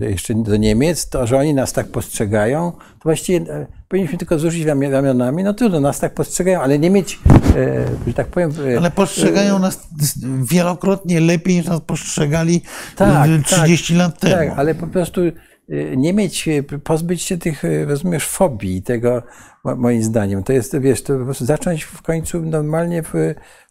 e, 0.00 0.10
jeszcze 0.10 0.34
do 0.34 0.56
Niemiec, 0.56 1.08
to, 1.08 1.26
że 1.26 1.38
oni 1.38 1.54
nas 1.54 1.72
tak 1.72 1.86
postrzegają, 1.88 2.72
to 2.72 2.78
właściwie 3.04 3.52
e, 3.54 3.66
powinniśmy 3.88 4.18
tylko 4.18 4.38
zrzucić 4.38 4.64
rami- 4.66 4.90
ramionami, 4.90 5.42
no 5.44 5.54
trudno, 5.54 5.80
nas 5.80 6.00
tak 6.00 6.14
postrzegają, 6.14 6.60
ale 6.60 6.78
nie 6.78 6.90
mieć, 6.90 7.18
e, 7.56 7.86
że 8.06 8.12
tak 8.14 8.26
powiem... 8.26 8.52
e, 8.74 8.78
Ale 8.78 8.90
postrzegają 8.90 9.58
nas 9.58 9.86
wielokrotnie 10.42 11.20
lepiej 11.20 11.56
niż 11.56 11.66
nas 11.66 11.80
postrzegali 11.80 12.62
Tak, 12.96 13.28
y, 13.28 13.42
30 13.42 13.94
lat 13.94 14.20
temu. 14.20 14.34
Tak, 14.34 14.48
ale 14.58 14.74
po 14.74 14.86
prostu 14.86 15.20
nie 15.96 16.12
mieć, 16.12 16.48
y, 16.48 16.62
pozbyć 16.84 17.22
się 17.22 17.38
tych, 17.38 17.64
y, 17.64 17.84
rozumiesz, 17.84 18.26
fobii 18.26 18.82
tego, 18.82 19.22
mo- 19.64 19.76
moim 19.76 20.02
zdaniem. 20.02 20.42
To 20.42 20.52
jest, 20.52 20.78
wiesz, 20.78 21.02
to 21.02 21.18
po 21.18 21.24
prostu 21.24 21.44
zacząć 21.44 21.82
w 21.84 22.02
końcu 22.02 22.40
normalnie 22.40 23.02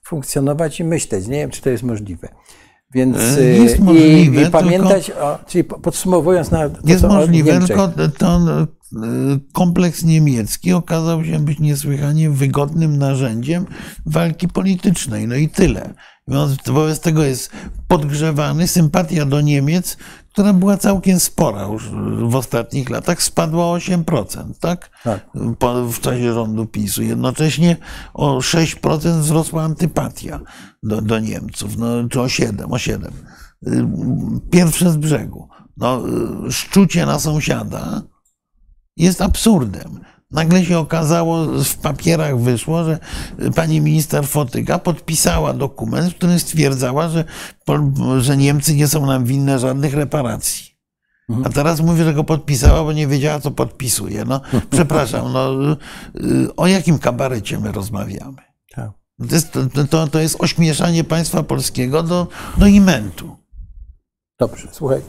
funkcjonować 0.03 0.79
i 0.79 0.83
myśleć. 0.83 1.27
Nie 1.27 1.37
wiem, 1.37 1.49
czy 1.49 1.61
to 1.61 1.69
jest 1.69 1.83
możliwe. 1.83 2.27
Więc 2.93 3.17
y, 3.37 3.45
jest 3.63 3.79
i, 3.79 3.81
możliwe, 3.81 4.41
i 4.41 4.49
pamiętać, 4.51 5.11
o, 5.11 5.39
czyli 5.47 5.63
po- 5.63 5.79
podsumowując 5.79 6.51
na 6.51 6.69
to, 6.69 6.77
Jest 6.85 7.01
co 7.01 7.07
możliwe, 7.07 7.59
tylko 7.59 7.91
to 8.17 8.39
y, 8.93 9.39
kompleks 9.53 10.03
niemiecki 10.03 10.73
okazał 10.73 11.25
się 11.25 11.39
być 11.39 11.59
niesłychanie 11.59 12.29
wygodnym 12.29 12.97
narzędziem 12.97 13.65
walki 14.05 14.47
politycznej. 14.47 15.27
No 15.27 15.35
i 15.35 15.49
tyle. 15.49 15.93
Wobec 16.67 16.99
tego 16.99 17.23
jest 17.23 17.51
podgrzewany. 17.87 18.67
Sympatia 18.67 19.25
do 19.25 19.41
Niemiec, 19.41 19.97
która 20.33 20.53
była 20.53 20.77
całkiem 20.77 21.19
spora 21.19 21.63
już 21.63 21.89
w 22.29 22.35
ostatnich 22.35 22.89
latach, 22.89 23.23
spadła 23.23 23.65
o 23.65 23.77
8%, 23.77 24.43
tak? 24.59 24.89
Tak. 25.03 25.29
Po, 25.59 25.87
w 25.87 25.99
czasie 25.99 26.33
rządu 26.33 26.65
PiSu. 26.65 27.03
Jednocześnie 27.03 27.77
o 28.13 28.37
6% 28.37 29.19
wzrosła 29.19 29.63
antypatia 29.63 30.39
do, 30.83 31.01
do 31.01 31.19
Niemców, 31.19 31.77
no, 31.77 32.09
czy 32.09 32.21
o 32.21 32.29
7, 32.29 32.71
o 32.71 32.77
7. 32.77 33.13
Y, 33.67 33.85
Pierwsze 34.51 34.91
z 34.91 34.97
brzegu. 34.97 35.49
No, 35.77 36.01
y, 36.47 36.51
szczucie 36.51 37.05
na 37.05 37.19
sąsiada 37.19 38.01
jest 38.97 39.21
absurdem. 39.21 39.99
Nagle 40.33 40.65
się 40.65 40.79
okazało, 40.79 41.45
w 41.63 41.75
papierach 41.75 42.39
wyszło, 42.39 42.83
że 42.83 42.99
pani 43.55 43.81
minister 43.81 44.27
Fotyga 44.27 44.79
podpisała 44.79 45.53
dokument, 45.53 46.13
w 46.13 46.15
którym 46.15 46.39
stwierdzała, 46.39 47.09
że, 47.09 47.23
że 48.19 48.37
Niemcy 48.37 48.75
nie 48.75 48.87
są 48.87 49.05
nam 49.05 49.25
winne 49.25 49.59
żadnych 49.59 49.93
reparacji. 49.93 50.73
A 51.43 51.49
teraz 51.49 51.81
mówi, 51.81 52.03
że 52.03 52.13
go 52.13 52.23
podpisała, 52.23 52.83
bo 52.83 52.93
nie 52.93 53.07
wiedziała, 53.07 53.39
co 53.39 53.51
podpisuje. 53.51 54.25
No, 54.25 54.41
przepraszam, 54.69 55.33
no, 55.33 55.53
y, 56.15 56.55
o 56.55 56.67
jakim 56.67 56.99
kabarecie 56.99 57.59
my 57.59 57.71
rozmawiamy? 57.71 58.37
Tak. 58.75 58.91
To 59.29 59.35
jest, 59.35 59.57
to, 59.89 60.07
to, 60.07 60.19
jest 60.19 60.35
ośmieszanie 60.39 61.03
państwa 61.03 61.43
polskiego 61.43 62.03
do, 62.03 62.27
do 62.57 62.67
imentu. 62.67 63.37
Dobrze, 64.39 64.67
słuchaj. 64.71 65.01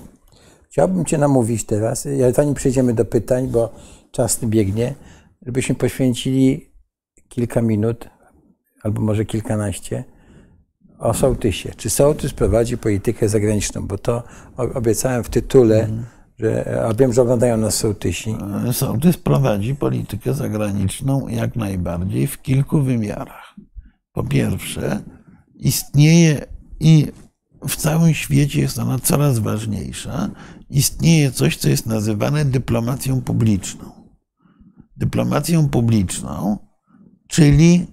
Chciałbym 0.71 1.05
Cię 1.05 1.19
namówić 1.19 1.65
teraz, 1.67 2.05
ja- 2.17 2.33
zanim 2.33 2.55
przejdziemy 2.55 2.95
do 2.95 3.05
pytań, 3.05 3.49
bo 3.49 3.75
czas 4.11 4.39
biegnie, 4.45 4.95
żebyśmy 5.47 5.75
poświęcili 5.75 6.71
kilka 7.29 7.63
minut, 7.63 8.09
albo 8.83 9.03
może 9.03 9.25
kilkanaście, 9.25 10.05
o 10.99 11.15
sołtysie. 11.15 11.73
Czy 11.77 11.91
sołtys 11.91 12.33
prowadzi 12.33 12.79
politykę 12.79 13.29
zagraniczną? 13.29 13.87
Bo 13.87 13.99
to 13.99 14.23
obiecałem 14.57 15.25
w 15.25 15.29
tytule, 15.29 15.89
że, 16.39 16.83
a 16.89 16.95
wiem, 16.95 17.13
że 17.13 17.23
oglądają 17.23 17.57
nas 17.57 17.75
sołtysi. 17.75 18.37
Sołtys 18.73 19.17
prowadzi 19.17 19.75
politykę 19.75 20.35
zagraniczną 20.35 21.29
jak 21.29 21.57
najbardziej 21.57 22.27
w 22.27 22.43
kilku 22.43 22.83
wymiarach. 22.83 23.55
Po 24.13 24.25
pierwsze, 24.25 25.03
istnieje 25.55 26.47
i 26.81 27.07
w 27.69 27.77
całym 27.77 28.15
świecie 28.15 28.61
jest 28.61 28.79
ona 28.79 28.99
coraz 28.99 29.39
ważniejsza, 29.39 30.31
istnieje 30.71 31.31
coś, 31.31 31.57
co 31.57 31.69
jest 31.69 31.87
nazywane 31.87 32.45
dyplomacją 32.45 33.21
publiczną. 33.21 33.94
Dyplomacją 34.97 35.69
publiczną, 35.69 36.59
czyli 37.29 37.87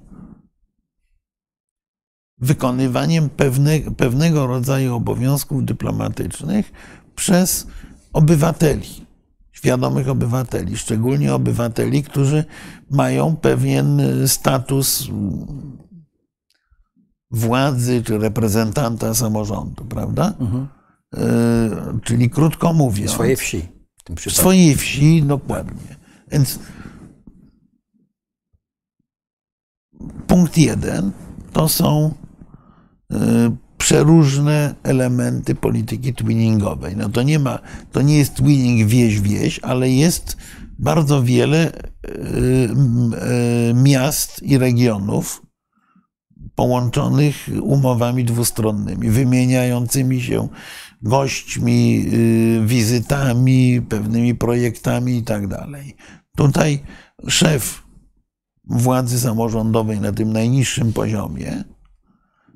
wykonywaniem 2.37 3.29
pewne, 3.29 3.79
pewnego 3.79 4.47
rodzaju 4.47 4.95
obowiązków 4.95 5.65
dyplomatycznych 5.65 6.71
przez 7.15 7.67
obywateli 8.13 9.11
świadomych 9.61 10.09
obywateli, 10.09 10.77
szczególnie 10.77 11.33
obywateli, 11.33 12.03
którzy 12.03 12.45
mają 12.89 13.35
pewien 13.35 14.01
status 14.27 15.07
władzy 17.31 18.03
czy 18.03 18.17
reprezentanta 18.17 19.13
samorządu, 19.13 19.85
prawda? 19.85 20.33
Mhm. 20.39 20.67
Czyli 22.03 22.29
krótko 22.29 22.73
mówiąc. 22.73 23.11
Swojej 23.11 23.35
wsi. 23.35 23.67
W 24.15 24.31
swojej 24.31 24.75
wsi, 24.75 25.23
dokładnie. 25.23 25.95
Więc 26.31 26.59
punkt 30.27 30.57
jeden 30.57 31.11
to 31.53 31.69
są 31.69 32.13
przeróżne 33.77 34.75
elementy 34.83 35.55
polityki 35.55 36.13
twinningowej. 36.13 36.95
No 36.97 37.09
to 37.09 37.23
nie 37.23 37.39
ma, 37.39 37.59
to 37.91 38.01
nie 38.01 38.17
jest 38.17 38.35
twinning 38.35 38.89
wieś-wieś, 38.89 39.59
ale 39.59 39.89
jest 39.89 40.37
bardzo 40.79 41.23
wiele 41.23 41.73
e, 41.73 41.79
e, 41.79 43.73
miast 43.73 44.43
i 44.43 44.57
regionów 44.57 45.41
połączonych 46.55 47.35
umowami 47.61 48.25
dwustronnymi, 48.25 49.09
wymieniającymi 49.09 50.21
się 50.21 50.47
gośćmi, 51.01 52.05
wizytami, 52.65 53.81
pewnymi 53.89 54.35
projektami 54.35 55.17
i 55.17 55.23
tak. 55.23 55.43
Tutaj 56.37 56.79
szef 57.27 57.83
władzy 58.71 59.19
samorządowej 59.19 60.01
na 60.01 60.11
tym 60.11 60.33
najniższym 60.33 60.93
poziomie 60.93 61.63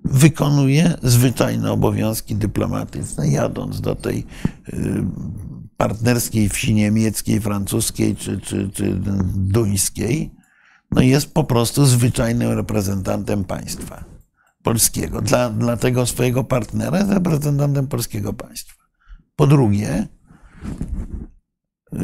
wykonuje 0.03 0.93
zwyczajne 1.03 1.71
obowiązki 1.71 2.35
dyplomatyczne, 2.35 3.27
jadąc 3.27 3.81
do 3.81 3.95
tej 3.95 4.25
y, 4.69 5.03
partnerskiej 5.77 6.49
wsi 6.49 6.73
niemieckiej, 6.73 7.41
francuskiej 7.41 8.15
czy, 8.15 8.39
czy, 8.39 8.69
czy 8.69 9.01
duńskiej, 9.35 10.31
no 10.91 11.01
jest 11.01 11.33
po 11.33 11.43
prostu 11.43 11.85
zwyczajnym 11.85 12.51
reprezentantem 12.51 13.43
państwa 13.43 14.03
polskiego. 14.63 15.21
Dla, 15.21 15.49
dla 15.49 15.77
tego 15.77 16.05
swojego 16.05 16.43
partnera 16.43 17.13
reprezentantem 17.13 17.87
polskiego 17.87 18.33
państwa. 18.33 18.83
Po 19.35 19.47
drugie, 19.47 20.07
y, 21.93 21.97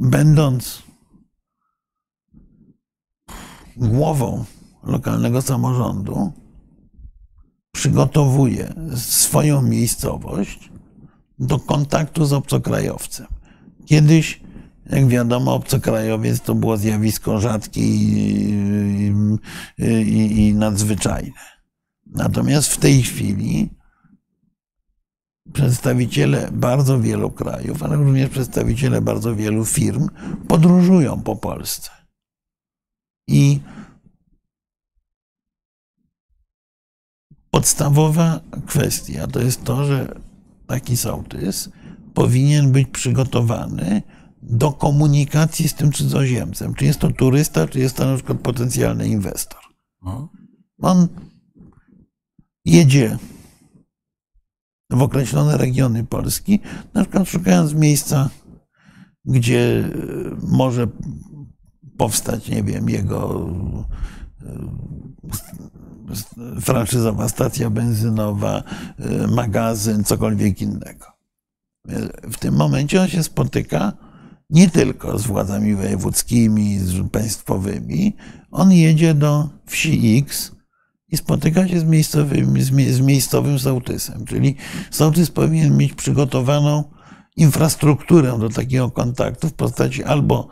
będąc 0.00 0.85
głową 3.76 4.44
lokalnego 4.82 5.42
samorządu, 5.42 6.32
przygotowuje 7.72 8.74
swoją 8.96 9.62
miejscowość 9.62 10.70
do 11.38 11.58
kontaktu 11.58 12.24
z 12.24 12.32
obcokrajowcem. 12.32 13.26
Kiedyś, 13.86 14.40
jak 14.90 15.06
wiadomo, 15.06 15.54
obcokrajowiec 15.54 16.40
to 16.40 16.54
było 16.54 16.76
zjawisko 16.76 17.40
rzadkie 17.40 17.80
i, 17.80 19.12
i, 19.78 20.46
i 20.46 20.54
nadzwyczajne. 20.54 21.32
Natomiast 22.06 22.68
w 22.74 22.78
tej 22.78 23.02
chwili 23.02 23.70
przedstawiciele 25.52 26.48
bardzo 26.52 27.00
wielu 27.00 27.30
krajów, 27.30 27.82
ale 27.82 27.96
również 27.96 28.30
przedstawiciele 28.30 29.00
bardzo 29.00 29.34
wielu 29.34 29.64
firm 29.64 30.08
podróżują 30.48 31.20
po 31.22 31.36
Polsce. 31.36 31.90
I 33.28 33.60
podstawowa 37.50 38.40
kwestia 38.66 39.26
to 39.26 39.42
jest 39.42 39.64
to, 39.64 39.84
że 39.84 40.20
taki 40.66 40.96
sołtys 40.96 41.70
powinien 42.14 42.72
być 42.72 42.88
przygotowany 42.88 44.02
do 44.42 44.72
komunikacji 44.72 45.68
z 45.68 45.74
tym 45.74 45.92
cudzoziemcem. 45.92 46.74
Czy 46.74 46.84
jest 46.84 46.98
to 46.98 47.10
turysta, 47.10 47.68
czy 47.68 47.78
jest 47.78 47.96
to 47.96 48.06
na 48.06 48.14
przykład 48.14 48.40
potencjalny 48.40 49.08
inwestor. 49.08 49.60
No. 50.02 50.28
On 50.78 51.08
jedzie 52.64 53.18
w 54.90 55.02
określone 55.02 55.56
regiony 55.56 56.04
Polski, 56.04 56.60
na 56.94 57.02
przykład 57.02 57.28
szukając 57.28 57.74
miejsca, 57.74 58.30
gdzie 59.24 59.90
może 60.42 60.86
powstać, 61.96 62.48
nie 62.48 62.62
wiem, 62.62 62.90
jego 62.90 63.50
franszyzowa 66.60 67.28
stacja 67.28 67.70
benzynowa, 67.70 68.62
y, 69.00 69.28
magazyn, 69.28 70.04
cokolwiek 70.04 70.62
innego. 70.62 71.06
W 72.22 72.38
tym 72.38 72.54
momencie 72.54 73.02
on 73.02 73.08
się 73.08 73.22
spotyka 73.22 73.92
nie 74.50 74.70
tylko 74.70 75.18
z 75.18 75.26
władzami 75.26 75.74
wojewódzkimi, 75.74 76.78
z 76.78 77.10
państwowymi. 77.10 78.16
On 78.50 78.72
jedzie 78.72 79.14
do 79.14 79.48
wsi 79.66 80.18
X 80.18 80.52
i 81.08 81.16
spotyka 81.16 81.68
się 81.68 81.80
z, 81.80 81.84
miejscowym, 81.84 82.62
z 82.90 83.00
miejscowym 83.00 83.58
sołtysem. 83.58 84.24
Czyli 84.24 84.56
sołtys 84.90 85.30
powinien 85.30 85.76
mieć 85.76 85.92
przygotowaną 85.94 86.84
infrastrukturę 87.36 88.38
do 88.38 88.48
takiego 88.48 88.90
kontaktu 88.90 89.48
w 89.48 89.52
postaci 89.52 90.04
albo 90.04 90.48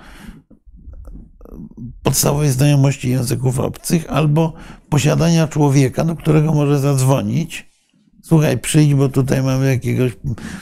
podstawowej 2.02 2.50
znajomości 2.50 3.10
języków 3.10 3.60
obcych 3.60 4.10
albo 4.10 4.52
posiadania 4.88 5.48
człowieka, 5.48 6.04
do 6.04 6.16
którego 6.16 6.54
może 6.54 6.78
zadzwonić. 6.78 7.74
Słuchaj, 8.22 8.58
przyjdź, 8.58 8.94
bo 8.94 9.08
tutaj 9.08 9.42
mamy 9.42 9.66
jakiegoś 9.66 10.12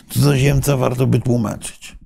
cudzoziemca, 0.09 0.77
warto 0.77 1.06
by 1.06 1.20
tłumaczyć. 1.20 1.98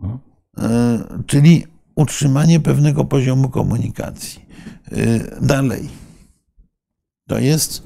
Mhm. 0.00 0.20
E, 0.58 0.98
czyli 1.26 1.64
utrzymanie 1.94 2.60
pewnego 2.60 3.04
poziomu 3.04 3.48
komunikacji. 3.48 4.46
E, 4.92 5.40
dalej. 5.40 5.88
To 7.28 7.38
jest 7.38 7.82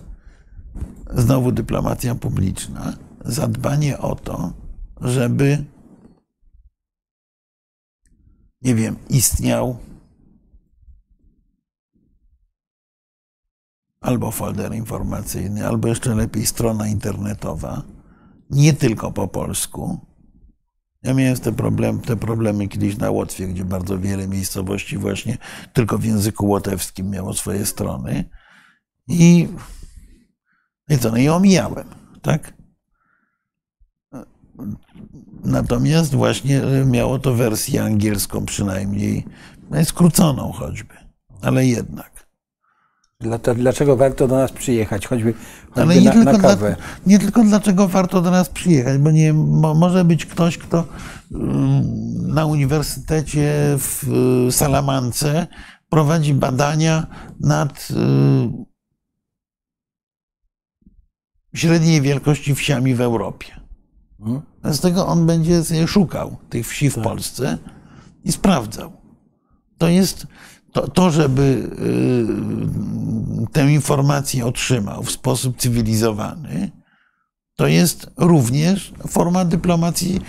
znowu 1.14 1.52
dyplomacja 1.52 2.14
publiczna, 2.14 2.96
zadbanie 3.24 3.98
o 3.98 4.14
to, 4.14 4.52
żeby, 5.00 5.64
nie 8.62 8.74
wiem, 8.74 8.96
istniał 9.08 9.78
albo 14.06 14.30
folder 14.30 14.74
informacyjny, 14.74 15.66
albo 15.66 15.88
jeszcze 15.88 16.14
lepiej 16.14 16.46
strona 16.46 16.88
internetowa, 16.88 17.82
nie 18.50 18.72
tylko 18.72 19.12
po 19.12 19.28
polsku. 19.28 20.00
Ja 21.02 21.14
miałem 21.14 21.36
te 21.36 21.52
problemy, 21.52 22.02
te 22.02 22.16
problemy 22.16 22.68
kiedyś 22.68 22.96
na 22.96 23.10
Łotwie, 23.10 23.46
gdzie 23.46 23.64
bardzo 23.64 23.98
wiele 23.98 24.28
miejscowości 24.28 24.98
właśnie 24.98 25.38
tylko 25.72 25.98
w 25.98 26.04
języku 26.04 26.46
łotewskim 26.46 27.10
miało 27.10 27.34
swoje 27.34 27.66
strony. 27.66 28.24
I, 29.08 29.48
i 30.88 30.98
co, 30.98 31.10
no 31.10 31.16
i 31.16 31.28
omijałem, 31.28 31.88
tak? 32.22 32.54
Natomiast 35.44 36.14
właśnie 36.14 36.62
miało 36.86 37.18
to 37.18 37.34
wersję 37.34 37.84
angielską 37.84 38.46
przynajmniej, 38.46 39.26
skróconą 39.84 40.52
choćby, 40.52 40.94
ale 41.42 41.66
jednak. 41.66 42.15
Dlaczego 43.56 43.96
warto 43.96 44.28
do 44.28 44.36
nas 44.36 44.52
przyjechać, 44.52 45.06
choćby, 45.06 45.34
choćby 45.70 45.82
Ale 45.82 45.94
nie, 45.96 46.04
na, 46.04 46.12
tylko 46.12 46.32
na 46.32 46.38
kawę? 46.38 46.76
Dla, 46.76 47.12
nie 47.12 47.18
tylko 47.18 47.44
dlaczego 47.44 47.88
warto 47.88 48.22
do 48.22 48.30
nas 48.30 48.48
przyjechać, 48.48 48.98
bo 48.98 49.10
nie, 49.10 49.32
może 49.32 50.04
być 50.04 50.26
ktoś, 50.26 50.58
kto 50.58 50.84
mm, 51.32 52.34
na 52.34 52.46
uniwersytecie 52.46 53.52
w 53.78 54.04
y, 54.48 54.52
Salamance 54.52 55.46
prowadzi 55.90 56.34
badania 56.34 57.06
nad 57.40 57.88
y, 57.90 57.94
średniej 61.54 62.00
wielkości 62.00 62.54
wsiami 62.54 62.94
w 62.94 63.00
Europie. 63.00 63.60
Hmm? 64.18 64.42
Z 64.64 64.80
tego 64.80 65.06
on 65.06 65.26
będzie 65.26 65.62
szukał 65.86 66.36
tych 66.50 66.68
wsi 66.68 66.90
w 66.90 66.94
tak. 66.94 67.04
Polsce 67.04 67.58
i 68.24 68.32
sprawdzał. 68.32 68.92
To 69.78 69.88
jest 69.88 70.26
to, 70.76 70.88
to, 70.88 71.10
żeby 71.10 71.70
y, 73.46 73.52
tę 73.52 73.72
informację 73.72 74.46
otrzymał 74.46 75.02
w 75.02 75.10
sposób 75.10 75.56
cywilizowany, 75.58 76.70
to 77.54 77.66
jest 77.66 78.10
również 78.16 78.92
forma 79.08 79.44
dyplomacji, 79.44 80.20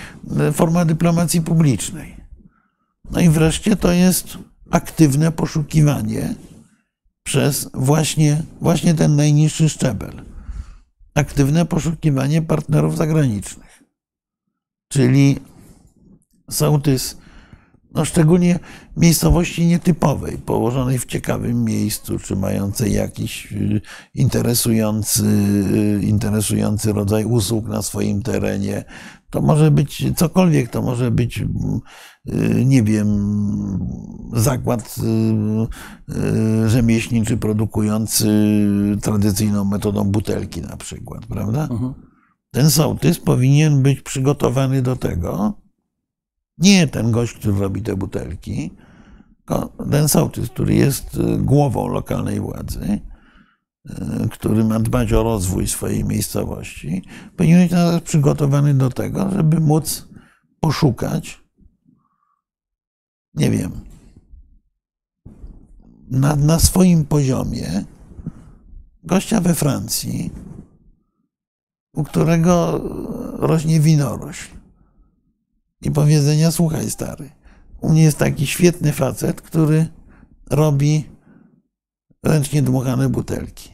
forma 0.53 0.85
dyplomacji 0.85 1.41
publicznej. 1.41 2.17
No 3.11 3.19
i 3.19 3.29
wreszcie 3.29 3.75
to 3.75 3.91
jest 3.91 4.37
aktywne 4.71 5.31
poszukiwanie 5.31 6.35
przez 7.23 7.69
właśnie, 7.73 8.43
właśnie 8.61 8.93
ten 8.93 9.15
najniższy 9.15 9.69
szczebel. 9.69 10.23
Aktywne 11.15 11.65
poszukiwanie 11.65 12.41
partnerów 12.41 12.97
zagranicznych. 12.97 13.83
Czyli 14.91 15.39
sołtys 16.49 17.17
no 17.97 18.05
szczególnie 18.05 18.59
miejscowości 18.97 19.65
nietypowej, 19.65 20.37
położonej 20.37 20.99
w 20.99 21.05
ciekawym 21.05 21.63
miejscu, 21.63 22.19
czy 22.19 22.35
mającej 22.35 22.93
jakiś 22.93 23.51
y, 23.51 23.81
interesujący, 24.13 25.23
y, 25.23 26.03
interesujący 26.03 26.93
rodzaj 26.93 27.25
usług 27.25 27.67
na 27.67 27.81
swoim 27.81 28.21
terenie, 28.21 28.83
To 29.29 29.41
może 29.41 29.71
być 29.71 30.05
cokolwiek, 30.15 30.69
to 30.69 30.81
może 30.81 31.11
być, 31.11 31.39
y, 31.39 31.45
nie 32.65 32.83
wiem, 32.83 33.07
zakład 34.33 34.95
rzemieślniczy 36.67 37.37
produkujący 37.37 38.27
tradycyjną 39.01 39.65
metodą 39.65 40.03
butelki 40.03 40.61
na 40.61 40.77
przykład, 40.77 41.25
prawda? 41.25 41.67
Mhm. 41.71 41.93
Ten 42.51 42.71
sołtys 42.71 43.19
powinien 43.19 43.81
być 43.81 44.01
przygotowany 44.01 44.81
do 44.81 44.95
tego, 44.95 45.53
nie 46.57 46.87
ten 46.87 47.11
gość, 47.11 47.33
który 47.33 47.59
robi 47.59 47.81
te 47.81 47.95
butelki, 47.95 48.71
tylko 49.37 49.73
ten 49.91 50.07
sołtys, 50.07 50.49
który 50.49 50.73
jest 50.73 51.19
głową 51.37 51.87
lokalnej 51.87 52.39
władzy, 52.39 52.99
który 54.31 54.63
ma 54.63 54.79
dbać 54.79 55.13
o 55.13 55.23
rozwój 55.23 55.67
swojej 55.67 56.05
miejscowości, 56.05 57.03
powinien 57.35 57.67
być 57.69 58.03
przygotowany 58.03 58.73
do 58.73 58.89
tego, 58.89 59.29
żeby 59.31 59.59
móc 59.59 60.07
poszukać, 60.59 61.43
nie 63.33 63.51
wiem, 63.51 63.71
na, 66.11 66.35
na 66.35 66.59
swoim 66.59 67.05
poziomie 67.05 67.83
gościa 69.03 69.41
we 69.41 69.55
Francji, 69.55 70.31
u 71.93 72.03
którego 72.03 72.81
rośnie 73.37 73.79
winorośl. 73.79 74.57
I 75.81 75.91
powiedzenia, 75.91 76.51
słuchaj 76.51 76.89
stary, 76.89 77.29
u 77.81 77.89
mnie 77.89 78.03
jest 78.03 78.17
taki 78.17 78.47
świetny 78.47 78.91
facet, 78.91 79.41
który 79.41 79.87
robi 80.49 81.05
ręcznie 82.23 82.61
dmuchane 82.61 83.09
butelki. 83.09 83.71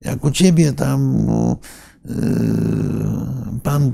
Jak 0.00 0.24
u 0.24 0.30
ciebie 0.30 0.72
tam 0.72 1.26
yy, 2.04 2.16
pan 3.62 3.92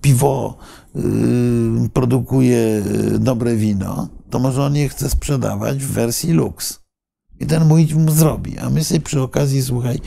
piwo 0.00 0.56
yy, 0.94 1.88
produkuje 1.92 2.82
dobre 3.18 3.56
wino, 3.56 4.08
to 4.30 4.38
może 4.38 4.62
on 4.62 4.76
je 4.76 4.88
chce 4.88 5.10
sprzedawać 5.10 5.84
w 5.84 5.92
wersji 5.92 6.32
luks. 6.32 6.82
I 7.40 7.46
ten 7.46 7.64
mój 7.68 7.86
mu 7.94 8.10
zrobi. 8.10 8.58
A 8.58 8.70
my 8.70 8.84
sobie 8.84 9.00
przy 9.00 9.20
okazji, 9.20 9.62
słuchaj, 9.62 10.00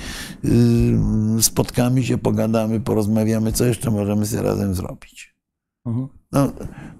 yy, 0.43 1.43
spotkamy 1.43 2.03
się, 2.03 2.17
pogadamy, 2.17 2.79
porozmawiamy, 2.79 3.51
co 3.51 3.65
jeszcze 3.65 3.91
możemy 3.91 4.25
sobie 4.25 4.41
razem 4.41 4.75
zrobić. 4.75 5.35
Mhm. 5.85 6.07
No, 6.35 6.51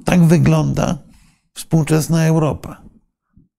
tak 0.05 0.23
wygląda 0.23 0.97
współczesna 1.53 2.25
Europa. 2.25 2.81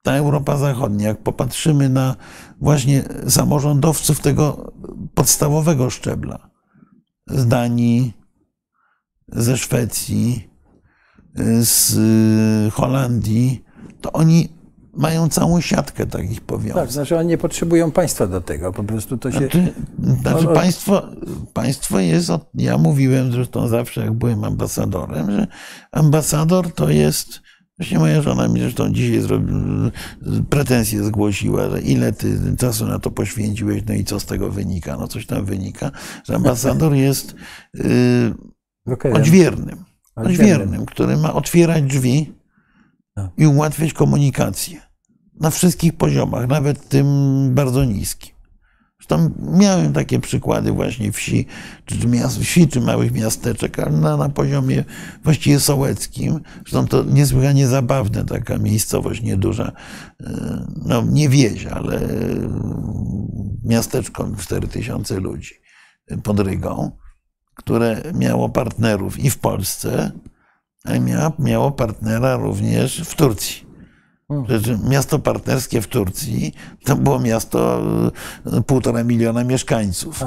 Ta 0.02 0.12
Europa 0.12 0.56
Zachodnia, 0.56 1.08
jak 1.08 1.22
popatrzymy 1.22 1.88
na 1.88 2.16
właśnie 2.60 3.04
samorządowców 3.28 4.20
tego 4.20 4.72
podstawowego 5.14 5.90
szczebla 5.90 6.50
z 7.26 7.46
Danii, 7.46 8.12
ze 9.28 9.56
Szwecji, 9.56 10.50
z 11.60 12.74
Holandii, 12.74 13.64
to 14.00 14.12
oni 14.12 14.48
mają 14.96 15.28
całą 15.28 15.60
siatkę 15.60 16.06
takich 16.06 16.40
powiązań. 16.40 16.82
Tak, 16.82 16.92
znaczy 16.92 17.18
oni 17.18 17.28
nie 17.28 17.38
potrzebują 17.38 17.90
państwa 17.90 18.26
do 18.26 18.40
tego, 18.40 18.72
po 18.72 18.84
prostu 18.84 19.18
to 19.18 19.32
się... 19.32 19.38
Znaczy, 19.38 19.72
znaczy 20.22 20.46
państwo, 20.46 21.02
państwo 21.52 22.00
jest, 22.00 22.30
ja 22.54 22.78
mówiłem 22.78 23.32
zresztą 23.32 23.68
zawsze, 23.68 24.00
jak 24.00 24.12
byłem 24.12 24.44
ambasadorem, 24.44 25.30
że 25.30 25.46
ambasador 25.92 26.72
to 26.74 26.90
jest, 26.90 27.40
właśnie 27.78 27.98
moja 27.98 28.22
żona 28.22 28.48
mi 28.48 28.60
zresztą 28.60 28.92
dzisiaj 28.92 29.20
zrobi, 29.20 29.52
pretensje 30.50 31.04
zgłosiła, 31.04 31.70
że 31.70 31.80
ile 31.80 32.12
ty 32.12 32.56
czasu 32.58 32.86
na 32.86 32.98
to 32.98 33.10
poświęciłeś, 33.10 33.82
no 33.88 33.94
i 33.94 34.04
co 34.04 34.20
z 34.20 34.26
tego 34.26 34.50
wynika, 34.50 34.96
no 34.96 35.08
coś 35.08 35.26
tam 35.26 35.44
wynika, 35.44 35.90
że 36.24 36.34
ambasador 36.34 36.94
jest 37.06 37.34
yy, 37.74 38.34
Odźwiernym. 39.14 39.84
odźwiernym, 40.16 40.86
który 40.86 41.16
ma 41.16 41.34
otwierać 41.34 41.82
drzwi 41.84 42.34
Tak. 43.14 43.30
i 43.38 43.46
ułatwiać 43.46 43.92
komunikację 43.92 44.85
na 45.40 45.50
wszystkich 45.50 45.96
poziomach, 45.96 46.48
nawet 46.48 46.88
tym 46.88 47.06
bardzo 47.54 47.84
niskim. 47.84 48.36
Zresztą 48.98 49.30
miałem 49.58 49.92
takie 49.92 50.20
przykłady 50.20 50.72
właśnie 50.72 51.12
wsi, 51.12 51.46
czy 51.84 52.06
miast, 52.06 52.38
wsi, 52.38 52.68
czy 52.68 52.80
małych 52.80 53.12
miasteczek, 53.12 53.78
ale 53.78 53.96
na, 53.96 54.16
na 54.16 54.28
poziomie 54.28 54.84
właściwie 55.24 55.60
sołeckim. 55.60 56.40
Zresztą 56.56 56.86
to 56.86 57.04
niesłychanie 57.04 57.66
zabawne, 57.66 58.24
taka 58.24 58.58
miejscowość 58.58 59.22
nieduża, 59.22 59.72
e, 60.20 60.66
no 60.86 61.02
nie 61.02 61.28
wieś, 61.28 61.66
ale 61.66 62.00
miasteczko 63.64 64.28
4000 64.38 65.20
ludzi 65.20 65.54
pod 66.22 66.40
Rygą, 66.40 66.90
które 67.54 68.02
miało 68.14 68.48
partnerów 68.48 69.18
i 69.18 69.30
w 69.30 69.38
Polsce, 69.38 70.10
a 70.84 70.92
miało 71.42 71.72
partnera 71.72 72.36
również 72.36 73.02
w 73.04 73.14
Turcji. 73.14 73.65
Znaczy, 74.30 74.78
miasto 74.88 75.18
partnerskie 75.18 75.80
w 75.80 75.86
Turcji 75.86 76.54
to 76.84 76.96
było 76.96 77.20
miasto 77.20 77.82
e, 78.46 78.62
półtora 78.62 79.04
miliona 79.04 79.44
mieszkańców. 79.44 80.22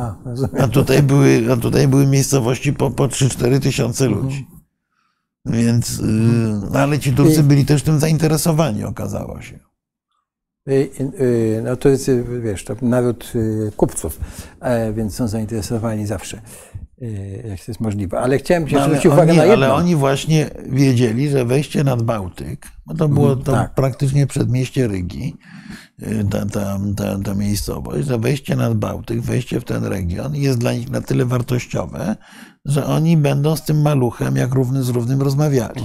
A, 0.60 0.68
tutaj 0.68 1.04
były, 1.04 1.48
a 1.54 1.58
tutaj 1.58 1.88
były 1.88 2.06
miejscowości 2.08 2.74
po, 2.74 2.92
po 2.92 3.08
3-4 3.08 3.60
tysiące 3.60 4.08
ludzi. 4.08 4.48
Więc, 5.46 6.00
y, 6.00 6.04
no 6.72 6.80
ale 6.80 7.00
ci 7.00 7.14
Turcy 7.14 7.44
byli 7.44 7.66
też 7.66 7.84
tym 7.84 8.00
zainteresowani, 8.00 8.84
okazało 8.84 9.42
się. 9.42 9.60
No 11.64 11.76
to 11.76 11.90
jest, 11.90 12.12
wiesz, 12.44 12.66
to 12.66 12.76
naród 12.82 13.32
y, 13.36 13.72
kupców, 13.78 14.20
e, 14.60 14.94
więc 14.94 15.16
są 15.16 15.28
zainteresowani 15.28 16.06
zawsze, 16.06 16.42
jak 17.50 17.60
to 17.60 17.66
jest 17.68 17.80
możliwe. 17.80 18.20
Ale 18.20 18.38
chciałem 18.38 18.68
cię 18.68 18.76
No, 18.76 18.84
zwrócić 18.84 19.06
uwagę 19.06 19.22
oni, 19.32 19.38
na 19.38 19.46
jedno. 19.46 19.66
ale 19.66 19.74
oni 19.74 19.96
właśnie 19.96 20.50
wiedzieli, 20.70 21.30
że 21.30 21.46
wejście 21.46 21.84
nad 21.84 22.02
Bałtyk, 22.04 22.68
bo 22.86 22.94
to 22.96 23.08
było 23.08 23.36
to 23.36 23.52
tak. 23.52 23.74
praktycznie 23.74 24.28
przedmieście 24.28 24.88
Rygi, 24.88 25.36
y, 26.04 26.26
ta, 26.32 26.46
ta, 26.46 26.80
ta, 26.98 27.20
ta 27.26 27.34
miejscowość, 27.36 28.08
że 28.08 28.18
wejście 28.18 28.56
nad 28.56 28.74
Bałtyk, 28.74 29.22
wejście 29.22 29.60
w 29.60 29.64
ten 29.64 29.84
region 29.86 30.36
jest 30.36 30.60
dla 30.60 30.74
nich 30.74 30.90
na 30.90 31.02
tyle 31.02 31.26
wartościowe, 31.26 32.16
że 32.66 32.86
oni 32.86 33.18
będą 33.18 33.56
z 33.56 33.62
tym 33.66 33.82
maluchem 33.82 34.36
jak 34.36 34.54
równy 34.54 34.84
z 34.84 34.90
równym 34.90 35.22
rozmawiali. 35.22 35.82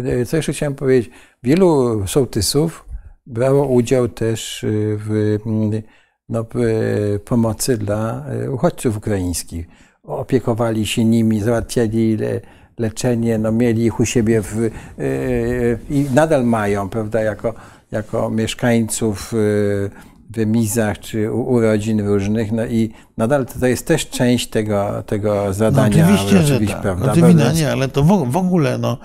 Y, 0.00 0.26
Co 0.26 0.36
jeszcze 0.36 0.52
chciałem 0.52 0.74
powiedzieć? 0.74 1.10
Wielu 1.42 2.02
sołtysów 2.06 2.84
brało 3.26 3.66
udział 3.66 4.08
też 4.08 4.64
y, 4.64 4.98
w, 5.00 5.38
mm, 5.46 5.82
no, 6.28 6.44
y, 6.56 7.20
pomocy 7.24 7.78
dla 7.78 8.24
y, 8.44 8.50
uchodźców 8.50 8.96
ukraińskich. 8.96 9.66
Opiekowali 10.02 10.86
się 10.86 11.04
nimi, 11.04 11.40
załatwiali 11.40 12.16
le, 12.16 12.40
leczenie, 12.78 13.38
no, 13.38 13.52
mieli 13.52 13.84
ich 13.84 14.00
u 14.00 14.06
siebie 14.06 14.42
w, 14.42 14.56
y, 14.98 15.78
i 15.90 16.06
nadal 16.14 16.44
mają, 16.44 16.88
prawda, 16.88 17.20
jako, 17.22 17.54
jako 17.90 18.30
mieszkańców 18.30 19.32
w 19.32 20.46
mizach 20.46 20.98
czy 20.98 21.32
u, 21.32 21.40
urodzin 21.52 22.06
różnych, 22.06 22.52
no 22.52 22.66
i 22.66 22.92
nadal 23.16 23.46
to, 23.46 23.58
to 23.60 23.66
jest 23.66 23.86
też 23.86 24.08
część 24.08 24.48
tego, 24.48 25.02
tego 25.02 25.44
No 25.46 25.52
zadania. 25.52 26.04
oczywiście, 26.04 26.42
że 26.42 26.60
tak. 26.60 26.82
prawda? 26.82 27.12
Oczywiście, 27.12 27.52
nie, 27.54 27.72
ale 27.72 27.88
to 27.88 28.02
w, 28.02 28.30
w 28.30 28.36
ogóle 28.36 28.78
no, 28.78 28.98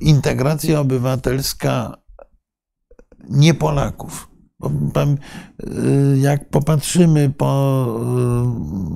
integracja 0.00 0.80
obywatelska 0.80 1.96
nie 3.28 3.54
Polaków. 3.54 4.31
Y, 4.64 6.18
Jak 6.18 6.48
popatrzymy 6.48 7.30
po 7.30 7.86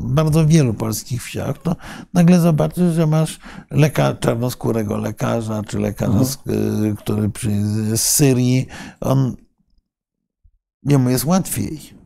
y, 0.08 0.14
bardzo 0.14 0.46
wielu 0.46 0.74
polskich 0.74 1.22
wsiach, 1.22 1.58
to 1.58 1.76
nagle 2.14 2.40
zobaczysz, 2.40 2.94
że 2.94 3.06
masz 3.06 3.38
leka, 3.70 4.14
czarnoskórego 4.14 4.96
lekarza, 4.96 5.62
czy 5.62 5.78
lekarza, 5.78 6.24
z, 6.24 6.34
y, 6.34 6.94
który 6.98 7.28
przy, 7.28 7.50
z 7.96 8.00
Syrii. 8.00 8.66
On, 9.00 9.36
jemu 10.82 11.10
jest 11.10 11.24
łatwiej 11.24 11.96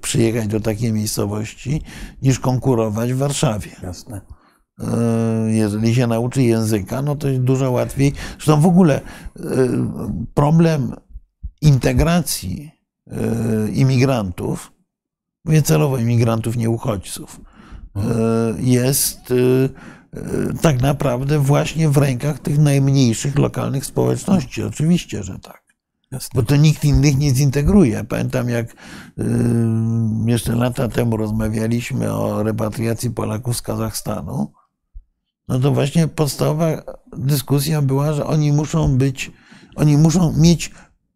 przyjechać 0.00 0.46
do 0.46 0.60
takiej 0.60 0.92
miejscowości, 0.92 1.82
niż 2.22 2.38
konkurować 2.38 3.12
w 3.12 3.16
Warszawie. 3.16 3.70
Jasne. 3.82 4.20
Jeżeli 5.46 5.94
się 5.94 6.06
nauczy 6.06 6.42
języka, 6.42 7.02
no 7.02 7.16
to 7.16 7.28
jest 7.28 7.40
dużo 7.42 7.70
łatwiej. 7.70 8.12
Zresztą 8.32 8.60
w 8.60 8.66
ogóle 8.66 9.00
problem 10.34 10.94
integracji 11.60 12.73
imigrantów, 13.72 14.72
mówię 15.44 15.62
celowo 15.62 15.98
imigrantów, 15.98 16.56
nie 16.56 16.70
uchodźców, 16.70 17.40
e, 17.96 18.00
jest 18.58 19.30
e, 19.30 20.58
tak 20.62 20.82
naprawdę 20.82 21.38
właśnie 21.38 21.88
w 21.88 21.96
rękach 21.96 22.38
tych 22.38 22.58
najmniejszych 22.58 23.38
lokalnych 23.38 23.86
społeczności. 23.86 24.62
Oczywiście, 24.62 25.22
że 25.22 25.38
tak. 25.38 25.64
Bo 26.34 26.42
to 26.42 26.56
nikt 26.56 26.84
innych 26.84 27.18
nie 27.18 27.34
zintegruje. 27.34 28.04
Pamiętam, 28.04 28.48
jak 28.48 28.72
y, 28.72 28.74
jeszcze 30.26 30.54
lata 30.54 30.88
temu 30.88 31.16
rozmawialiśmy 31.16 32.12
o 32.12 32.42
repatriacji 32.42 33.10
Polaków 33.10 33.56
z 33.56 33.62
Kazachstanu, 33.62 34.52
no 35.48 35.60
to 35.60 35.72
właśnie 35.72 36.08
podstawowa 36.08 36.82
dyskusja 37.16 37.82
była, 37.82 38.12
że 38.12 38.26
oni 38.26 38.52
muszą 38.52 38.98
być, 38.98 39.32
oni 39.76 39.96
muszą 39.96 40.32
mieć 40.36 40.70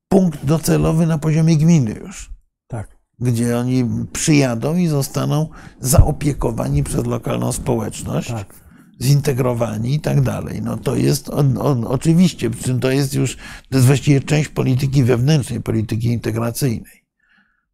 punkt 0.09 0.45
docelowy 0.45 1.07
na 1.07 1.19
poziomie 1.19 1.57
gminy 1.57 1.91
już, 1.91 2.31
Tak. 2.67 2.97
gdzie 3.21 3.59
oni 3.59 3.85
przyjadą 4.13 4.77
i 4.77 4.87
zostaną 4.87 5.49
zaopiekowani 5.81 6.85
przez 6.85 7.07
lokalną 7.07 7.53
społeczność. 7.53 8.29
Tak. 8.29 8.69
zintegrowani 9.03 9.95
i 9.95 10.01
tak 10.01 10.21
dalej. 10.21 10.63
No 10.63 10.77
to 10.77 10.97
jest 10.97 11.31
on, 11.31 11.59
on, 11.59 11.85
oczywiście, 11.85 12.51
przy 12.51 12.63
czym 12.63 12.81
to 12.81 12.91
jest 12.91 13.15
już, 13.15 13.37
to 13.71 13.77
jest 13.77 13.87
właściwie 13.87 14.21
część 14.21 14.49
polityki 14.49 15.05
wewnętrznej, 15.05 15.61
polityki 15.61 16.09
integracyjnej. 16.09 17.05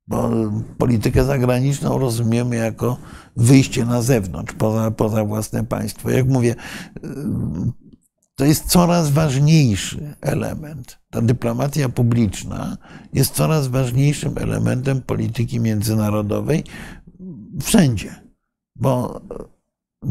Bo 0.07 0.31
politykę 0.79 1.25
zagraniczną 1.25 1.99
rozumiemy 1.99 2.57
jako 2.57 2.99
wyjście 3.37 3.85
na 3.85 4.03
zewnątrz, 4.03 4.55
poza, 4.55 4.91
poza 4.91 5.25
własne 5.25 5.65
państwo. 5.65 6.11
Jak 6.11 6.27
mówię, 6.27 6.55
to 8.35 8.45
jest 8.45 8.65
coraz 8.65 9.11
ważniejszy 9.11 10.17
element. 10.21 10.99
Ta 11.11 11.23
dyplomacja 11.23 11.89
publiczna 11.89 12.77
jest 13.13 13.35
coraz 13.35 13.69
ważniejszym 13.69 14.39
elementem 14.39 15.03
polityki 15.03 15.61
międzynarodowej 15.61 16.65
wszędzie, 17.63 18.15
bo 18.77 19.21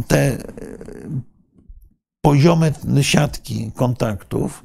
te 0.07 0.37
poziome 2.21 2.71
siatki 3.01 3.71
kontaktów 3.75 4.63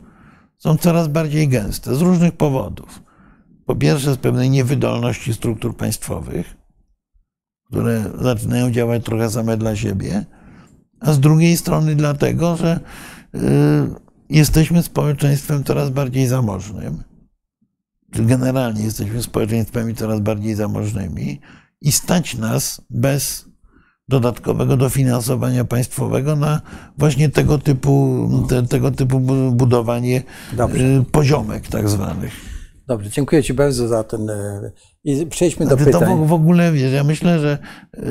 są 0.59 0.76
coraz 0.76 1.09
bardziej 1.09 1.48
gęste 1.48 1.97
z 1.97 2.01
różnych 2.01 2.32
powodów. 2.32 3.02
Po 3.66 3.76
pierwsze, 3.76 4.14
z 4.14 4.16
pewnej 4.16 4.51
niewydolności 4.51 5.35
struktur 5.35 5.76
państwowych, 5.76 6.56
które 7.64 8.05
zaczynają 8.20 8.70
działać 8.70 9.05
trochę 9.05 9.30
same 9.30 9.56
dla 9.56 9.76
siebie, 9.76 10.24
a 11.01 11.12
z 11.12 11.20
drugiej 11.20 11.56
strony 11.56 11.94
dlatego, 11.94 12.56
że 12.56 12.80
jesteśmy 14.30 14.82
społeczeństwem 14.82 15.64
coraz 15.64 15.90
bardziej 15.90 16.26
zamożnym, 16.26 17.02
generalnie 18.12 18.82
jesteśmy 18.82 19.22
społeczeństwami 19.22 19.94
coraz 19.94 20.20
bardziej 20.20 20.55
zamożnymi 20.55 21.40
i 21.80 21.92
stać 21.92 22.34
nas 22.34 22.80
bez 22.90 23.48
dodatkowego 24.09 24.76
dofinansowania 24.76 25.64
państwowego 25.64 26.36
na 26.36 26.60
właśnie 26.98 27.28
tego 27.28 27.59
typu, 27.59 28.28
te, 28.48 28.62
tego 28.62 28.90
typu 28.90 29.20
budowanie 29.52 30.22
Dobrze. 30.52 30.84
Y, 30.84 31.05
poziomek 31.12 31.68
tak 31.68 31.88
zwanych. 31.88 32.57
Dobrze, 32.89 33.10
dziękuję 33.10 33.43
Ci 33.43 33.55
bardzo 33.55 33.89
za 33.89 34.05
ten. 34.05 34.31
E, 34.31 34.70
I 35.05 35.27
przejdźmy 35.27 35.66
do 35.66 35.77
pytań. 35.77 36.19
To 36.19 36.24
w 36.24 36.32
ogóle, 36.32 36.73
wiesz, 36.73 36.93
ja 36.93 37.05
myślę, 37.05 37.39
że 37.39 37.59
y, 37.97 38.02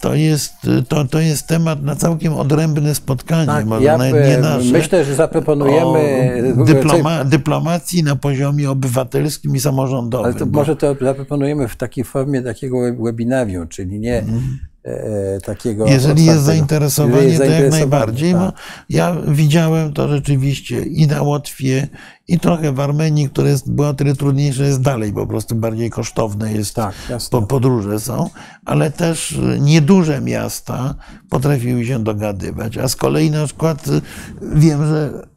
to 0.00 0.14
jest, 0.14 0.52
to, 0.88 1.04
to 1.04 1.20
jest 1.20 1.46
temat 1.46 1.82
na 1.82 1.96
całkiem 1.96 2.32
odrębne 2.32 2.94
spotkanie. 2.94 3.46
Tak, 3.46 3.66
Może 3.66 3.84
ja 3.84 3.96
nie 3.96 4.38
nasze, 4.38 4.72
myślę, 4.72 5.04
że 5.04 5.14
zaproponujemy. 5.14 6.54
Dyploma, 6.66 7.24
dyplomacji 7.24 8.02
na 8.02 8.16
poziomie 8.16 8.70
obywatelskim 8.70 9.56
i 9.56 9.60
samorządowym. 9.60 10.26
Ale 10.26 10.34
to 10.34 10.46
może 10.46 10.76
to 10.76 10.94
zaproponujemy 11.00 11.68
w 11.68 11.76
takiej 11.76 12.04
formie 12.04 12.42
takiego 12.42 12.78
webinarium, 12.98 13.68
czyli 13.68 14.00
nie. 14.00 14.18
E, 14.18 14.24
takiego. 15.44 15.86
Jeżeli 15.86 16.24
jest 16.24 16.42
zainteresowanie, 16.42 17.24
jest 17.24 17.38
to 17.38 17.44
jak 17.44 17.70
najbardziej. 17.70 18.32
Tak. 18.32 18.40
No, 18.40 18.52
ja 18.88 19.16
widziałem 19.28 19.92
to 19.92 20.08
rzeczywiście 20.08 20.82
i 20.82 21.06
na 21.06 21.22
Łotwie, 21.22 21.88
i 22.28 22.40
trochę 22.40 22.72
w 22.72 22.80
Armenii, 22.80 23.28
które 23.28 23.50
jest, 23.50 23.72
było 23.72 23.94
tyle 23.94 24.16
trudniejsze, 24.16 24.64
jest 24.64 24.80
dalej, 24.80 25.12
po 25.12 25.26
prostu 25.26 25.54
bardziej 25.54 25.90
kosztowne 25.90 26.52
jest, 26.52 26.74
tak, 26.74 26.94
po, 27.30 27.42
podróże 27.42 28.00
są, 28.00 28.30
ale 28.64 28.90
też 28.90 29.38
nieduże 29.60 30.20
miasta 30.20 30.94
potrafiły 31.28 31.84
się 31.84 32.04
dogadywać. 32.04 32.78
A 32.78 32.88
z 32.88 32.96
kolei 32.96 33.30
na 33.30 33.46
przykład 33.46 33.84
wiem, 34.42 34.86
że 34.86 35.28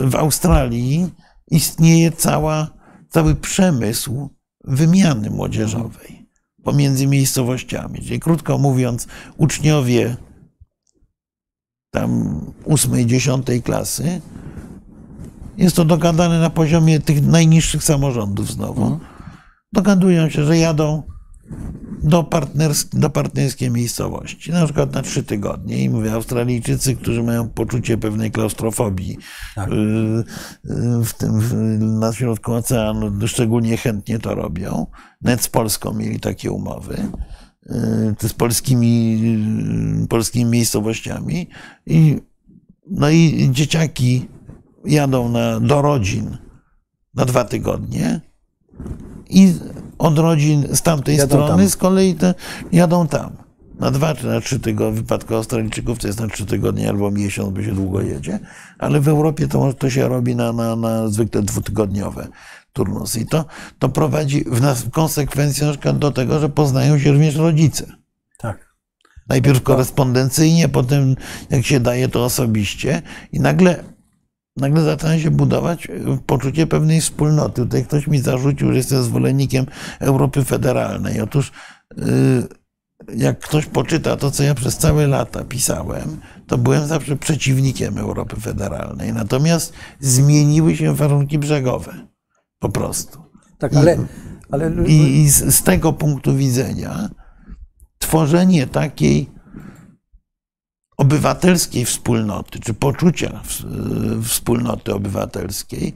w 0.00 0.14
Australii 0.14 1.10
istnieje 1.50 2.12
cała, 2.12 2.68
cały 3.08 3.34
przemysł 3.34 4.30
wymiany 4.64 5.30
młodzieżowej 5.30 6.23
pomiędzy 6.64 7.06
miejscowościami. 7.06 8.00
Czyli 8.00 8.20
krótko 8.20 8.58
mówiąc, 8.58 9.06
uczniowie 9.36 10.16
tam 11.90 12.40
ósmej, 12.64 13.06
dziesiątej 13.06 13.62
klasy, 13.62 14.20
jest 15.56 15.76
to 15.76 15.84
dogadane 15.84 16.40
na 16.40 16.50
poziomie 16.50 17.00
tych 17.00 17.26
najniższych 17.26 17.84
samorządów 17.84 18.52
znowu. 18.52 18.82
Mhm. 18.82 19.00
Dogadują 19.72 20.30
się, 20.30 20.44
że 20.44 20.58
jadą 20.58 21.02
do, 22.02 22.24
partnersk 22.24 22.96
do 22.96 23.10
partnerskiej 23.10 23.70
miejscowości, 23.70 24.52
na 24.52 24.64
przykład 24.64 24.94
na 24.94 25.02
trzy 25.02 25.22
tygodnie. 25.22 25.84
I 25.84 25.90
mówię, 25.90 26.12
Australijczycy, 26.12 26.96
którzy 26.96 27.22
mają 27.22 27.48
poczucie 27.48 27.98
pewnej 27.98 28.30
klaustrofobii 28.30 29.18
tak. 29.54 29.70
Y, 29.70 29.72
y, 29.72 31.04
w 31.04 31.12
tym, 31.12 31.40
na 31.98 32.12
środku 32.12 32.52
oceanu, 32.52 33.26
szczególnie 33.26 33.76
chętnie 33.76 34.18
to 34.18 34.34
robią. 34.34 34.86
Net 35.22 35.42
z 35.42 35.48
Polską 35.48 35.92
mieli 35.92 36.20
takie 36.20 36.50
umowy 36.50 36.96
y, 38.22 38.28
z 38.28 38.32
polskimi, 38.32 39.18
polskimi 40.08 40.50
miejscowościami. 40.50 41.48
I, 41.86 42.20
no 42.86 43.10
i 43.10 43.48
dzieciaki 43.52 44.28
jadą 44.84 45.28
na, 45.28 45.60
do 45.60 45.82
rodzin 45.82 46.36
na 47.14 47.24
dwa 47.24 47.44
tygodnie 47.44 48.20
i 49.30 49.54
od 49.98 50.18
rodzin 50.18 50.66
z 50.72 50.82
tamtej 50.82 51.16
jadą 51.16 51.36
strony 51.36 51.62
tam. 51.62 51.70
z 51.70 51.76
kolei 51.76 52.14
te 52.14 52.34
jadą 52.72 53.08
tam. 53.08 53.44
Na 53.80 53.90
dwa 53.90 54.14
czy 54.14 54.26
na 54.26 54.40
trzy 54.40 54.60
tygodnie, 54.60 54.92
w 54.92 55.02
wypadku 55.02 55.34
Australijczyków 55.34 55.98
to 55.98 56.06
jest 56.06 56.20
na 56.20 56.28
trzy 56.28 56.46
tygodnie 56.46 56.88
albo 56.88 57.10
miesiąc, 57.10 57.54
bo 57.54 57.62
się 57.62 57.72
długo 57.72 58.02
jedzie, 58.02 58.38
ale 58.78 59.00
w 59.00 59.08
Europie 59.08 59.48
to, 59.48 59.72
to 59.72 59.90
się 59.90 60.08
robi 60.08 60.36
na, 60.36 60.52
na, 60.52 60.76
na 60.76 61.08
zwykle 61.08 61.42
dwutygodniowe 61.42 62.28
turnusy. 62.72 63.20
I 63.20 63.26
to, 63.26 63.44
to 63.78 63.88
prowadzi 63.88 64.44
w, 64.44 64.60
nas, 64.60 64.82
w 64.82 64.90
konsekwencji 64.90 65.66
na 65.66 65.72
przykład 65.72 65.98
do 65.98 66.10
tego, 66.10 66.38
że 66.38 66.48
poznają 66.48 66.98
się 66.98 67.12
również 67.12 67.36
rodzice. 67.36 67.92
Tak. 68.38 68.74
Najpierw 69.28 69.62
korespondencyjnie, 69.62 70.68
potem 70.68 71.16
jak 71.50 71.66
się 71.66 71.80
daje 71.80 72.08
to 72.08 72.24
osobiście 72.24 73.02
i 73.32 73.40
nagle 73.40 73.93
nagle 74.56 74.82
zaczyna 74.82 75.18
się 75.18 75.30
budować 75.30 75.86
e, 75.86 75.90
poczucie 76.26 76.66
pewnej 76.66 77.00
wspólnoty. 77.00 77.62
Tutaj 77.62 77.84
ktoś 77.84 78.06
mi 78.06 78.18
zarzucił, 78.18 78.68
że 78.68 78.76
jestem 78.76 79.02
zwolennikiem 79.02 79.66
Europy 80.00 80.44
Federalnej. 80.44 81.20
Otóż 81.20 81.52
e, 81.98 82.02
jak 83.16 83.38
ktoś 83.38 83.66
poczyta 83.66 84.16
to, 84.16 84.30
co 84.30 84.42
ja 84.42 84.54
przez 84.54 84.76
całe 84.76 85.06
lata 85.06 85.44
pisałem, 85.44 86.20
to 86.46 86.58
byłem 86.58 86.86
zawsze 86.86 87.16
przeciwnikiem 87.16 87.98
Europy 87.98 88.40
Federalnej. 88.40 89.12
Natomiast 89.12 89.72
zmieniły 90.00 90.76
się 90.76 90.94
warunki 90.94 91.38
brzegowe. 91.38 92.06
Po 92.58 92.68
prostu. 92.68 93.22
Tak, 93.58 93.76
ale. 93.76 93.98
ale... 94.50 94.72
I, 94.86 95.20
i 95.20 95.30
z, 95.30 95.54
z 95.54 95.62
tego 95.62 95.92
punktu 95.92 96.36
widzenia 96.36 97.08
tworzenie 97.98 98.66
takiej 98.66 99.33
obywatelskiej 100.96 101.84
wspólnoty, 101.84 102.60
czy 102.60 102.74
poczucia 102.74 103.42
wspólnoty 104.22 104.94
obywatelskiej, 104.94 105.92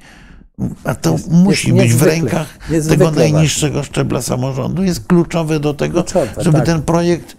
a 0.84 0.94
to 0.94 1.12
jest, 1.12 1.30
musi 1.30 1.74
jest 1.74 1.78
być 1.78 1.94
w 1.94 2.02
rękach 2.02 2.58
tego 2.88 3.10
najniższego 3.10 3.82
szczebla 3.82 4.22
samorządu, 4.22 4.82
jest 4.82 5.06
kluczowe 5.06 5.60
do 5.60 5.74
tego, 5.74 6.04
kluczowe, 6.04 6.42
żeby 6.42 6.56
tak. 6.56 6.66
ten 6.66 6.82
projekt 6.82 7.36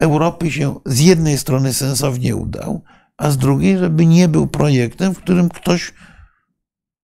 Europy 0.00 0.50
się 0.50 0.74
z 0.86 1.00
jednej 1.00 1.38
strony 1.38 1.72
sensownie 1.72 2.36
udał, 2.36 2.82
a 3.16 3.30
z 3.30 3.36
drugiej, 3.36 3.78
żeby 3.78 4.06
nie 4.06 4.28
był 4.28 4.46
projektem, 4.46 5.14
w 5.14 5.18
którym 5.18 5.48
ktoś, 5.48 5.92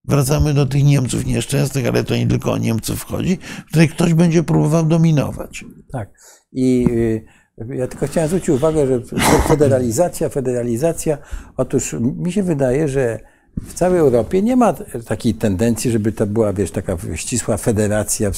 wracamy 0.05 0.55
do 0.55 0.67
tych 0.67 0.85
Niemców 0.85 1.27
nieszczęsnych, 1.27 1.87
ale 1.87 2.05
to 2.05 2.17
nie 2.17 2.27
tylko 2.27 2.53
o 2.53 2.59
Niemców 2.59 3.05
chodzi, 3.05 3.39
w 3.67 3.71
której 3.71 3.89
ktoś 3.89 4.15
będzie 4.15 4.43
próbował 4.43 4.87
dominować. 4.87 5.65
Tak. 5.93 6.11
I 6.53 6.87
y, 6.91 7.25
ja 7.69 7.87
tylko 7.87 8.07
chciałem 8.07 8.29
zwrócić 8.29 8.49
uwagę, 8.49 8.87
że 8.87 9.01
federalizacja, 9.49 10.29
federalizacja, 10.29 11.19
otóż 11.57 11.97
mi 12.01 12.33
się 12.33 12.43
wydaje, 12.43 12.89
że 12.89 13.21
w 13.63 13.75
całej 13.75 13.99
Europie 13.99 14.43
nie 14.43 14.57
ma 14.57 14.75
takiej 15.07 15.35
tendencji, 15.35 15.91
żeby 15.91 16.13
to 16.13 16.27
była, 16.27 16.53
wiesz, 16.53 16.71
taka 16.71 16.97
ścisła 17.15 17.57
federacja, 17.57 18.31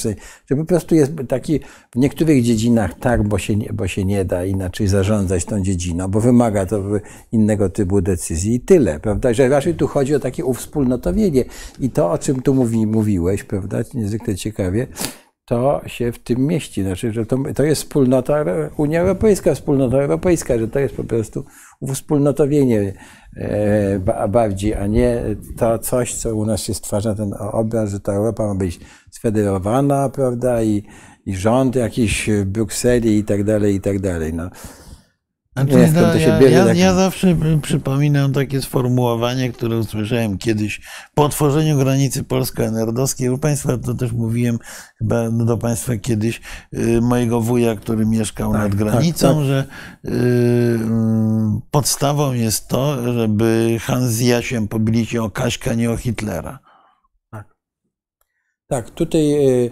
że 0.49 0.55
po 0.55 0.65
prostu 0.65 0.95
jest 0.95 1.11
taki 1.27 1.59
w 1.91 1.95
niektórych 1.95 2.43
dziedzinach 2.43 2.99
tak, 2.99 3.27
bo 3.27 3.37
się, 3.37 3.55
nie, 3.55 3.73
bo 3.73 3.87
się 3.87 4.05
nie 4.05 4.25
da 4.25 4.45
inaczej 4.45 4.87
zarządzać 4.87 5.45
tą 5.45 5.61
dziedziną, 5.61 6.07
bo 6.07 6.19
wymaga 6.19 6.65
to 6.65 6.83
innego 7.31 7.69
typu 7.69 8.01
decyzji 8.01 8.55
i 8.55 8.59
tyle, 8.59 8.99
prawda? 8.99 9.33
Że 9.33 9.49
raczej 9.49 9.75
tu 9.75 9.87
chodzi 9.87 10.15
o 10.15 10.19
takie 10.19 10.45
uwspólnotowienie. 10.45 11.45
I 11.79 11.89
to, 11.89 12.11
o 12.11 12.17
czym 12.17 12.41
tu 12.41 12.53
mówi, 12.53 12.87
mówiłeś, 12.87 13.43
prawda, 13.43 13.77
niezwykle 13.93 14.35
ciekawie, 14.35 14.87
to 15.45 15.81
się 15.85 16.11
w 16.11 16.19
tym 16.19 16.47
mieści. 16.47 16.83
Znaczy, 16.83 17.13
że 17.13 17.25
to, 17.25 17.37
to 17.55 17.63
jest 17.63 17.81
wspólnota, 17.81 18.45
Unia 18.77 19.01
Europejska, 19.01 19.55
wspólnota 19.55 19.97
europejska, 19.97 20.59
że 20.59 20.67
to 20.67 20.79
jest 20.79 20.95
po 20.95 21.03
prostu 21.03 21.45
wspólnotowienie 21.93 22.93
e, 23.37 24.27
bardziej, 24.29 24.73
a 24.73 24.87
nie 24.87 25.23
to 25.57 25.79
coś, 25.79 26.15
co 26.15 26.35
u 26.35 26.45
nas 26.45 26.63
się 26.63 26.73
stwarza, 26.73 27.15
ten 27.15 27.33
obraz, 27.39 27.89
że 27.91 27.99
ta 27.99 28.13
Europa 28.13 28.47
ma 28.47 28.55
być 28.55 28.79
sfederowana, 29.11 30.09
prawda, 30.09 30.63
i, 30.63 30.83
i 31.25 31.35
rząd 31.35 31.75
jakiś 31.75 32.29
w 32.29 32.45
Brukseli 32.45 33.17
i 33.17 33.23
tak 33.23 33.43
dalej, 33.43 33.75
i 33.75 33.81
tak 33.81 33.99
dalej. 33.99 34.33
No. 34.33 34.49
Znaczy, 35.55 35.71
Nie, 35.71 35.91
no, 35.91 36.15
ja, 36.15 36.49
ja, 36.49 36.73
ja 36.73 36.93
zawsze 36.93 37.35
przypominam 37.61 38.33
takie 38.33 38.61
sformułowanie, 38.61 39.51
które 39.51 39.77
usłyszałem 39.77 40.37
kiedyś 40.37 40.81
po 41.15 41.23
otworzeniu 41.23 41.77
granicy 41.77 42.23
polsko-enerdowskiej. 42.23 43.29
U 43.29 43.37
Państwa 43.37 43.77
to 43.77 43.93
też 43.93 44.11
mówiłem 44.11 44.59
chyba 44.97 45.29
do 45.29 45.57
Państwa 45.57 45.97
kiedyś 45.97 46.41
y, 46.73 47.01
mojego 47.01 47.41
wuja, 47.41 47.75
który 47.75 48.05
mieszkał 48.05 48.51
Tak, 48.51 48.61
nad 48.61 48.69
tak, 48.69 48.77
granicą, 48.77 49.35
tak. 49.35 49.45
że 49.45 49.65
y, 50.05 50.09
mm, 50.75 51.61
podstawą 51.71 52.33
jest 52.33 52.67
to, 52.67 53.13
żeby 53.13 53.77
Han 53.81 54.07
z 54.07 54.19
Jasiem 54.19 54.67
pobili 54.67 55.05
się 55.05 55.23
o 55.23 55.29
Kaśka, 55.29 55.73
nie 55.73 55.91
o 55.91 55.97
Hitlera. 55.97 56.59
Tak, 58.67 58.89
tutaj 58.89 59.21
y, 59.21 59.37
y, 59.37 59.71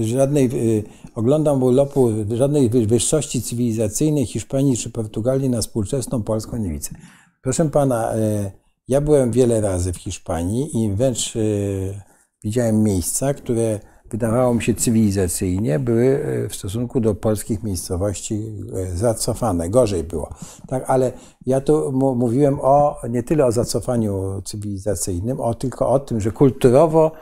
żadnej, 0.00 0.50
y, 0.54 0.82
oglądam 1.14 1.62
urlopu, 1.62 2.10
żadnej 2.30 2.70
wy- 2.70 2.86
wyższości 2.86 3.42
cywilizacyjnej 3.42 4.26
Hiszpanii 4.26 4.76
czy 4.76 4.90
Portugalii 4.90 5.50
na 5.50 5.60
współczesną 5.60 6.22
Polską 6.22 6.56
nie 6.56 6.70
widzę. 6.70 6.90
Proszę 7.42 7.70
pana, 7.70 8.12
ja 8.88 9.00
byłem 9.00 9.30
wiele 9.30 9.60
razy 9.60 9.92
w 9.92 9.96
Hiszpanii 9.96 10.84
i 10.84 10.92
wręcz 10.92 11.34
widziałem 12.44 12.82
miejsca, 12.82 13.34
które 13.34 13.80
wydawało 14.10 14.54
mi 14.54 14.62
się 14.62 14.74
cywilizacyjnie, 14.74 15.78
były 15.78 16.24
w 16.50 16.54
stosunku 16.54 17.00
do 17.00 17.14
polskich 17.14 17.62
miejscowości 17.62 18.42
zacofane, 18.94 19.70
gorzej 19.70 20.04
było. 20.04 20.34
Tak, 20.68 20.84
ale 20.90 21.12
ja 21.46 21.60
tu 21.60 21.92
mówiłem 22.16 22.58
o, 22.62 22.96
nie 23.10 23.22
tyle 23.22 23.46
o 23.46 23.52
zacofaniu 23.52 24.42
cywilizacyjnym, 24.44 25.40
o, 25.40 25.54
tylko 25.54 25.88
o 25.90 25.98
tym, 25.98 26.20
że 26.20 26.30
kulturowo 26.30 27.12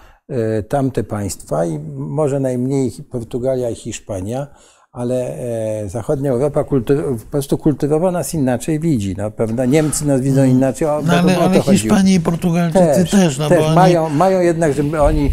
tamte 0.68 1.04
państwa 1.04 1.64
i 1.64 1.78
może 1.96 2.40
najmniej 2.40 2.92
Portugalia 3.10 3.70
i 3.70 3.74
Hiszpania, 3.74 4.46
ale 4.92 5.38
e, 5.38 5.88
zachodnia 5.88 6.30
Europa 6.30 6.64
po 6.64 6.76
prostu 7.30 7.58
kulturowo 7.58 8.10
nas 8.10 8.34
inaczej 8.34 8.80
widzi. 8.80 9.14
No, 9.18 9.30
prawda? 9.30 9.64
Niemcy 9.64 10.06
nas 10.06 10.20
widzą 10.20 10.44
inaczej. 10.44 10.88
O, 10.88 11.02
No, 11.06 11.12
ale, 11.12 11.38
ale. 11.38 11.62
Hiszpanie 11.62 12.14
i 12.14 12.20
Portugalczycy 12.20 13.04
też, 13.10 13.38
no 13.38 13.48
też 13.48 13.58
bo 13.58 13.66
oni, 13.66 13.74
mają, 13.74 14.08
mają 14.08 14.40
jednak, 14.40 14.72
że 14.72 15.02
oni, 15.02 15.30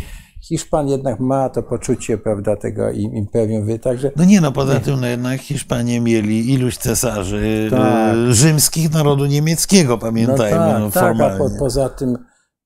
Hiszpan 0.48 0.88
jednak 0.88 1.20
ma 1.20 1.50
to 1.50 1.64
poczucie, 1.64 2.18
prawda, 2.18 2.56
tego 2.56 2.92
im- 2.92 3.14
imperium, 3.16 3.66
wy, 3.66 3.80
także 3.80 4.12
No 4.16 4.24
nie 4.26 4.42
no, 4.42 4.52
poza 4.52 4.80
tym 4.80 5.02
no 5.02 5.08
jednak 5.08 5.42
Hiszpanie 5.42 6.02
mieli 6.02 6.54
iluś 6.54 6.78
cesarzy 6.78 7.68
Tak. 7.72 8.16
y, 8.16 8.34
rzymskich 8.34 8.94
narodu 8.94 9.26
niemieckiego, 9.26 9.98
pamiętajmy, 9.98 10.80
no, 10.80 10.92
tak, 10.92 11.18
tak, 11.18 11.32
a 11.34 11.38
po, 11.38 11.50
poza 11.60 11.90
tym, 11.90 12.18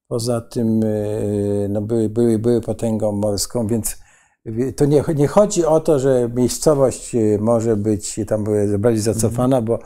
poza 0.07 0.41
tym 0.41 0.79
yy, 0.79 1.67
no 1.69 1.81
były, 1.81 2.09
były, 2.09 2.39
były 2.39 2.61
potęgą 2.61 3.11
morską, 3.11 3.67
więc 3.67 3.97
to 4.75 4.85
nie, 4.85 5.03
nie 5.15 5.27
chodzi 5.27 5.65
o 5.65 5.79
to, 5.79 5.99
że 5.99 6.29
miejscowość 6.35 7.13
yy, 7.13 7.37
może 7.41 7.75
być 7.75 8.19
tam 8.27 8.43
były 8.43 8.79
bardziej 8.79 9.01
zacofana, 9.01 9.61
bo 9.61 9.79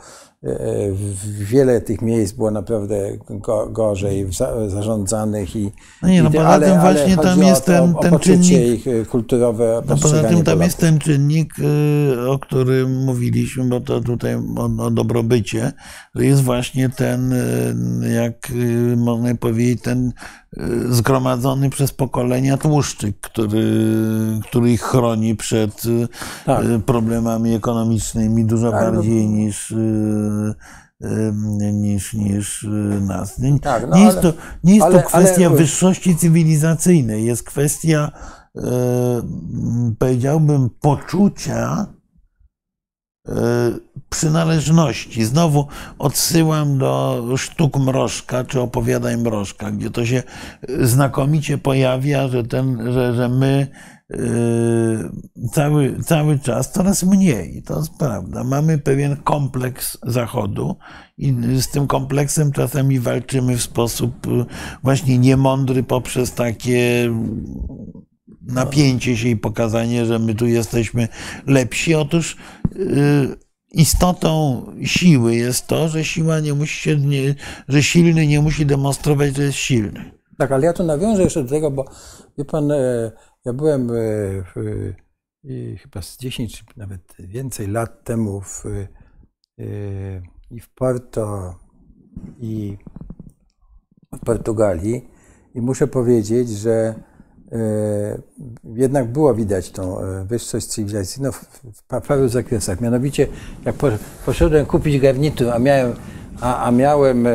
wiele 1.40 1.80
tych 1.80 2.02
miejsc 2.02 2.32
było 2.32 2.50
naprawdę 2.50 2.96
go, 3.30 3.68
gorzej 3.70 4.32
za, 4.32 4.68
zarządzanych 4.70 5.56
i, 5.56 5.70
No 6.02 6.08
nie, 6.08 6.22
no 6.22 6.30
i 6.30 6.32
poza 6.32 6.60
tym 6.60 6.80
właśnie 6.80 7.16
tam 7.16 7.24
chodzi 7.24 7.46
jest 7.46 7.64
ten- 7.64 7.94
ten 8.02 8.14
czynnik- 8.14 8.74
ich 8.74 8.86
yy, 8.86 9.06
kulturowe, 9.06 9.82
No 9.88 9.96
poza 9.96 10.22
tym 10.22 10.30
tam 10.36 10.44
Polaków. 10.44 10.64
jest 10.64 10.78
ten 10.78 10.98
czynnik, 10.98 11.54
y, 11.58 12.28
o 12.30 12.38
którym 12.38 13.04
mówiliśmy, 13.04 13.64
bo 13.64 13.80
to 13.80 14.00
tutaj 14.00 14.34
o, 14.56 14.84
o 14.84 14.90
dobrobycie, 14.90 15.72
że 16.14 16.24
jest 16.26 16.42
właśnie 16.42 16.88
ten, 16.88 17.32
y, 17.32 18.12
jak 18.14 18.50
y, 18.50 18.96
można 18.96 19.34
powiedzieć, 19.34 19.82
ten 19.82 20.12
y, 20.56 20.94
zgromadzony 20.94 21.70
przez 21.70 21.92
pokolenia 21.92 22.56
tłuszczyk, 22.56 23.20
który, 23.20 23.64
który 24.48 24.72
ich 24.72 24.82
chroni 24.82 25.36
przed 25.36 25.84
y, 25.84 26.08
Tak. 26.46 26.64
y, 26.64 26.78
problemami 26.80 27.54
ekonomicznymi 27.54 28.44
dużo 28.44 28.70
Tak, 28.70 28.84
no- 28.84 28.92
bardziej 28.92 29.28
niż, 29.28 29.70
y, 29.70 29.74
y, 29.76 30.31
niż, 31.72 32.14
niż 32.14 32.62
y, 32.62 32.68
nas. 33.00 33.38
Nie, 33.38 33.60
Tak, 33.60 33.86
no 33.90 33.96
nie 33.96 34.04
jest 34.04 34.18
ale- 34.18 34.32
to, 34.32 34.38
nie 34.64 34.74
jest 34.74 34.86
ale- 34.86 35.02
to 35.02 35.08
kwestia 35.08 35.46
ale- 35.46 35.56
wyższości 35.56 36.16
cywilizacyjnej, 36.16 37.24
jest 37.24 37.42
kwestia, 37.42 38.12
e, 38.56 38.62
powiedziałbym, 39.98 40.70
poczucia 40.80 41.86
e, 43.28 43.32
przynależności. 44.10 45.24
Znowu 45.24 45.66
odsyłam 45.98 46.78
do 46.78 47.24
sztuk 47.36 47.76
Mrożka, 47.76 48.44
czy 48.44 48.60
opowiadań 48.60 49.16
Mrożka, 49.20 49.70
gdzie 49.70 49.90
to 49.90 50.06
się 50.06 50.22
e, 50.68 50.86
znakomicie 50.86 51.58
pojawia, 51.58 52.28
że, 52.28 52.44
ten, 52.44 52.92
że, 52.92 53.14
że 53.14 53.28
my 53.28 53.66
e, 53.66 53.91
cały, 55.52 56.02
cały 56.02 56.38
czas 56.38 56.72
coraz 56.72 57.02
mniej, 57.02 57.62
to 57.62 57.78
jest 57.78 57.94
prawda. 57.98 58.44
Mamy 58.44 58.78
pewien 58.78 59.16
kompleks 59.16 59.98
Zachodu 60.02 60.76
i 61.18 61.34
z 61.60 61.70
tym 61.70 61.86
kompleksem 61.86 62.52
czasami 62.52 63.00
walczymy 63.00 63.56
w 63.56 63.62
sposób 63.62 64.26
e, 64.26 64.44
właśnie 64.82 65.18
niemądry 65.18 65.82
poprzez 65.82 66.32
takie 66.32 67.10
napięcie 68.46 69.16
się 69.16 69.28
i 69.28 69.36
pokazanie, 69.36 70.06
że 70.06 70.18
my 70.18 70.34
tu 70.34 70.46
jesteśmy 70.46 71.08
lepsi. 71.46 71.94
Otóż 71.94 72.36
y, 72.76 73.36
istotą 73.72 74.62
siły 74.84 75.34
jest 75.34 75.66
to, 75.66 75.88
że 75.88 76.04
siła 76.04 76.40
nie 76.40 76.54
musi 76.54 76.82
się, 76.82 76.96
nie, 76.96 77.34
że 77.68 77.82
silny 77.82 78.26
nie 78.26 78.40
musi 78.40 78.66
demonstrować, 78.66 79.36
że 79.36 79.42
jest 79.42 79.58
silny. 79.58 80.12
Tak, 80.38 80.52
ale 80.52 80.66
ja 80.66 80.72
tu 80.72 80.84
nawiążę 80.84 81.22
jeszcze 81.22 81.42
do 81.42 81.50
tego, 81.50 81.70
bo 81.70 81.84
wie 82.38 82.44
pan, 82.44 82.70
e, 82.70 83.12
ja 83.44 83.52
byłem 83.52 83.90
e, 83.90 83.94
w, 84.54 84.92
chyba 85.82 86.02
z 86.02 86.18
10 86.18 86.58
czy 86.58 86.64
nawet 86.76 87.14
więcej 87.18 87.66
lat 87.66 88.04
temu 88.04 88.40
w, 88.40 88.66
e, 88.66 90.22
i 90.50 90.60
w 90.60 90.68
Porto, 90.74 91.54
i 92.38 92.78
w 94.14 94.18
Portugalii 94.18 95.08
i 95.54 95.60
muszę 95.60 95.86
powiedzieć, 95.86 96.48
że 96.48 96.94
e, 97.52 98.22
jednak 98.64 99.12
było 99.12 99.34
widać 99.34 99.70
tą 99.70 99.96
wyższość 100.24 100.66
cywilizacyjną 100.66 101.32
w, 101.32 101.44
w 101.74 101.82
pa- 101.86 102.00
paru 102.00 102.28
zakresach. 102.28 102.80
Mianowicie, 102.80 103.26
jak 103.64 103.74
po, 103.74 103.88
poszedłem 104.26 104.66
kupić 104.66 105.00
garnitur, 105.00 105.50
a 105.50 105.58
miałem, 105.58 105.94
a, 106.40 106.64
a 106.64 106.70
miałem 106.70 107.26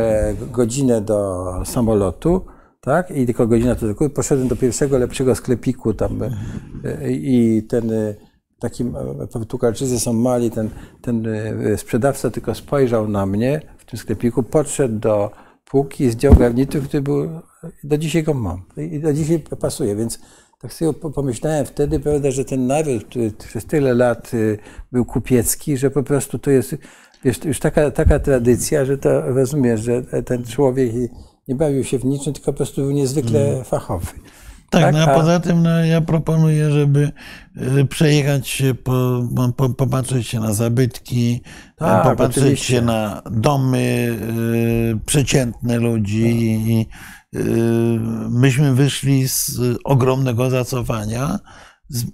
godzinę 0.52 1.02
do 1.02 1.46
samolotu, 1.66 2.46
tak? 2.88 3.12
I 3.12 3.26
tylko 3.26 3.48
godzina 3.48 3.76
to 3.76 3.82
tylko. 3.82 4.10
Poszedłem 4.10 4.48
do 4.48 4.56
pierwszego 4.56 4.98
lepszego 4.98 5.36
sklepiku 5.36 5.94
tam 5.94 6.24
e, 6.24 7.12
i 7.12 7.64
ten 7.64 7.92
e, 7.92 8.16
taki 8.60 8.84
e, 8.84 9.28
Portugalczycy 9.34 10.00
są 10.00 10.14
mali, 10.14 10.52
ten, 10.52 10.70
ten 11.02 11.28
e, 11.28 11.78
sprzedawca 11.78 12.30
tylko 12.30 12.56
spojrzał 12.56 13.08
na 13.08 13.26
mnie 13.26 13.62
w 13.78 13.86
tym 13.86 14.00
sklepiku, 14.00 14.44
podszedł 14.44 15.00
do 15.00 15.32
półki 15.66 16.04
i 16.04 16.10
zdjął 16.10 16.36
garnitur, 16.36 16.82
który 16.84 17.02
był, 17.02 17.30
do 17.84 17.98
dzisiaj 17.98 18.24
go 18.24 18.34
mam 18.34 18.62
i 18.78 19.00
do 19.00 19.14
dzisiaj 19.14 19.40
pasuje, 19.60 19.96
więc 19.96 20.20
tak 20.62 20.74
sobie 20.74 20.94
po- 20.94 21.12
pomyślałem 21.12 21.66
wtedy, 21.66 22.00
prawda, 22.00 22.32
że 22.32 22.46
ten 22.46 22.68
naród, 22.68 23.04
który 23.06 23.32
przez 23.32 23.66
tyle 23.66 23.94
lat 23.94 24.34
y, 24.34 24.58
był 24.92 25.06
kupiecki, 25.06 25.78
że 25.78 25.92
po 25.92 26.04
prostu 26.04 26.40
to 26.40 26.52
jest 26.52 26.76
wiesz, 27.24 27.46
już 27.46 27.60
taka, 27.60 27.92
taka 27.92 28.20
tradycja, 28.20 28.86
że 28.86 28.98
to 28.98 29.22
rozumiesz, 29.22 29.82
że 29.82 30.04
ten 30.24 30.44
człowiek 30.44 30.92
nie 31.48 31.56
bawił 31.56 31.84
się 31.84 32.00
w 32.00 32.06
niczym, 32.06 32.34
tylko 32.34 32.52
po 32.52 32.58
prostu 32.58 32.82
był 32.82 32.92
niezwykle 32.92 33.64
fachowy. 33.64 34.08
Tak, 34.70 34.82
Tak, 34.82 34.94
no 34.94 35.04
a 35.04 35.16
poza 35.16 35.40
tym 35.40 35.64
no, 35.64 35.86
ja 35.86 36.02
proponuję, 36.02 36.72
żeby 36.72 37.12
przejechać 37.90 38.48
się, 38.48 38.74
po, 38.74 39.24
po, 39.56 39.70
popatrzeć 39.70 40.28
się 40.28 40.40
na 40.40 40.54
zabytki, 40.54 41.42
Tak, 41.76 42.04
popatrzeć 42.04 42.44
oczywiście. 42.44 42.74
się 42.74 42.82
na 42.82 43.22
domy 43.32 44.18
y, 44.96 45.00
przeciętne 45.06 45.78
ludzi. 45.78 46.28
I, 46.28 46.88
y, 47.36 47.40
myśmy 48.30 48.74
wyszli 48.74 49.28
z 49.28 49.60
ogromnego 49.84 50.50
zacofania, 50.50 51.40
z, 51.90 52.06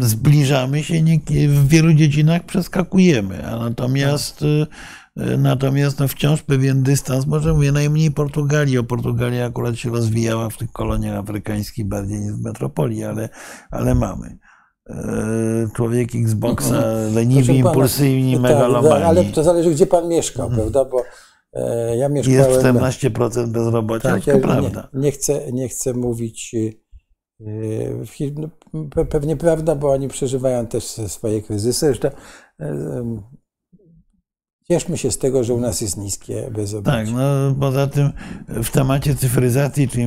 zbliżamy 0.00 0.82
się, 0.82 1.04
w 1.48 1.68
wielu 1.68 1.92
dziedzinach 1.92 2.42
przeskakujemy, 2.44 3.46
a 3.46 3.56
natomiast 3.56 4.42
y, 4.42 4.66
Natomiast 5.38 5.98
no, 6.00 6.08
wciąż 6.08 6.42
pewien 6.42 6.82
dystans, 6.82 7.26
może 7.26 7.54
mówię 7.54 7.72
najmniej 7.72 8.10
Portugalii, 8.10 8.78
o 8.78 8.84
Portugalii 8.84 9.40
akurat 9.40 9.76
się 9.76 9.90
rozwijała 9.90 10.50
w 10.50 10.56
tych 10.56 10.72
koloniach 10.72 11.18
afrykańskich 11.18 11.88
bardziej 11.88 12.20
niż 12.20 12.32
w 12.32 12.42
metropolii, 12.44 13.04
ale, 13.04 13.28
ale 13.70 13.94
mamy. 13.94 14.38
E, 14.90 15.68
Człowiek 15.74 16.08
Xboxa, 16.14 16.82
leniwi, 17.14 17.44
Proszę 17.44 17.62
pana, 17.62 17.70
impulsywni, 17.70 18.32
tak, 18.32 18.42
megalomani. 18.42 19.04
Ale 19.04 19.24
to 19.24 19.42
zależy, 19.42 19.70
gdzie 19.70 19.86
pan 19.86 20.08
mieszkał, 20.08 20.50
prawda? 20.50 20.84
Bo 20.84 21.02
e, 21.52 21.96
ja 21.96 22.08
Jest 22.08 22.28
mieszkałem... 22.28 22.76
14% 22.76 23.46
bezrobocia, 23.48 24.08
Tak, 24.08 24.24
to 24.24 24.30
ja 24.30 24.38
prawda. 24.38 24.88
nie, 24.94 25.00
nie, 25.00 25.10
chcę, 25.10 25.52
nie 25.52 25.68
chcę 25.68 25.94
mówić. 25.94 26.54
no, 28.36 28.48
pe- 28.74 29.06
pewnie 29.06 29.36
prawda, 29.36 29.74
bo 29.74 29.90
oni 29.92 30.08
przeżywają 30.08 30.66
też 30.66 30.84
swoje 30.84 31.42
kryzysy. 31.42 31.86
Zresztą, 31.86 32.08
Cieszmy 34.68 34.98
się 34.98 35.10
z 35.10 35.18
tego, 35.18 35.44
że 35.44 35.54
u 35.54 35.60
nas 35.60 35.80
jest 35.80 35.96
niskie 35.96 36.50
bezrobocie. 36.54 36.96
Tak, 36.96 37.08
no 37.14 37.54
poza 37.60 37.86
tym 37.86 38.10
w 38.48 38.70
temacie 38.70 39.14
cyfryzacji 39.14 39.88
czy 39.88 40.00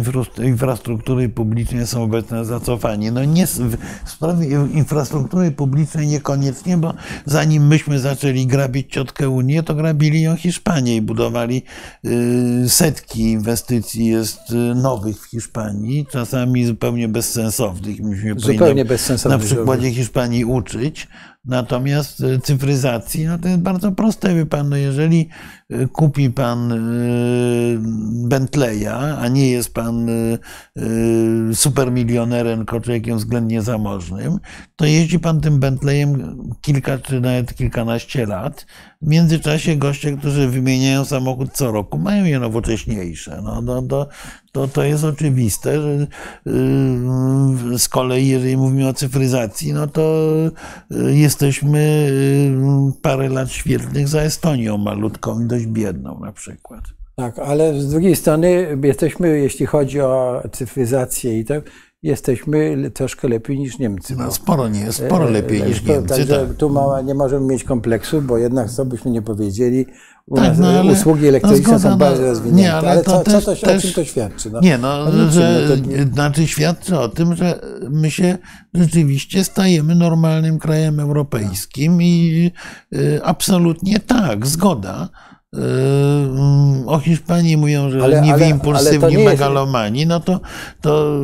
infrastruktury 0.43 1.29
publicznej 1.29 1.87
są 1.87 2.03
obecne 2.03 2.45
zacofanie. 2.45 3.11
No 3.11 3.25
nie, 3.25 3.47
w 3.47 3.77
sprawie 4.05 4.47
infrastruktury 4.73 5.51
publicznej 5.51 6.07
niekoniecznie, 6.07 6.77
bo 6.77 6.93
zanim 7.25 7.67
myśmy 7.67 7.99
zaczęli 7.99 8.47
grabić 8.47 8.93
ciotkę 8.93 9.29
Unię, 9.29 9.63
to 9.63 9.75
grabili 9.75 10.21
ją 10.21 10.35
Hiszpanie 10.35 10.95
i 10.95 11.01
budowali 11.01 11.63
y, 12.05 12.69
setki 12.69 13.21
inwestycji 13.21 14.05
jest 14.05 14.51
y, 14.51 14.55
nowych 14.75 15.21
w 15.21 15.25
Hiszpanii, 15.29 16.05
czasami 16.11 16.65
zupełnie 16.65 17.07
bezsensownych. 17.07 17.99
Myśmy 17.99 18.33
zupełnie 18.37 18.85
bezsensownych. 18.85 19.39
Na 19.39 19.45
przykładzie 19.45 19.91
Hiszpanii 19.91 20.45
uczyć. 20.45 21.07
Natomiast 21.45 22.21
e, 22.23 22.39
cyfryzacji, 22.39 23.25
no 23.25 23.37
to 23.39 23.47
jest 23.47 23.61
bardzo 23.61 23.91
proste, 23.91 24.35
wie 24.35 24.45
pan, 24.45 24.69
no 24.69 24.75
jeżeli 24.75 25.29
e, 25.69 25.87
kupi 25.87 26.29
pan 26.29 26.71
e, 26.71 26.77
Bentleya, 28.27 29.17
a 29.19 29.27
nie 29.27 29.49
jest 29.49 29.73
pan 29.73 30.07
supermilionerem, 31.53 32.65
człowiekiem 32.65 33.17
względnie 33.17 33.61
zamożnym, 33.61 34.39
to 34.75 34.85
jeździ 34.85 35.19
pan 35.19 35.41
tym 35.41 35.59
Bentleyem 35.59 36.37
kilka 36.61 36.97
czy 36.97 37.21
nawet 37.21 37.55
kilkanaście 37.55 38.25
lat. 38.25 38.65
W 39.01 39.07
międzyczasie 39.07 39.75
goście, 39.75 40.17
którzy 40.17 40.47
wymieniają 40.47 41.05
samochód 41.05 41.49
co 41.53 41.71
roku, 41.71 41.97
mają 41.97 42.25
je 42.25 42.39
nowocześniejsze. 42.39 43.41
No, 43.43 43.61
no, 43.61 43.81
to, 43.81 44.07
to, 44.55 44.67
to 44.67 44.83
jest 44.83 45.03
oczywiste, 45.03 45.81
że 45.81 46.07
z 47.77 47.89
kolei, 47.89 48.27
jeżeli 48.27 48.57
mówimy 48.57 48.87
o 48.87 48.93
cyfryzacji, 48.93 49.73
no 49.73 49.87
to 49.87 50.25
jest 51.07 51.35
jesteśmy 51.35 52.07
y, 52.89 53.01
parę 53.01 53.29
lat 53.29 53.51
świetnych 53.51 54.07
za 54.07 54.21
Estonią 54.21 54.77
malutką 54.77 55.41
i 55.41 55.45
dość 55.45 55.65
biedną 55.65 56.19
na 56.19 56.31
przykład. 56.31 56.81
Tak, 57.15 57.39
ale 57.39 57.81
z 57.81 57.89
drugiej 57.89 58.15
strony 58.15 58.77
jesteśmy, 58.83 59.39
jeśli 59.39 59.65
chodzi 59.65 60.01
o 60.01 60.43
cyfryzację 60.51 61.39
i 61.39 61.45
tak, 61.45 61.63
jesteśmy 62.03 62.91
troszkę 62.93 63.27
lepiej 63.27 63.59
niż 63.59 63.79
Niemcy. 63.79 64.15
No, 64.17 64.31
sporo 64.31 64.67
nie, 64.67 64.91
sporo 64.91 65.29
lepiej 65.29 65.63
niż 65.63 65.83
Niemcy. 65.83 66.07
Także 66.07 66.47
tak. 66.47 66.57
tu 66.57 66.69
mała, 66.69 67.01
nie 67.01 67.15
możemy 67.15 67.45
mieć 67.45 67.63
kompleksu, 67.63 68.21
bo 68.21 68.37
jednak 68.37 68.69
co 68.69 68.85
byśmy 68.85 69.11
nie 69.11 69.21
powiedzieli, 69.21 69.85
u 70.27 70.35
tak, 70.35 70.57
no, 70.57 70.67
ale, 70.67 70.91
usługi 70.91 71.27
elektroniczne 71.27 71.73
no, 71.73 71.79
są 71.79 71.97
bardzo 71.97 72.21
rozwinięte. 72.21 72.61
Nie, 72.61 72.73
ale, 72.73 72.91
ale 72.91 73.03
co, 73.03 73.23
to, 73.23 73.31
co 73.31 73.41
to, 73.41 73.55
też, 73.55 73.85
o 73.85 73.87
czym 73.87 73.93
to 73.93 74.05
świadczy? 74.05 74.51
No, 74.51 74.59
nie, 74.59 74.77
no, 74.77 75.05
no 75.05 75.31
że, 75.31 75.67
to... 75.67 76.13
znaczy 76.13 76.47
świadczy 76.47 76.99
o 76.99 77.09
tym, 77.09 77.35
że 77.35 77.59
my 77.89 78.11
się 78.11 78.37
rzeczywiście 78.73 79.43
stajemy 79.43 79.95
normalnym 79.95 80.59
krajem 80.59 80.99
europejskim 80.99 82.01
i 82.01 82.51
y, 82.93 83.19
absolutnie 83.23 83.99
tak, 83.99 84.47
zgoda 84.47 85.09
o 86.85 86.99
Hiszpanii 86.99 87.57
mówią, 87.57 87.89
że 87.89 88.03
ale, 88.03 88.21
leniwi, 88.21 88.49
impulsywni, 88.49 89.17
megalomani, 89.17 89.99
jest... 89.99 90.09
no 90.09 90.19
to, 90.19 90.39
to 90.81 91.19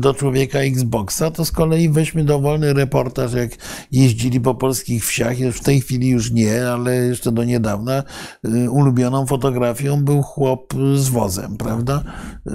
do 0.00 0.14
człowieka 0.14 0.58
Xboxa 0.58 1.30
to 1.30 1.44
z 1.44 1.52
kolei 1.52 1.88
weźmy 1.88 2.24
dowolny 2.24 2.72
reportaż, 2.72 3.32
jak 3.32 3.50
jeździli 3.92 4.40
po 4.40 4.54
polskich 4.54 5.06
wsiach, 5.06 5.36
w 5.52 5.60
tej 5.60 5.80
chwili 5.80 6.08
już 6.08 6.30
nie, 6.30 6.68
ale 6.68 6.94
jeszcze 6.94 7.32
do 7.32 7.44
niedawna. 7.44 8.02
Yy, 8.44 8.70
ulubioną 8.70 9.26
fotografią 9.26 10.04
był 10.04 10.22
chłop 10.22 10.74
z 10.94 11.08
wozem, 11.08 11.56
prawda? 11.56 12.04
Yy, 12.46 12.52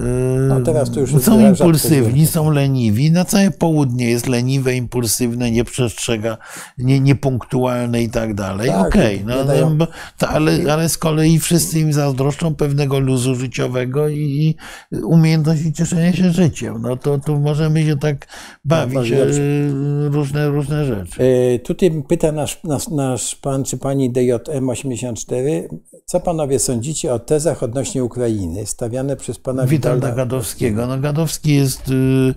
no 0.50 0.62
teraz 0.62 0.92
to 0.92 1.00
już 1.00 1.24
są 1.24 1.50
impulsywni, 1.50 2.28
są 2.28 2.52
leniwi, 2.52 3.12
na 3.12 3.26
całe 3.26 3.52
południe 3.52 4.10
jest 4.10 4.28
leniwe, 4.28 4.76
impulsywne, 4.76 5.52
nie 5.52 5.64
przestrzega, 5.64 6.38
nie, 6.78 7.00
niepunktualne 7.00 8.04
i 8.04 8.10
tak 8.10 8.34
dalej. 8.34 8.70
Tak, 8.70 8.88
Okej, 8.88 9.24
okay, 9.24 9.46
no, 9.46 9.76
no, 9.78 9.88
ale, 10.28 10.74
ale 10.74 10.90
z 10.90 10.98
kolei 11.04 11.40
wszyscy 11.40 11.80
im 11.80 11.94
zazdroszczą 11.94 12.56
pewnego 12.56 13.00
luzu 13.00 13.36
życiowego 13.36 14.10
i 14.10 14.56
umiejętności 15.04 15.74
cieszenia 15.74 16.14
się 16.14 16.32
życiem. 16.32 16.82
No 16.82 16.98
to, 16.98 17.18
to 17.18 17.40
możemy 17.40 17.86
się 17.86 17.98
tak 17.98 18.28
bawić 18.66 19.12
no, 19.12 19.18
różne, 20.10 20.50
różne 20.50 20.86
rzeczy. 20.86 21.24
E, 21.24 21.60
tutaj 21.60 22.04
pyta 22.08 22.32
nasz, 22.32 22.64
nasz, 22.64 22.88
nasz 22.88 23.36
pan 23.36 23.64
czy 23.64 23.78
pani 23.78 24.12
DJM84, 24.12 25.38
co 26.06 26.20
panowie 26.20 26.60
sądzicie 26.60 27.14
o 27.14 27.20
tezach 27.20 27.64
odnośnie 27.64 28.04
Ukrainy 28.04 28.66
stawiane 28.66 29.16
przez 29.16 29.40
pana 29.40 29.66
Witolda 29.66 30.12
Gadowskiego? 30.12 30.88
No 30.88 31.00
Gadowski 31.00 31.56
jest 31.56 31.90
y, 31.90 31.94
y, 31.94 32.34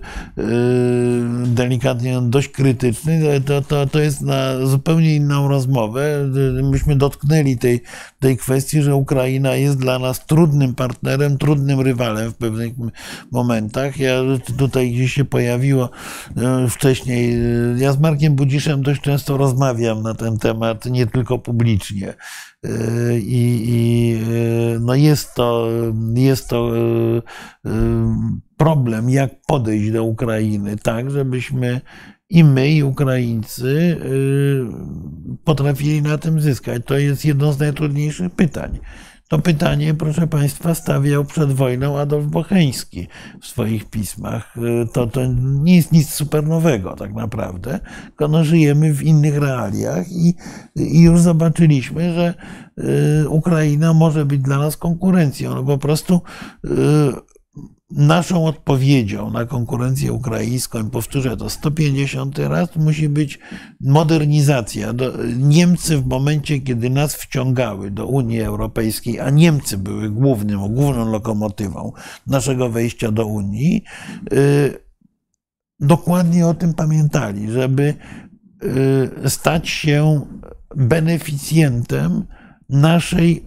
delikatnie 1.45 2.21
dość 2.21 2.49
krytyczny, 2.49 3.41
to, 3.45 3.61
to, 3.61 3.87
to 3.87 3.99
jest 3.99 4.21
na 4.21 4.65
zupełnie 4.65 5.15
inną 5.15 5.47
rozmowę. 5.47 6.29
Myśmy 6.63 6.95
dotknęli 6.95 7.57
tej, 7.57 7.81
tej 8.19 8.37
kwestii 8.37 8.56
kwestii, 8.57 8.81
że 8.81 8.95
Ukraina 8.95 9.55
jest 9.55 9.77
dla 9.77 9.99
nas 9.99 10.25
trudnym 10.25 10.75
partnerem, 10.75 11.37
trudnym 11.37 11.81
rywalem 11.81 12.31
w 12.31 12.35
pewnych 12.35 12.73
momentach. 13.31 13.99
Ja 13.99 14.19
tutaj 14.57 14.91
gdzieś 14.91 15.13
się 15.13 15.25
pojawiło 15.25 15.89
e, 16.37 16.67
wcześniej. 16.69 17.33
E, 17.33 17.37
ja 17.77 17.91
z 17.91 17.99
Markiem 17.99 18.35
Budziszem 18.35 18.81
dość 18.81 19.01
często 19.01 19.37
rozmawiam 19.37 20.01
na 20.03 20.13
ten 20.13 20.37
temat, 20.37 20.85
nie 20.85 21.07
tylko 21.07 21.39
publicznie. 21.39 22.13
E, 22.63 23.19
I, 23.19 23.63
i 23.67 24.17
no 24.79 24.95
jest 24.95 25.35
to, 25.35 25.69
jest 26.13 26.49
to 26.49 26.71
problem, 28.57 29.09
jak 29.09 29.31
podejść 29.47 29.91
do 29.91 30.03
Ukrainy, 30.03 30.77
tak, 30.77 31.11
żebyśmy 31.11 31.81
i 32.29 32.43
my, 32.43 32.69
i 32.71 32.83
Ukraińcy 32.83 33.67
y, 33.67 34.65
potrafili 35.43 36.01
na 36.01 36.17
tym 36.17 36.41
zyskać. 36.41 36.81
To 36.85 36.97
jest 36.97 37.25
jedno 37.25 37.53
z 37.53 37.59
najtrudniejszych 37.59 38.31
pytań. 38.31 38.79
To 39.27 39.39
pytanie, 39.39 39.93
proszę 39.93 40.27
Państwa, 40.27 40.75
stawiał 40.75 41.25
przed 41.25 41.51
wojną 41.51 41.99
Adolf 41.99 42.25
Bocheński 42.25 43.07
w 43.41 43.47
swoich 43.47 43.85
pismach. 43.85 44.57
Y, 44.57 44.87
to, 44.93 45.07
to 45.07 45.21
nie 45.35 45.75
jest 45.75 45.91
nic 45.91 46.09
super 46.09 46.47
nowego 46.47 46.93
tak 46.93 47.13
naprawdę, 47.13 47.79
tylko 48.07 48.27
no, 48.27 48.43
żyjemy 48.43 48.93
w 48.93 49.03
innych 49.03 49.37
realiach 49.37 50.11
i, 50.11 50.35
i 50.75 51.01
już 51.01 51.21
zobaczyliśmy, 51.21 52.13
że 52.13 52.33
y, 53.23 53.29
Ukraina 53.29 53.93
może 53.93 54.25
być 54.25 54.41
dla 54.41 54.57
nas 54.57 54.77
konkurencją. 54.77 55.55
No 55.55 55.63
po 55.63 55.77
prostu 55.77 56.21
naszą 57.91 58.45
odpowiedzią 58.45 59.29
na 59.31 59.45
konkurencję 59.45 60.13
ukraińską, 60.13 60.87
i 60.87 60.89
powtórzę 60.89 61.37
to 61.37 61.49
150 61.49 62.39
raz, 62.39 62.75
musi 62.75 63.09
być 63.09 63.39
modernizacja. 63.81 64.93
Niemcy 65.37 65.97
w 65.97 66.05
momencie, 66.05 66.59
kiedy 66.61 66.89
nas 66.89 67.15
wciągały 67.15 67.91
do 67.91 68.07
Unii 68.07 68.41
Europejskiej, 68.41 69.19
a 69.19 69.29
Niemcy 69.29 69.77
były 69.77 70.09
głównym, 70.09 70.59
główną 70.73 71.11
lokomotywą 71.11 71.91
naszego 72.27 72.69
wejścia 72.69 73.11
do 73.11 73.25
Unii, 73.25 73.83
y, 74.33 74.77
dokładnie 75.79 76.47
o 76.47 76.53
tym 76.53 76.73
pamiętali, 76.73 77.51
żeby 77.51 77.93
y, 79.25 79.29
stać 79.29 79.69
się 79.69 80.21
beneficjentem 80.75 82.25
naszej 82.69 83.45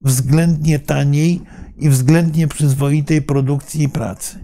względnie 0.00 0.78
taniej 0.78 1.40
i 1.78 1.88
względnie 1.88 2.48
przyzwoitej 2.48 3.22
produkcji 3.22 3.82
i 3.82 3.88
pracy. 3.88 4.38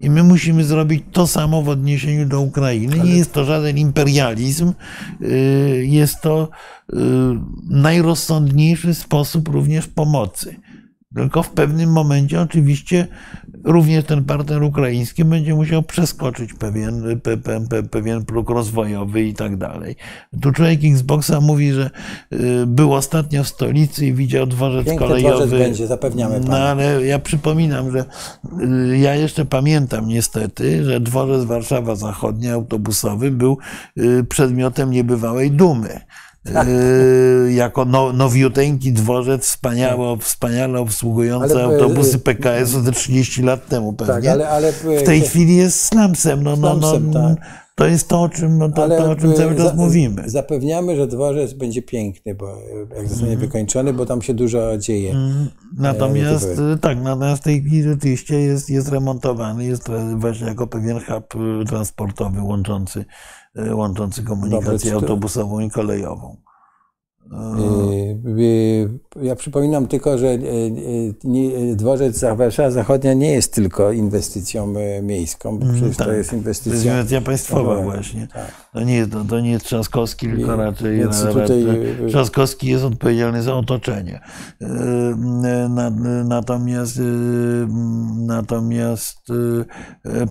I 0.00 0.10
my 0.10 0.22
musimy 0.22 0.64
zrobić 0.64 1.04
to 1.12 1.26
samo 1.26 1.62
w 1.62 1.68
odniesieniu 1.68 2.26
do 2.26 2.40
Ukrainy. 2.40 2.98
Nie 2.98 3.16
jest 3.16 3.32
to 3.32 3.44
żaden 3.44 3.78
imperializm, 3.78 4.72
y, 5.22 5.84
jest 5.88 6.20
to 6.20 6.48
y, 6.92 6.96
najrozsądniejszy 7.70 8.94
sposób 8.94 9.48
również 9.48 9.86
pomocy. 9.86 10.56
Tylko 11.16 11.42
w 11.42 11.50
pewnym 11.50 11.92
momencie 11.92 12.40
oczywiście 12.40 13.06
również 13.64 14.04
ten 14.04 14.24
partner 14.24 14.62
ukraiński 14.62 15.24
będzie 15.24 15.54
musiał 15.54 15.82
przeskoczyć 15.82 16.54
pewien, 16.54 17.20
pe, 17.20 17.36
pe, 17.36 17.82
pewien 17.90 18.24
próg 18.24 18.50
rozwojowy 18.50 19.22
i 19.22 19.34
tak 19.34 19.56
dalej. 19.56 19.96
Tu 20.42 20.52
człowiek 20.52 20.80
Xboxa 20.84 21.40
mówi, 21.40 21.72
że 21.72 21.90
y, 22.32 22.66
był 22.66 22.94
ostatnio 22.94 23.44
w 23.44 23.48
stolicy 23.48 24.06
i 24.06 24.12
widział 24.12 24.46
dworzec 24.46 24.86
Piękny 24.86 25.06
kolejowy. 25.06 25.46
Dworzec 25.46 25.60
będzie, 25.60 25.86
zapewniamy 25.86 26.40
pana. 26.40 26.48
No 26.48 26.58
ale 26.58 27.06
ja 27.06 27.18
przypominam, 27.18 27.90
że 27.90 28.04
y, 28.90 28.98
ja 28.98 29.14
jeszcze 29.14 29.44
pamiętam 29.44 30.08
niestety, 30.08 30.84
że 30.84 31.00
dworzec 31.00 31.44
Warszawa 31.44 31.94
Zachodnia 31.94 32.54
autobusowy 32.54 33.30
był 33.30 33.58
y, 33.98 34.24
przedmiotem 34.24 34.90
niebywałej 34.90 35.50
dumy. 35.50 36.00
Yy, 36.50 37.52
jako 37.52 37.84
no, 37.84 38.12
nowiuteńki 38.12 38.92
dworzec, 38.92 39.44
wspaniało, 39.44 40.16
wspaniale 40.16 40.80
obsługujące 40.80 41.54
ale, 41.54 41.64
autobusy 41.64 42.18
PKS-u 42.18 42.82
ze 42.82 42.92
30 42.92 43.42
lat 43.42 43.68
temu 43.68 43.92
pewnie. 43.92 44.14
Tak, 44.14 44.26
ale, 44.26 44.48
ale, 44.48 44.72
w 44.72 45.02
tej 45.04 45.20
chwili 45.20 45.56
jest 45.56 45.80
slumsem. 45.80 46.42
No, 46.42 46.56
no, 46.56 46.74
no, 46.74 46.92
tak. 47.12 47.66
To 47.74 47.86
jest 47.86 48.08
to, 48.08 48.22
o 48.22 48.28
czym, 48.28 48.58
to, 48.74 48.88
to, 48.88 49.10
o 49.10 49.16
czym 49.16 49.34
cały 49.34 49.56
czas 49.56 49.66
za, 49.66 49.74
mówimy. 49.74 50.30
Zapewniamy, 50.30 50.96
że 50.96 51.06
dworzec 51.06 51.52
będzie 51.52 51.82
piękny, 51.82 52.34
bo 52.34 52.58
jak 52.96 53.08
zostanie 53.08 53.32
mm. 53.32 53.40
wykończony, 53.40 53.92
bo 53.92 54.06
tam 54.06 54.22
się 54.22 54.34
dużo 54.34 54.78
dzieje. 54.78 55.10
Mm. 55.10 55.48
Natomiast 55.78 56.48
tak, 56.80 57.02
natomiast 57.02 57.42
w 57.42 57.44
tej 57.44 57.60
chwili 57.60 57.82
rzeczywiście 57.82 58.40
jest, 58.40 58.70
jest 58.70 58.88
remontowany, 58.88 59.64
jest 59.64 59.88
właśnie 60.16 60.46
jako 60.46 60.66
pewien 60.66 61.00
hub 61.00 61.34
transportowy 61.66 62.42
łączący 62.42 63.04
E, 63.45 63.45
łączący 63.72 64.22
komunikację 64.22 64.94
autobusową 64.94 65.60
i 65.60 65.70
kolejową. 65.70 66.36
Ja 69.22 69.36
przypominam 69.36 69.86
tylko, 69.86 70.18
że 70.18 70.38
dworzec 71.74 72.24
Warszawa 72.36 72.70
Zachodnia 72.70 73.14
nie 73.14 73.30
jest 73.30 73.54
tylko 73.54 73.92
inwestycją 73.92 74.74
miejską, 75.02 75.58
bo 75.58 75.64
mm, 75.64 75.76
przecież 75.76 75.96
tak. 75.96 76.06
to 76.06 76.12
jest 76.12 76.32
inwestycja... 76.32 76.70
To 76.70 76.74
jest 76.74 76.86
inwestycja 76.86 77.20
państwowa 77.20 77.82
właśnie. 77.82 78.28
Tak. 78.32 78.52
To, 78.72 78.80
nie 78.80 78.96
jest, 78.96 79.10
to 79.28 79.40
nie 79.40 79.50
jest 79.50 79.64
Trzaskowski, 79.64 80.26
tylko 80.26 80.56
raczej... 80.56 81.02
Tutaj... 81.32 81.66
Trzaskowski 82.08 82.68
jest 82.68 82.84
odpowiedzialny 82.84 83.42
za 83.42 83.54
otoczenie. 83.54 84.20
Natomiast, 86.24 87.00
natomiast 88.16 89.18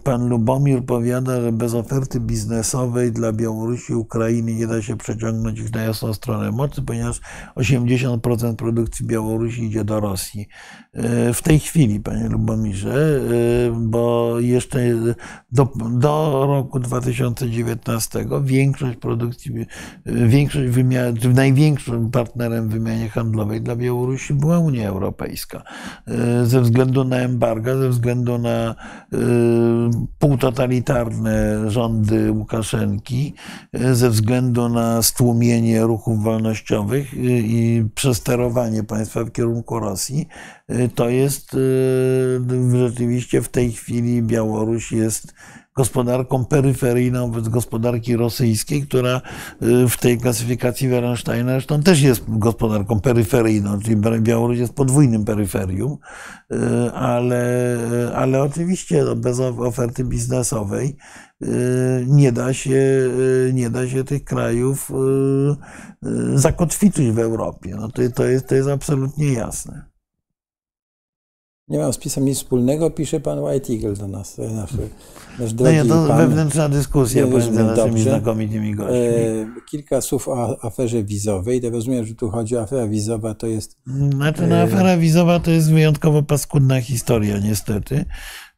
pan 0.04 0.30
Lubomir 0.30 0.86
powiada, 0.86 1.42
że 1.42 1.52
bez 1.52 1.74
oferty 1.74 2.20
biznesowej 2.20 3.12
dla 3.12 3.32
Białorusi, 3.32 3.94
Ukrainy 3.94 4.54
nie 4.54 4.68
da 4.68 4.82
się 4.82 4.98
przeciągnąć 4.98 5.60
ich 5.60 5.74
na 5.74 5.82
jasną 5.82 6.14
stronę 6.14 6.52
mocy, 6.52 6.82
ponieważ 6.86 7.22
80% 7.56 8.56
produkcji 8.56 9.06
Białorusi 9.06 9.64
idzie 9.64 9.84
do 9.84 10.00
Rosji. 10.00 10.48
E, 10.94 11.34
w 11.34 11.42
tej 11.42 11.60
chwili, 11.60 12.00
panie 12.00 12.30
Lubomirze, 12.30 12.94
e, 12.96 13.20
bo 13.72 14.36
jeszcze 14.40 14.80
do, 15.52 15.70
do 15.92 16.44
roku 16.48 16.80
2019 16.80 18.26
większość 18.44 18.98
produkcji, 18.98 19.52
większość 20.06 20.72
wymiany, 20.72 21.14
największym 21.34 22.12
partnerem 22.12 22.70
w 22.70 22.72
wymianie 22.72 23.10
handlowej 23.10 23.62
dla 23.62 23.76
Białorusi 23.76 24.34
była 24.34 24.60
Unia 24.60 24.90
Europejska. 24.90 25.64
E, 26.08 26.46
ze 26.46 26.62
względu 26.62 27.04
na 27.04 27.18
embarga, 27.18 27.78
ze 27.78 27.90
względu 27.90 28.38
na 28.38 28.76
półtotalitarne 30.20 31.72
rządy 31.72 32.32
Łukaszenki, 32.32 33.34
ze 33.74 34.10
względu 34.10 34.70
na 34.70 35.02
stłumienie 35.02 35.82
ruchów 35.82 36.24
wolnościowych 36.24 36.75
i 37.18 37.86
przesterowanie 37.96 38.84
państwa 38.84 39.24
w 39.24 39.32
kierunku 39.32 39.80
Rosji, 39.80 40.28
to 40.96 41.10
jest 41.10 41.54
y, 41.54 42.78
rzeczywiście 42.80 43.42
w 43.42 43.50
tej 43.50 43.72
chwili 43.72 44.22
Białoruś 44.22 44.92
jest 44.92 45.34
gospodarką 45.76 46.46
peryferyjną 46.46 47.32
wobec 47.32 47.50
gospodarki 47.50 48.16
rosyjskiej, 48.16 48.82
która 48.82 49.22
y, 49.64 49.90
w 49.90 49.98
tej 49.98 50.18
klasyfikacji 50.18 50.88
Werensteina 50.88 51.52
zresztą 51.52 51.84
też 51.84 52.02
jest 52.02 52.24
gospodarką 52.28 53.00
peryferyjną, 53.00 53.80
czyli 53.80 53.98
Białoruś 54.22 54.58
jest 54.58 54.74
podwójnym 54.74 55.26
peryferium, 55.26 55.98
y, 56.52 56.92
ale, 56.94 57.78
ale 58.16 58.44
oczywiście 58.44 59.04
no, 59.04 59.16
bez 59.16 59.40
oferty 59.40 60.04
biznesowej 60.04 60.98
nie 62.08 62.32
da 62.32 62.54
się, 62.54 63.10
nie 63.54 63.70
da 63.70 63.88
się 63.88 64.04
tych 64.04 64.24
krajów 64.24 64.92
zakotwiczyć 66.36 67.12
w 67.12 67.20
Europie. 67.20 67.76
No 67.76 67.88
to, 67.92 68.02
to, 68.16 68.26
jest, 68.26 68.48
to 68.48 68.56
jest 68.56 68.70
absolutnie 68.70 69.34
jasne. 69.34 69.95
Nie 71.68 71.80
mam 71.80 71.94
z 71.94 71.98
pisem 71.98 72.26
nic 72.26 72.38
wspólnego, 72.38 72.92
pisze 72.92 73.20
pan 73.20 73.40
White 73.40 73.74
Eagle 73.74 73.94
do 73.94 74.08
nas, 74.08 74.38
nasz, 74.38 74.72
nasz 75.40 75.54
no 75.54 75.58
drogi 75.58 75.78
no 75.78 75.84
nie, 75.84 75.90
to 75.90 76.08
pan, 76.08 76.18
wewnętrzna 76.18 76.70
dyskusja 76.70 77.28
pomiędzy 77.28 77.64
naszymi 77.64 78.02
znakomitymi 78.02 78.76
gośćmi. 78.76 78.98
E, 78.98 79.48
kilka 79.72 80.02
słów 80.02 80.28
o 80.28 80.66
aferze 80.66 81.04
wizowej. 81.04 81.62
To 81.62 81.70
rozumiem, 81.70 82.06
że 82.06 82.16
tu 82.16 82.30
chodzi 82.30 82.58
o 82.58 82.62
aferę 82.62 82.90
wizową, 82.90 83.36
to 83.36 83.48
jest... 83.48 83.78
Znaczy, 84.14 84.48
no, 84.48 84.56
afera 84.56 84.98
wizowa 84.98 85.40
to 85.40 85.52
jest 85.52 85.72
wyjątkowo 85.72 86.24
paskudna 86.24 86.82
historia, 86.82 87.40
niestety. 87.40 88.06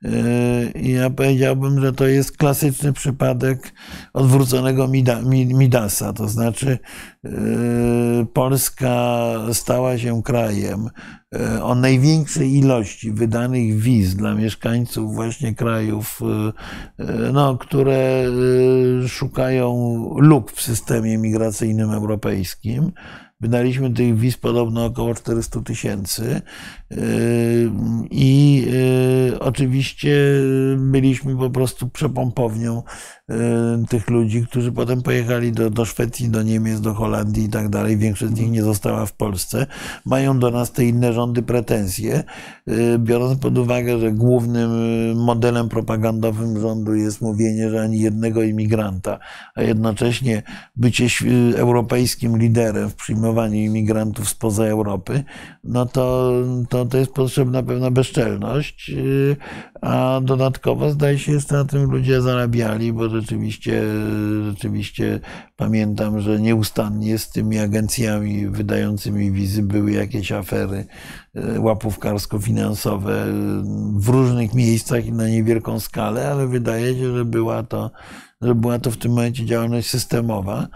E, 0.05 0.79
ja 0.79 1.09
powiedziałbym, 1.09 1.81
że 1.81 1.93
to 1.93 2.07
jest 2.07 2.37
klasyczny 2.37 2.93
przypadek 2.93 3.73
odwróconego 4.13 4.87
Midasa. 5.33 6.13
To 6.13 6.27
znaczy, 6.27 6.79
e, 7.25 7.29
Polska 8.33 9.33
stała 9.53 9.97
się 9.97 10.23
krajem 10.23 10.89
e, 11.35 11.63
o 11.63 11.75
największej 11.75 12.53
ilości 12.53 13.11
wydanych 13.11 13.79
wiz 13.79 14.15
dla 14.15 14.35
mieszkańców 14.35 15.15
właśnie 15.15 15.55
krajów, 15.55 16.19
no, 17.33 17.57
które 17.57 18.25
szukają 19.07 19.99
luk 20.17 20.51
w 20.51 20.61
systemie 20.61 21.17
migracyjnym 21.17 21.91
europejskim. 21.91 22.91
Wydaliśmy 23.39 23.93
tych 23.93 24.17
wiz 24.17 24.37
podobno 24.37 24.85
około 24.85 25.15
400 25.15 25.61
tysięcy 25.61 26.41
i 28.11 28.65
yy, 29.31 29.39
oczywiście 29.39 30.17
byliśmy 30.77 31.37
po 31.37 31.49
prostu 31.49 31.89
przepompownią 31.89 32.83
Y, 33.31 33.87
tych 33.87 34.09
ludzi, 34.09 34.45
którzy 34.47 34.71
potem 34.71 35.01
pojechali 35.01 35.51
do, 35.51 35.69
do 35.69 35.85
Szwecji, 35.85 36.29
do 36.29 36.43
Niemiec, 36.43 36.81
do 36.81 36.93
Holandii 36.93 37.43
i 37.43 37.49
tak 37.49 37.69
dalej. 37.69 37.97
Większość 37.97 38.33
z 38.33 38.39
nich 38.39 38.51
nie 38.51 38.63
została 38.63 39.05
w 39.05 39.13
Polsce. 39.13 39.65
Mają 40.05 40.39
do 40.39 40.51
nas 40.51 40.71
te 40.71 40.85
inne 40.85 41.13
rządy 41.13 41.43
pretensje, 41.43 42.23
biorąc 42.99 43.39
pod 43.39 43.57
uwagę, 43.57 43.99
że 43.99 44.11
głównym 44.11 44.71
modelem 45.15 45.69
propagandowym 45.69 46.59
rządu 46.61 46.95
jest 46.95 47.21
mówienie, 47.21 47.69
że 47.69 47.81
ani 47.81 47.99
jednego 47.99 48.43
imigranta, 48.43 49.19
a 49.55 49.61
jednocześnie 49.61 50.43
bycie 50.75 51.07
europejskim 51.55 52.37
liderem 52.37 52.89
w 52.89 52.95
przyjmowaniu 52.95 53.55
imigrantów 53.55 54.29
spoza 54.29 54.65
Europy, 54.65 55.23
no 55.67 55.85
to, 55.85 56.33
to, 56.69 56.85
to 56.85 56.97
jest 56.97 57.11
potrzebna 57.11 57.63
pewna 57.63 57.91
bezczelność, 57.91 58.91
a 59.81 60.21
dodatkowo 60.23 60.91
zdaje 60.91 61.19
się, 61.19 61.39
że 61.39 61.47
na 61.51 61.65
tym 61.65 61.91
ludzie 61.91 62.21
zarabiali, 62.21 62.93
bo 62.93 63.09
rzeczywiście, 63.09 63.83
rzeczywiście 64.45 65.19
pamiętam, 65.55 66.19
że 66.19 66.39
nieustannie 66.39 67.17
z 67.17 67.29
tymi 67.29 67.59
agencjami 67.59 68.47
wydającymi 68.47 69.31
wizy 69.31 69.63
były 69.63 69.91
jakieś 69.91 70.31
afery 70.31 70.85
e, 71.35 71.59
łapówkarsko-finansowe 71.59 73.25
w 73.95 74.09
różnych 74.09 74.53
miejscach 74.53 75.05
i 75.05 75.11
na 75.11 75.27
niewielką 75.29 75.79
skalę, 75.79 76.31
ale 76.31 76.47
wydaje 76.47 76.95
się, 76.95 77.17
że 77.17 77.25
była 77.25 77.63
to, 77.63 77.91
że 78.41 78.55
była 78.55 78.79
to 78.79 78.91
w 78.91 78.97
tym 78.97 79.11
momencie 79.11 79.45
działalność 79.45 79.89
systemowa 79.89 80.67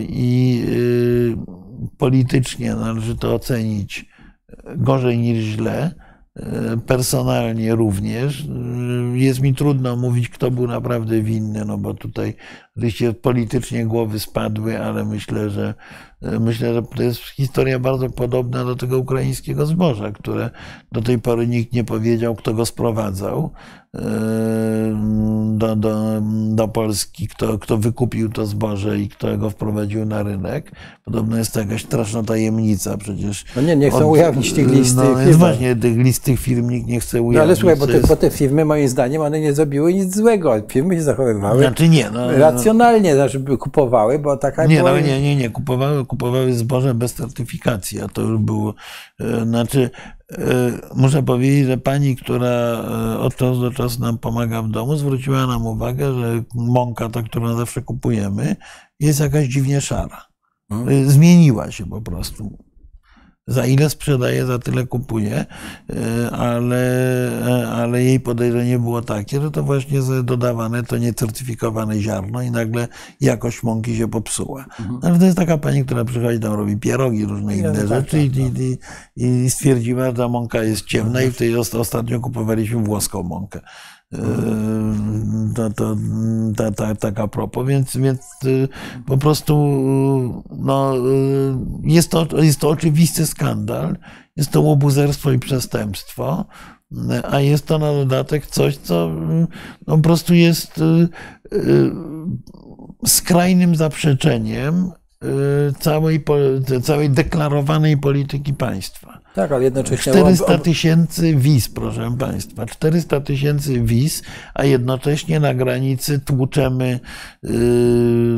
i 0.00 0.64
politycznie 1.98 2.74
należy 2.74 3.16
to 3.16 3.34
ocenić 3.34 4.06
gorzej 4.76 5.18
niż 5.18 5.44
źle 5.44 5.94
personalnie 6.86 7.74
również. 7.74 8.46
Jest 9.14 9.40
mi 9.40 9.54
trudno 9.54 9.96
mówić, 9.96 10.28
kto 10.28 10.50
był 10.50 10.66
naprawdę 10.66 11.22
winny, 11.22 11.64
no 11.64 11.78
bo 11.78 11.94
tutaj 11.94 12.34
oczywiście 12.76 13.12
politycznie 13.12 13.86
głowy 13.86 14.20
spadły, 14.20 14.80
ale 14.80 15.04
myślę, 15.04 15.50
że 15.50 15.74
myślę, 16.40 16.74
że 16.74 16.82
to 16.82 17.02
jest 17.02 17.20
historia 17.20 17.78
bardzo 17.78 18.10
podobna 18.10 18.64
do 18.64 18.76
tego 18.76 18.98
ukraińskiego 18.98 19.66
zboża, 19.66 20.12
które 20.12 20.50
do 20.92 21.02
tej 21.02 21.18
pory 21.18 21.46
nikt 21.46 21.72
nie 21.72 21.84
powiedział, 21.84 22.34
kto 22.34 22.54
go 22.54 22.66
sprowadzał 22.66 23.50
do, 25.52 25.76
do, 25.76 26.22
do 26.48 26.68
Polski, 26.68 27.28
kto, 27.28 27.58
kto 27.58 27.78
wykupił 27.78 28.28
to 28.28 28.46
zboże 28.46 28.98
i 28.98 29.08
kto 29.08 29.38
go 29.38 29.50
wprowadził 29.50 30.06
na 30.06 30.22
rynek. 30.22 30.72
Podobno 31.04 31.36
jest 31.36 31.52
to 31.52 31.60
jakaś 31.60 31.84
straszna 31.84 32.22
tajemnica 32.22 32.96
przecież. 32.96 33.44
No 33.56 33.62
nie, 33.62 33.76
nie 33.76 33.90
chcą 33.90 33.98
od, 33.98 34.12
ujawnić 34.12 34.52
tych 34.52 34.70
list. 34.70 34.96
No, 34.96 35.04
właśnie, 35.32 35.76
tych 35.76 35.96
list 35.96 36.24
tych 36.24 36.40
firm 36.40 36.70
nikt 36.70 36.86
nie 36.86 37.00
chce 37.00 37.22
ujawnić. 37.22 37.36
No 37.36 37.42
ale 37.42 37.56
słuchaj, 37.56 37.76
bo 37.76 37.86
te, 37.86 37.92
jest... 37.92 38.08
bo 38.08 38.16
te 38.16 38.30
firmy 38.30 38.64
moim 38.64 38.88
zdaniem 38.88 39.22
one 39.22 39.40
nie 39.40 39.52
zrobiły 39.52 39.94
nic 39.94 40.16
złego. 40.16 40.54
Firmy 40.68 40.94
się 40.94 41.02
zachowywały 41.02 41.62
znaczy 41.62 41.88
nie, 41.88 42.10
no, 42.10 42.32
no. 42.64 42.84
racjonalnie, 42.84 43.14
znaczy 43.14 43.44
kupowały, 43.58 44.18
bo 44.18 44.36
taka 44.36 44.66
Nie, 44.66 44.76
była... 44.76 44.92
no, 44.92 45.00
nie, 45.00 45.22
nie, 45.22 45.36
nie, 45.36 45.50
kupowały, 45.50 46.06
kupowały 46.06 46.52
zboże 46.52 46.94
bez 46.94 47.14
certyfikacji, 47.14 48.00
a 48.00 48.08
to 48.08 48.22
już 48.22 48.38
było, 48.38 48.74
e, 49.20 49.44
znaczy 49.44 49.90
E, 50.38 50.72
muszę 50.94 51.22
powiedzieć, 51.22 51.66
że 51.66 51.78
pani, 51.78 52.16
która 52.16 52.48
e, 52.48 53.18
od 53.18 53.36
czasu 53.36 53.60
do 53.60 53.70
czasu 53.70 54.00
nam 54.00 54.18
pomaga 54.18 54.62
w 54.62 54.68
domu, 54.68 54.96
zwróciła 54.96 55.46
nam 55.46 55.66
uwagę, 55.66 56.14
że 56.14 56.42
mąka, 56.54 57.08
ta, 57.08 57.22
którą 57.22 57.56
zawsze 57.56 57.82
kupujemy, 57.82 58.56
jest 59.00 59.20
jakaś 59.20 59.48
dziwnie 59.48 59.80
szara. 59.80 60.26
Hmm. 60.68 61.10
Zmieniła 61.10 61.70
się 61.70 61.86
po 61.86 62.00
prostu 62.00 62.58
za 63.46 63.66
ile 63.66 63.90
sprzedaje, 63.90 64.46
za 64.46 64.58
tyle 64.58 64.86
kupuje, 64.86 65.46
e, 65.90 66.30
ale, 66.30 66.82
e, 67.48 67.68
ale 67.68 68.04
jej 68.04 68.20
podejrzenie 68.20 68.78
było 68.78 69.02
takie, 69.02 69.40
że 69.40 69.50
to 69.50 69.62
właśnie 69.62 70.00
dodawane 70.24 70.82
to 70.82 70.98
niecertyfikowane 70.98 72.00
ziarno 72.00 72.42
i 72.42 72.50
nagle 72.50 72.88
jakość 73.20 73.62
mąki 73.62 73.96
się 73.96 74.08
popsuła. 74.08 74.64
Mhm. 74.80 74.98
Ale 75.02 75.18
to 75.18 75.24
jest 75.24 75.36
taka 75.36 75.58
pani, 75.58 75.84
która 75.84 76.04
przychodzi 76.04 76.40
tam, 76.40 76.52
robi 76.52 76.76
pierogi, 76.76 77.24
różne 77.24 77.56
inne 77.56 77.74
tak, 77.74 77.88
rzeczy 77.88 78.28
tak, 78.28 78.36
tak. 78.52 78.60
I, 78.60 78.78
i, 79.16 79.44
i, 79.44 79.50
stwierdziła, 79.50 80.06
że 80.06 80.12
ta 80.12 80.28
mąka 80.28 80.62
jest 80.62 80.84
ciemna 80.84 81.22
i 81.22 81.30
w 81.30 81.36
tej 81.36 81.56
ostatnio 81.56 82.20
kupowaliśmy 82.20 82.82
włoską 82.82 83.22
mąkę. 83.22 83.60
To, 85.54 85.70
to, 85.70 85.96
ta, 86.56 86.70
ta, 86.70 86.94
taka 86.94 87.28
propos, 87.28 87.66
więc, 87.68 87.96
więc 87.96 88.20
y, 88.44 88.68
po 89.06 89.18
prostu 89.18 89.54
no, 90.58 90.96
y, 90.96 91.54
jest, 91.82 92.10
to, 92.10 92.42
jest 92.42 92.60
to 92.60 92.68
oczywisty 92.68 93.26
skandal, 93.26 93.96
jest 94.36 94.50
to 94.50 94.60
łobuzerstwo 94.60 95.32
i 95.32 95.38
przestępstwo, 95.38 96.44
a 97.30 97.40
jest 97.40 97.66
to 97.66 97.78
na 97.78 97.92
dodatek 97.92 98.46
coś, 98.46 98.76
co 98.76 99.10
no, 99.86 99.96
po 99.96 100.02
prostu 100.02 100.34
jest 100.34 100.78
y, 100.78 101.08
skrajnym 103.06 103.76
zaprzeczeniem 103.76 104.92
całej, 105.80 106.24
całej 106.82 107.10
deklarowanej 107.10 107.96
polityki 107.96 108.54
państwa. 108.54 109.22
Tak, 109.34 109.52
ale 109.52 109.64
jednocześnie. 109.64 110.12
400 110.12 110.58
tysięcy 110.58 111.36
wiz, 111.36 111.68
proszę 111.68 112.16
Państwa. 112.18 112.66
400 112.66 113.20
tysięcy 113.20 113.80
wiz, 113.80 114.22
a 114.54 114.64
jednocześnie 114.64 115.40
na 115.40 115.54
granicy 115.54 116.20
tłuczemy 116.20 117.00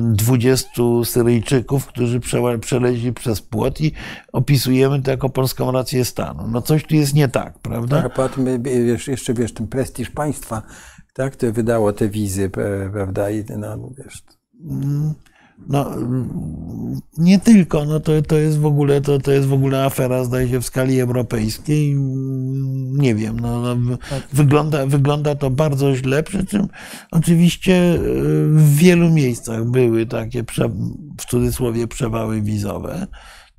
20 0.01 0.71
Syryjczyków, 1.05 1.87
którzy 1.87 2.21
przeleźli 2.61 3.13
przez 3.13 3.43
płot 3.43 3.81
i 3.81 3.93
opisujemy 4.33 5.03
to 5.03 5.11
jako 5.11 5.29
polską 5.29 5.73
rację 5.73 6.05
stanu. 6.05 6.49
No 6.49 6.63
coś 6.63 6.85
tu 6.85 6.95
jest 6.95 7.15
nie 7.15 7.29
tak, 7.29 7.59
prawda? 7.59 7.97
Tak, 7.97 8.07
a 8.07 8.15
potem 8.15 8.63
wiesz, 8.63 9.09
jeszcze 9.09 9.35
wiesz, 9.35 9.55
ten 9.55 9.67
prestiż 9.67 10.11
państwa, 10.11 10.63
tak, 11.15 11.33
które 11.33 11.53
wydało 11.53 11.93
te 11.93 12.09
wizy, 12.09 12.51
prawda? 12.93 13.31
I 13.31 13.45
no, 13.59 13.91
wiesz. 13.99 14.23
Mm. 14.71 15.15
No, 15.69 15.91
nie 17.19 17.39
tylko, 17.39 17.85
no 17.85 18.01
to, 18.01 18.23
to, 18.23 18.37
jest 18.37 18.59
w 18.59 18.67
ogóle, 18.67 19.01
to, 19.01 19.19
to 19.19 19.33
jest 19.33 19.49
w 19.49 19.53
ogóle 19.53 19.85
afera, 19.85 20.25
zdaje 20.25 20.49
się, 20.49 20.61
w 20.61 20.67
skali 20.67 21.01
europejskiej. 21.01 21.95
Nie 22.93 23.15
wiem, 23.15 23.41
no, 23.41 23.75
no 23.75 23.97
tak. 24.11 24.23
wygląda, 24.33 24.87
wygląda 24.87 25.35
to 25.35 25.51
bardzo 25.51 25.97
źle, 25.97 26.23
przy 26.23 26.47
czym 26.47 26.69
oczywiście 27.11 27.75
e, 27.75 27.99
w 28.49 28.77
wielu 28.77 29.11
miejscach 29.11 29.65
były 29.65 30.07
takie, 30.07 30.45
w 31.21 31.25
cudzysłowie, 31.27 31.87
przewały 31.87 32.43
wizowe. 32.43 33.07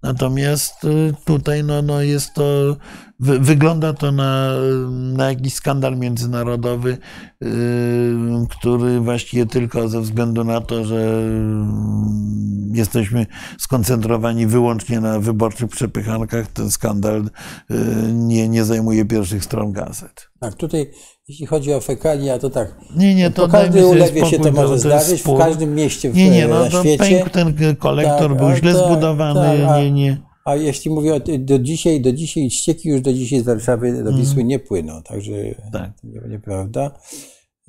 Natomiast 0.05 0.83
y, 0.83 1.13
tutaj 1.25 1.63
no, 1.63 1.81
no 1.81 2.01
jest 2.01 2.33
to, 2.33 2.77
wygląda 3.19 3.93
to 3.93 4.11
na, 4.11 4.51
na 4.91 5.29
jakiś 5.29 5.53
skandal 5.53 5.97
międzynarodowy, 5.97 6.97
y, 7.43 7.47
który 8.49 8.99
właściwie 8.99 9.45
tylko 9.45 9.87
ze 9.87 10.01
względu 10.01 10.43
na 10.43 10.61
to, 10.61 10.85
że 10.85 11.23
jesteśmy 12.71 13.25
skoncentrowani 13.57 14.47
wyłącznie 14.47 14.99
na 14.99 15.19
wyborczych 15.19 15.69
przepychankach, 15.69 16.47
ten 16.47 16.71
skandal 16.71 17.21
y, 17.21 17.75
nie, 18.13 18.49
nie 18.49 18.65
zajmuje 18.65 19.05
pierwszych 19.05 19.43
stron 19.43 19.71
gazet. 19.71 20.29
Tak, 20.39 20.55
tutaj 20.55 20.91
jeśli 21.27 21.45
chodzi 21.45 21.73
o 21.73 21.81
fekalia, 21.81 22.39
to 22.39 22.49
tak. 22.49 22.75
Nie, 22.95 23.15
nie, 23.15 23.31
to 23.31 23.45
po 23.45 23.51
każdej 23.51 23.83
ulewie 23.83 24.25
się 24.25 24.39
to 24.39 24.51
może 24.51 24.79
zdarzyć, 24.79 25.21
w 25.21 25.37
każdym 25.37 25.75
mieście 25.75 26.11
w, 26.11 26.15
nie, 26.15 26.29
nie, 26.29 26.47
no, 26.47 26.59
na 26.59 26.69
świecie. 26.69 26.97
Pękł 26.97 27.29
ten 27.29 27.75
kolektor 27.75 28.29
tak, 28.29 28.37
był 28.37 28.55
źle 28.55 28.73
zbudowany. 28.73 29.65
Tak, 29.65 29.77
nie, 29.77 29.91
nie. 29.91 30.34
A 30.45 30.55
jeśli 30.55 30.91
mówię 30.91 31.15
o, 31.15 31.19
do 31.39 31.59
dzisiaj, 31.59 32.01
do 32.01 32.11
dzisiaj 32.11 32.49
ścieki 32.49 32.89
już 32.89 33.01
do 33.01 33.13
dzisiaj 33.13 33.39
z 33.39 33.43
Warszawy 33.43 34.03
do 34.03 34.13
Wisły 34.13 34.33
mm. 34.33 34.47
nie 34.47 34.59
płyną, 34.59 35.03
także 35.03 35.31
tak. 35.71 36.01
to 36.01 36.07
nie, 36.07 36.21
nieprawda. 36.29 36.91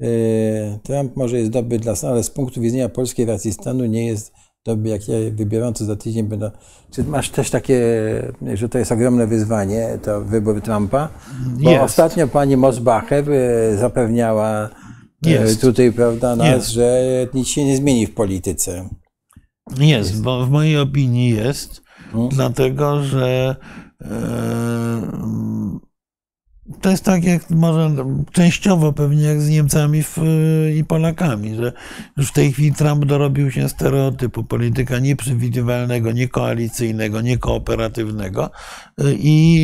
E, 0.00 0.78
Trump 0.82 1.16
może 1.16 1.38
jest 1.38 1.50
dobry 1.50 1.78
dla 1.78 1.96
stanu, 1.96 2.12
ale 2.12 2.22
z 2.22 2.30
punktu 2.30 2.60
widzenia 2.60 2.88
polskiej 2.88 3.26
racji 3.26 3.52
stanu 3.52 3.86
nie 3.86 4.06
jest 4.06 4.32
dobry, 4.64 4.90
jak 4.90 5.08
ja 5.08 5.16
wybieram, 5.32 5.74
to 5.74 5.84
za 5.84 5.96
tydzień 5.96 6.26
będą. 6.26 6.50
Czy 6.90 7.04
masz 7.04 7.30
też 7.30 7.50
takie, 7.50 7.80
że 8.54 8.68
to 8.68 8.78
jest 8.78 8.92
ogromne 8.92 9.26
wyzwanie, 9.26 9.98
to 10.02 10.20
wybór 10.20 10.60
Trumpa? 10.60 11.08
Bo 11.46 11.70
jest. 11.70 11.84
ostatnio 11.84 12.28
pani 12.28 12.56
Mosbacher 12.56 13.32
e, 13.32 13.76
zapewniała 13.76 14.70
e, 15.26 15.30
jest. 15.30 15.60
tutaj, 15.60 15.92
prawda, 15.92 16.36
nas, 16.36 16.48
jest. 16.48 16.68
że 16.68 17.02
nic 17.34 17.48
się 17.48 17.64
nie 17.64 17.76
zmieni 17.76 18.06
w 18.06 18.14
polityce. 18.14 18.88
Jest. 19.78 20.22
bo 20.22 20.46
w 20.46 20.50
mojej 20.50 20.78
opinii 20.78 21.30
jest, 21.30 21.85
hmm? 22.12 22.28
dlatego 22.28 23.02
że 23.02 23.56
e, 24.02 24.16
to 26.80 26.90
jest 26.90 27.04
tak, 27.04 27.24
jak 27.24 27.50
może 27.50 27.94
częściowo 28.32 28.92
pewnie 28.92 29.22
jak 29.22 29.40
z 29.40 29.48
Niemcami 29.48 30.02
i 30.76 30.84
Polakami, 30.84 31.54
że 31.54 31.72
już 32.16 32.28
w 32.28 32.32
tej 32.32 32.52
chwili 32.52 32.72
Trump 32.72 33.04
dorobił 33.04 33.50
się 33.50 33.68
stereotypu 33.68 34.44
polityka 34.44 34.98
nieprzewidywalnego, 34.98 36.12
niekoalicyjnego, 36.12 37.20
niekooperatywnego 37.20 38.50
i, 39.18 39.60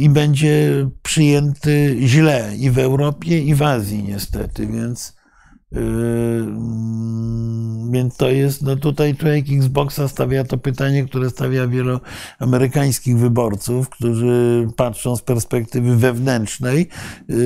i 0.00 0.08
będzie 0.08 0.86
przyjęty 1.02 1.96
źle 2.00 2.50
i 2.58 2.70
w 2.70 2.78
Europie, 2.78 3.38
i 3.38 3.54
w 3.54 3.62
Azji 3.62 4.02
niestety, 4.02 4.66
więc 4.66 5.16
więc 7.90 8.16
to 8.16 8.30
jest, 8.30 8.62
no 8.62 8.76
tutaj 8.76 9.16
człowiek 9.16 9.44
Xboxa 9.50 10.08
stawia 10.08 10.44
to 10.44 10.58
pytanie, 10.58 11.04
które 11.04 11.30
stawia 11.30 11.66
wielu 11.66 12.00
amerykańskich 12.38 13.18
wyborców, 13.18 13.88
którzy 13.88 14.66
patrzą 14.76 15.16
z 15.16 15.22
perspektywy 15.22 15.96
wewnętrznej, 15.96 16.88
yy, 17.28 17.36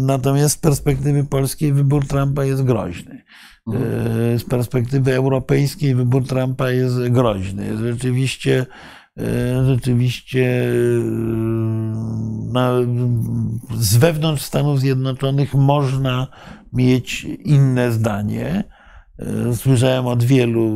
natomiast 0.00 0.54
z 0.54 0.58
perspektywy 0.58 1.24
polskiej 1.24 1.72
wybór 1.72 2.06
Trumpa 2.06 2.44
jest 2.44 2.64
groźny. 2.64 3.24
Mhm. 3.66 3.84
Yy, 4.32 4.38
z 4.38 4.44
perspektywy 4.44 5.14
europejskiej 5.14 5.94
wybór 5.94 6.26
Trumpa 6.26 6.70
jest 6.70 7.08
groźny. 7.08 7.76
Rzeczywiście 7.78 8.66
rzeczywiście 9.66 10.72
na, 12.52 12.72
z 13.76 13.96
wewnątrz 13.96 14.42
Stanów 14.42 14.80
Zjednoczonych 14.80 15.54
można 15.54 16.26
mieć 16.72 17.24
inne 17.44 17.92
zdanie. 17.92 18.64
E, 19.18 19.54
słyszałem 19.54 20.06
od 20.06 20.24
wielu 20.24 20.70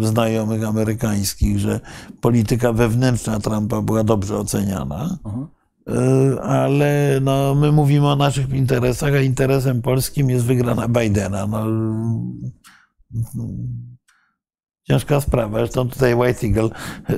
znajomych 0.00 0.64
amerykańskich, 0.64 1.58
że 1.58 1.80
polityka 2.20 2.72
wewnętrzna 2.72 3.40
Trumpa 3.40 3.82
była 3.82 4.04
dobrze 4.04 4.38
oceniana. 4.38 5.18
Mhm. 5.24 5.46
E, 5.88 6.42
ale 6.42 7.20
no, 7.22 7.54
my 7.54 7.72
mówimy 7.72 8.06
o 8.08 8.16
naszych 8.16 8.50
interesach, 8.50 9.14
a 9.14 9.20
interesem 9.20 9.82
polskim 9.82 10.30
jest 10.30 10.44
wygrana 10.44 10.88
Bidena. 10.88 11.46
No, 11.46 11.66
Ciężka 14.88 15.20
sprawa. 15.20 15.58
Zresztą 15.58 15.88
tutaj 15.88 16.14
White 16.14 16.46
Eagle 16.46 16.68
e, 17.08 17.14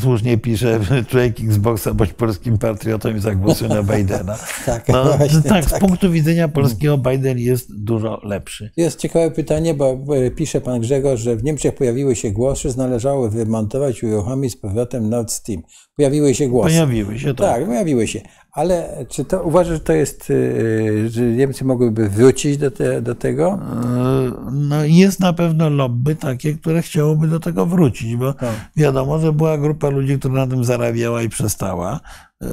słusznie 0.00 0.38
pisze, 0.38 0.80
człowiek 1.08 1.40
Xboxa 1.40 1.94
bądź 1.94 2.12
polskim 2.12 2.58
patriotą 2.58 3.14
i 3.14 3.20
zagłosuje 3.20 3.70
na 3.70 3.82
Bidena. 3.82 4.38
tak, 4.66 4.88
no, 4.88 5.04
właśnie, 5.18 5.42
tak, 5.42 5.64
z 5.64 5.70
tak. 5.70 5.80
punktu 5.80 6.10
widzenia 6.10 6.48
polskiego 6.48 6.98
Biden 6.98 7.38
jest 7.38 7.84
dużo 7.84 8.20
lepszy. 8.24 8.70
Jest 8.76 8.98
ciekawe 9.00 9.30
pytanie, 9.30 9.74
bo 9.74 9.98
pisze 10.36 10.60
pan 10.60 10.80
Grzegorz, 10.80 11.20
że 11.20 11.36
w 11.36 11.44
Niemczech 11.44 11.74
pojawiły 11.74 12.16
się 12.16 12.30
głosy, 12.30 12.70
że 12.70 12.76
należało 12.76 13.30
wymontować 13.30 14.02
i 14.02 14.06
uruchomić 14.06 14.52
z 14.52 14.56
powrotem 14.56 15.10
Nord 15.10 15.30
Stream. 15.30 15.62
Pojawiły 16.00 16.34
się 16.34 16.48
głosy. 16.48 16.70
Pojawiły 16.70 17.18
się, 17.18 17.34
tak. 17.34 17.36
Tak, 17.36 17.66
pojawiły 17.66 18.08
się. 18.08 18.20
Ale 18.52 19.04
czy 19.08 19.24
to 19.24 19.42
uważasz, 19.42 19.72
że 19.72 19.80
to 19.80 19.92
jest, 19.92 20.30
y, 20.30 21.08
że 21.10 21.22
Niemcy 21.22 21.64
mogłyby 21.64 22.08
wrócić 22.08 22.56
do, 22.56 22.70
te, 22.70 23.02
do 23.02 23.14
tego? 23.14 23.52
E, 23.52 24.32
no 24.52 24.84
jest 24.84 25.20
na 25.20 25.32
pewno 25.32 25.70
lobby 25.70 26.16
takie, 26.16 26.54
które 26.54 26.82
chciałoby 26.82 27.28
do 27.28 27.40
tego 27.40 27.66
wrócić, 27.66 28.16
bo 28.16 28.32
tak. 28.32 28.70
wiadomo, 28.76 29.18
że 29.18 29.32
była 29.32 29.58
grupa 29.58 29.88
ludzi, 29.88 30.18
która 30.18 30.34
na 30.34 30.46
tym 30.46 30.64
zarabiała 30.64 31.22
i 31.22 31.28
przestała. 31.28 32.00
E, 32.42 32.46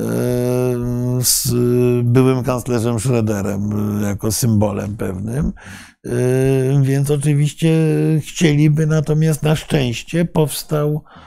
z 1.22 1.52
byłym 2.04 2.44
kanclerzem 2.44 2.96
Schröderem 2.96 3.62
jako 4.04 4.32
symbolem 4.32 4.98
pewnym. 4.98 5.54
E, 6.06 6.12
więc 6.82 7.12
oczywiście 7.12 7.70
chcieliby, 8.22 8.88
natomiast 8.88 9.44
na 9.44 9.56
szczęście 9.56 10.26
powstał 10.26 11.04
E, 11.06 11.27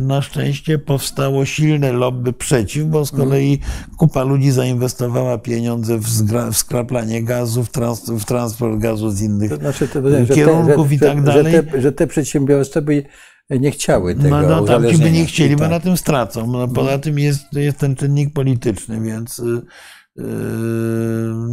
na 0.00 0.22
szczęście 0.22 0.78
powstało 0.78 1.44
silne 1.44 1.92
lobby 1.92 2.32
przeciw, 2.32 2.84
bo 2.84 3.06
z 3.06 3.10
kolei 3.10 3.58
kupa 3.96 4.22
ludzi 4.22 4.50
zainwestowała 4.50 5.38
pieniądze 5.38 5.98
w, 5.98 6.06
w 6.52 6.56
skraplanie 6.56 7.24
gazu, 7.24 7.64
w, 7.64 7.70
trans, 7.70 8.10
w, 8.10 8.24
transport 8.24 8.78
gazu 8.78 9.10
z 9.10 9.22
innych 9.22 9.50
to 9.50 9.56
znaczy, 9.56 9.88
to, 9.88 10.00
kierunków 10.34 10.88
że, 10.88 10.94
i 10.94 10.98
tak 10.98 11.22
dalej. 11.22 11.52
Że 11.52 11.62
te, 11.62 11.80
że 11.80 11.92
te 11.92 12.06
przedsiębiorstwa 12.06 12.80
by 12.80 13.04
nie 13.50 13.70
chciały 13.70 14.14
tego 14.14 14.28
No, 14.28 14.48
no 14.48 14.64
tam 14.64 14.88
ci 14.88 14.98
by 14.98 15.10
nie 15.10 15.26
chcieli, 15.26 15.56
bo 15.56 15.60
tak. 15.60 15.70
na 15.70 15.80
tym 15.80 15.96
stracą. 15.96 16.46
No, 16.46 16.68
poza 16.68 16.98
tym 16.98 17.18
jest, 17.18 17.52
jest 17.52 17.78
ten 17.78 17.96
czynnik 17.96 18.32
polityczny, 18.32 19.00
więc 19.00 19.38
y, 19.38 19.62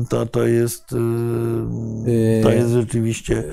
to, 0.09 0.25
to, 0.25 0.43
jest, 0.43 0.91
yy, 2.05 2.43
to 2.43 2.51
jest 2.51 2.71
rzeczywiście 2.71 3.43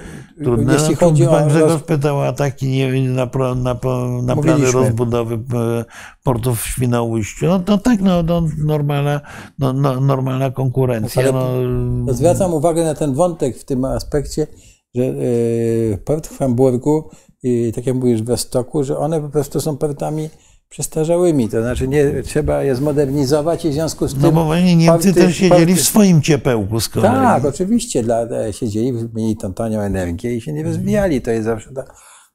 trudne. 0.42 0.72
Jeśli 0.72 0.90
no, 0.90 0.96
chodzi 0.96 1.26
Pan 1.26 1.48
Grzegorz 1.48 1.82
pytał 1.82 2.16
o 2.16 2.26
ataki 2.26 2.84
na, 3.08 3.30
na, 3.54 3.76
na 4.22 4.36
plany 4.36 4.72
rozbudowy 4.72 5.34
e, 5.34 5.84
portów 6.22 6.62
w 6.62 6.66
Świnoujściu. 6.66 7.46
No 7.46 7.60
to 7.60 7.78
tak, 7.78 8.00
no, 8.00 8.22
no 8.22 8.42
normalna, 8.64 9.20
no, 9.58 9.72
no, 9.72 10.00
normalna 10.00 10.50
konkurencja. 10.50 11.32
No, 11.32 12.14
zwracam 12.14 12.54
uwagę 12.54 12.84
na 12.84 12.94
ten 12.94 13.14
wątek 13.14 13.58
w 13.58 13.64
tym 13.64 13.84
aspekcie, 13.84 14.46
że 14.94 15.04
e, 15.04 15.98
port 16.04 16.26
w 16.26 16.38
Hamburgu, 16.38 17.10
i 17.42 17.72
tak 17.74 17.86
jak 17.86 17.96
mówisz 17.96 18.22
w 18.22 18.26
Westoku, 18.26 18.84
że 18.84 18.98
one 18.98 19.20
po 19.20 19.28
prostu 19.28 19.60
są 19.60 19.76
portami 19.76 20.30
przestarzałymi, 20.76 21.48
to 21.48 21.62
znaczy 21.62 21.88
nie, 21.88 22.22
trzeba 22.22 22.62
je 22.62 22.74
zmodernizować 22.74 23.64
i 23.64 23.70
w 23.70 23.72
związku 23.72 24.08
z 24.08 24.14
no 24.14 24.20
tym... 24.20 24.34
No 24.34 24.44
bo 24.44 24.50
oni 24.50 24.76
Niemcy 24.76 25.14
też 25.14 25.36
siedzieli 25.36 25.74
w 25.74 25.82
swoim 25.82 26.22
ciepełku 26.22 26.80
z 26.80 26.88
kolei. 26.88 27.10
Tak, 27.10 27.44
oczywiście, 27.44 28.02
dla, 28.02 28.22
e, 28.22 28.52
siedzieli, 28.52 28.92
mieli 29.14 29.36
tą 29.36 29.54
tanią 29.54 29.80
energię 29.80 30.36
i 30.36 30.40
się 30.40 30.52
nie 30.52 30.62
rozwijali, 30.62 31.22
to 31.22 31.30
jest 31.30 31.44
zawsze 31.44 31.72
ta, 31.72 31.84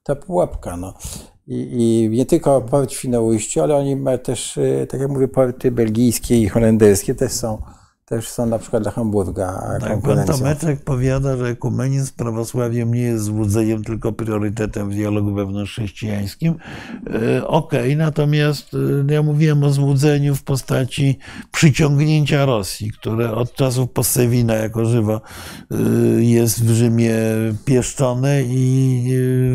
ta 0.04 0.16
pułapka, 0.16 0.78
no. 0.78 0.94
I, 1.48 1.68
I, 1.72 2.10
nie 2.10 2.26
tylko 2.26 2.62
port 2.62 2.92
w 2.92 2.94
Świnoujściu, 2.94 3.62
ale 3.62 3.76
oni 3.76 3.96
mają 3.96 4.18
też, 4.18 4.58
e, 4.58 4.88
tak 4.88 5.02
jak 5.02 5.10
mówię, 5.10 5.28
porty 5.28 5.72
belgijskie 5.72 6.42
i 6.42 6.50
holenderskie 6.50 7.16
też 7.16 7.32
są 7.32 7.62
też 8.12 8.30
są 8.30 8.46
na 8.46 8.60
przykład 8.60 8.84
dla 8.84 8.92
Hamburga 8.92 9.78
Tak, 9.82 10.02
pan. 10.02 10.26
Tomeczek 10.26 10.84
powiada, 10.84 11.38
że 11.38 11.46
ekumenizm 11.46 12.06
z 12.06 12.12
prawosławiem 12.12 12.94
nie 12.94 13.02
jest 13.02 13.24
złudzeniem, 13.24 13.84
tylko 13.84 14.12
priorytetem 14.12 14.90
w 14.90 14.94
dialogu 14.94 15.34
wewnątrzchrześcijańskim. 15.34 16.56
E, 17.38 17.48
Okej, 17.48 17.98
natomiast 17.98 18.74
e, 19.10 19.14
ja 19.14 19.24
mówiłem 19.24 19.64
o 19.64 19.70
złudzeniu 19.70 20.36
w 20.36 20.44
postaci 20.44 21.18
przyciągnięcia 21.52 22.46
Rosji, 22.46 22.92
które 22.92 23.32
od 23.32 23.54
czasów 23.54 23.92
Possewina 23.92 24.54
jako 24.54 24.86
żywo 24.86 25.22
e, 25.72 25.76
jest 26.24 26.66
w 26.66 26.70
Rzymie 26.70 27.16
pieszczone 27.66 28.44
i 28.44 29.06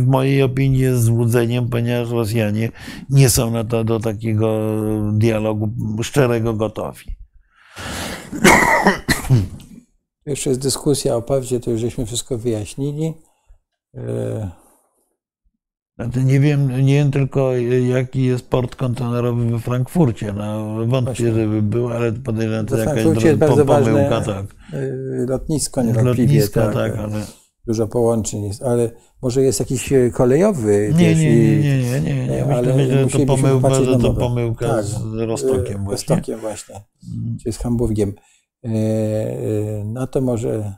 w 0.02 0.06
mojej 0.06 0.42
opinii 0.42 0.80
jest 0.80 1.02
złudzeniem, 1.02 1.68
ponieważ 1.68 2.10
Rosjanie 2.10 2.70
nie 3.10 3.30
są 3.30 3.50
na 3.50 3.64
to, 3.64 3.84
do 3.84 4.00
takiego 4.00 4.60
dialogu 5.12 5.70
szczerego 6.02 6.54
gotowi. 6.54 7.16
Jeszcze 10.26 10.50
jest 10.50 10.62
dyskusja 10.62 11.16
o 11.16 11.22
prawdzie, 11.22 11.60
to 11.60 11.70
już 11.70 11.80
żeśmy 11.80 12.06
wszystko 12.06 12.38
wyjaśnili. 12.38 13.14
E, 13.94 14.50
Znaczy 15.96 16.24
nie 16.24 16.40
wiem, 16.40 16.86
nie 16.86 16.94
wiem 16.94 17.10
tylko 17.10 17.52
jaki 17.88 18.24
jest 18.24 18.50
port 18.50 18.76
kontenerowy 18.76 19.50
we 19.50 19.58
Frankfurcie. 19.58 20.32
No, 20.32 20.74
wątpię, 20.86 21.00
Właśnie. 21.00 21.32
żeby 21.32 21.62
był, 21.62 21.88
ale 21.88 22.12
podejrzewam, 22.12 22.68
że 22.68 22.78
jakaś 22.78 23.24
jest 23.24 23.38
bardzo 23.38 23.66
pomyłka, 23.66 24.10
ważne 24.10 24.34
tak. 24.34 24.46
e, 24.72 25.26
lotnisko 25.28 25.82
niewątpliwie, 25.82 26.22
Lotnisko, 26.22 26.60
tak, 26.60 26.74
tak, 26.74 26.96
ale 26.96 27.20
Dużo 27.66 27.86
połączeń 27.88 28.44
jest, 28.44 28.62
ale 28.62 28.90
może 29.22 29.42
jest 29.42 29.60
jakiś 29.60 29.92
e, 29.92 30.10
kolejowy 30.10 30.92
nie, 30.98 31.08
też 31.10 31.18
nie, 31.18 31.58
nie, 31.58 31.58
nie, 31.58 32.00
nie, 32.00 32.14
nie, 32.14 32.26
nie. 32.26 32.44
ale 32.54 32.76
Myślę, 32.76 33.08
że 33.08 33.18
to 33.26 33.26
pomyłka, 33.26 33.74
że 33.84 33.98
to 33.98 34.14
pomyłka 34.14 34.68
Tak, 34.68 34.84
z 34.84 35.18
Rostokiem 35.18 35.80
e, 35.80 35.84
właśnie. 35.84 36.16
Rostokiem 36.16 36.40
właśnie, 36.40 36.74
Mm. 37.18 37.36
czy 37.42 37.52
z 37.52 37.58
Hamburgiem. 37.58 38.12
E, 38.64 38.68
e, 38.68 39.84
No 39.84 40.06
to 40.06 40.20
może 40.20 40.74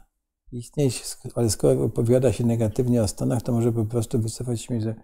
istnieć, 0.52 1.04
ale 1.34 1.50
skoro 1.50 1.84
opowiada 1.84 2.32
się 2.32 2.46
negatywnie 2.46 3.02
o 3.02 3.08
Stanach, 3.08 3.42
to 3.42 3.52
może 3.52 3.72
po 3.72 3.84
prostu 3.84 4.18
wycofać 4.18 4.60
się, 4.60 4.80
że 4.80 4.94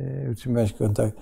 e, 0.00 0.30
utrzymywać 0.30 0.72
kontakt. 0.72 1.16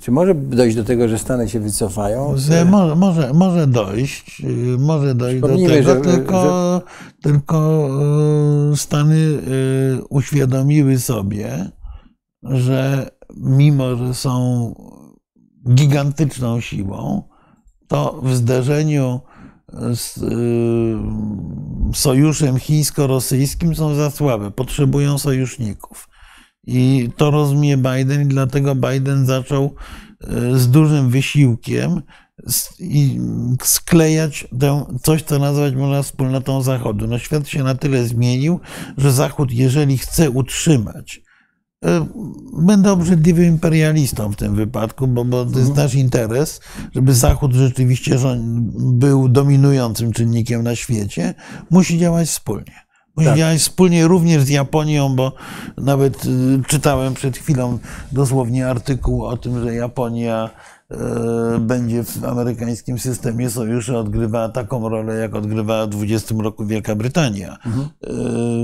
Czy 0.00 0.10
może 0.10 0.34
dojść 0.34 0.76
do 0.76 0.84
tego, 0.84 1.08
że 1.08 1.18
Stany 1.18 1.48
się 1.48 1.60
wycofają? 1.60 2.38
z- 2.38 2.40
Że 2.46 2.64
Może, 2.64 2.96
może, 2.96 3.32
może 3.32 3.66
dojść, 3.66 4.40
y, 4.44 4.78
może 4.78 5.14
dojść 5.14 5.40
do 5.40 5.48
tego, 5.48 5.82
że- 5.82 6.00
tylko, 6.00 6.82
tylko 7.22 7.88
y, 8.72 8.76
Stany 8.76 9.16
y, 9.16 9.40
uświadomiły 10.08 10.98
sobie, 10.98 11.70
że 12.42 13.10
mimo, 13.36 13.96
że 13.96 14.14
są 14.14 14.74
gigantyczną 15.74 16.60
siłą, 16.60 17.22
to 17.88 18.20
w 18.22 18.34
zderzeniu 18.34 19.20
z 19.94 20.20
sojuszem 21.94 22.58
chińsko-rosyjskim 22.58 23.74
są 23.74 23.94
za 23.94 24.10
słabe, 24.10 24.50
potrzebują 24.50 25.18
sojuszników. 25.18 26.08
I 26.66 27.10
to 27.16 27.30
rozumie 27.30 27.76
Biden, 27.76 28.22
i 28.22 28.26
dlatego 28.26 28.74
Biden 28.74 29.26
zaczął 29.26 29.74
y, 30.24 30.58
z 30.58 30.70
dużym 30.70 31.10
wysiłkiem 31.10 32.02
sklejać 33.62 34.48
tę, 34.60 34.84
coś, 35.02 35.22
co 35.22 35.38
nazwać 35.38 35.74
można 35.74 36.02
wspólnotą 36.02 36.62
Zachodu. 36.62 37.06
No 37.06 37.18
świat 37.18 37.48
się 37.48 37.62
na 37.62 37.74
tyle 37.74 38.04
zmienił, 38.04 38.60
że 38.98 39.12
Zachód, 39.12 39.52
jeżeli 39.52 39.98
chce 39.98 40.30
utrzymać, 40.30 41.22
będę 42.58 42.92
obrzydliwym 42.92 43.44
imperialistą 43.44 44.32
w 44.32 44.36
tym 44.36 44.54
wypadku, 44.54 45.06
bo, 45.06 45.24
bo 45.24 45.46
to 45.46 45.58
jest 45.58 45.76
nasz 45.76 45.94
interes, 45.94 46.60
żeby 46.94 47.14
Zachód 47.14 47.52
rzeczywiście 47.52 48.18
był 48.76 49.28
dominującym 49.28 50.12
czynnikiem 50.12 50.62
na 50.62 50.76
świecie, 50.76 51.34
musi 51.70 51.98
działać 51.98 52.28
wspólnie. 52.28 52.91
Musi 53.16 53.28
Tak. 53.28 53.38
działać 53.38 53.60
wspólnie 53.60 54.08
również 54.08 54.42
z 54.42 54.48
Japonią, 54.48 55.16
bo 55.16 55.32
nawet 55.76 56.24
y, 56.24 56.28
czytałem 56.68 57.14
przed 57.14 57.36
chwilą 57.38 57.78
dosłownie 58.12 58.68
artykuł 58.68 59.24
o 59.24 59.36
tym, 59.36 59.62
że 59.64 59.74
Japonia 59.74 60.50
y, 60.92 61.58
będzie 61.58 62.04
w 62.04 62.24
amerykańskim 62.24 62.98
systemie 62.98 63.50
sojuszu 63.50 63.96
odgrywała 63.96 64.48
taką 64.48 64.88
rolę, 64.88 65.14
jak 65.14 65.34
odgrywała 65.34 65.86
w 65.86 65.90
20 65.90 66.34
roku 66.38 66.66
Wielka 66.66 66.94
Brytania. 66.94 67.58
Y, 67.66 68.08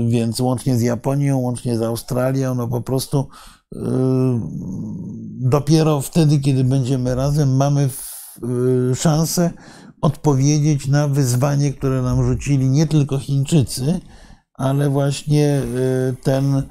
Więc 0.09 0.39
łącznie 0.39 0.77
z 0.77 0.81
Japonią, 0.81 1.37
łącznie 1.37 1.77
z 1.77 1.81
Australią, 1.81 2.55
no 2.55 2.67
po 2.67 2.81
prostu 2.81 3.27
dopiero 5.39 6.01
wtedy, 6.01 6.39
kiedy 6.39 6.63
będziemy 6.63 7.15
razem, 7.15 7.55
mamy 7.55 7.89
szansę 8.95 9.51
odpowiedzieć 10.01 10.87
na 10.87 11.07
wyzwanie, 11.07 11.73
które 11.73 12.01
nam 12.01 12.23
rzucili 12.23 12.69
nie 12.69 12.87
tylko 12.87 13.19
Chińczycy, 13.19 13.99
ale 14.59 14.89
właśnie 14.89 15.61
y, 15.61 16.15
ten 16.23 16.63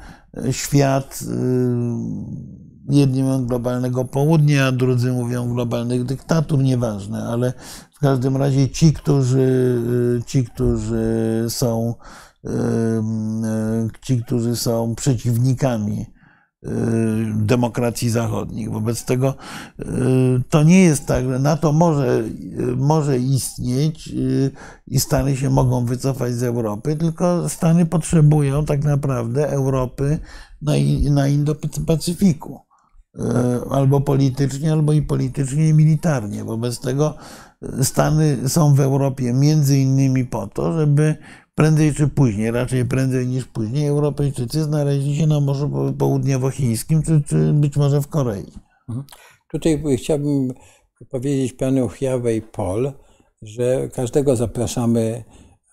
świat, 0.50 1.20
y, 1.22 2.94
jedni 2.94 3.22
mówią 3.22 3.46
globalnego 3.46 4.04
południa, 4.04 4.72
drudzy 4.72 5.12
mówią 5.12 5.54
globalnych 5.54 6.04
dyktatur, 6.04 6.58
nieważne, 6.58 7.24
ale 7.24 7.52
w 7.94 7.98
każdym 7.98 8.36
razie 8.36 8.68
ci, 8.68 8.92
którzy, 8.92 9.38
y, 10.20 10.22
ci, 10.26 10.44
którzy 10.44 11.44
są 11.48 11.94
ci, 14.02 14.22
którzy 14.22 14.56
są 14.56 14.94
przeciwnikami 14.94 16.06
demokracji 17.34 18.10
zachodnich. 18.10 18.70
Wobec 18.70 19.04
tego 19.04 19.34
y, 19.80 19.84
to 20.50 20.62
nie 20.62 20.80
jest 20.80 21.06
tak, 21.06 21.24
że 21.24 21.38
NATO 21.38 21.72
może, 21.72 22.18
y, 22.58 22.76
może 22.76 23.18
istnieć 23.18 24.08
y, 24.08 24.50
i 24.86 25.00
Stany 25.00 25.36
się 25.36 25.50
mogą 25.50 25.84
wycofać 25.84 26.34
z 26.34 26.42
Europy, 26.42 26.96
tylko 26.96 27.48
Stany 27.48 27.86
potrzebują 27.86 28.64
tak 28.64 28.84
naprawdę 28.84 29.50
Europy 29.50 30.18
na, 30.62 30.72
na 31.10 31.28
Indo-Pacyfiku. 31.28 32.58
Y, 33.18 33.70
Albo 33.70 34.00
politycznie, 34.00 34.72
albo 34.72 34.92
i 34.92 35.02
politycznie 35.02 35.68
i 35.68 35.74
militarnie. 35.74 36.44
Wobec 36.44 36.80
tego 36.80 37.14
y, 37.80 37.84
Stany 37.84 38.48
są 38.48 38.74
w 38.74 38.80
Europie 38.80 39.32
między 39.32 39.78
innymi 39.78 40.24
po 40.24 40.46
to, 40.46 40.72
żeby 40.72 41.16
prędzej 41.58 41.94
czy 41.94 42.08
później, 42.08 42.50
raczej 42.50 42.84
prędzej 42.84 43.26
niż 43.26 43.44
później, 43.44 43.86
Europejczycy 43.86 44.62
znaleźli 44.62 45.16
się 45.16 45.26
na 45.26 45.40
Morzu 45.40 45.94
Południowochińskim, 45.98 47.02
czy, 47.02 47.22
czy 47.26 47.52
być 47.52 47.76
może 47.76 48.00
w 48.02 48.08
Korei. 48.08 48.52
Tutaj 49.52 49.82
chciałbym 49.96 50.52
powiedzieć 51.10 51.52
panu 51.52 51.88
Huawei 51.88 52.42
Pol, 52.42 52.92
że 53.42 53.88
każdego 53.94 54.36
zapraszamy 54.36 55.24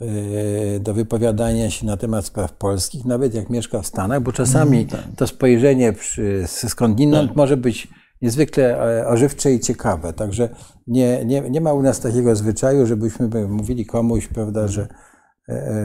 e, 0.01 0.79
do 0.79 0.93
wypowiadania 0.93 1.69
się 1.69 1.85
na 1.85 1.97
temat 1.97 2.25
spraw 2.25 2.53
polskich, 2.53 3.05
nawet 3.05 3.33
jak 3.33 3.49
mieszka 3.49 3.81
w 3.81 3.87
Stanach, 3.87 4.21
bo 4.21 4.31
czasami 4.31 4.87
to 5.17 5.27
spojrzenie 5.27 5.93
przy, 5.93 6.43
skądinąd 6.47 7.35
może 7.35 7.57
być 7.57 7.87
niezwykle 8.21 8.77
e, 9.01 9.07
ożywcze 9.07 9.53
i 9.53 9.59
ciekawe. 9.59 10.13
Także 10.13 10.49
nie, 10.87 11.25
nie, 11.25 11.41
nie 11.41 11.61
ma 11.61 11.73
u 11.73 11.81
nas 11.81 11.99
takiego 11.99 12.35
zwyczaju, 12.35 12.85
żebyśmy 12.85 13.47
mówili 13.47 13.85
komuś, 13.85 14.27
prawda, 14.27 14.67
że 14.67 14.87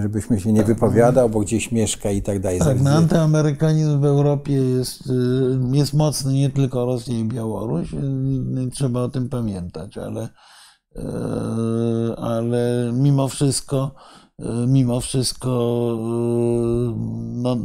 żebyśmy 0.03 0.41
się 0.41 0.53
nie 0.53 0.65
wypowiadał, 0.65 1.31
bo 1.31 1.41
gdzieś 1.41 1.73
mieszka 1.73 2.11
i 2.11 2.23
tak 2.23 2.41
dalej. 2.41 2.59
Tak, 2.59 2.81
no, 2.81 2.91
antyamerykanizm 2.91 4.01
w 4.01 4.05
Europie 4.05 4.53
jest, 4.53 5.11
y, 5.11 5.59
jest 5.73 5.95
mocny 5.95 6.32
nie 6.32 6.51
tylko 6.51 6.85
Rosja 6.85 7.19
i 7.19 7.24
Białoruś, 7.24 7.95
y, 7.95 8.70
trzeba 8.73 9.01
o 9.03 9.09
tym 9.09 9.28
pamiętać, 9.28 9.99
ale, 9.99 10.28
y, 10.97 11.01
ale 12.16 12.93
mimo 12.95 13.28
wszystko, 13.28 13.95
y, 14.41 14.45
mimo 14.66 15.01
wszystko 15.01 15.51
y, 15.99 16.93
no, 17.43 17.57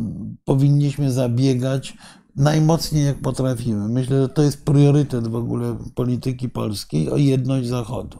powinniśmy 0.45 1.11
zabiegać 1.11 1.97
najmocniej 2.35 3.05
jak 3.05 3.21
potrafimy. 3.21 3.89
Myślę, 3.89 4.21
że 4.21 4.29
to 4.29 4.41
jest 4.41 4.65
priorytet 4.65 5.27
w 5.27 5.35
ogóle 5.35 5.77
polityki 5.95 6.49
polskiej 6.49 7.11
o 7.11 7.17
jedność 7.17 7.67
Zachodu. 7.67 8.19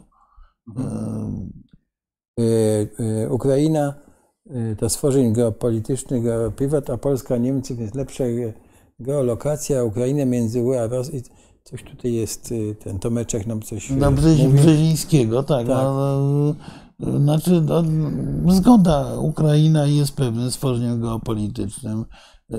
Y, 0.68 1.65
Ukraina 3.30 3.94
y, 4.46 4.76
to 4.78 4.88
stworzeń 4.88 5.32
geopolitycznych, 5.32 6.22
geoprywat, 6.22 6.90
a 6.90 6.98
Polska, 6.98 7.36
Niemcy, 7.36 7.76
więc 7.76 7.94
lepsza 7.94 8.24
ge- 8.24 8.52
geolokacja, 9.00 9.84
Ukraina 9.84 10.24
między 10.24 10.62
UE 10.62 10.82
a 10.82 10.86
Rosją. 10.86 11.20
Coś 11.64 11.82
tutaj 11.82 12.12
jest, 12.12 12.54
ten 12.84 12.98
Tomeczek 12.98 13.46
nam 13.46 13.62
coś 13.62 13.90
No, 13.90 14.10
mówi. 14.10 14.48
Brzezińskiego, 14.48 15.42
tak. 15.42 15.66
Tak. 15.66 15.76
No, 15.76 16.54
no, 16.98 17.18
znaczy, 17.18 17.60
no, 17.60 17.82
zgoda, 18.54 19.18
Ukraina 19.18 19.86
jest 19.86 20.16
pewnym 20.16 20.50
stworzeniem 20.50 21.00
geopolitycznym. 21.00 22.04
Yy, 22.50 22.58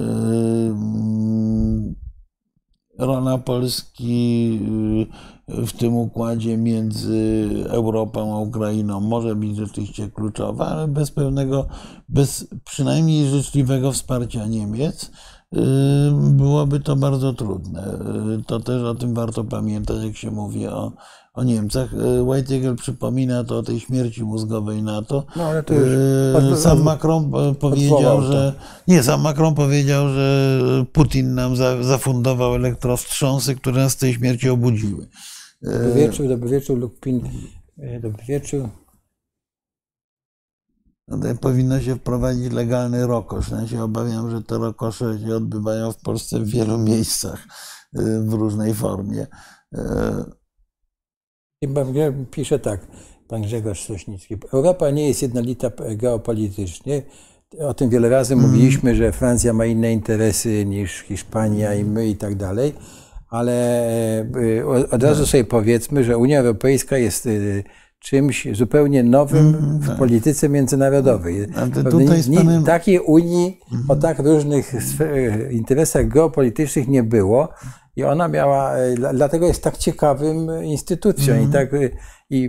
Rola 2.98 3.38
Polski 3.38 4.49
yy, 5.48 5.65
w 5.65 5.74
tym 5.74 5.95
układzie 5.95 6.57
między 6.57 7.49
Europą 7.69 8.36
a 8.36 8.40
Ukrainą 8.40 8.99
może 8.99 9.36
być 9.36 9.56
rzeczywiście 9.56 10.11
kluczowa, 10.11 10.68
ale 10.68 10.88
bez 10.88 11.11
pewnego, 11.11 11.65
bez 12.10 12.48
przynajmniej 12.64 13.28
życzliwego 13.28 13.91
wsparcia 13.91 14.45
Niemiec 14.45 15.11
byłoby 16.11 16.80
to 16.80 16.95
bardzo 16.95 17.34
trudne. 17.34 17.99
To 18.48 18.60
też 18.60 18.84
o 18.84 18.95
tym 18.95 19.14
warto 19.14 19.44
pamiętać, 19.44 20.03
jak 20.03 20.18
się 20.18 20.32
mówi 20.32 20.68
o, 20.68 20.91
o 21.38 21.43
Niemcach. 21.43 21.89
White 22.23 22.55
Eagle 22.55 22.76
przypomina 22.76 23.43
to 23.43 23.57
o 23.57 23.64
tej 23.64 23.80
śmierci 23.80 24.23
mózgowej 24.23 24.84
NATO. 24.84 25.26
No, 25.35 25.43
ale 25.43 25.64
to 25.64 25.73
już 25.73 26.59
sam 26.59 26.84
Macron 26.84 27.31
powiedział, 27.59 28.22
że 28.22 28.53
nie, 28.88 29.03
sam 29.03 29.22
Macron 29.22 29.55
powiedział, 29.55 30.09
że 30.09 30.49
Putin 30.93 31.35
nam 31.35 31.55
zafundował 31.81 32.55
elektrowstrząsy, 32.55 33.55
które 33.55 33.84
nas 33.84 33.91
z 33.91 33.97
tej 33.97 34.14
śmierci 34.14 34.49
obudziły. 34.49 35.07
Dobry 35.61 35.93
wieczór, 35.93 36.27
dobry 36.27 36.49
wieczór, 36.49 36.80
Lupin. 36.80 37.30
Dobry 38.01 38.23
wieczór. 38.27 38.69
No 41.07 41.18
powinno 41.41 41.80
się 41.81 41.95
wprowadzić 41.95 42.53
legalny 42.53 43.07
rokosz. 43.07 43.49
Ja 43.49 43.68
się 43.68 43.84
obawiam, 43.84 44.31
że 44.31 44.41
te 44.41 44.57
rokosze 44.57 45.19
się 45.19 45.35
odbywają 45.35 45.91
w 45.91 45.97
Polsce 45.97 46.39
w 46.39 46.47
wielu 46.47 46.77
miejscach 46.77 47.47
w 48.22 48.34
różnej 48.34 48.73
formie. 48.73 49.27
Pisze 52.32 52.60
tak, 52.60 52.80
pan 53.28 53.42
Grzegorz 53.42 53.86
Sośnicki. 53.86 54.38
Europa 54.54 54.90
nie 54.90 55.08
jest 55.08 55.22
jednolita 55.22 55.72
geopolitycznie. 55.96 57.02
O 57.60 57.74
tym 57.74 57.90
wiele 57.90 58.10
razy 58.10 58.34
mm. 58.34 58.46
mówiliśmy, 58.46 58.96
że 58.96 59.12
Francja 59.12 59.54
ma 59.54 59.66
inne 59.66 59.94
interesy 59.94 60.66
niż 60.66 61.00
Hiszpania 61.00 61.74
i 61.74 61.84
my 61.84 62.08
i 62.08 62.16
tak 62.16 62.36
dalej, 62.36 62.74
ale 63.30 64.26
y, 64.36 64.68
od 64.92 65.04
razu 65.04 65.22
tak. 65.22 65.30
sobie 65.30 65.44
powiedzmy, 65.44 66.04
że 66.04 66.18
Unia 66.18 66.40
Europejska 66.40 66.98
jest 66.98 67.30
czymś 68.00 68.48
zupełnie 68.54 69.04
nowym 69.04 69.48
mm, 69.48 69.80
w 69.80 69.88
tak. 69.88 69.98
polityce 69.98 70.50
międzynarodowej. 70.50 71.48
Tutaj 71.92 72.24
panem... 72.36 72.64
Takiej 72.64 73.00
Unii 73.00 73.60
mm. 73.72 73.86
o 73.88 73.96
tak 73.96 74.20
różnych 74.20 74.74
interesach 75.52 76.08
geopolitycznych 76.08 76.88
nie 76.88 77.04
było 77.04 77.50
i 77.98 78.03
ona 78.03 78.28
miała, 78.28 78.74
e, 78.74 78.95
dlatego 79.14 79.48
jest 79.48 79.64
tak 79.64 79.78
ciekawym 79.78 80.64
instytucją 80.64 81.36
mm. 81.36 81.49
i 81.49 81.53
tak 81.53 81.74
e, 81.74 81.90
i, 82.30 82.38
i 82.38 82.45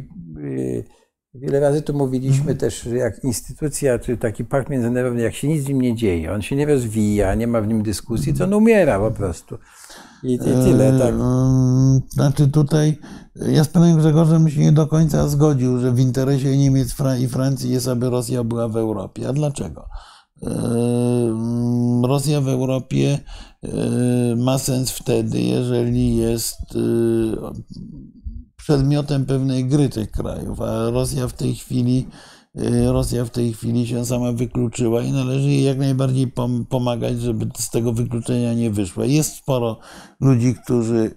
e, 0.78 0.98
Wiele 1.34 1.60
razy 1.60 1.82
tu 1.82 1.94
mówiliśmy 1.94 2.44
mm. 2.44 2.56
też, 2.56 2.80
że 2.80 2.96
jak 2.96 3.24
instytucja, 3.24 3.98
czy 3.98 4.16
taki 4.16 4.44
pakt 4.44 4.70
międzynarodowy, 4.70 5.22
jak 5.22 5.34
się 5.34 5.48
nic 5.48 5.64
z 5.64 5.68
nim 5.68 5.80
nie 5.80 5.96
dzieje, 5.96 6.32
on 6.32 6.42
się 6.42 6.56
nie 6.56 6.66
rozwija, 6.66 7.34
nie 7.34 7.46
ma 7.46 7.60
w 7.60 7.68
nim 7.68 7.82
dyskusji, 7.82 8.34
to 8.34 8.44
on 8.44 8.54
umiera 8.54 8.98
po 8.98 9.10
prostu. 9.10 9.58
I, 10.22 10.34
i 10.34 10.38
tyle, 10.38 10.98
tak. 10.98 11.14
Znaczy 12.08 12.48
tutaj 12.48 12.98
ja 13.34 13.64
z 13.64 13.68
panem 13.68 13.98
Grzegorzem 13.98 14.50
się 14.50 14.60
nie 14.60 14.72
do 14.72 14.86
końca 14.86 15.28
zgodził, 15.28 15.78
że 15.78 15.92
w 15.92 16.00
interesie 16.00 16.56
Niemiec 16.56 16.94
i 17.20 17.28
Francji 17.28 17.70
jest, 17.70 17.88
aby 17.88 18.10
Rosja 18.10 18.44
była 18.44 18.68
w 18.68 18.76
Europie. 18.76 19.28
A 19.28 19.32
dlaczego? 19.32 19.88
Rosja 22.04 22.40
w 22.40 22.48
Europie 22.48 23.18
ma 24.36 24.58
sens 24.58 24.90
wtedy, 24.90 25.40
jeżeli 25.40 26.16
jest 26.16 26.58
przedmiotem 28.56 29.26
pewnej 29.26 29.64
gry 29.64 29.88
tych 29.88 30.10
krajów, 30.10 30.60
a 30.60 30.90
Rosja 30.90 31.28
w 31.28 31.32
tej 31.32 31.54
chwili 31.54 32.06
Y, 32.56 32.92
Rosja 32.92 33.24
w 33.24 33.30
tej 33.30 33.52
chwili 33.52 33.86
się 33.86 34.06
sama 34.06 34.32
wykluczyła 34.32 35.02
i 35.02 35.12
należy 35.12 35.48
jej 35.48 35.62
jak 35.62 35.78
najbardziej 35.78 36.32
pomagać, 36.68 37.20
żeby 37.20 37.48
z 37.58 37.70
tego 37.70 37.92
wykluczenia 37.92 38.54
nie 38.54 38.70
wyszła. 38.70 39.04
Jest 39.04 39.36
sporo 39.36 39.78
ludzi, 40.20 40.54
którzy, 40.64 41.10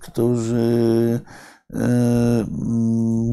którzy 0.00 1.20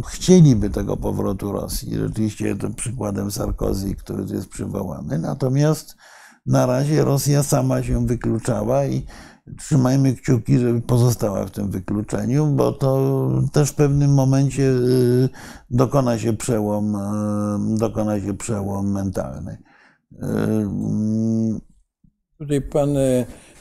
chcieliby 0.08 0.70
tego 0.70 0.98
powrotu 0.98 1.52
Rosji. 1.52 1.96
Rzeczywiście 1.96 2.56
to 2.56 2.70
przykładem 2.70 3.32
Sarkozy, 3.32 3.96
który 3.96 4.26
tu 4.26 4.34
jest 4.34 4.50
przywołany. 4.50 5.20
Natomiast 5.20 5.96
na 6.46 6.66
razie 6.66 7.04
Rosja 7.04 7.44
sama 7.44 7.84
się 7.84 8.08
wykluczała 8.08 8.86
i 8.86 9.06
trzymajmy 9.58 10.16
kciuki, 10.16 10.60
żeby 10.60 10.82
pozostała 10.82 11.46
w 11.46 11.52
tym 11.52 11.72
wykluczeniu, 11.72 12.48
bo 12.48 12.72
to 12.72 13.30
też 13.54 13.70
w 13.70 13.76
pewnym 13.76 14.14
momencie 14.14 14.64
y, 14.64 15.30
dokona 15.70 16.20
się 16.20 16.34
przełom, 16.34 16.96
y, 16.96 17.78
dokona 17.78 18.20
się 18.20 18.34
przełom 18.34 18.92
mentalny. 18.92 19.58
Y, 20.14 20.18
Tutaj 22.38 22.62
pan 22.62 22.90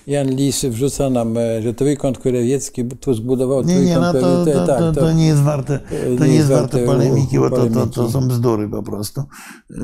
Jan 0.08 0.28
Lis 0.28 0.64
wrzuca 0.64 1.10
nam, 1.10 1.36
e, 1.36 1.62
że 1.62 1.74
trójkąt 1.74 2.18
kurewiecki 2.18 2.84
tu 2.84 3.14
zbudował 3.14 3.62
nie, 3.62 3.80
nie, 3.80 3.94
no 3.94 4.12
to, 4.12 4.44
to, 4.44 4.66
tak, 4.66 4.78
to, 4.78 4.92
to, 4.92 5.12
nie 5.12 5.26
jest 5.26 5.42
warte, 5.42 5.80
to 6.18 6.26
nie 6.26 6.34
jest 6.34 6.48
warte 6.48 6.78
polemiki, 6.78 7.38
bo 7.38 7.50
to, 7.50 7.66
to, 7.66 7.86
to 7.86 8.10
są 8.10 8.28
bzdury 8.28 8.68
po 8.68 8.82
prostu. 8.82 9.22
Yy, 9.70 9.78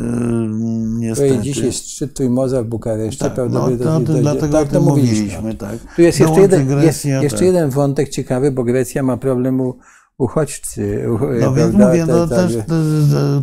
niestety. 0.98 1.38
Dzisiaj 1.38 1.72
szczyt 1.72 2.14
Trójmorza 2.14 2.62
w 2.62 2.66
Bukareszcie. 2.66 3.30
Tak, 3.30 3.36
no, 3.50 3.68
to, 3.70 4.00
to, 4.00 4.12
dlatego 4.12 4.58
tak 4.58 4.68
to 4.68 4.80
mówiliśmy. 4.80 5.54
Tak. 5.54 5.78
Tu 5.96 6.02
jest 6.02 6.20
jeszcze, 6.20 6.40
jeden, 6.40 6.82
jest, 6.82 7.04
jeszcze 7.04 7.38
tak. 7.38 7.46
jeden 7.46 7.70
wątek 7.70 8.08
ciekawy, 8.08 8.50
bo 8.50 8.64
Grecja 8.64 9.02
ma 9.02 9.16
problemu 9.16 9.78
uchodźcy. 10.18 11.06
No 11.40 11.54
więc 11.54 11.74
mówię, 11.74 12.06
no 12.06 12.26
te, 12.26 12.36
też 12.36 12.52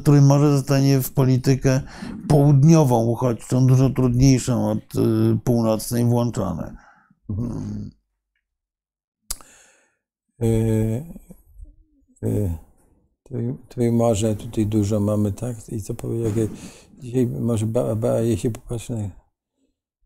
Trójmorze 0.04 0.52
zostanie 0.58 1.02
w 1.02 1.14
politykę 1.14 1.82
południową 2.28 3.06
uchodźczą, 3.06 3.68
dużo 3.68 3.90
trudniejszą 3.90 4.72
od 4.72 4.96
y, 4.96 5.40
północnej 5.44 6.06
włączone. 6.06 6.76
Hmm. 7.28 7.92
Trójmorze 13.70 14.36
tutaj 14.36 14.66
dużo 14.66 15.00
mamy, 15.00 15.32
tak? 15.32 15.70
I 15.70 15.82
co 15.82 15.94
powiedzieć, 15.94 16.52
dzisiaj 17.00 17.28
może, 17.28 17.66
ba, 17.66 17.96
ba, 17.96 18.20
jeśli 18.20 18.50
popatrzę, 18.50 19.10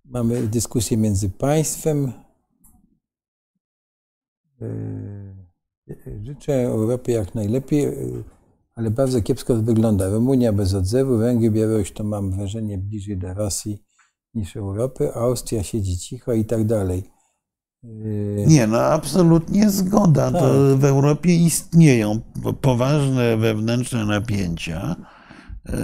mamy 0.06 0.48
dyskusję 0.48 0.98
między 0.98 1.30
państwem, 1.30 2.14
yy, 4.62 5.15
Życzę 6.24 6.64
Europie 6.64 7.14
jak 7.14 7.36
najlepiej, 7.36 7.88
ale 8.76 8.92
bardzo 8.92 9.22
kiepsko 9.22 9.56
to 9.56 9.62
wygląda. 9.62 10.10
Rumunia 10.10 10.54
bez 10.54 10.74
odzewu, 10.74 11.18
Węgry, 11.18 11.52
Białoruś 11.52 11.92
to 11.92 12.04
mam 12.04 12.32
wrażenie 12.32 12.78
bliżej 12.78 13.18
do 13.18 13.34
Rosji 13.34 13.84
niż 14.34 14.56
Europy, 14.56 15.14
Austria 15.14 15.64
siedzi 15.64 15.98
cicho 15.98 16.34
i 16.34 16.46
tak 16.46 16.66
dalej. 16.66 17.04
Nie, 18.48 18.68
no 18.68 18.78
absolutnie 18.78 19.70
zgoda. 19.70 20.32
Tak. 20.32 20.42
To 20.42 20.78
w 20.78 20.86
Europie 20.86 21.36
istnieją 21.36 22.20
poważne 22.62 23.38
wewnętrzne 23.38 24.06
napięcia. 24.06 24.96
E, 25.66 25.76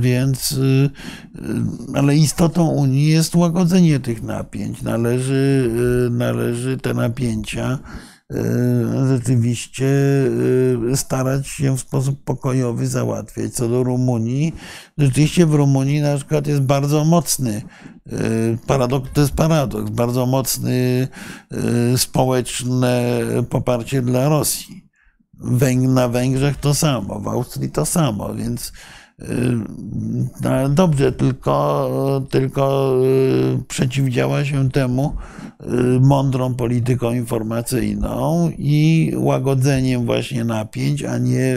więc, 0.00 0.52
e, 0.52 1.96
ale 1.98 2.16
istotą 2.16 2.68
Unii 2.68 3.06
jest 3.06 3.34
łagodzenie 3.34 4.00
tych 4.00 4.22
napięć. 4.22 4.82
Należy, 4.82 5.70
e, 6.06 6.10
należy 6.10 6.78
te 6.78 6.94
napięcia 6.94 7.78
E, 7.78 8.11
rzeczywiście 9.08 9.86
e, 10.92 10.96
starać 10.96 11.48
się 11.48 11.76
w 11.76 11.80
sposób 11.80 12.24
pokojowy 12.24 12.86
załatwiać. 12.86 13.54
Co 13.54 13.68
do 13.68 13.82
Rumunii, 13.82 14.54
rzeczywiście 14.98 15.46
w 15.46 15.54
Rumunii 15.54 16.00
na 16.00 16.16
przykład 16.16 16.46
jest 16.46 16.60
bardzo 16.60 17.04
mocny, 17.04 17.62
e, 18.06 18.18
paradoks, 18.66 19.10
to 19.12 19.20
jest 19.20 19.34
paradoks, 19.34 19.90
bardzo 19.90 20.26
mocny 20.26 21.08
społeczne 21.96 23.20
poparcie 23.50 24.02
dla 24.02 24.28
Rosji. 24.28 24.82
Na 25.88 26.08
Węgrzech 26.08 26.56
to 26.56 26.74
samo, 26.74 27.20
w 27.20 27.28
Austrii 27.28 27.70
to 27.70 27.86
samo, 27.86 28.34
więc 28.34 28.72
no, 30.42 30.68
dobrze, 30.68 31.12
tylko, 31.12 32.26
tylko 32.30 32.94
przeciwdziała 33.68 34.44
się 34.44 34.70
temu 34.70 35.16
mądrą 36.00 36.54
polityką 36.54 37.12
informacyjną 37.12 38.50
i 38.58 39.12
łagodzeniem 39.16 40.06
właśnie 40.06 40.44
napięć, 40.44 41.04
a 41.04 41.18
nie, 41.18 41.56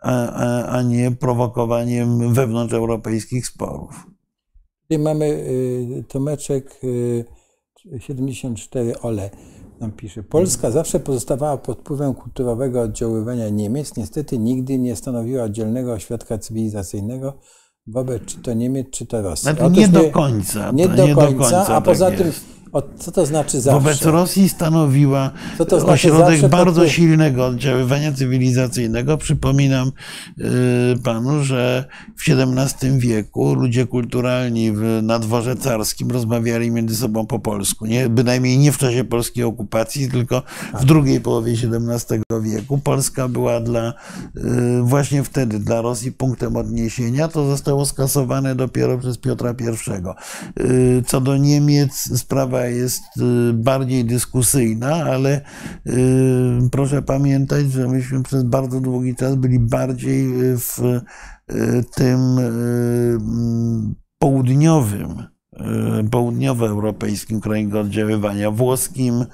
a, 0.00 0.28
a, 0.28 0.66
a 0.66 0.82
nie 0.82 1.10
prowokowaniem 1.10 2.34
wewnątrzeuropejskich 2.34 3.46
sporów. 3.46 4.06
Tutaj 4.82 4.98
mamy 4.98 5.24
y, 5.24 6.04
Tomeczek 6.08 6.80
74 7.98 8.90
y, 8.90 9.00
Ole 9.00 9.30
nam 9.80 9.92
pisze. 9.92 10.22
Polska 10.22 10.70
zawsze 10.70 11.00
pozostawała 11.00 11.56
pod 11.56 11.78
wpływem 11.78 12.14
kulturowego 12.14 12.80
oddziaływania 12.80 13.48
Niemiec. 13.48 13.96
Niestety 13.96 14.38
nigdy 14.38 14.78
nie 14.78 14.96
stanowiła 14.96 15.44
oddzielnego 15.44 15.92
ośrodka 15.92 16.38
cywilizacyjnego 16.38 17.38
wobec 17.86 18.24
czy 18.24 18.38
to 18.38 18.54
Niemiec, 18.54 18.90
czy 18.90 19.06
to 19.06 19.22
Rosji. 19.22 19.42
Znaczy, 19.42 19.70
nie, 19.70 19.88
do 19.88 20.10
końca. 20.10 20.70
Nie, 20.72 20.88
do, 20.88 21.06
nie 21.06 21.14
końca, 21.14 21.32
do 21.32 21.38
końca, 21.38 21.62
a 21.62 21.66
tak 21.66 21.84
poza 21.84 22.10
co 22.82 23.12
to 23.12 23.26
znaczy 23.26 23.60
zawsze? 23.60 23.80
Wobec 23.80 24.02
Rosji 24.02 24.48
stanowiła 24.48 25.30
Co 25.58 25.64
to 25.64 25.80
znaczy 25.80 25.92
ośrodek 25.92 26.48
bardzo 26.48 26.88
silnego 26.88 27.46
oddziaływania 27.46 28.12
cywilizacyjnego. 28.12 29.18
Przypominam 29.18 29.92
y, 30.40 30.42
panu, 31.04 31.44
że 31.44 31.84
w 32.16 32.30
XVII 32.30 32.98
wieku 32.98 33.54
ludzie 33.54 33.86
kulturalni 33.86 34.72
w, 34.72 35.00
na 35.02 35.18
dworze 35.18 35.56
carskim 35.56 36.10
rozmawiali 36.10 36.70
między 36.70 36.96
sobą 36.96 37.26
po 37.26 37.38
polsku. 37.38 37.86
Nie, 37.86 38.08
bynajmniej 38.08 38.58
nie 38.58 38.72
w 38.72 38.78
czasie 38.78 39.04
polskiej 39.04 39.44
okupacji, 39.44 40.10
tylko 40.10 40.42
w 40.80 40.84
drugiej 40.84 41.20
połowie 41.20 41.52
XVII 41.52 42.20
wieku. 42.40 42.78
Polska 42.78 43.28
była 43.28 43.60
dla, 43.60 43.94
y, 44.36 44.82
właśnie 44.82 45.24
wtedy 45.24 45.58
dla 45.58 45.80
Rosji 45.80 46.12
punktem 46.12 46.56
odniesienia. 46.56 47.28
To 47.28 47.46
zostało 47.46 47.86
skasowane 47.86 48.54
dopiero 48.54 48.98
przez 48.98 49.18
Piotra 49.18 49.54
I. 49.60 49.64
Y, 50.62 51.02
Co 51.06 51.20
do 51.20 51.36
Niemiec, 51.36 52.18
sprawa 52.18 52.63
jest 52.68 53.02
y, 53.16 53.52
bardziej 53.52 54.04
dyskusyjna, 54.04 54.94
ale 54.94 55.40
y, 55.86 55.92
proszę 56.72 57.02
pamiętać, 57.02 57.72
że 57.72 57.88
myśmy 57.88 58.22
przez 58.22 58.44
bardzo 58.44 58.80
długi 58.80 59.14
czas 59.14 59.34
byli 59.34 59.58
bardziej 59.58 60.42
y, 60.42 60.58
w 60.58 60.80
tym 61.94 62.20
południowym, 64.18 65.33
południowoeuropejskim 66.10 67.40
kręgu 67.40 67.78
oddziaływania, 67.78 68.50
włoskim, 68.50 69.24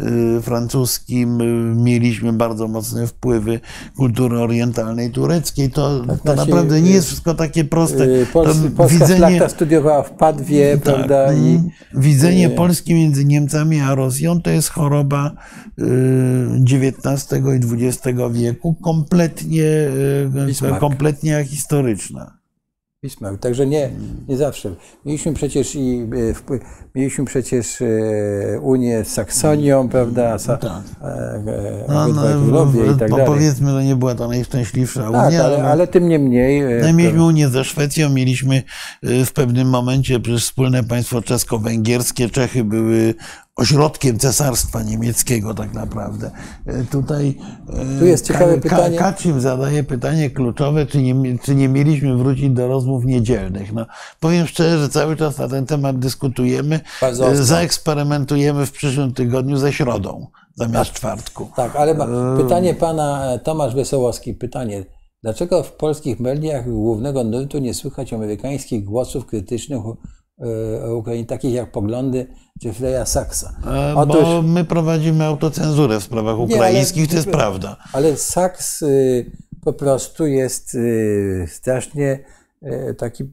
y, 0.00 0.42
francuskim. 0.42 1.40
y, 1.40 1.74
Mieliśmy 1.76 2.32
bardzo 2.32 2.68
mocne 2.68 3.06
wpływy 3.06 3.60
kultury 3.96 4.38
orientalnej, 4.38 5.10
tureckiej. 5.10 5.70
To, 5.70 6.00
to 6.00 6.34
nasi, 6.34 6.38
naprawdę 6.38 6.80
nie 6.80 6.90
y, 6.90 6.94
jest 6.94 7.06
wszystko 7.06 7.34
takie 7.34 7.64
proste. 7.64 8.04
Y, 8.04 8.26
To 8.26 8.32
Pols, 8.32 8.56
Polska 8.76 9.06
szlachta 9.16 9.48
studiowała 9.48 10.02
w 10.02 10.10
Padwie, 10.10 10.78
tak, 10.78 10.82
prawda? 10.94 11.34
I, 11.34 11.60
Widzenie 11.94 12.46
y, 12.46 12.50
Polski 12.50 12.94
między 12.94 13.24
Niemcami 13.24 13.80
a 13.80 13.94
Rosją 13.94 14.42
to 14.42 14.50
jest 14.50 14.68
choroba 14.68 15.32
y, 15.78 15.84
XIX 16.62 17.32
i 17.32 17.84
XX 17.86 18.18
wieku, 18.32 18.74
kompletnie, 18.74 19.62
y, 19.62 20.80
kompletnie 20.80 21.44
historyczna. 21.44 22.45
Bismarck. 23.06 23.40
Także 23.40 23.66
nie, 23.66 23.90
nie 24.28 24.36
zawsze. 24.36 24.74
Mieliśmy 25.04 25.32
przecież 25.34 25.74
i 25.74 26.06
e, 26.50 26.58
mieliśmy 26.94 27.24
przecież 27.24 27.82
e, 27.82 27.86
Unię 28.60 29.04
z 29.04 29.08
Saksonią, 29.08 29.88
prawda? 29.88 30.36
Sa, 30.38 30.56
tak. 30.58 30.82
e, 31.02 31.84
No, 31.88 32.02
obydwaj 32.62 32.86
no, 32.86 32.92
i 32.92 32.98
tak 32.98 33.10
dalej. 33.10 33.26
powiedzmy, 33.26 33.70
że 33.70 33.84
nie 33.84 33.96
była 33.96 34.14
to 34.14 34.28
najszczęśliwsza 34.28 35.12
Tak, 35.12 35.28
Unia, 35.28 35.44
ale, 35.44 35.64
ale 35.64 35.86
tym 35.86 36.08
niemniej. 36.08 36.62
No 36.82 36.92
mieliśmy 36.92 37.24
Unię 37.24 37.48
ze 37.48 37.64
Szwecją, 37.64 38.10
mieliśmy 38.10 38.62
w 39.02 39.32
pewnym 39.32 39.68
momencie 39.68 40.20
przecież 40.20 40.44
wspólne 40.44 40.84
państwo 40.84 41.22
czesko-węgierskie. 41.22 42.30
Czechy 42.30 42.64
były 42.64 43.14
ośrodkiem 43.56 44.18
cesarstwa 44.18 44.82
niemieckiego 44.82 45.54
tak 45.54 45.74
naprawdę. 45.74 46.30
Y, 46.68 46.86
Tutaj 46.90 47.38
y, 47.96 47.98
Tu 47.98 48.06
jest 48.06 48.26
ciekawe 48.26 48.58
pytanie. 48.58 48.98
Kaczym 48.98 49.40
zadaje 49.40 49.84
pytanie 49.84 50.30
kluczowe, 50.30 50.86
czy 50.86 51.02
nie, 51.02 51.38
czy 51.38 51.54
nie 51.54 51.68
mieliśmy 51.68 52.16
wrócić 52.16 52.50
do 52.50 52.68
rozmów 52.68 53.04
niedzielnych. 53.04 53.72
No, 53.72 53.86
powiem 54.20 54.46
szczerze, 54.46 54.78
że 54.78 54.88
cały 54.88 55.16
czas 55.16 55.38
na 55.38 55.48
ten 55.48 55.66
temat 55.66 55.98
dyskutujemy. 55.98 56.80
Bardzo 57.00 57.26
ostro. 57.26 57.44
Zaeksperymentujemy 57.44 58.66
w 58.66 58.72
przyszłym 58.72 59.14
tygodniu 59.14 59.56
ze 59.56 59.72
środą 59.72 60.26
zamiast 60.54 60.92
czwartku. 60.92 61.50
Tak, 61.56 61.76
ale 61.76 61.96
pytanie 62.36 62.74
pana 62.74 63.32
e, 63.32 63.38
Tomasz 63.38 63.74
Wesołowski, 63.74 64.34
pytanie. 64.34 64.84
Dlaczego 65.22 65.62
w 65.62 65.72
polskich 65.72 66.20
mediach 66.20 66.70
głównego 66.70 67.24
nurtu 67.24 67.58
nie 67.58 67.74
słychać 67.74 68.12
amerykańskich 68.12 68.84
głosów 68.84 69.26
krytycznych 69.26 69.80
e, 70.40 70.84
o 70.84 70.96
Ukrainie, 70.96 71.26
takich 71.26 71.54
jak 71.54 71.72
poglądy 71.72 72.26
Jeffrey'a 72.64 73.06
Saxa? 73.06 73.52
E, 73.66 73.94
Otóż, 73.96 74.22
Bo 74.22 74.42
my 74.42 74.64
prowadzimy 74.64 75.24
autocenzurę 75.24 76.00
w 76.00 76.02
sprawach 76.02 76.34
ale- 76.34 76.44
ukraińskich, 76.44 77.08
to 77.08 77.16
jest 77.16 77.28
prawda. 77.30 77.76
ale 77.92 78.16
Sachs 78.16 78.82
y, 78.82 79.30
po 79.64 79.72
prostu 79.72 80.26
jest 80.26 80.74
y, 80.74 81.46
strasznie 81.48 82.18
y, 82.62 82.94
taki 82.94 83.24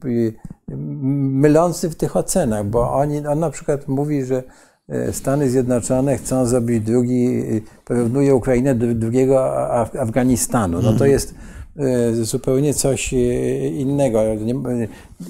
mylący 0.68 1.90
w 1.90 1.96
tych 1.96 2.16
ocenach, 2.16 2.66
bo 2.66 2.92
oni, 2.92 3.26
on 3.26 3.38
na 3.38 3.50
przykład 3.50 3.88
mówi, 3.88 4.24
że 4.24 4.42
Stany 5.12 5.50
Zjednoczone 5.50 6.16
chcą 6.16 6.46
zrobić 6.46 6.84
drugi, 6.84 7.42
porównuje 7.84 8.34
Ukrainę 8.34 8.74
do 8.74 8.94
drugiego 8.94 9.36
Af- 9.70 9.98
Afganistanu. 9.98 10.82
No 10.82 10.92
to 10.92 11.06
jest 11.06 11.30
y, 11.30 11.34
zupełnie 12.22 12.74
coś 12.74 13.12
y, 13.14 13.16
innego. 13.78 14.20
Nie, 14.44 14.54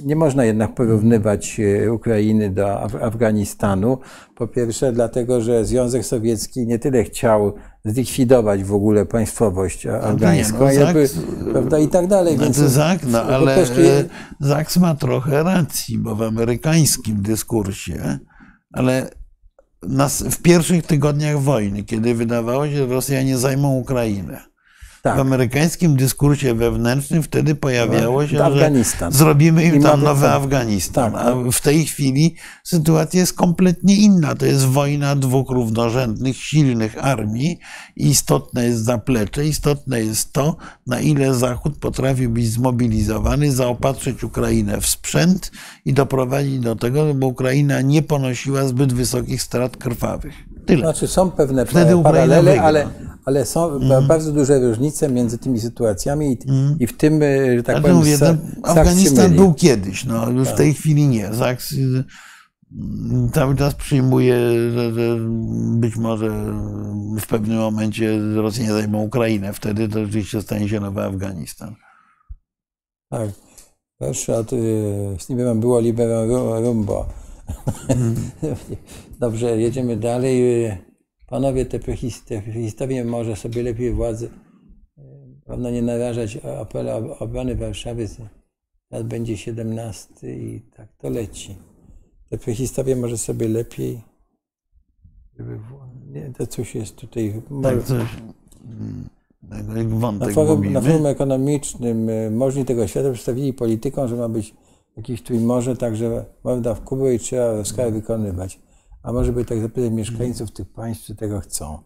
nie 0.04 0.16
można 0.16 0.44
jednak 0.44 0.74
porównywać 0.74 1.60
y, 1.60 1.92
Ukrainy 1.92 2.50
do 2.50 2.66
Af- 2.66 3.02
Afganistanu. 3.02 3.98
Po 4.36 4.48
pierwsze, 4.48 4.92
dlatego, 4.92 5.40
że 5.40 5.64
Związek 5.64 6.04
Sowiecki 6.06 6.66
nie 6.66 6.78
tyle 6.78 7.04
chciał 7.04 7.54
zlikwidować 7.84 8.64
w 8.64 8.74
ogóle 8.74 9.06
państwowość 9.06 9.86
a- 9.86 10.00
afgańską, 10.00 10.58
no, 10.58 10.72
jakby, 10.72 11.04
Zaks- 11.06 11.50
prawda, 11.52 11.78
i 11.78 11.88
tak 11.88 12.06
dalej. 12.06 12.38
Więc 12.38 12.56
Znaczy, 12.56 12.70
Zak, 12.70 12.98
no, 13.06 13.22
ale 13.22 13.54
prostu 13.54 13.80
e, 13.80 14.04
Zaks 14.40 14.76
ma 14.76 14.94
trochę 14.94 15.42
racji, 15.42 15.98
bo 15.98 16.14
w 16.16 16.22
amerykańskim 16.22 17.22
dyskursie, 17.22 18.18
ale 18.72 19.10
nas, 19.82 20.22
w 20.22 20.42
pierwszych 20.42 20.86
tygodniach 20.86 21.38
wojny, 21.40 21.84
kiedy 21.84 22.14
wydawało 22.14 22.66
się, 22.66 22.76
że 22.76 22.86
Rosjanie 22.86 23.38
zajmą 23.38 23.76
Ukrainę, 23.78 24.53
tak, 25.04 25.16
w 25.16 25.20
amerykańskim 25.20 25.96
dyskursie 25.96 26.54
wewnętrznym 26.54 27.22
wtedy 27.22 27.54
pojawiało 27.54 28.26
się, 28.26 28.36
że 28.36 28.44
Afganistan. 28.44 29.12
zrobimy 29.12 29.64
im 29.64 29.82
tam 29.82 30.02
nowy. 30.02 30.28
Afganistan. 30.28 31.12
Tak. 31.12 31.22
A 31.26 31.50
w 31.52 31.60
tej 31.60 31.84
chwili 31.84 32.34
sytuacja 32.62 33.20
jest 33.20 33.32
kompletnie 33.32 33.96
inna. 33.96 34.34
To 34.34 34.46
jest 34.46 34.66
wojna 34.66 35.16
dwóch 35.16 35.50
równorzędnych, 35.50 36.36
silnych 36.36 37.04
armii 37.04 37.58
istotne 37.96 38.64
jest 38.64 38.84
zaplecze, 38.84 39.46
istotne 39.46 40.00
jest 40.00 40.32
to, 40.32 40.56
na 40.86 41.00
ile 41.00 41.34
Zachód 41.34 41.78
potrafi 41.78 42.28
być 42.28 42.46
zmobilizowany, 42.46 43.52
zaopatrzyć 43.52 44.24
Ukrainę 44.24 44.80
w 44.80 44.86
sprzęt 44.86 45.50
i 45.84 45.92
doprowadzić 45.92 46.60
do 46.60 46.76
tego, 46.76 47.06
żeby 47.06 47.26
Ukraina 47.26 47.80
nie 47.80 48.02
ponosiła 48.02 48.66
zbyt 48.66 48.92
wysokich 48.92 49.42
strat 49.42 49.76
krwawych. 49.76 50.34
Tyle. 50.66 50.80
Znaczy 50.80 51.06
są 51.06 51.30
pewne 51.30 51.66
Wtedy 51.66 52.02
paralele, 52.02 52.62
ale, 52.62 52.88
ale 53.24 53.46
są 53.46 53.88
ba- 53.88 54.02
bardzo 54.02 54.32
duże 54.32 54.60
różnice 54.60 55.08
między 55.08 55.38
tymi 55.38 55.60
sytuacjami 55.60 56.32
i, 56.32 56.38
i 56.82 56.86
w 56.86 56.96
tym, 56.96 57.22
y, 57.22 57.56
że 57.56 57.62
tak 57.62 57.74
Ale 57.76 57.82
powiem, 57.82 57.96
mówię, 57.96 58.16
Sa- 58.16 58.34
no, 58.34 58.66
Saks 58.66 58.78
Afganistan 58.78 59.34
był 59.36 59.54
kiedyś, 59.54 60.04
no, 60.04 60.30
już 60.30 60.48
w 60.48 60.54
tej 60.54 60.74
chwili 60.74 61.08
nie. 61.08 61.28
Y, 61.28 62.04
mm, 62.80 63.30
cały 63.32 63.56
czas 63.56 63.74
przyjmuje, 63.74 64.36
że, 64.74 64.94
że 64.94 65.18
być 65.74 65.96
może 65.96 66.30
w 67.20 67.26
pewnym 67.26 67.58
momencie 67.58 68.18
Rosjanie 68.34 68.72
zajmą 68.72 69.02
Ukrainę. 69.02 69.52
Wtedy 69.52 69.88
to 69.88 70.04
rzeczywiście 70.04 70.42
stanie 70.42 70.68
się 70.68 70.80
nowy 70.80 71.02
Afganistan. 71.02 71.74
Tak. 73.10 73.30
Pierwszy 74.00 74.34
od 74.34 74.50
z 75.18 75.28
Liberem 75.28 75.60
było 75.60 75.80
Liberem 75.80 76.28
Ru- 76.30 76.60
Rumbo. 76.62 77.06
Dobrze, 79.20 79.60
jedziemy 79.60 79.96
dalej. 79.96 80.42
Panowie, 81.34 81.66
te 81.66 81.78
prehis- 81.78 82.24
te 82.24 82.40
historie 82.40 83.04
może 83.04 83.36
sobie 83.36 83.62
lepiej 83.62 83.92
władzy 83.92 84.26
y, 84.98 85.02
pewno 85.44 85.70
nie 85.70 85.82
narażać 85.82 86.36
apelu 86.36 86.90
ob- 86.90 87.22
obrony 87.22 87.56
Warszawy. 87.56 88.08
Teraz 88.88 89.06
będzie 89.06 89.36
17 89.36 90.34
i 90.34 90.60
tak 90.76 90.88
to 90.98 91.10
leci. 91.10 91.56
Te 92.30 92.38
prehistorie 92.38 92.96
może 92.96 93.18
sobie 93.18 93.48
lepiej. 93.48 94.02
Żeby, 95.38 95.60
nie, 96.06 96.32
to 96.38 96.46
coś 96.46 96.74
jest 96.74 96.96
tutaj. 96.96 97.42
Tak, 97.62 97.82
coś. 97.82 98.08
mm, 98.64 99.08
jak 99.50 99.66
Na 100.18 100.28
forum, 100.28 100.72
na 100.72 100.80
forum 100.80 101.06
ekonomicznym 101.06 102.08
y, 102.08 102.30
możni 102.30 102.64
tego 102.64 102.86
świata 102.86 103.10
przedstawili 103.12 103.52
politykom, 103.52 104.08
że 104.08 104.16
ma 104.16 104.28
być 104.28 104.54
jakiś 104.96 105.22
trójmorze, 105.22 105.76
także 105.76 106.24
morda 106.44 106.74
w 106.74 106.80
kubę 106.80 107.14
i 107.14 107.18
trzeba 107.18 107.52
rozkazy 107.52 107.92
wykonywać. 107.92 108.64
A 109.04 109.12
może 109.12 109.32
by 109.32 109.44
tak 109.44 109.60
zapytać 109.60 109.92
mieszkańców 109.92 110.52
tych 110.52 110.68
państw, 110.72 111.04
czy 111.04 111.14
tego 111.14 111.40
chcą. 111.40 111.78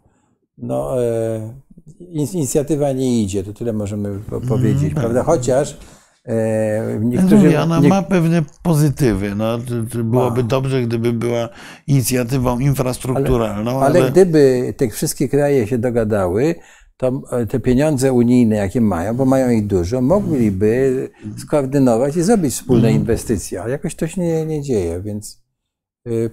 No, 0.59 1.03
e, 1.05 1.55
in- 1.99 2.29
inicjatywa 2.33 2.93
nie 2.93 3.23
idzie, 3.23 3.45
to 3.45 3.53
tyle 3.53 3.73
możemy 3.73 4.19
po- 4.31 4.41
powiedzieć, 4.41 4.95
prawda? 4.95 5.23
Chociaż 5.23 5.77
e, 6.25 7.01
niektórzy... 7.03 7.37
mówię, 7.37 7.63
ona 7.63 7.81
nie- 7.81 7.89
ma 7.89 8.03
pewne 8.03 8.43
pozytywy. 8.63 9.35
No, 9.35 9.59
byłoby 10.05 10.43
dobrze, 10.43 10.83
gdyby 10.83 11.13
była 11.13 11.49
inicjatywą 11.87 12.59
infrastrukturalną, 12.59 13.81
ale, 13.81 14.01
Ale 14.01 14.11
gdyby 14.11 14.75
te 14.77 14.89
wszystkie 14.89 15.29
kraje 15.29 15.67
się 15.67 15.79
dogadały, 15.79 16.55
to 16.97 17.23
e, 17.33 17.47
te 17.47 17.61
pieniądze 17.61 18.13
unijne, 18.13 18.57
jakie 18.57 18.81
mają, 18.81 19.15
bo 19.17 19.25
mają 19.25 19.51
ich 19.51 19.67
dużo, 19.67 20.01
mogliby 20.01 21.09
skoordynować 21.39 22.17
i 22.17 22.23
zrobić 22.23 22.55
wspólne 22.55 22.93
inwestycje, 22.93 23.63
ale 23.63 23.71
jakoś 23.71 23.95
to 23.95 24.07
się 24.07 24.21
nie, 24.21 24.47
nie 24.47 24.63
dzieje, 24.63 25.01
więc 25.03 25.48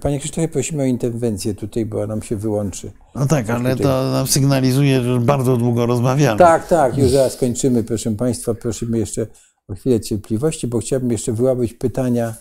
Panie 0.00 0.18
Krzysztofie, 0.18 0.48
prosimy 0.48 0.82
o 0.82 0.86
interwencję 0.86 1.54
tutaj, 1.54 1.86
bo 1.86 2.06
nam 2.06 2.22
się 2.22 2.36
wyłączy. 2.36 2.92
no 3.14 3.26
tak, 3.26 3.50
ale 3.50 3.70
tutaj- 3.76 3.86
to 3.86 4.10
nam 4.12 4.26
sygnalizuje, 4.26 5.02
że 5.02 5.20
bardzo 5.20 5.56
długo 5.56 5.86
rozmawiamy. 5.86 6.38
Tak, 6.38 6.68
tak, 6.68 6.98
już 6.98 7.10
zaraz 7.10 7.36
kończymy, 7.36 7.84
proszę 7.84 8.10
Państwa. 8.10 8.54
Prosimy 8.54 8.98
jeszcze 8.98 9.26
o 9.68 9.74
chwilę 9.74 10.00
cierpliwości, 10.00 10.66
bo 10.66 10.78
chciałbym 10.78 11.10
jeszcze 11.12 11.32
wyłabić 11.32 11.74
pytania. 11.74 12.34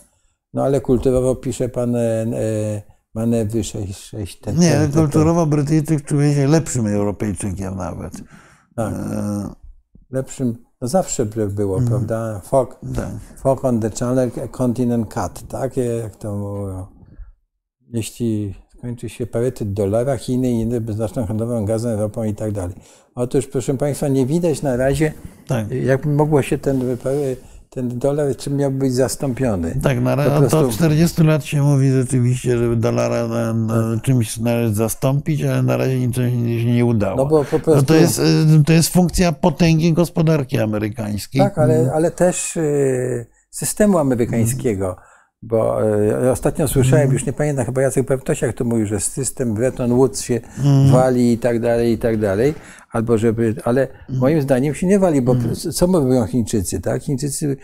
No 0.54 0.64
ale 0.64 0.82
kulturowo 0.82 1.36
pisze 1.36 1.70
Pan 1.70 1.96
e, 1.96 2.00
e, 2.00 2.26
manewry 3.16 3.62
6-6. 3.62 4.40
Te, 4.42 4.54
Nie, 4.54 4.72
te, 4.72 4.88
te, 4.88 5.00
kulturowo 5.00 5.46
Brytyjczyk 5.46 6.06
czuje 6.06 6.34
się 6.34 6.48
lepszym 6.48 6.88
Europejczykiem 6.88 7.76
nawet. 7.76 8.14
Tak. 8.76 8.94
E, 8.94 9.50
Lepszym, 10.12 10.56
no 10.82 10.88
zawsze 10.88 11.26
by 11.26 11.48
było, 11.48 11.82
prawda? 11.82 12.42
Fog, 12.44 12.80
tak. 12.96 13.10
fog 13.42 13.66
on 13.66 13.80
the 13.80 13.90
channel, 13.90 14.32
continent 14.52 15.14
cut, 15.14 15.48
tak? 15.48 15.78
Jak 15.78 16.16
to 16.16 16.36
mówią. 16.36 16.95
Jeśli 17.94 18.54
skończy 18.78 19.10
się 19.10 19.26
parytet 19.28 19.74
dolara, 19.74 20.18
Chiny 20.18 20.52
i 20.52 20.60
Indie 20.62 20.82
zaczną 20.94 21.26
handlować 21.26 21.66
gazem, 21.66 22.00
ropą 22.00 22.24
i 22.24 22.34
tak 22.34 22.52
dalej. 22.52 22.76
Otóż, 23.16 23.48
proszę 23.48 23.78
Państwa, 23.78 24.08
nie 24.08 24.26
widać 24.26 24.62
na 24.62 24.76
razie, 24.78 25.14
Tak. 25.48 25.72
jak 25.72 26.06
mogło 26.06 26.42
się 26.42 26.58
ten, 26.58 26.98
ten 27.70 28.00
dolar, 28.00 28.36
czym 28.36 28.58
miał 28.58 28.72
być 28.72 28.94
zastąpiony. 28.94 29.76
Tak, 29.84 30.02
na 30.02 30.16
razie 30.16 30.30
prostu- 30.40 30.50
to 30.62 30.66
od 30.68 30.72
40 30.72 31.24
lat 31.24 31.46
się 31.46 31.62
mówi 31.64 31.92
rzeczywiście, 31.92 32.58
żeby 32.58 32.76
dolara 32.76 33.28
na, 33.28 33.54
na 33.54 34.00
czymś 34.02 34.38
należy 34.38 34.74
zastąpić, 34.74 35.44
ale 35.44 35.64
na 35.64 35.78
razie 35.78 36.00
nic 36.00 36.16
się 36.16 36.66
nie 36.74 36.86
udało. 36.86 37.18
No 37.18 37.26
bo 37.26 37.46
po 37.46 37.58
No 37.58 37.64
prostu... 37.64 37.86
to, 37.86 37.96
jest, 37.96 38.20
y, 38.20 38.64
to 38.66 38.74
jest 38.74 38.90
funkcja 38.90 39.32
potęgi 39.32 39.94
gospodarki 39.94 40.60
amerykańskiej. 40.60 41.42
Tak, 41.42 41.58
ale, 41.58 41.92
ale 41.94 42.12
też 42.12 42.58
systemu 43.50 43.98
amerykańskiego. 43.98 44.96
Bo 45.46 45.84
y, 46.24 46.32
ostatnio 46.32 46.68
słyszałem, 46.68 47.14
już 47.14 47.26
nie 47.26 47.34
pamiętam, 47.34 47.66
chyba 47.66 47.82
Jacek 47.82 48.08
Pewtosiak 48.08 48.54
to 48.54 48.64
mówił, 48.64 48.86
że 48.86 49.00
system 49.00 49.54
Bretton 49.54 49.94
Woods 49.94 50.22
się 50.22 50.40
wali 50.92 51.34
i 51.34 51.38
tak 51.38 51.60
dalej, 51.60 51.94
i 51.94 51.98
tak 51.98 52.18
dalej. 52.18 52.54
Albo 52.92 53.18
żeby, 53.18 53.56
ale 53.64 53.88
moim 54.10 54.42
zdaniem 54.42 54.76
się 54.76 54.88
nie 54.88 55.00
wali, 55.00 55.22
bo 55.22 55.36
co 55.74 55.88
mówią 55.88 56.26
Chińczycy, 56.26 56.82
tak? 56.82 57.04
Chińczycy 57.04 57.58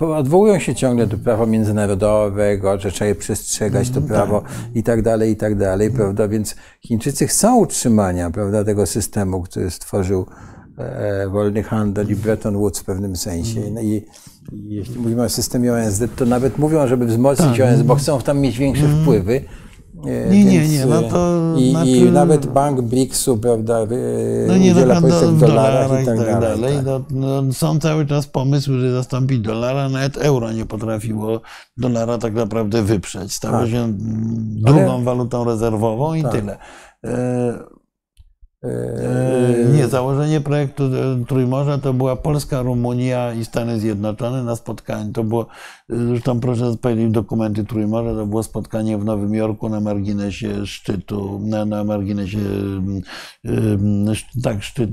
odwołują 0.00 0.58
się 0.58 0.74
ciągle 0.74 1.06
do 1.06 1.18
prawa 1.18 1.46
międzynarodowego, 1.46 2.78
że 2.78 2.90
trzeba 2.90 3.08
je 3.08 3.14
przestrzegać, 3.14 3.90
to 3.90 4.02
prawo 4.02 4.42
i 4.74 4.82
tak 4.82 5.02
dalej, 5.02 5.32
i 5.32 5.36
tak 5.36 5.54
dalej, 5.54 5.90
prawda? 5.90 6.28
Więc 6.28 6.56
Chińczycy 6.80 7.26
chcą 7.26 7.56
utrzymania, 7.56 8.30
prawda, 8.30 8.64
tego 8.64 8.86
systemu, 8.86 9.42
który 9.42 9.70
stworzył 9.70 10.26
e, 10.30 10.51
wolny 11.30 11.62
handel 11.62 12.10
i 12.10 12.16
Bretton 12.16 12.56
Woods 12.56 12.80
w 12.80 12.84
pewnym 12.84 13.16
sensie. 13.16 13.60
No 13.70 13.80
I, 13.80 14.04
I 14.52 14.74
jeśli 14.74 14.98
mówimy 14.98 15.22
o 15.22 15.28
systemie 15.28 15.72
ONZ, 15.72 16.02
to 16.16 16.24
nawet 16.26 16.58
mówią, 16.58 16.86
żeby 16.88 17.06
wzmocnić 17.06 17.60
ONZ, 17.60 17.82
bo 17.82 17.94
chcą 17.94 18.20
tam 18.20 18.40
mieć 18.40 18.58
większe 18.58 18.88
wpływy. 19.02 19.44
E, 20.06 20.30
Nie, 20.30 20.44
nie, 20.44 20.60
więc, 20.60 20.72
nie, 20.72 20.86
no 20.86 21.06
e, 21.06 21.10
to 21.10 21.42
I, 21.58 21.70
znaczy- 21.70 21.90
i 21.90 22.10
nawet 22.12 22.46
bank 22.46 22.80
BRICS-u, 22.80 23.38
prawda, 23.38 23.78
e, 23.80 23.86
No 24.46 24.56
nie 24.56 24.70
udziela 24.72 24.94
napęda 24.94 25.16
pożyczek 25.20 25.36
w 25.36 25.40
dolarach 25.40 25.88
dolara 25.88 26.02
i 26.02 26.06
tak 26.06 26.40
dalej. 26.40 26.74
tak. 26.76 26.84
No, 26.84 27.02
no, 27.42 27.52
są 27.52 27.78
cały 27.80 28.06
czas 28.06 28.26
pomysły, 28.26 28.78
żeby 28.80 28.92
zastąpić 28.92 29.38
dolara, 29.40 29.88
nawet 29.88 30.16
euro 30.16 30.52
nie 30.52 30.66
potrafiło 30.66 31.40
dolara 31.76 32.18
tak 32.18 32.34
naprawdę 32.34 32.82
wyprzeć. 32.82 33.32
Stało 33.32 33.58
Tak. 33.58 33.68
się 33.70 33.78
mm, 33.78 34.56
Ale- 34.66 34.74
drugą 34.76 35.04
walutą 35.04 35.44
rezerwową 35.44 36.14
i 36.14 36.22
Tak. 36.22 36.32
tyle. 36.32 36.56
E, 38.64 38.92
E, 39.62 39.64
Nie, 39.72 39.88
założenie 39.88 40.40
projektu 40.40 40.84
e, 40.84 41.24
Trójmorza 41.28 41.78
to 41.78 41.92
była 41.92 42.16
Polska, 42.16 42.62
Rumunia 42.62 43.34
i 43.34 43.44
Stany 43.44 43.80
Zjednoczone 43.80 44.42
na 44.42 44.56
spotkaniu. 44.56 45.12
To 45.12 45.24
było, 45.24 45.46
e, 45.90 45.96
zresztą 46.06 46.40
proszę 46.40 46.72
spojrzeć 46.72 47.10
dokumenty 47.10 47.64
Trójmorza, 47.64 48.14
to 48.14 48.26
było 48.26 48.42
spotkanie 48.42 48.98
w 48.98 49.04
Nowym 49.04 49.34
Jorku 49.34 49.68
na 49.68 49.80
marginesie 49.80 50.66
szczytu, 50.66 51.40
na, 51.44 51.64
na 51.64 51.84
marginesie 51.84 52.38
mm, 52.38 53.00
mm, 53.44 54.14
tak, 54.42 54.62
szczyt, 54.62 54.90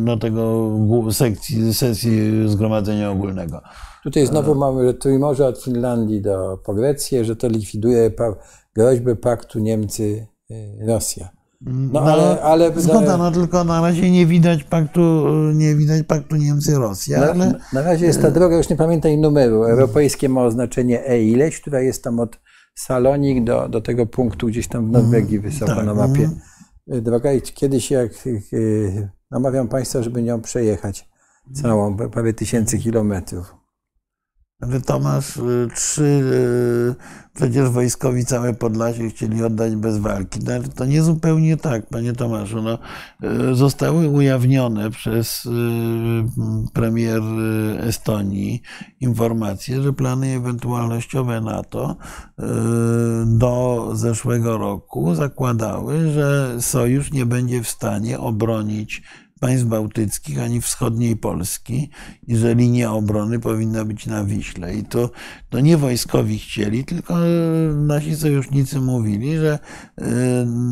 no, 0.00 0.16
tego 0.16 0.70
sekcji, 1.10 1.74
sesji 1.74 2.48
Zgromadzenia 2.48 3.10
Ogólnego. 3.10 3.60
Tutaj 4.02 4.26
znowu 4.26 4.54
mamy 4.54 4.86
że 4.86 4.94
Trójmorze 4.94 5.46
od 5.46 5.62
Finlandii 5.62 6.22
do 6.22 6.58
po 6.64 6.74
Grecję, 6.74 7.24
że 7.24 7.36
to 7.36 7.48
likwiduje 7.48 8.10
pa, 8.10 8.34
groźbę 8.74 9.16
paktu 9.16 9.58
Niemcy-Rosja. 9.60 11.43
No, 11.66 12.00
ale, 12.00 12.42
ale 12.42 12.80
Zgoda, 12.80 13.16
no 13.16 13.30
tylko 13.30 13.64
na 13.64 13.80
razie 13.80 14.10
nie 14.10 14.26
widać 14.26 14.64
paktu, 14.64 15.26
nie 15.54 15.74
widać 15.74 16.02
paktu 16.02 16.36
Niemcy-Rosja, 16.36 17.20
na, 17.20 17.30
ale... 17.30 17.54
na 17.72 17.82
razie 17.82 18.06
jest 18.06 18.22
ta 18.22 18.30
droga, 18.30 18.56
już 18.56 18.68
nie 18.68 18.76
pamiętam 18.76 19.20
numeru. 19.20 19.64
Europejskie 19.64 20.28
ma 20.28 20.44
oznaczenie 20.44 21.06
E 21.06 21.22
ileś, 21.22 21.60
która 21.60 21.80
jest 21.80 22.04
tam 22.04 22.20
od 22.20 22.38
Salonik 22.74 23.44
do, 23.44 23.68
do 23.68 23.80
tego 23.80 24.06
punktu 24.06 24.46
gdzieś 24.46 24.68
tam 24.68 24.88
w 24.88 24.90
Norwegii 24.90 25.38
wysoko 25.38 25.74
tak, 25.74 25.86
na 25.86 25.94
mapie. 25.94 26.30
Droga 26.86 27.32
i 27.32 27.42
kiedyś 27.42 27.90
jak 27.90 28.26
y, 28.26 29.08
namawiam 29.30 29.68
Państwa, 29.68 30.02
żeby 30.02 30.22
nią 30.22 30.40
przejechać 30.40 31.08
całą, 31.52 31.96
prawie 31.96 32.34
tysięcy 32.34 32.78
kilometrów. 32.78 33.63
Ale 34.64 34.80
Tomasz, 34.80 35.36
y, 35.36 35.68
trzy, 35.74 36.02
y, 36.02 36.94
przecież 37.34 37.68
wojskowi 37.68 38.24
całe 38.24 38.54
Podlasie 38.54 39.08
chcieli 39.10 39.44
oddać 39.44 39.76
bez 39.76 39.98
walki. 39.98 40.40
No, 40.44 40.52
to 40.76 40.84
nie 40.84 41.02
zupełnie 41.02 41.56
tak, 41.56 41.86
panie 41.86 42.12
Tomaszu. 42.12 42.62
No, 42.62 42.78
y, 43.50 43.54
zostały 43.54 44.08
ujawnione 44.08 44.90
przez 44.90 45.46
y, 45.46 45.50
premier 46.72 47.22
y, 47.22 47.78
Estonii 47.82 48.62
informacje, 49.00 49.82
że 49.82 49.92
plany 49.92 50.26
ewentualnościowe 50.36 51.40
NATO 51.40 51.96
y, 51.96 52.42
do 53.26 53.90
zeszłego 53.94 54.58
roku 54.58 55.14
zakładały, 55.14 56.10
że 56.10 56.56
sojusz 56.60 57.12
nie 57.12 57.26
będzie 57.26 57.62
w 57.62 57.68
stanie 57.68 58.18
obronić 58.18 59.02
państw 59.44 59.66
bałtyckich 59.66 60.38
ani 60.38 60.60
wschodniej 60.60 61.16
Polski 61.16 61.90
i 62.26 62.36
że 62.36 62.54
linia 62.54 62.92
obrony 62.92 63.40
powinna 63.40 63.84
być 63.84 64.06
na 64.06 64.24
Wiśle. 64.24 64.74
I 64.74 64.84
to, 64.84 65.10
to 65.54 65.60
nie 65.60 65.76
wojskowi 65.76 66.38
chcieli, 66.38 66.84
tylko 66.84 67.14
e, 67.14 67.28
nasi 67.74 68.16
sojusznicy 68.16 68.80
mówili, 68.80 69.38
że 69.38 69.58
e, 69.98 70.04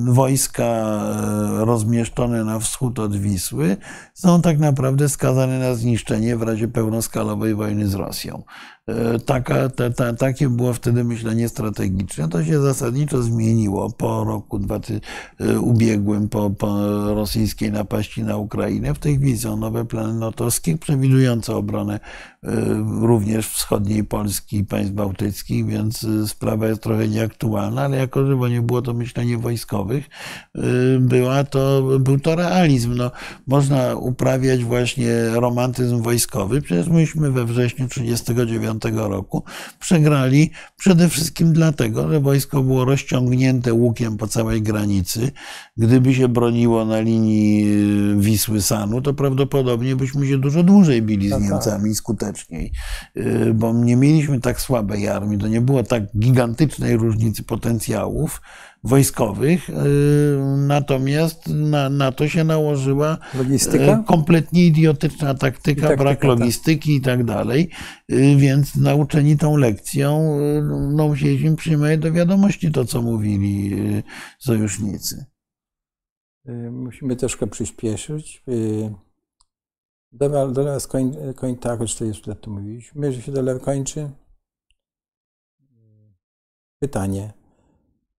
wojska 0.06 0.64
e, 0.64 1.64
rozmieszczone 1.64 2.44
na 2.44 2.58
wschód 2.58 2.98
od 2.98 3.16
Wisły 3.16 3.76
są 4.14 4.42
tak 4.42 4.58
naprawdę 4.58 5.08
skazane 5.08 5.58
na 5.58 5.74
zniszczenie 5.74 6.36
w 6.36 6.42
razie 6.42 6.68
pełnoskalowej 6.68 7.54
wojny 7.54 7.88
z 7.88 7.94
Rosją. 7.94 8.42
Taka, 9.26 9.68
ta, 9.68 9.90
ta, 9.90 10.12
takie 10.12 10.48
było 10.48 10.72
wtedy 10.72 11.04
myślenie 11.04 11.48
strategiczne. 11.48 12.28
To 12.28 12.44
się 12.44 12.60
zasadniczo 12.60 13.22
zmieniło 13.22 13.90
po 13.90 14.24
roku 14.24 14.58
2000, 14.58 15.60
ubiegłym, 15.60 16.28
po, 16.28 16.50
po 16.50 16.76
rosyjskiej 17.14 17.72
napaści 17.72 18.22
na 18.22 18.36
Ukrainę. 18.36 18.94
W 18.94 18.98
tej 18.98 19.16
chwili 19.16 19.38
są 19.38 19.56
nowe 19.56 19.84
plany 19.84 20.14
natowskie 20.14 20.78
przewidujące 20.78 21.56
obronę 21.56 22.00
również 23.00 23.48
wschodniej 23.48 24.04
Polski 24.04 24.56
i 24.56 24.64
państw 24.64 24.92
bałtyckich, 24.92 25.66
więc 25.66 26.04
e, 26.04 26.28
sprawa 26.28 26.66
jest 26.66 26.82
trochę 26.82 27.08
nieaktualna, 27.08 27.82
ale 27.82 27.96
jako, 27.96 28.26
że 28.26 28.50
nie 28.50 28.62
było 28.62 28.82
to 28.82 28.94
myślenie 28.94 29.38
wojskowych, 29.38 30.08
e, 30.54 30.60
była 31.00 31.44
to, 31.44 31.82
był 32.00 32.20
to 32.20 32.34
realizm. 32.34 32.94
No, 32.94 33.10
można 33.46 33.94
uprawiać 33.94 34.64
właśnie 34.64 35.08
romantyzm 35.32 36.02
wojskowy. 36.02 36.62
Przecież 36.62 36.88
myśmy 36.88 37.30
we 37.30 37.44
wrześniu 37.44 37.88
1939 37.88 38.82
roku 39.08 39.44
przegrali 39.80 40.50
przede 40.76 41.08
wszystkim 41.08 41.52
dlatego, 41.52 42.08
że 42.08 42.20
wojsko 42.20 42.62
było 42.62 42.84
rozciągnięte 42.84 43.72
łukiem 43.72 44.16
po 44.16 44.26
całej 44.26 44.62
granicy. 44.62 45.30
Gdyby 45.76 46.14
się 46.14 46.28
broniło 46.28 46.84
na 46.84 47.00
linii 47.00 47.64
y, 48.12 48.20
Wisły-Sanu, 48.20 49.02
to 49.02 49.14
prawdopodobnie 49.14 49.96
byśmy 49.96 50.26
się 50.26 50.38
dużo 50.38 50.62
dłużej 50.62 51.02
bili 51.02 51.28
z 51.28 51.30
Tak, 51.30 51.40
tak. 51.40 51.50
Niemcami 51.50 51.90
i 51.90 51.94
skuteczniej, 52.36 52.72
Y, 53.16 53.54
bo 53.54 53.72
nie 53.72 53.96
mieliśmy 53.96 54.40
tak 54.40 54.60
słabej 54.60 55.08
armii, 55.08 55.38
to 55.38 55.48
nie 55.48 55.60
było 55.60 55.82
tak 55.82 56.02
gigantycznej 56.18 56.96
różnicy 56.96 57.42
potencjałów 57.42 58.40
wojskowych, 58.84 59.70
y, 59.70 59.74
natomiast 60.56 61.46
na, 61.48 61.88
na 61.90 62.12
to 62.12 62.28
się 62.28 62.44
nałożyła 62.44 63.18
Logistyka? 63.34 63.84
e, 63.84 64.04
kompletnie 64.06 64.66
idiotyczna 64.66 65.34
taktyka, 65.34 65.80
taktyka, 65.80 66.02
brak 66.02 66.18
tak. 66.20 66.28
logistyki 66.28 66.96
i 66.96 67.00
tak 67.00 67.24
dalej, 67.24 67.70
Y, 68.12 68.36
więc 68.36 68.76
nauczeni 68.76 69.38
tą 69.38 69.56
lekcją, 69.56 70.38
y, 70.40 70.62
no 70.96 71.08
musieliśmy 71.08 71.56
przyjmować 71.56 71.98
do 72.00 72.12
wiadomości 72.12 72.72
to, 72.72 72.84
co 72.84 73.02
mówili 73.02 73.74
y, 73.74 74.02
sojusznicy. 74.38 75.24
Y, 76.48 76.70
Musimy 76.70 77.16
troszkę 77.16 77.46
przyspieszyć. 77.46 78.42
Dolar, 80.12 80.52
dolar 80.52 80.80
skoń, 80.80 81.16
koń, 81.36 81.56
tak, 81.56 81.80
o 81.80 81.86
40 81.86 82.30
lat 82.30 82.40
to 82.40 82.50
mówiliśmy, 82.50 83.12
że 83.12 83.22
się 83.22 83.32
dolar 83.32 83.60
kończy. 83.60 84.10
Pytanie. 86.78 87.32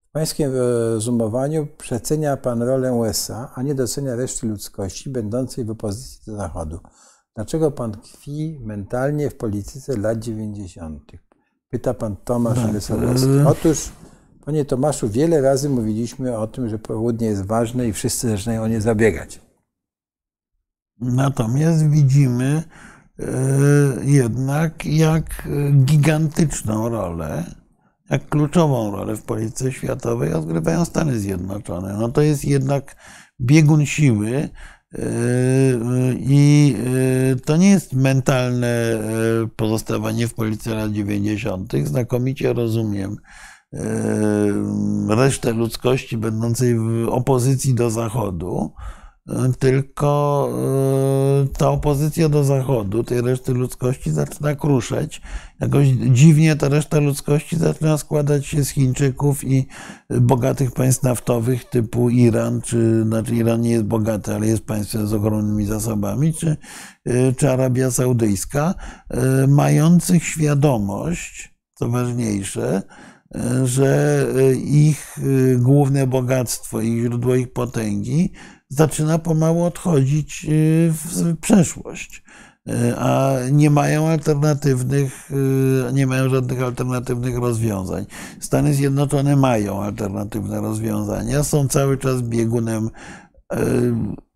W 0.08 0.10
pańskim 0.12 0.50
rozumowaniu 0.94 1.66
przecenia 1.78 2.36
pan 2.36 2.62
rolę 2.62 2.92
USA, 2.92 3.52
a 3.54 3.62
nie 3.62 3.74
docenia 3.74 4.16
reszty 4.16 4.46
ludzkości 4.46 5.10
będącej 5.10 5.64
w 5.64 5.70
opozycji 5.70 6.32
do 6.32 6.36
Zachodu. 6.36 6.80
Dlaczego 7.34 7.70
pan 7.70 7.92
tkwi 7.92 8.58
mentalnie 8.62 9.30
w 9.30 9.36
polityce 9.36 9.96
lat 9.96 10.18
90.? 10.18 11.12
Pyta 11.70 11.94
pan 11.94 12.16
Tomasz 12.16 12.58
Tak, 12.58 13.46
Otóż, 13.46 13.92
panie 14.44 14.64
Tomaszu, 14.64 15.08
wiele 15.08 15.40
razy 15.40 15.68
mówiliśmy 15.68 16.38
o 16.38 16.46
tym, 16.46 16.68
że 16.68 16.78
południe 16.78 17.26
jest 17.26 17.46
ważne 17.46 17.88
i 17.88 17.92
wszyscy 17.92 18.28
zaczynają 18.28 18.62
o 18.62 18.68
nie 18.68 18.80
zabiegać. 18.80 19.43
Natomiast 21.00 21.90
widzimy 21.90 22.62
e, 23.18 23.24
jednak, 24.04 24.86
jak 24.86 25.48
gigantyczną 25.84 26.88
rolę 26.88 27.44
jak 28.10 28.28
kluczową 28.28 28.90
rolę 28.90 29.16
w 29.16 29.22
polityce 29.22 29.72
światowej 29.72 30.32
odgrywają 30.32 30.84
Stany 30.84 31.18
Zjednoczone. 31.18 31.96
No 31.98 32.08
to 32.08 32.20
jest 32.20 32.44
jednak 32.44 32.96
biegun 33.40 33.86
siły, 33.86 34.48
i 36.18 36.76
to 37.44 37.56
nie 37.56 37.70
jest 37.70 37.92
mentalne 37.92 38.98
pozostawanie 39.56 40.28
w 40.28 40.34
polityce 40.34 40.74
lat 40.74 40.92
90. 40.92 41.72
Znakomicie 41.84 42.52
rozumiem 42.52 43.16
resztę 45.08 45.52
ludzkości 45.52 46.16
będącej 46.16 46.78
w 46.78 47.08
opozycji 47.08 47.74
do 47.74 47.90
Zachodu, 47.90 48.72
tylko 49.58 50.50
ta 51.58 51.70
opozycja 51.70 52.28
do 52.28 52.44
Zachodu, 52.44 53.04
tej 53.04 53.20
reszty 53.20 53.52
ludzkości 53.52 54.10
zaczyna 54.10 54.54
kruszeć. 54.54 55.22
Jakoś 55.60 55.86
dziwnie 55.88 56.56
ta 56.56 56.68
reszta 56.68 57.00
ludzkości 57.00 57.56
zaczyna 57.56 57.98
składać 57.98 58.46
się 58.46 58.64
z 58.64 58.68
Chińczyków 58.68 59.44
i 59.44 59.66
bogatych 60.20 60.72
państw 60.72 61.02
naftowych 61.02 61.64
typu 61.64 62.10
Iran, 62.10 62.60
czy 62.60 63.02
znaczy 63.02 63.34
Iran 63.34 63.60
nie 63.60 63.70
jest 63.70 63.84
bogaty, 63.84 64.34
ale 64.34 64.46
jest 64.46 64.64
państwem 64.64 65.06
z 65.06 65.12
ogromnymi 65.12 65.66
zasobami, 65.66 66.34
czy, 66.34 66.56
czy 67.36 67.50
Arabia 67.50 67.90
Saudyjska, 67.90 68.74
mających 69.48 70.24
świadomość, 70.24 71.54
co 71.74 71.88
ważniejsze, 71.88 72.82
że 73.64 74.26
ich 74.64 75.18
główne 75.58 76.06
bogactwo, 76.06 76.80
ich 76.80 77.02
źródło 77.02 77.34
ich 77.34 77.52
potęgi 77.52 78.32
zaczyna 78.68 79.18
pomału 79.18 79.64
odchodzić 79.64 80.46
y, 80.48 80.92
w 80.92 81.36
przeszłość. 81.40 82.22
Y, 82.68 82.96
a 82.98 83.32
nie 83.52 83.70
mają 83.70 84.08
alternatywnych, 84.08 85.30
y, 85.30 85.92
nie 85.92 86.06
mają 86.06 86.28
żadnych 86.28 86.62
alternatywnych 86.62 87.36
rozwiązań. 87.36 88.06
Stany 88.40 88.74
Zjednoczone 88.74 89.36
mają 89.36 89.82
alternatywne 89.82 90.60
rozwiązania, 90.60 91.44
są 91.44 91.68
cały 91.68 91.98
czas 91.98 92.22
biegunem 92.22 92.90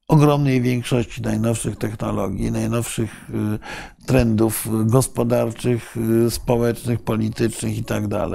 ogromnej 0.08 0.62
większości 0.62 1.22
najnowszych 1.22 1.76
technologii, 1.76 2.52
najnowszych 2.52 3.30
trendów 4.06 4.68
gospodarczych, 4.86 5.96
społecznych, 6.30 7.02
politycznych 7.02 7.76
itd. 7.76 8.26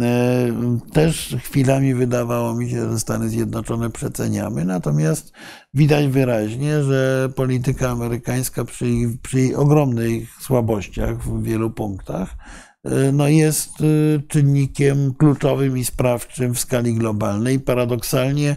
E, 0.00 0.78
też 0.92 1.36
chwilami 1.38 1.94
wydawało 1.94 2.54
mi 2.54 2.70
się, 2.70 2.90
że 2.90 2.98
Stany 2.98 3.28
Zjednoczone 3.28 3.90
przeceniamy, 3.90 4.64
natomiast 4.64 5.32
widać 5.74 6.06
wyraźnie, 6.06 6.82
że 6.82 7.28
polityka 7.36 7.90
amerykańska 7.90 8.64
przy, 8.64 8.86
przy 9.22 9.56
ogromnych 9.56 10.28
słabościach 10.40 11.22
w 11.22 11.42
wielu 11.42 11.70
punktach 11.70 12.36
e, 12.84 13.12
no 13.12 13.28
jest 13.28 13.70
e, 13.80 14.22
czynnikiem 14.28 15.14
kluczowym 15.14 15.78
i 15.78 15.84
sprawczym 15.84 16.54
w 16.54 16.60
skali 16.60 16.94
globalnej. 16.94 17.60
Paradoksalnie 17.60 18.56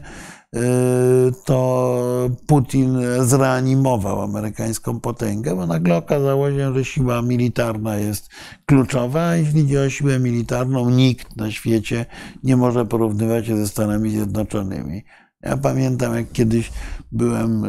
to 1.45 2.29
Putin 2.47 2.97
zreanimował 3.19 4.21
amerykańską 4.21 4.99
potęgę, 4.99 5.55
bo 5.55 5.67
nagle 5.67 5.95
okazało 5.97 6.51
się, 6.51 6.73
że 6.73 6.85
siła 6.85 7.21
militarna 7.21 7.95
jest 7.95 8.29
kluczowa, 8.65 9.27
a 9.27 9.35
jeśli 9.35 9.61
chodzi 9.61 9.77
o 9.77 9.89
siłę 9.89 10.19
militarną, 10.19 10.89
nikt 10.89 11.35
na 11.35 11.51
świecie 11.51 12.05
nie 12.43 12.57
może 12.57 12.85
porównywać 12.85 13.45
się 13.45 13.57
ze 13.57 13.67
Stanami 13.67 14.09
Zjednoczonymi. 14.09 15.03
Ja 15.41 15.57
pamiętam, 15.57 16.15
jak 16.15 16.31
kiedyś 16.31 16.71
byłem 17.11 17.63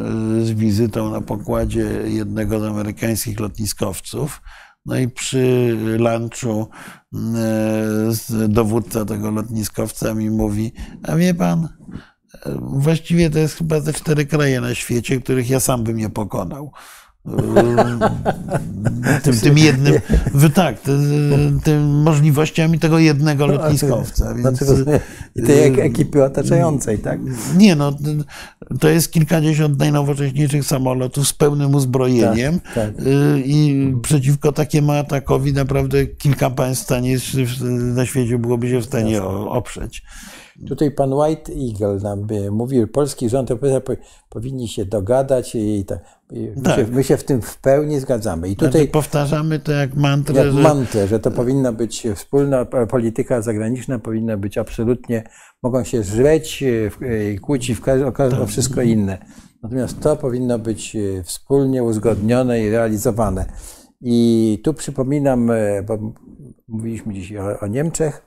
z 0.44 0.50
wizytą 0.50 1.10
na 1.10 1.20
pokładzie 1.20 2.00
jednego 2.06 2.60
z 2.60 2.64
amerykańskich 2.64 3.40
lotniskowców. 3.40 4.42
No 4.86 4.98
i 4.98 5.08
przy 5.08 5.76
lunchu 5.98 6.68
dowódca 8.48 9.04
tego 9.04 9.30
lotniskowca 9.30 10.14
mi 10.14 10.30
mówi: 10.30 10.72
A 11.02 11.16
wie 11.16 11.34
pan, 11.34 11.68
Właściwie 12.60 13.30
to 13.30 13.38
jest 13.38 13.54
chyba 13.54 13.80
te 13.80 13.92
cztery 13.92 14.26
kraje 14.26 14.60
na 14.60 14.74
świecie, 14.74 15.20
których 15.20 15.50
ja 15.50 15.60
sam 15.60 15.84
bym 15.84 15.96
nie 15.96 16.10
pokonał. 16.10 16.72
tym, 19.22 19.40
tym 19.40 19.58
jednym, 19.58 19.94
tak, 20.54 20.76
tym 21.64 22.02
możliwościami 22.02 22.78
tego 22.78 22.98
jednego 22.98 23.46
no, 23.46 23.52
lotniskowca. 23.52 24.34
Więc, 24.34 24.58
znaczy, 24.58 25.00
I 25.36 25.42
tej 25.42 25.80
ekipy 25.80 26.24
otaczającej, 26.24 26.98
tak? 26.98 27.20
Nie, 27.56 27.76
no, 27.76 27.96
to 28.80 28.88
jest 28.88 29.12
kilkadziesiąt 29.12 29.78
najnowocześniejszych 29.78 30.64
samolotów 30.64 31.28
z 31.28 31.32
pełnym 31.32 31.74
uzbrojeniem 31.74 32.60
tak, 32.60 32.74
tak. 32.74 33.04
i 33.44 33.92
przeciwko 34.02 34.52
takiemu 34.52 34.92
atakowi 34.92 35.52
naprawdę 35.52 36.06
kilka 36.06 36.50
państw 36.50 36.84
stanie, 36.84 37.16
na 37.70 38.06
świecie 38.06 38.38
byłoby 38.38 38.70
się 38.70 38.78
w 38.78 38.84
stanie 38.84 39.22
oprzeć. 39.22 40.02
Tutaj 40.68 40.90
pan 40.90 41.12
White 41.12 41.52
Eagle 41.52 41.98
nam 42.02 42.26
mówił, 42.50 42.88
polski 42.88 43.28
rząd 43.28 43.50
powinni 44.28 44.68
się 44.68 44.84
dogadać 44.84 45.54
i, 45.54 45.84
tak. 45.84 45.98
My, 46.32 46.62
tak. 46.62 46.76
Się, 46.76 46.86
my, 46.86 47.04
się, 47.04 47.16
w 47.16 47.24
tym 47.24 47.42
w 47.42 47.58
pełni 47.58 48.00
zgadzamy. 48.00 48.48
I 48.48 48.56
tutaj 48.56 48.72
znaczy, 48.72 48.88
powtarzamy 48.88 49.58
to 49.58 49.72
jak 49.72 49.94
mantrę. 49.94 50.44
Jak 50.44 50.54
że... 50.54 50.62
mantrę, 50.62 51.08
że 51.08 51.20
to 51.20 51.30
powinna 51.30 51.72
być 51.72 52.06
wspólna 52.14 52.64
polityka 52.64 53.42
zagraniczna, 53.42 53.98
powinna 53.98 54.36
być 54.36 54.58
absolutnie, 54.58 55.24
mogą 55.62 55.84
się 55.84 56.02
żreć, 56.02 56.62
e, 56.62 57.06
e, 57.06 57.38
kłócić 57.38 57.80
o, 57.88 58.06
o 58.06 58.12
tak. 58.12 58.46
wszystko 58.46 58.82
inne. 58.82 59.18
Natomiast 59.62 60.00
to 60.00 60.16
powinno 60.16 60.58
być 60.58 60.96
e, 60.96 61.22
wspólnie 61.22 61.82
uzgodnione 61.82 62.60
i 62.60 62.70
realizowane. 62.70 63.46
I 64.00 64.60
tu 64.64 64.74
przypominam, 64.74 65.50
bo 65.86 65.98
mówiliśmy 66.68 67.14
dziś 67.14 67.32
o, 67.32 67.60
o 67.60 67.66
Niemczech 67.66 68.26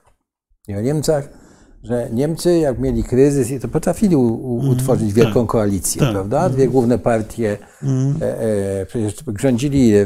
i 0.67 0.75
o 0.75 0.81
Niemcach, 0.81 1.46
że 1.83 2.09
Niemcy, 2.11 2.57
jak 2.57 2.79
mieli 2.79 3.03
kryzys, 3.03 3.61
to 3.61 3.67
potrafili 3.67 4.15
u, 4.15 4.55
mhm. 4.55 4.73
utworzyć 4.73 5.13
wielką 5.13 5.41
tak, 5.41 5.51
koalicję, 5.51 6.01
tak, 6.01 6.11
prawda? 6.11 6.37
Mhm. 6.37 6.53
Dwie 6.53 6.67
główne 6.67 6.99
partie 6.99 7.57
mm. 7.83 8.15
e, 8.21 8.41
e, 8.41 8.85
przecież 8.85 9.15
rządzili 9.39 9.95
e, 9.95 10.05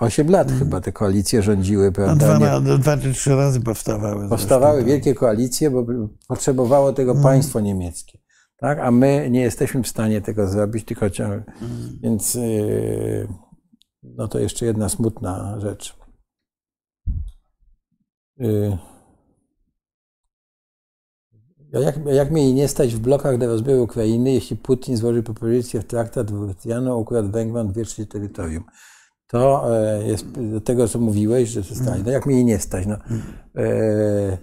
8 0.00 0.30
lat 0.30 0.48
mm. 0.48 0.58
chyba 0.58 0.80
te 0.80 0.92
koalicje 0.92 1.42
rządziły, 1.42 1.92
prawda? 1.92 2.38
Dwa, 2.38 2.60
Nie, 2.60 2.78
dwa 2.78 2.96
czy 2.96 3.12
trzy 3.12 3.36
razy 3.36 3.60
powstawały. 3.60 4.28
Powstawały 4.28 4.72
zresztą. 4.72 4.90
Tak. 4.90 4.92
wielkie 4.92 5.14
koalicje, 5.14 5.70
bo 5.70 5.86
potrzebowało 6.28 6.92
tego 6.92 7.12
mm. 7.12 7.22
państwo 7.22 7.60
niemieckie. 7.60 8.18
Tak? 8.56 8.78
A 8.78 8.90
my 8.90 9.28
nie 9.30 9.40
jesteśmy 9.40 9.82
w 9.82 9.88
stanie 9.88 10.20
tego 10.20 10.48
zrobić, 10.48 10.84
tylko 10.84 11.10
ciągle. 11.10 11.44
Mhm. 11.62 11.98
Więc 12.02 12.34
yy, 12.34 13.28
no 14.02 14.28
to 14.28 14.38
jeszcze 14.38 14.66
jedna 14.66 14.88
smutna 14.88 15.60
rzecz. 15.60 15.96
Yy. 18.36 18.91
Jak, 21.72 22.06
jak 22.06 22.30
mieli 22.30 22.54
nie 22.54 22.68
stać 22.68 22.94
w 22.94 22.98
blokach 22.98 23.38
do 23.38 23.46
rozbioru 23.46 23.82
Ukrainy, 23.82 24.32
jeśli 24.32 24.56
Putin 24.56 24.96
złoży 24.96 25.22
propozycję 25.22 25.80
w 25.80 25.84
traktat 25.84 26.30
Wrocławiano 26.30 26.96
układ 26.96 27.30
Węgrom 27.30 27.68
dwie 27.68 27.84
trzecie 27.84 28.06
terytorium? 28.06 28.64
To 29.26 29.64
e, 29.76 30.08
jest 30.08 30.26
do 30.30 30.60
tego, 30.60 30.88
co 30.88 30.98
mówiłeś, 30.98 31.48
że 31.48 31.62
zostanie. 31.62 31.90
Mm. 31.90 32.06
No 32.06 32.12
jak 32.12 32.26
mieli 32.26 32.44
nie 32.44 32.58
stać? 32.58 32.86
No, 32.86 32.96
e, 33.56 34.38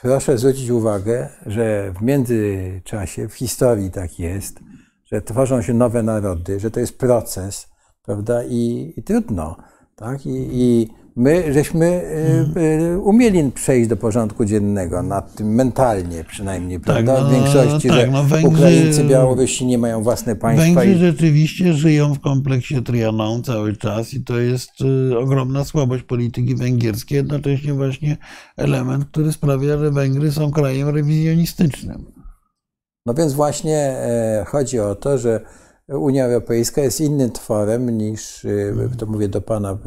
proszę 0.00 0.38
zwrócić 0.38 0.70
uwagę, 0.70 1.28
że 1.46 1.92
w 1.98 2.02
międzyczasie, 2.02 3.28
w 3.28 3.34
historii 3.34 3.90
tak 3.90 4.18
jest, 4.18 4.60
że 5.04 5.22
tworzą 5.22 5.62
się 5.62 5.74
nowe 5.74 6.02
narody, 6.02 6.60
że 6.60 6.70
to 6.70 6.80
jest 6.80 6.98
proces, 6.98 7.66
prawda? 8.02 8.44
I, 8.44 8.92
i 8.96 9.02
trudno. 9.02 9.56
Tak? 9.96 10.26
I, 10.26 10.48
i 10.52 10.88
my 11.16 11.52
żeśmy 11.52 11.86
y, 12.56 12.60
y, 12.60 12.98
umieli 12.98 13.52
przejść 13.52 13.88
do 13.88 13.96
porządku 13.96 14.44
dziennego, 14.44 15.02
nad 15.02 15.34
tym 15.34 15.54
mentalnie 15.54 16.24
przynajmniej, 16.24 16.80
tak, 16.80 16.84
prawda? 16.84 17.20
No, 17.20 17.28
w 17.28 17.32
większości, 17.32 17.88
tak, 17.88 17.96
że 17.96 18.06
no 18.06 18.24
Węgrzy, 18.24 18.48
Ukraińcy, 18.48 19.04
Białorusi 19.04 19.66
nie 19.66 19.78
mają 19.78 20.02
własne 20.02 20.36
państwa. 20.36 20.80
Węgrzy 20.80 20.90
i... 20.90 20.98
rzeczywiście 20.98 21.72
żyją 21.72 22.14
w 22.14 22.20
kompleksie 22.20 22.82
Trianon 22.82 23.42
cały 23.42 23.76
czas 23.76 24.14
i 24.14 24.24
to 24.24 24.38
jest 24.38 24.70
y, 25.10 25.18
ogromna 25.18 25.64
słabość 25.64 26.02
polityki 26.02 26.54
węgierskiej, 26.54 27.16
jednocześnie 27.16 27.74
właśnie 27.74 28.16
element, 28.56 29.04
który 29.04 29.32
sprawia, 29.32 29.78
że 29.78 29.90
Węgry 29.90 30.32
są 30.32 30.50
krajem 30.50 30.88
rewizjonistycznym. 30.88 32.04
No 33.06 33.14
więc 33.14 33.32
właśnie 33.32 33.78
e, 33.78 34.44
chodzi 34.48 34.80
o 34.80 34.94
to, 34.94 35.18
że 35.18 35.40
Unia 35.88 36.24
Europejska 36.24 36.80
jest 36.80 37.00
innym 37.00 37.32
tworem 37.32 37.98
niż, 37.98 38.46
to 38.98 39.06
mówię 39.06 39.28
do 39.28 39.40
pana 39.40 39.78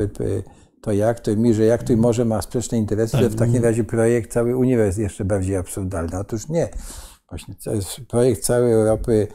to 0.82 0.92
jak 0.92 1.20
to 1.20 1.36
mi, 1.36 1.54
że 1.54 1.66
jak 1.66 1.84
to 1.84 1.98
może 1.98 2.26
ma 2.26 2.42
sprzeczne 2.42 2.78
interesy, 2.78 3.18
że 3.18 3.30
w 3.30 3.36
takim 3.36 3.64
razie 3.64 3.84
projekt 3.84 4.32
całej 4.32 4.54
Unii 4.54 4.74
jest 4.74 4.98
jeszcze 4.98 5.26
bardziej 5.26 5.56
absurdalny. 5.56 6.20
Otóż 6.20 6.50
nie. 6.50 6.70
Właśnie 7.30 7.56
projekt 8.08 8.44
całej 8.44 8.74
Europy 8.74 9.28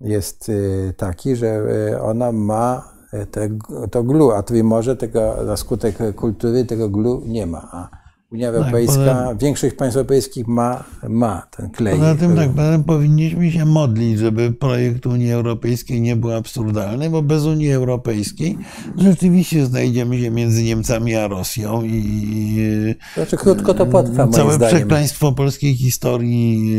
jest 0.00 0.48
y, 0.48 0.94
taki, 0.96 1.36
że 1.36 1.62
y, 1.92 2.02
ona 2.02 2.32
ma 2.32 2.92
y, 3.14 3.26
te, 3.26 3.48
to 3.90 4.02
glu, 4.02 4.30
a 4.30 4.42
może 4.64 4.96
tego 4.96 5.36
na 5.46 5.56
skutek 5.56 5.96
kultury 6.16 6.64
tego 6.64 6.88
glu 6.88 7.22
nie 7.26 7.46
ma. 7.46 7.90
Unia 8.34 8.48
Europejska, 8.48 8.96
poza- 8.96 9.34
większość 9.34 9.74
państw 9.74 9.96
europejskich 9.96 10.46
ma, 10.46 10.84
ma 11.08 11.46
ten 11.56 11.70
klej. 11.70 11.94
Poza 11.94 12.14
tym 12.14 12.36
tak, 12.36 12.50
poza 12.50 12.72
tym 12.72 12.84
powinniśmy 12.84 13.52
się 13.52 13.64
modlić, 13.64 14.18
żeby 14.18 14.52
projekt 14.52 15.06
Unii 15.06 15.32
Europejskiej 15.32 16.00
nie 16.00 16.16
był 16.16 16.32
absurdalny, 16.32 17.10
bo 17.10 17.22
bez 17.22 17.44
Unii 17.44 17.72
Europejskiej 17.72 18.58
rzeczywiście 18.98 19.66
znajdziemy 19.66 20.20
się 20.20 20.30
między 20.30 20.62
Niemcami 20.62 21.14
a 21.14 21.28
Rosją 21.28 21.82
i 21.84 22.94
Znaczy 23.14 23.36
krótko 23.36 23.74
to 23.74 23.86
potrwa 23.86 24.26
moim 24.26 24.32
całe 24.32 24.58
przekleństwo 24.58 25.32
polskiej 25.32 25.74
historii 25.76 26.76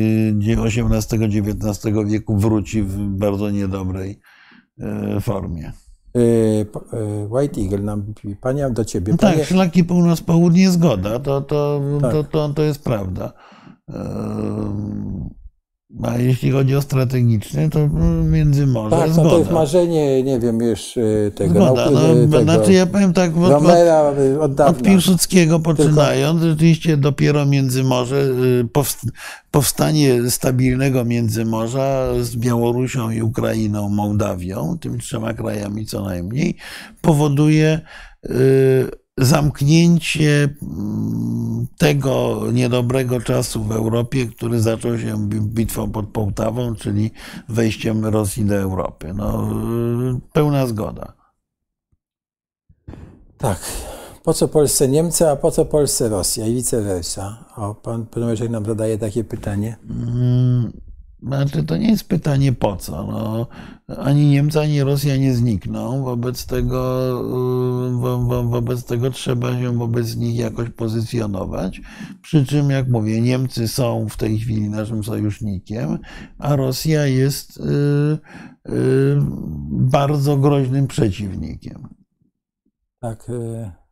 XVIII-XIX 0.58 1.80
wieku 2.08 2.38
wróci 2.38 2.82
w 2.82 2.98
bardzo 2.98 3.52
niedobrej 3.52 4.20
e, 4.80 5.22
formie. 5.22 5.72
Y, 6.16 6.20
y, 6.20 7.28
White 7.30 7.62
Eagle 7.62 7.80
nam 7.80 8.14
panie 8.42 8.70
do 8.70 8.86
ciebie. 8.86 9.12
No 9.12 9.18
Panie, 9.18 9.38
tak, 9.38 9.48
szlaki 9.48 9.84
północ-południe 9.84 10.72
zgoda, 10.72 11.20
to, 11.20 11.42
to, 11.42 11.82
Tak. 12.02 12.12
to, 12.12 12.24
to, 12.24 12.50
to 12.50 12.62
jest 12.62 12.84
prawda. 12.84 13.34
A 16.04 16.18
jeśli 16.18 16.52
chodzi 16.52 16.76
o 16.76 16.82
strategiczny, 16.82 17.70
to 17.70 17.88
Międzymorze 18.24 18.96
tak, 18.96 19.08
no 19.08 19.14
zgoda. 19.14 19.30
to 19.30 19.40
jest 19.40 19.52
marzenie, 19.52 20.24
nie 20.24 20.40
wiem, 20.40 20.62
już 20.62 20.98
y, 20.98 21.32
tego, 21.36 21.54
Zgoda. 21.54 21.90
No, 21.92 22.14
y, 22.14 22.28
tego 22.28 22.44
znaczy 22.44 22.74
ja 22.74 22.86
powiem 22.86 23.14
tak, 23.14 23.38
od, 23.38 23.44
od, 23.44 23.52
Romera 23.52 24.14
y, 24.20 24.40
od 24.40 24.52
od 24.52 24.56
dawna. 24.56 24.84
Piłsudskiego 24.90 25.60
poczynając, 25.60 26.42
rzeczywiście 26.42 26.98
dopiero 26.98 27.46
Międzymorze, 27.46 28.22
powst- 28.74 29.10
powstanie 29.52 30.32
stabilnego 30.32 31.06
Międzymorza 31.06 32.08
z 32.22 32.36
Białorusią 32.36 33.12
i 33.12 33.22
Ukrainą, 33.22 33.90
Mołdawią, 33.90 34.78
tymi 34.82 35.00
trzema 35.00 35.34
krajami 35.34 35.86
co 35.86 36.04
najmniej, 36.04 36.56
powoduje 37.02 37.80
y, 38.26 39.05
zamknięcie 39.20 40.50
mm, 40.62 41.68
tego 41.78 42.42
niedobrego 42.54 43.22
czasu 43.22 43.64
w 43.64 43.72
Europie, 43.72 44.26
który 44.28 44.62
zaczął 44.62 45.00
się 45.00 45.28
bi- 45.30 45.42
bitwą 45.42 45.92
pod 45.92 46.08
Połtawą, 46.08 46.76
czyli 46.76 47.12
wejściem 47.50 48.06
Rosji 48.06 48.46
do 48.46 48.56
Europy. 48.56 49.14
No, 49.14 49.50
y, 50.18 50.32
pełna 50.34 50.68
zgoda. 50.68 51.14
Tak. 53.38 53.60
Po 54.24 54.34
co 54.34 54.48
Polsce 54.48 54.88
Niemcy, 54.88 55.30
a 55.30 55.36
po 55.36 55.52
co 55.52 55.66
Polsce 55.66 56.10
Rosja 56.10 56.48
i 56.48 56.56
vice 56.56 56.82
versa? 56.82 57.46
O, 57.56 57.76
pan 57.76 58.06
Piotrek 58.06 58.50
nam 58.50 58.66
zadaje 58.66 58.98
takie 58.98 59.24
pytanie. 59.24 59.78
Mm, 59.90 60.72
Znaczy, 61.26 61.64
to 61.64 61.78
nie 61.78 61.90
jest 61.90 62.08
pytanie 62.08 62.54
po 62.54 62.76
co. 62.76 63.08
No, 63.08 63.48
ani 63.98 64.26
Niemcy, 64.28 64.60
ani 64.60 64.84
Rosja 64.84 65.18
nie 65.18 65.34
znikną. 65.34 66.04
Wobec 66.04 66.46
tego, 66.46 67.10
y, 67.90 67.98
wo, 67.98 68.20
wo, 68.20 68.44
wobec 68.44 68.86
tego 68.86 69.12
trzeba 69.12 69.60
się 69.60 69.78
wobec 69.78 70.16
nich 70.16 70.36
jakoś 70.36 70.70
pozycjonować. 70.70 71.82
Przy 72.22 72.46
czym, 72.46 72.70
jak 72.70 72.90
mówię, 72.90 73.22
Niemcy 73.22 73.68
są 73.68 74.10
w 74.10 74.18
tej 74.18 74.40
chwili 74.40 74.70
naszym 74.70 75.04
sojusznikiem, 75.04 76.00
a 76.40 76.56
Rosja 76.56 77.06
jest 77.06 77.58
y, 77.58 77.62
y, 77.64 79.18
bardzo 79.72 80.38
groźnym 80.38 80.88
przeciwnikiem. 80.88 81.88
Tak. 83.00 83.30
y, 83.30 83.85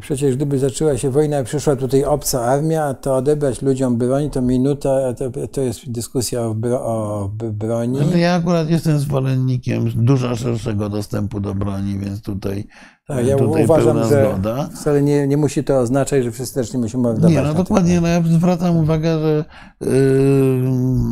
Przecież 0.00 0.36
gdyby 0.36 0.58
zaczęła 0.58 0.98
się 0.98 1.10
wojna 1.10 1.40
i 1.40 1.44
przyszła 1.44 1.76
tutaj 1.76 2.04
obca 2.04 2.44
armia, 2.44 2.94
to 2.94 3.16
odebrać 3.16 3.62
ludziom 3.62 3.96
broń 3.96 4.30
to 4.30 4.42
minuta, 4.42 5.14
to, 5.14 5.46
to 5.52 5.60
jest 5.60 5.90
dyskusja 5.90 6.42
o, 6.42 6.54
bro, 6.54 6.80
o 6.84 7.28
broni. 7.52 7.98
No 8.10 8.16
ja 8.16 8.34
akurat 8.34 8.70
jestem 8.70 8.98
zwolennikiem 8.98 9.90
dużo 9.94 10.36
szerszego 10.36 10.88
dostępu 10.88 11.40
do 11.40 11.54
broni, 11.54 11.98
więc 11.98 12.22
tutaj, 12.22 12.66
Tak, 13.06 13.26
ja 13.26 13.36
uważam, 13.36 13.98
że 14.08 14.28
zgoda. 14.30 14.68
wcale 14.74 15.02
nie, 15.02 15.26
nie 15.26 15.36
musi 15.36 15.64
to 15.64 15.78
oznaczać, 15.78 16.24
że 16.24 16.30
wszyscy 16.30 16.54
też 16.54 16.72
nie 16.72 16.78
musimy 16.80 17.08
oddawać. 17.08 17.32
Nie, 17.32 17.42
no 17.42 17.54
dokładnie. 17.54 18.00
No 18.00 18.08
ja 18.08 18.22
zwracam 18.22 18.76
uwagę, 18.76 19.18
że 19.18 19.44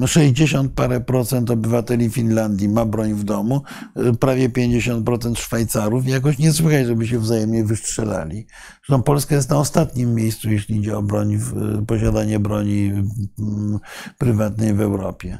y, 0.05 0.09
60 0.09 0.73
parę 0.73 1.01
procent 1.01 1.51
obywateli 1.51 2.11
Finlandii 2.11 2.69
ma 2.69 2.85
broń 2.85 3.15
w 3.15 3.25
domu, 3.25 3.63
y, 3.97 4.15
prawie 4.17 4.49
50% 4.49 5.39
Szwajcarów. 5.39 6.07
Jakoś 6.09 6.39
nie 6.39 6.53
słychać, 6.53 6.87
żeby 6.87 7.07
się 7.07 7.19
wzajemnie 7.19 7.65
wystrzelali. 7.65 8.47
Zresztą 8.87 9.03
Polska 9.03 9.35
jest 9.35 9.51
na 9.51 9.57
ostatnim 9.59 10.15
miejscu, 10.15 10.51
jeśli 10.51 10.77
idzie 10.77 10.97
o 10.99 11.03
broń, 11.03 11.37
w- 11.37 11.85
posiadanie 11.87 12.39
broni 12.39 12.93
prywatnej 14.19 14.75
w 14.75 14.81
Europie. 14.81 15.39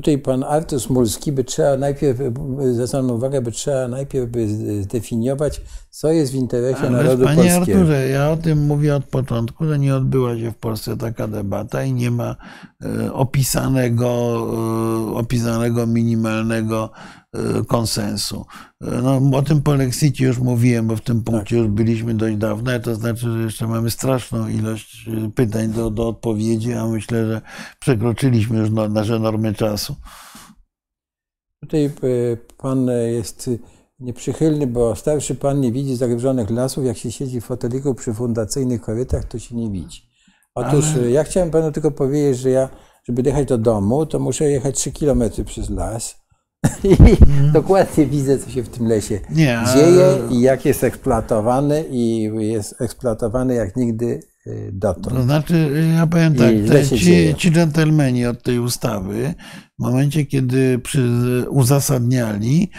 Tutaj 0.00 0.18
pan 0.18 0.44
Artur 0.44 0.80
Smulski 0.80 1.32
by 1.32 1.44
trzeba 1.44 1.76
najpierw, 1.76 2.20
y, 2.20 2.74
zwracam 2.74 3.10
uwagę, 3.10 3.42
by 3.42 3.52
trzeba 3.52 3.88
najpierw 3.88 4.30
by 4.30 4.48
zdefiniować, 4.82 5.60
co 5.90 6.12
jest 6.12 6.32
w 6.32 6.34
interesie 6.34 6.80
Ale 6.80 6.90
narodu 6.90 7.24
panie 7.24 7.36
polskiego. 7.36 7.78
Arturze, 7.78 8.08
ja 8.08 8.30
o 8.30 8.36
tym 8.36 8.66
mówię 8.66 8.96
od 8.96 9.04
początku, 9.04 9.66
że 9.66 9.78
nie 9.78 9.94
odbyła 9.94 10.36
się 10.36 10.50
w 10.50 10.56
Polsce 10.56 10.96
taka 10.96 11.28
debata 11.28 11.84
i 11.84 11.92
nie 11.92 12.10
ma 12.10 12.36
e, 12.82 13.12
opisanego, 13.12 14.06
e, 14.06 15.14
opisanego 15.14 15.86
minimalnego 15.86 16.90
e, 16.94 17.19
konsensu. 17.68 18.44
E, 18.82 19.02
No, 19.02 19.38
o 19.38 19.42
tym 19.42 19.62
po 19.62 19.74
Lexicie 19.74 20.24
już 20.24 20.38
mówiłem, 20.38 20.86
bo 20.86 20.96
w 20.96 21.00
tym 21.00 21.22
punkcie 21.22 21.56
już 21.56 21.68
byliśmy 21.68 22.14
dość 22.14 22.36
dawno, 22.36 22.80
to 22.80 22.94
znaczy, 22.94 23.32
że 23.32 23.38
jeszcze 23.38 23.66
mamy 23.66 23.90
straszną 23.90 24.48
ilość 24.48 25.08
e, 25.08 25.30
pytań 25.30 25.68
do, 25.68 25.90
do 25.90 26.08
odpowiedzi, 26.08 26.72
a 26.72 26.86
myślę, 26.86 27.26
że 27.26 27.40
przekroczyliśmy 27.80 28.58
już 28.58 28.70
no, 28.70 28.88
nasze 28.88 29.18
normy 29.18 29.54
czasu. 29.54 29.96
Tutaj 31.60 31.90
pan 32.56 32.86
jest 33.12 33.50
nieprzychylny, 34.00 34.66
bo 34.66 34.96
starszy 34.96 35.34
pan 35.34 35.60
nie 35.60 35.72
widzi 35.72 35.96
zagrożonych 35.96 36.50
lasów. 36.50 36.84
Jak 36.84 36.96
się 36.98 37.12
siedzi 37.12 37.40
w 37.40 37.44
foteliku 37.44 37.94
przy 37.94 38.14
fundacyjnych 38.14 38.80
korytach, 38.80 39.24
to 39.24 39.38
się 39.38 39.56
nie 39.56 39.70
widzi. 39.70 40.02
Otóż 40.54 40.84
Ale- 40.94 41.10
ja 41.10 41.24
chciałem 41.24 41.50
panu 41.50 41.72
tylko 41.72 41.90
powiedzieć, 41.90 42.38
że 42.40 42.50
ja, 42.50 42.68
żeby 43.04 43.22
dojechać 43.22 43.48
do 43.48 43.58
domu, 43.58 44.06
to 44.06 44.18
muszę 44.18 44.50
jechać 44.50 44.76
3 44.76 44.92
km 44.92 45.22
przez 45.44 45.70
las. 45.70 46.19
I 46.84 46.96
dokładnie 47.52 48.06
widzę, 48.06 48.38
co 48.38 48.50
się 48.50 48.62
w 48.62 48.68
tym 48.68 48.86
lesie 48.86 49.20
Nie, 49.30 49.62
dzieje 49.74 50.18
i 50.30 50.40
jak 50.40 50.64
jest 50.64 50.84
eksploatowany 50.84 51.84
i 51.90 52.30
jest 52.38 52.82
eksploatowany 52.82 53.54
jak 53.54 53.76
nigdy 53.76 54.20
dotąd. 54.72 55.16
To 55.16 55.22
znaczy, 55.22 55.84
ja 55.96 56.06
powiem 56.06 56.34
tak, 56.34 56.54
te, 56.68 56.88
ci, 56.88 57.34
ci 57.36 57.52
dżentelmeni 57.52 58.26
od 58.26 58.42
tej 58.42 58.58
ustawy, 58.58 59.34
w 59.78 59.82
momencie, 59.82 60.26
kiedy 60.26 60.78
przy, 60.78 61.08
uzasadniali, 61.48 62.70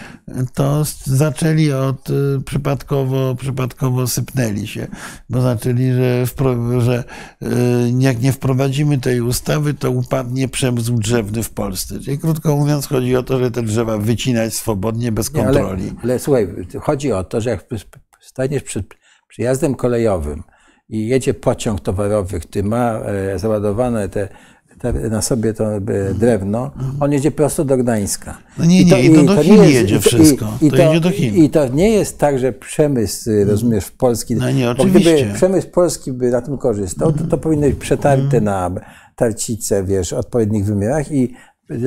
to 0.53 0.83
zaczęli 1.05 1.71
od 1.71 2.09
y, 2.09 2.13
przypadkowo, 2.45 3.35
przypadkowo 3.35 4.07
sypnęli 4.07 4.67
się, 4.67 4.87
bo 5.29 5.41
zaczęli, 5.41 5.91
że, 5.91 6.25
wpro, 6.25 6.81
że 6.81 7.03
y, 7.43 7.47
jak 7.99 8.21
nie 8.21 8.31
wprowadzimy 8.31 8.97
tej 8.97 9.21
ustawy, 9.21 9.73
to 9.73 9.91
upadnie 9.91 10.47
przemysł 10.47 10.97
drzewny 10.97 11.43
w 11.43 11.49
Polsce. 11.49 11.99
Czyli 11.99 12.19
krótko 12.19 12.55
mówiąc, 12.55 12.87
chodzi 12.87 13.15
o 13.15 13.23
to, 13.23 13.39
że 13.39 13.51
te 13.51 13.63
drzewa 13.63 13.97
wycinać 13.97 14.53
swobodnie, 14.53 15.11
bez 15.11 15.33
Nie, 15.33 15.47
ale, 15.47 15.59
kontroli. 15.59 15.93
ale 16.03 16.19
słuchaj, 16.19 16.47
chodzi 16.81 17.11
o 17.11 17.23
to, 17.23 17.41
że 17.41 17.49
jak 17.49 17.65
staniesz 18.21 18.63
przed 18.63 18.85
przyjazdem 19.27 19.75
kolejowym 19.75 20.43
i 20.91 21.07
jedzie 21.07 21.33
pociąg 21.33 21.81
towarowy, 21.81 22.39
który 22.39 22.63
ma 22.63 22.99
e, 22.99 23.39
załadowane 23.39 24.09
te, 24.09 24.27
na 25.09 25.21
sobie 25.21 25.53
to 25.53 25.75
e, 25.75 25.81
drewno, 26.13 26.71
on 26.99 27.11
jedzie 27.11 27.31
prosto 27.31 27.65
do 27.65 27.77
Gdańska. 27.77 28.37
No 28.57 28.65
nie, 28.65 28.85
nie, 28.85 29.03
i 29.03 29.15
to 29.15 29.35
do 29.35 29.43
Chin 29.43 29.63
jedzie 29.63 29.99
wszystko. 29.99 30.45
To 30.69 30.75
jedzie 30.75 30.99
do 30.99 31.09
Chin. 31.09 31.35
I 31.35 31.49
to 31.49 31.67
nie 31.67 31.89
jest 31.89 32.17
tak, 32.17 32.39
że 32.39 32.53
przemysł, 32.53 33.29
y, 33.29 33.45
rozumiesz, 33.45 33.85
w 33.85 33.91
polski. 33.91 34.35
No 34.35 34.51
nie, 34.51 34.65
bo 34.65 34.85
gdyby 34.85 34.99
oczywiście. 34.99 35.31
przemysł 35.33 35.67
polski 35.67 36.11
by 36.11 36.31
na 36.31 36.41
tym 36.41 36.57
korzystał, 36.57 37.11
to, 37.11 37.23
to 37.23 37.37
powinno 37.37 37.67
być 37.67 37.75
przetarte 37.75 38.41
na 38.41 38.71
tarcice, 39.15 39.83
wiesz, 39.83 40.09
w 40.09 40.13
odpowiednich 40.13 40.65
wymiarach 40.65 41.11
i 41.11 41.33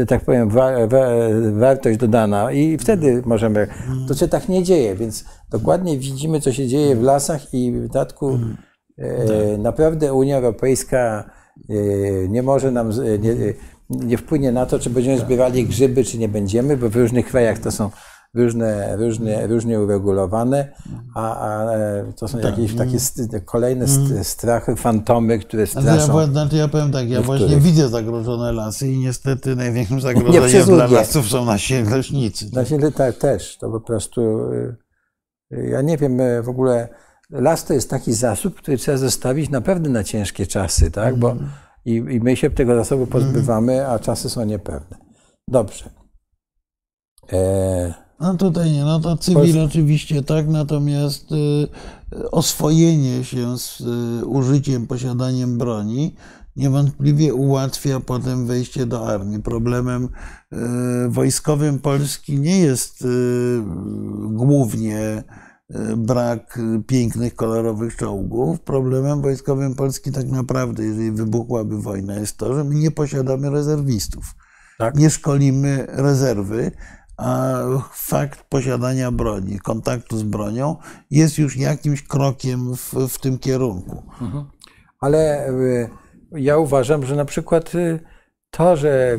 tak 0.08 0.24
powiem, 0.24 0.48
wa, 0.48 0.86
wa, 0.86 1.06
wartość 1.52 1.98
dodana 1.98 2.52
i 2.52 2.78
wtedy 2.78 3.22
możemy. 3.26 3.66
To 4.08 4.14
się 4.14 4.28
tak 4.28 4.48
nie 4.48 4.62
dzieje, 4.62 4.96
więc 4.96 5.24
dokładnie 5.50 5.98
widzimy, 5.98 6.40
co 6.40 6.52
się 6.52 6.68
dzieje 6.68 6.96
w 6.96 7.02
lasach 7.02 7.54
i 7.54 7.72
w 7.72 7.82
dodatku 7.82 8.38
e, 8.98 9.58
naprawdę 9.58 10.12
Unia 10.14 10.36
Europejska 10.36 11.30
e, 11.70 11.74
nie 12.28 12.42
może 12.42 12.70
nam, 12.70 12.92
z- 12.92 13.22
nie, 13.22 13.34
nie 13.90 14.18
wpłynie 14.18 14.52
na 14.52 14.66
to, 14.66 14.78
czy 14.78 14.90
będziemy 14.90 15.18
zbierali 15.18 15.66
grzyby, 15.66 16.04
czy 16.04 16.18
nie 16.18 16.28
będziemy, 16.28 16.76
bo 16.76 16.88
w 16.88 16.96
różnych 16.96 17.26
krajach 17.26 17.58
to 17.58 17.70
są 17.70 17.90
różne, 18.34 18.96
różne, 18.96 19.46
różnie 19.46 19.80
uregulowane, 19.80 20.72
a, 21.14 21.48
a 21.48 21.72
e, 21.74 22.12
to 22.16 22.28
są 22.28 22.38
jakieś 22.38 22.74
takie 22.74 23.00
st- 23.00 23.44
kolejne 23.44 23.84
st- 23.88 24.24
strachy, 24.26 24.76
fantomy, 24.76 25.38
które 25.38 25.66
Znaczy 25.66 25.86
ja, 25.86 26.00
straszą. 26.00 26.32
znaczy 26.32 26.56
ja 26.56 26.68
powiem 26.68 26.92
tak, 26.92 27.08
ja 27.10 27.22
właśnie 27.22 27.46
Niektórych. 27.46 27.64
widzę 27.72 27.88
zagrożone 27.88 28.52
lasy 28.52 28.88
i 28.88 28.98
niestety 28.98 29.56
największym 29.56 30.00
zagrożeniem 30.00 30.66
dla 30.66 30.86
lasów 30.86 31.26
są 31.28 31.44
nasi 31.44 31.74
leśnicy. 31.82 32.46
Na 32.52 32.64
Ziemi 32.64 32.92
tak 32.92 33.16
też, 33.16 33.58
to 33.58 33.70
po 33.70 33.80
prostu, 33.80 34.20
y, 34.52 34.76
y, 35.52 35.68
ja 35.68 35.82
nie 35.82 35.96
wiem, 35.98 36.20
y, 36.20 36.42
w 36.42 36.48
ogóle 36.48 36.88
las 37.30 37.64
to 37.64 37.74
jest 37.74 37.90
taki 37.90 38.12
zasób, 38.12 38.54
który 38.54 38.76
trzeba 38.78 38.98
zostawić 38.98 39.50
naprawdę 39.50 39.90
na 39.90 40.04
ciężkie 40.04 40.46
czasy, 40.46 40.90
tak, 40.90 41.16
bo 41.16 41.36
i, 41.84 41.92
i 41.94 42.20
my 42.20 42.36
się 42.36 42.50
tego 42.50 42.74
zasobu 42.76 43.06
pozbywamy, 43.06 43.88
a 43.88 43.98
czasy 43.98 44.30
są 44.30 44.44
niepewne. 44.44 44.96
Dobrze. 45.48 45.90
E, 47.32 47.94
No 48.20 48.34
tutaj 48.34 48.70
nie, 48.70 48.84
no 48.84 49.00
to 49.00 49.16
cywil 49.16 49.38
Polska- 49.40 49.64
oczywiście 49.64 50.22
tak, 50.22 50.48
natomiast 50.48 51.32
y, 51.32 52.30
oswojenie 52.30 53.24
się 53.24 53.58
z 53.58 53.80
y, 54.22 54.26
użyciem, 54.26 54.86
posiadaniem 54.86 55.58
broni 55.58 56.14
niewątpliwie 56.56 57.34
ułatwia 57.34 58.00
potem 58.00 58.46
wejście 58.46 58.86
do 58.86 59.08
armii. 59.08 59.42
Problemem 59.42 60.04
y, 60.52 60.56
wojskowym 61.08 61.78
Polski 61.78 62.38
nie 62.38 62.58
jest 62.58 63.02
y, 63.02 63.06
głównie 64.30 65.22
brak 65.96 66.58
pięknych, 66.86 67.34
kolorowych 67.34 67.96
czołgów. 67.96 68.60
Problemem 68.60 69.22
wojskowym 69.22 69.74
Polski 69.74 70.12
tak 70.12 70.26
naprawdę, 70.26 70.84
jeżeli 70.84 71.12
wybuchłaby 71.12 71.82
wojna, 71.82 72.14
jest 72.14 72.36
to, 72.36 72.54
że 72.54 72.64
my 72.64 72.74
nie 72.74 72.90
posiadamy 72.90 73.50
rezerwistów 73.50 74.34
Tak. 74.78 74.94
nie 74.94 75.10
szkolimy 75.10 75.86
rezerwy, 75.88 76.70
a 77.16 77.54
fakt 77.92 78.42
posiadania 78.48 79.10
broni, 79.10 79.58
kontaktu 79.58 80.18
z 80.18 80.22
bronią 80.22 80.76
jest 81.10 81.38
już 81.38 81.56
jakimś 81.56 82.02
krokiem 82.02 82.76
w, 82.76 82.94
w 83.08 83.18
tym 83.18 83.38
kierunku. 83.38 84.02
Ale 85.00 85.48
y, 85.50 85.90
ja 86.32 86.58
uważam, 86.58 87.06
że 87.06 87.16
na 87.16 87.24
przykład 87.24 87.72
to, 88.50 88.76
że 88.76 89.18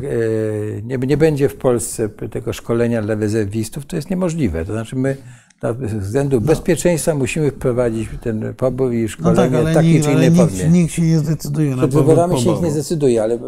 nie, 0.83 0.97
nie 0.97 1.17
będzie 1.17 1.49
w 1.49 1.55
Polsce 1.55 2.09
tego 2.09 2.53
szkolenia 2.53 3.01
dla 3.01 3.15
rezerwistów, 3.15 3.85
to 3.85 3.95
jest 3.95 4.09
niemożliwe. 4.09 4.65
To 4.65 4.71
znaczy 4.71 4.95
my 4.95 5.17
dla 5.59 5.73
względu 5.73 6.41
bezpieczeństwa 6.41 7.15
musimy 7.15 7.51
wprowadzić 7.51 8.09
ten 8.21 8.53
pobór 8.53 8.93
i 8.93 9.01
No 9.01 9.07
szkolenie 9.07 9.35
tak, 9.35 9.51
w 9.51 9.55
ale, 9.55 9.73
takiej 9.73 9.93
nikt, 9.93 10.05
czy 10.05 10.11
innej 10.11 10.31
nikt, 10.31 10.69
nikt 10.71 10.93
się 10.93 11.01
nie 11.01 11.19
zdecyduje 11.19 11.69
na 11.69 11.77
Przed 11.77 11.91
powód 11.91 12.07
wyborami 12.07 12.41
się 12.41 12.61
nie 12.61 12.71
zdecyduje, 12.71 13.23
ale 13.23 13.39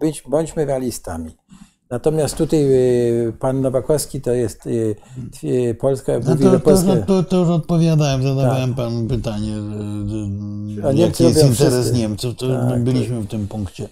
być, 0.00 0.22
bądźmy 0.28 0.64
realistami. 0.64 1.30
Natomiast 1.90 2.36
tutaj 2.36 2.64
y, 2.64 3.32
pan 3.38 3.60
Nowakowski 3.60 4.20
to 4.20 4.32
jest 4.32 4.66
y, 4.66 4.96
y, 5.44 5.76
Polska, 5.80 6.12
No 6.24 6.36
to, 6.36 6.60
Polska... 6.60 6.96
to, 6.96 7.02
to, 7.06 7.22
to 7.22 7.36
już 7.36 7.48
odpowiadałem, 7.48 8.22
zadawałem 8.22 8.74
panu 8.74 9.06
pytanie, 9.08 9.52
jaki 10.94 11.24
jest 11.24 11.42
interes 11.44 11.74
wszyscy. 11.74 11.98
Niemców. 11.98 12.36
To 12.36 12.68
Tak, 12.68 12.84
byliśmy 12.84 13.20
w 13.20 13.26
tym 13.26 13.48
punkcie. 13.48 13.88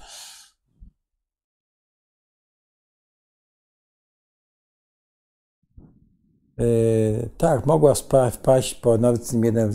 Tak, 7.38 7.66
mogła 7.66 7.94
wpaść 8.32 8.74
po 8.74 8.98
Stream 9.16 9.44
1 9.44 9.70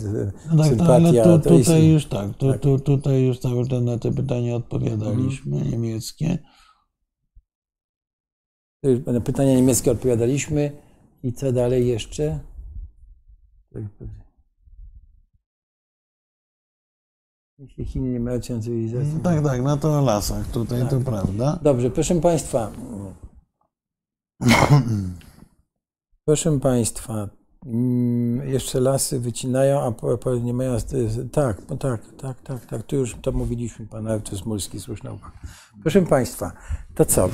No 0.52 0.64
tak, 0.64 0.88
ale 0.88 1.08
sympatia. 1.08 1.24
tu, 1.24 1.38
to 1.38 1.54
jest- 1.54 1.66
tutaj 1.68 1.88
już 1.88 2.06
tak, 2.06 2.34
tu, 2.36 2.58
tu, 2.58 2.78
tutaj 2.78 3.22
już 3.26 3.38
cały 3.38 3.68
czas 3.68 3.82
na 3.82 3.98
te 3.98 4.12
pytania 4.12 4.56
odpowiadaliśmy, 4.56 5.56
niemieckie. 5.60 6.38
Na 9.06 9.20
pytania 9.20 9.54
niemieckie 9.54 9.90
odpowiadaliśmy. 9.90 10.82
I 11.22 11.32
co 11.32 11.52
dalej 11.52 11.88
jeszcze? 11.88 12.40
Jeśli 17.58 17.84
Chiny 17.84 18.08
nie 18.08 18.20
mają 18.20 18.40
cywilizacji. 18.40 19.14
No 19.14 19.20
Tak, 19.20 19.44
tak, 19.44 19.62
no 19.62 19.76
to 19.76 19.98
o 19.98 20.00
lasach 20.00 20.46
tutaj 20.50 20.88
to 20.88 21.00
prawda. 21.00 21.58
Dobrze, 21.62 21.90
proszę 21.90 22.20
Państwa. 22.20 22.72
Proszę 26.28 26.60
Państwa, 26.60 27.28
mm, 27.66 28.48
jeszcze 28.48 28.80
lasy 28.80 29.20
wycinają, 29.20 29.80
a 29.80 29.92
nie 30.42 30.54
mają. 30.54 30.76
Tak, 31.32 31.56
no 31.70 31.76
tak, 31.76 32.00
tak, 32.22 32.40
tak, 32.40 32.66
tak. 32.66 32.82
Tu 32.82 32.96
już 32.96 33.16
to 33.22 33.32
mówiliśmy, 33.32 33.86
pan 33.86 34.08
Artur 34.08 34.38
Smulski, 34.38 34.80
słuszna 34.80 35.12
uwaga. 35.12 35.32
Proszę 35.82 36.02
Państwa, 36.02 36.52
to 36.94 37.04
co? 37.04 37.28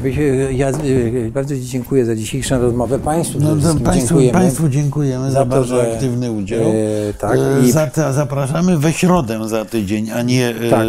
Ja 0.53 0.71
y, 0.71 1.31
bardzo 1.35 1.55
dziękuję 1.57 2.07
za 2.07 2.17
dzisiejszą 2.17 2.61
rozmowę. 2.61 2.99
Państwu 2.99 3.39
No, 3.41 3.49
państwu, 3.85 3.93
dziękujemy. 3.93 4.33
państwu 4.33 4.69
dziękujemy 4.69 5.31
za, 5.31 5.45
bardzo 5.45 5.77
że, 5.77 5.93
aktywny 5.95 6.33
udział. 6.33 6.61
E, 7.09 7.15
tak, 7.15 7.39
E, 7.39 7.67
i 7.67 7.73
za- 7.73 8.13
zapraszamy 8.13 8.79
we 8.79 8.93
środę 8.93 9.49
za 9.49 9.65
tydzień, 9.65 10.11
a 10.11 10.23
nie, 10.23 10.49
e, 10.49 10.71
Tak. 10.71 10.87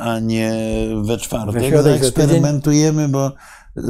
a 0.00 0.18
nie 0.18 0.52
we 1.04 1.16
czwartek. 1.18 1.70
We 1.72 1.82
Zaeksperymentujemy, 1.82 3.08
bo 3.08 3.32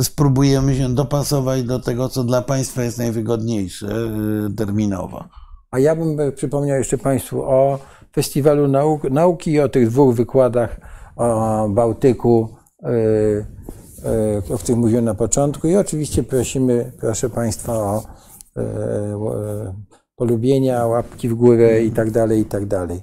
spróbujemy 0.03 0.77
się 0.77 0.95
dopasować 0.95 1.63
do 1.63 1.81
tego, 1.81 2.09
co 2.09 2.25
dla 2.25 2.43
Państwa 2.43 2.83
jest 2.83 2.99
najwygodniejsze 2.99 3.87
e, 3.87 4.55
terminowo. 4.57 5.25
A 5.71 5.79
ja 5.79 5.97
bym 5.97 6.21
e, 6.21 6.33
przypomniał 6.33 6.79
jeszcze 6.79 6.99
Państwu 6.99 7.43
o 7.43 7.79
Festiwalu 8.15 8.69
Nauk, 8.69 9.11
Nauki 9.11 9.53
i 9.53 9.61
o 9.61 9.69
tych 9.69 9.91
dwóch 9.91 10.15
wykładach 10.15 10.81
o 11.17 11.69
Bałtyku, 11.69 12.49
e, 12.83 12.89
e, 14.49 14.55
o 14.55 14.59
których 14.59 14.81
mówiłem 14.81 15.05
na 15.05 15.15
początku. 15.15 15.69
I 15.69 15.77
oczywiście 15.77 16.23
prosimy, 16.23 16.93
proszę 17.01 17.31
Państwa 17.31 17.73
o 17.73 18.03
e, 18.57 18.61
e, 18.61 19.75
polubienia, 20.17 20.87
łapki 20.87 21.29
w 21.29 21.35
górę 21.35 21.83
i 21.83 21.91
tak 21.91 22.11
dalej, 22.11 22.41
i 22.41 22.45
tak 22.45 22.67
dalej. 22.67 23.01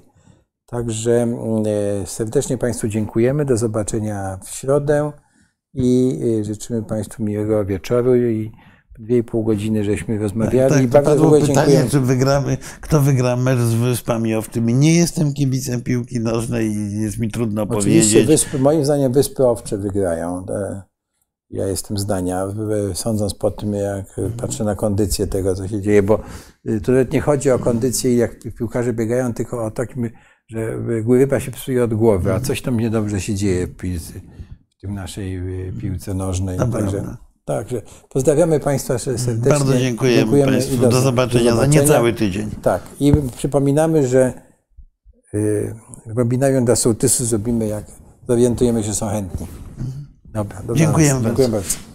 Także 0.66 1.22
mm, 1.22 1.64
serdecznie 2.06 2.58
Państwu 2.58 2.88
dziękujemy. 2.88 3.44
Do 3.44 3.56
zobaczenia 3.56 4.38
w 4.44 4.48
środę 4.48 5.12
i 5.74 6.18
e, 6.40 6.44
życzymy 6.44 6.82
Państwu 6.82 7.22
miłego 7.24 7.64
wieczoru 7.64 8.16
i 8.16 8.52
dwie 8.98 9.18
i 9.18 9.22
pół 9.22 9.44
godziny 9.44 9.84
żeśmy 9.84 10.18
rozmawiali. 10.18 10.74
Tak, 10.74 10.82
I 10.82 10.86
to 10.86 10.92
bardzo 10.92 11.24
ogóle 11.24 11.40
pytanie, 11.40 11.56
dziękujemy. 11.56 11.90
czy 11.90 12.00
wygramy, 12.00 12.56
kto 12.80 13.00
wygra 13.00 13.36
mecz 13.36 13.58
z 13.58 13.74
Wyspami 13.74 14.34
Owczymi. 14.34 14.74
Nie 14.74 14.96
jestem 14.96 15.32
kibicem 15.34 15.82
piłki 15.82 16.20
nożnej 16.20 16.68
i 16.72 17.00
jest 17.02 17.18
mi 17.18 17.30
trudno 17.30 17.62
Oczywiście 17.62 17.90
powiedzieć. 18.10 18.26
wyspy, 18.26 18.58
moim 18.58 18.84
zdaniem 18.84 19.12
Wyspy 19.12 19.46
Owcze 19.46 19.78
wygrają. 19.78 20.44
E, 20.50 20.82
Ja 21.50 21.66
jestem 21.66 21.98
zdania, 21.98 22.46
w- 22.46 22.98
sądząc 22.98 23.34
po 23.34 23.50
tym, 23.50 23.72
jak 23.74 24.06
patrzę 24.36 24.64
na 24.64 24.74
kondycję 24.74 25.26
tego, 25.26 25.54
co 25.54 25.68
się 25.68 25.80
dzieje, 25.80 26.02
bo 26.02 26.20
y, 26.68 26.80
tu 26.80 26.92
nawet 26.92 27.12
nie 27.12 27.20
chodzi 27.20 27.50
o 27.50 27.58
kondycję, 27.58 28.16
jak 28.16 28.36
piłkarze 28.58 28.92
biegają, 28.92 29.34
tylko 29.34 29.64
o 29.64 29.70
takim, 29.70 30.10
że 30.48 30.76
ryba 31.08 31.40
się 31.40 31.50
psuje 31.50 31.84
od 31.84 31.94
głowy, 31.94 32.32
a 32.34 32.40
coś 32.40 32.62
tam 32.62 32.80
niedobrze 32.80 33.20
się 33.20 33.34
dzieje 33.34 33.68
w, 34.82 34.90
naszej 34.90 35.36
y, 35.68 35.72
piłce 35.80 36.14
nożnej. 36.14 36.58
To 36.58 36.66
Także, 36.66 37.16
także 37.44 37.82
pozdrawiamy 38.08 38.60
Państwa 38.60 38.98
serdecznie. 38.98 39.50
Bardzo 39.50 39.78
dziękujemy, 39.78 40.44
Państwu. 40.44 40.74
i 40.74 40.78
Do, 40.78 41.00
zobaczenia 41.00 41.56
za 41.56 41.66
niecały 41.66 42.12
tydzień. 42.12 42.50
Tak, 42.62 42.82
i 43.00 43.12
przypominamy, 43.36 44.08
że 44.08 44.32
y, 45.34 45.74
webinarium 46.06 46.64
dla 46.64 46.76
sołtysów 46.76 47.26
zrobimy, 47.26 47.66
jak 47.66 47.84
zorientujemy 48.28 48.82
się, 48.82 48.88
że 48.88 48.94
są 48.94 49.08
chętni. 49.08 49.46
Dobra. 50.24 50.62
Dziękujemy 50.74 51.14
bardzo. 51.14 51.28
Dziękuję 51.28 51.48
bardzo. 51.48 51.89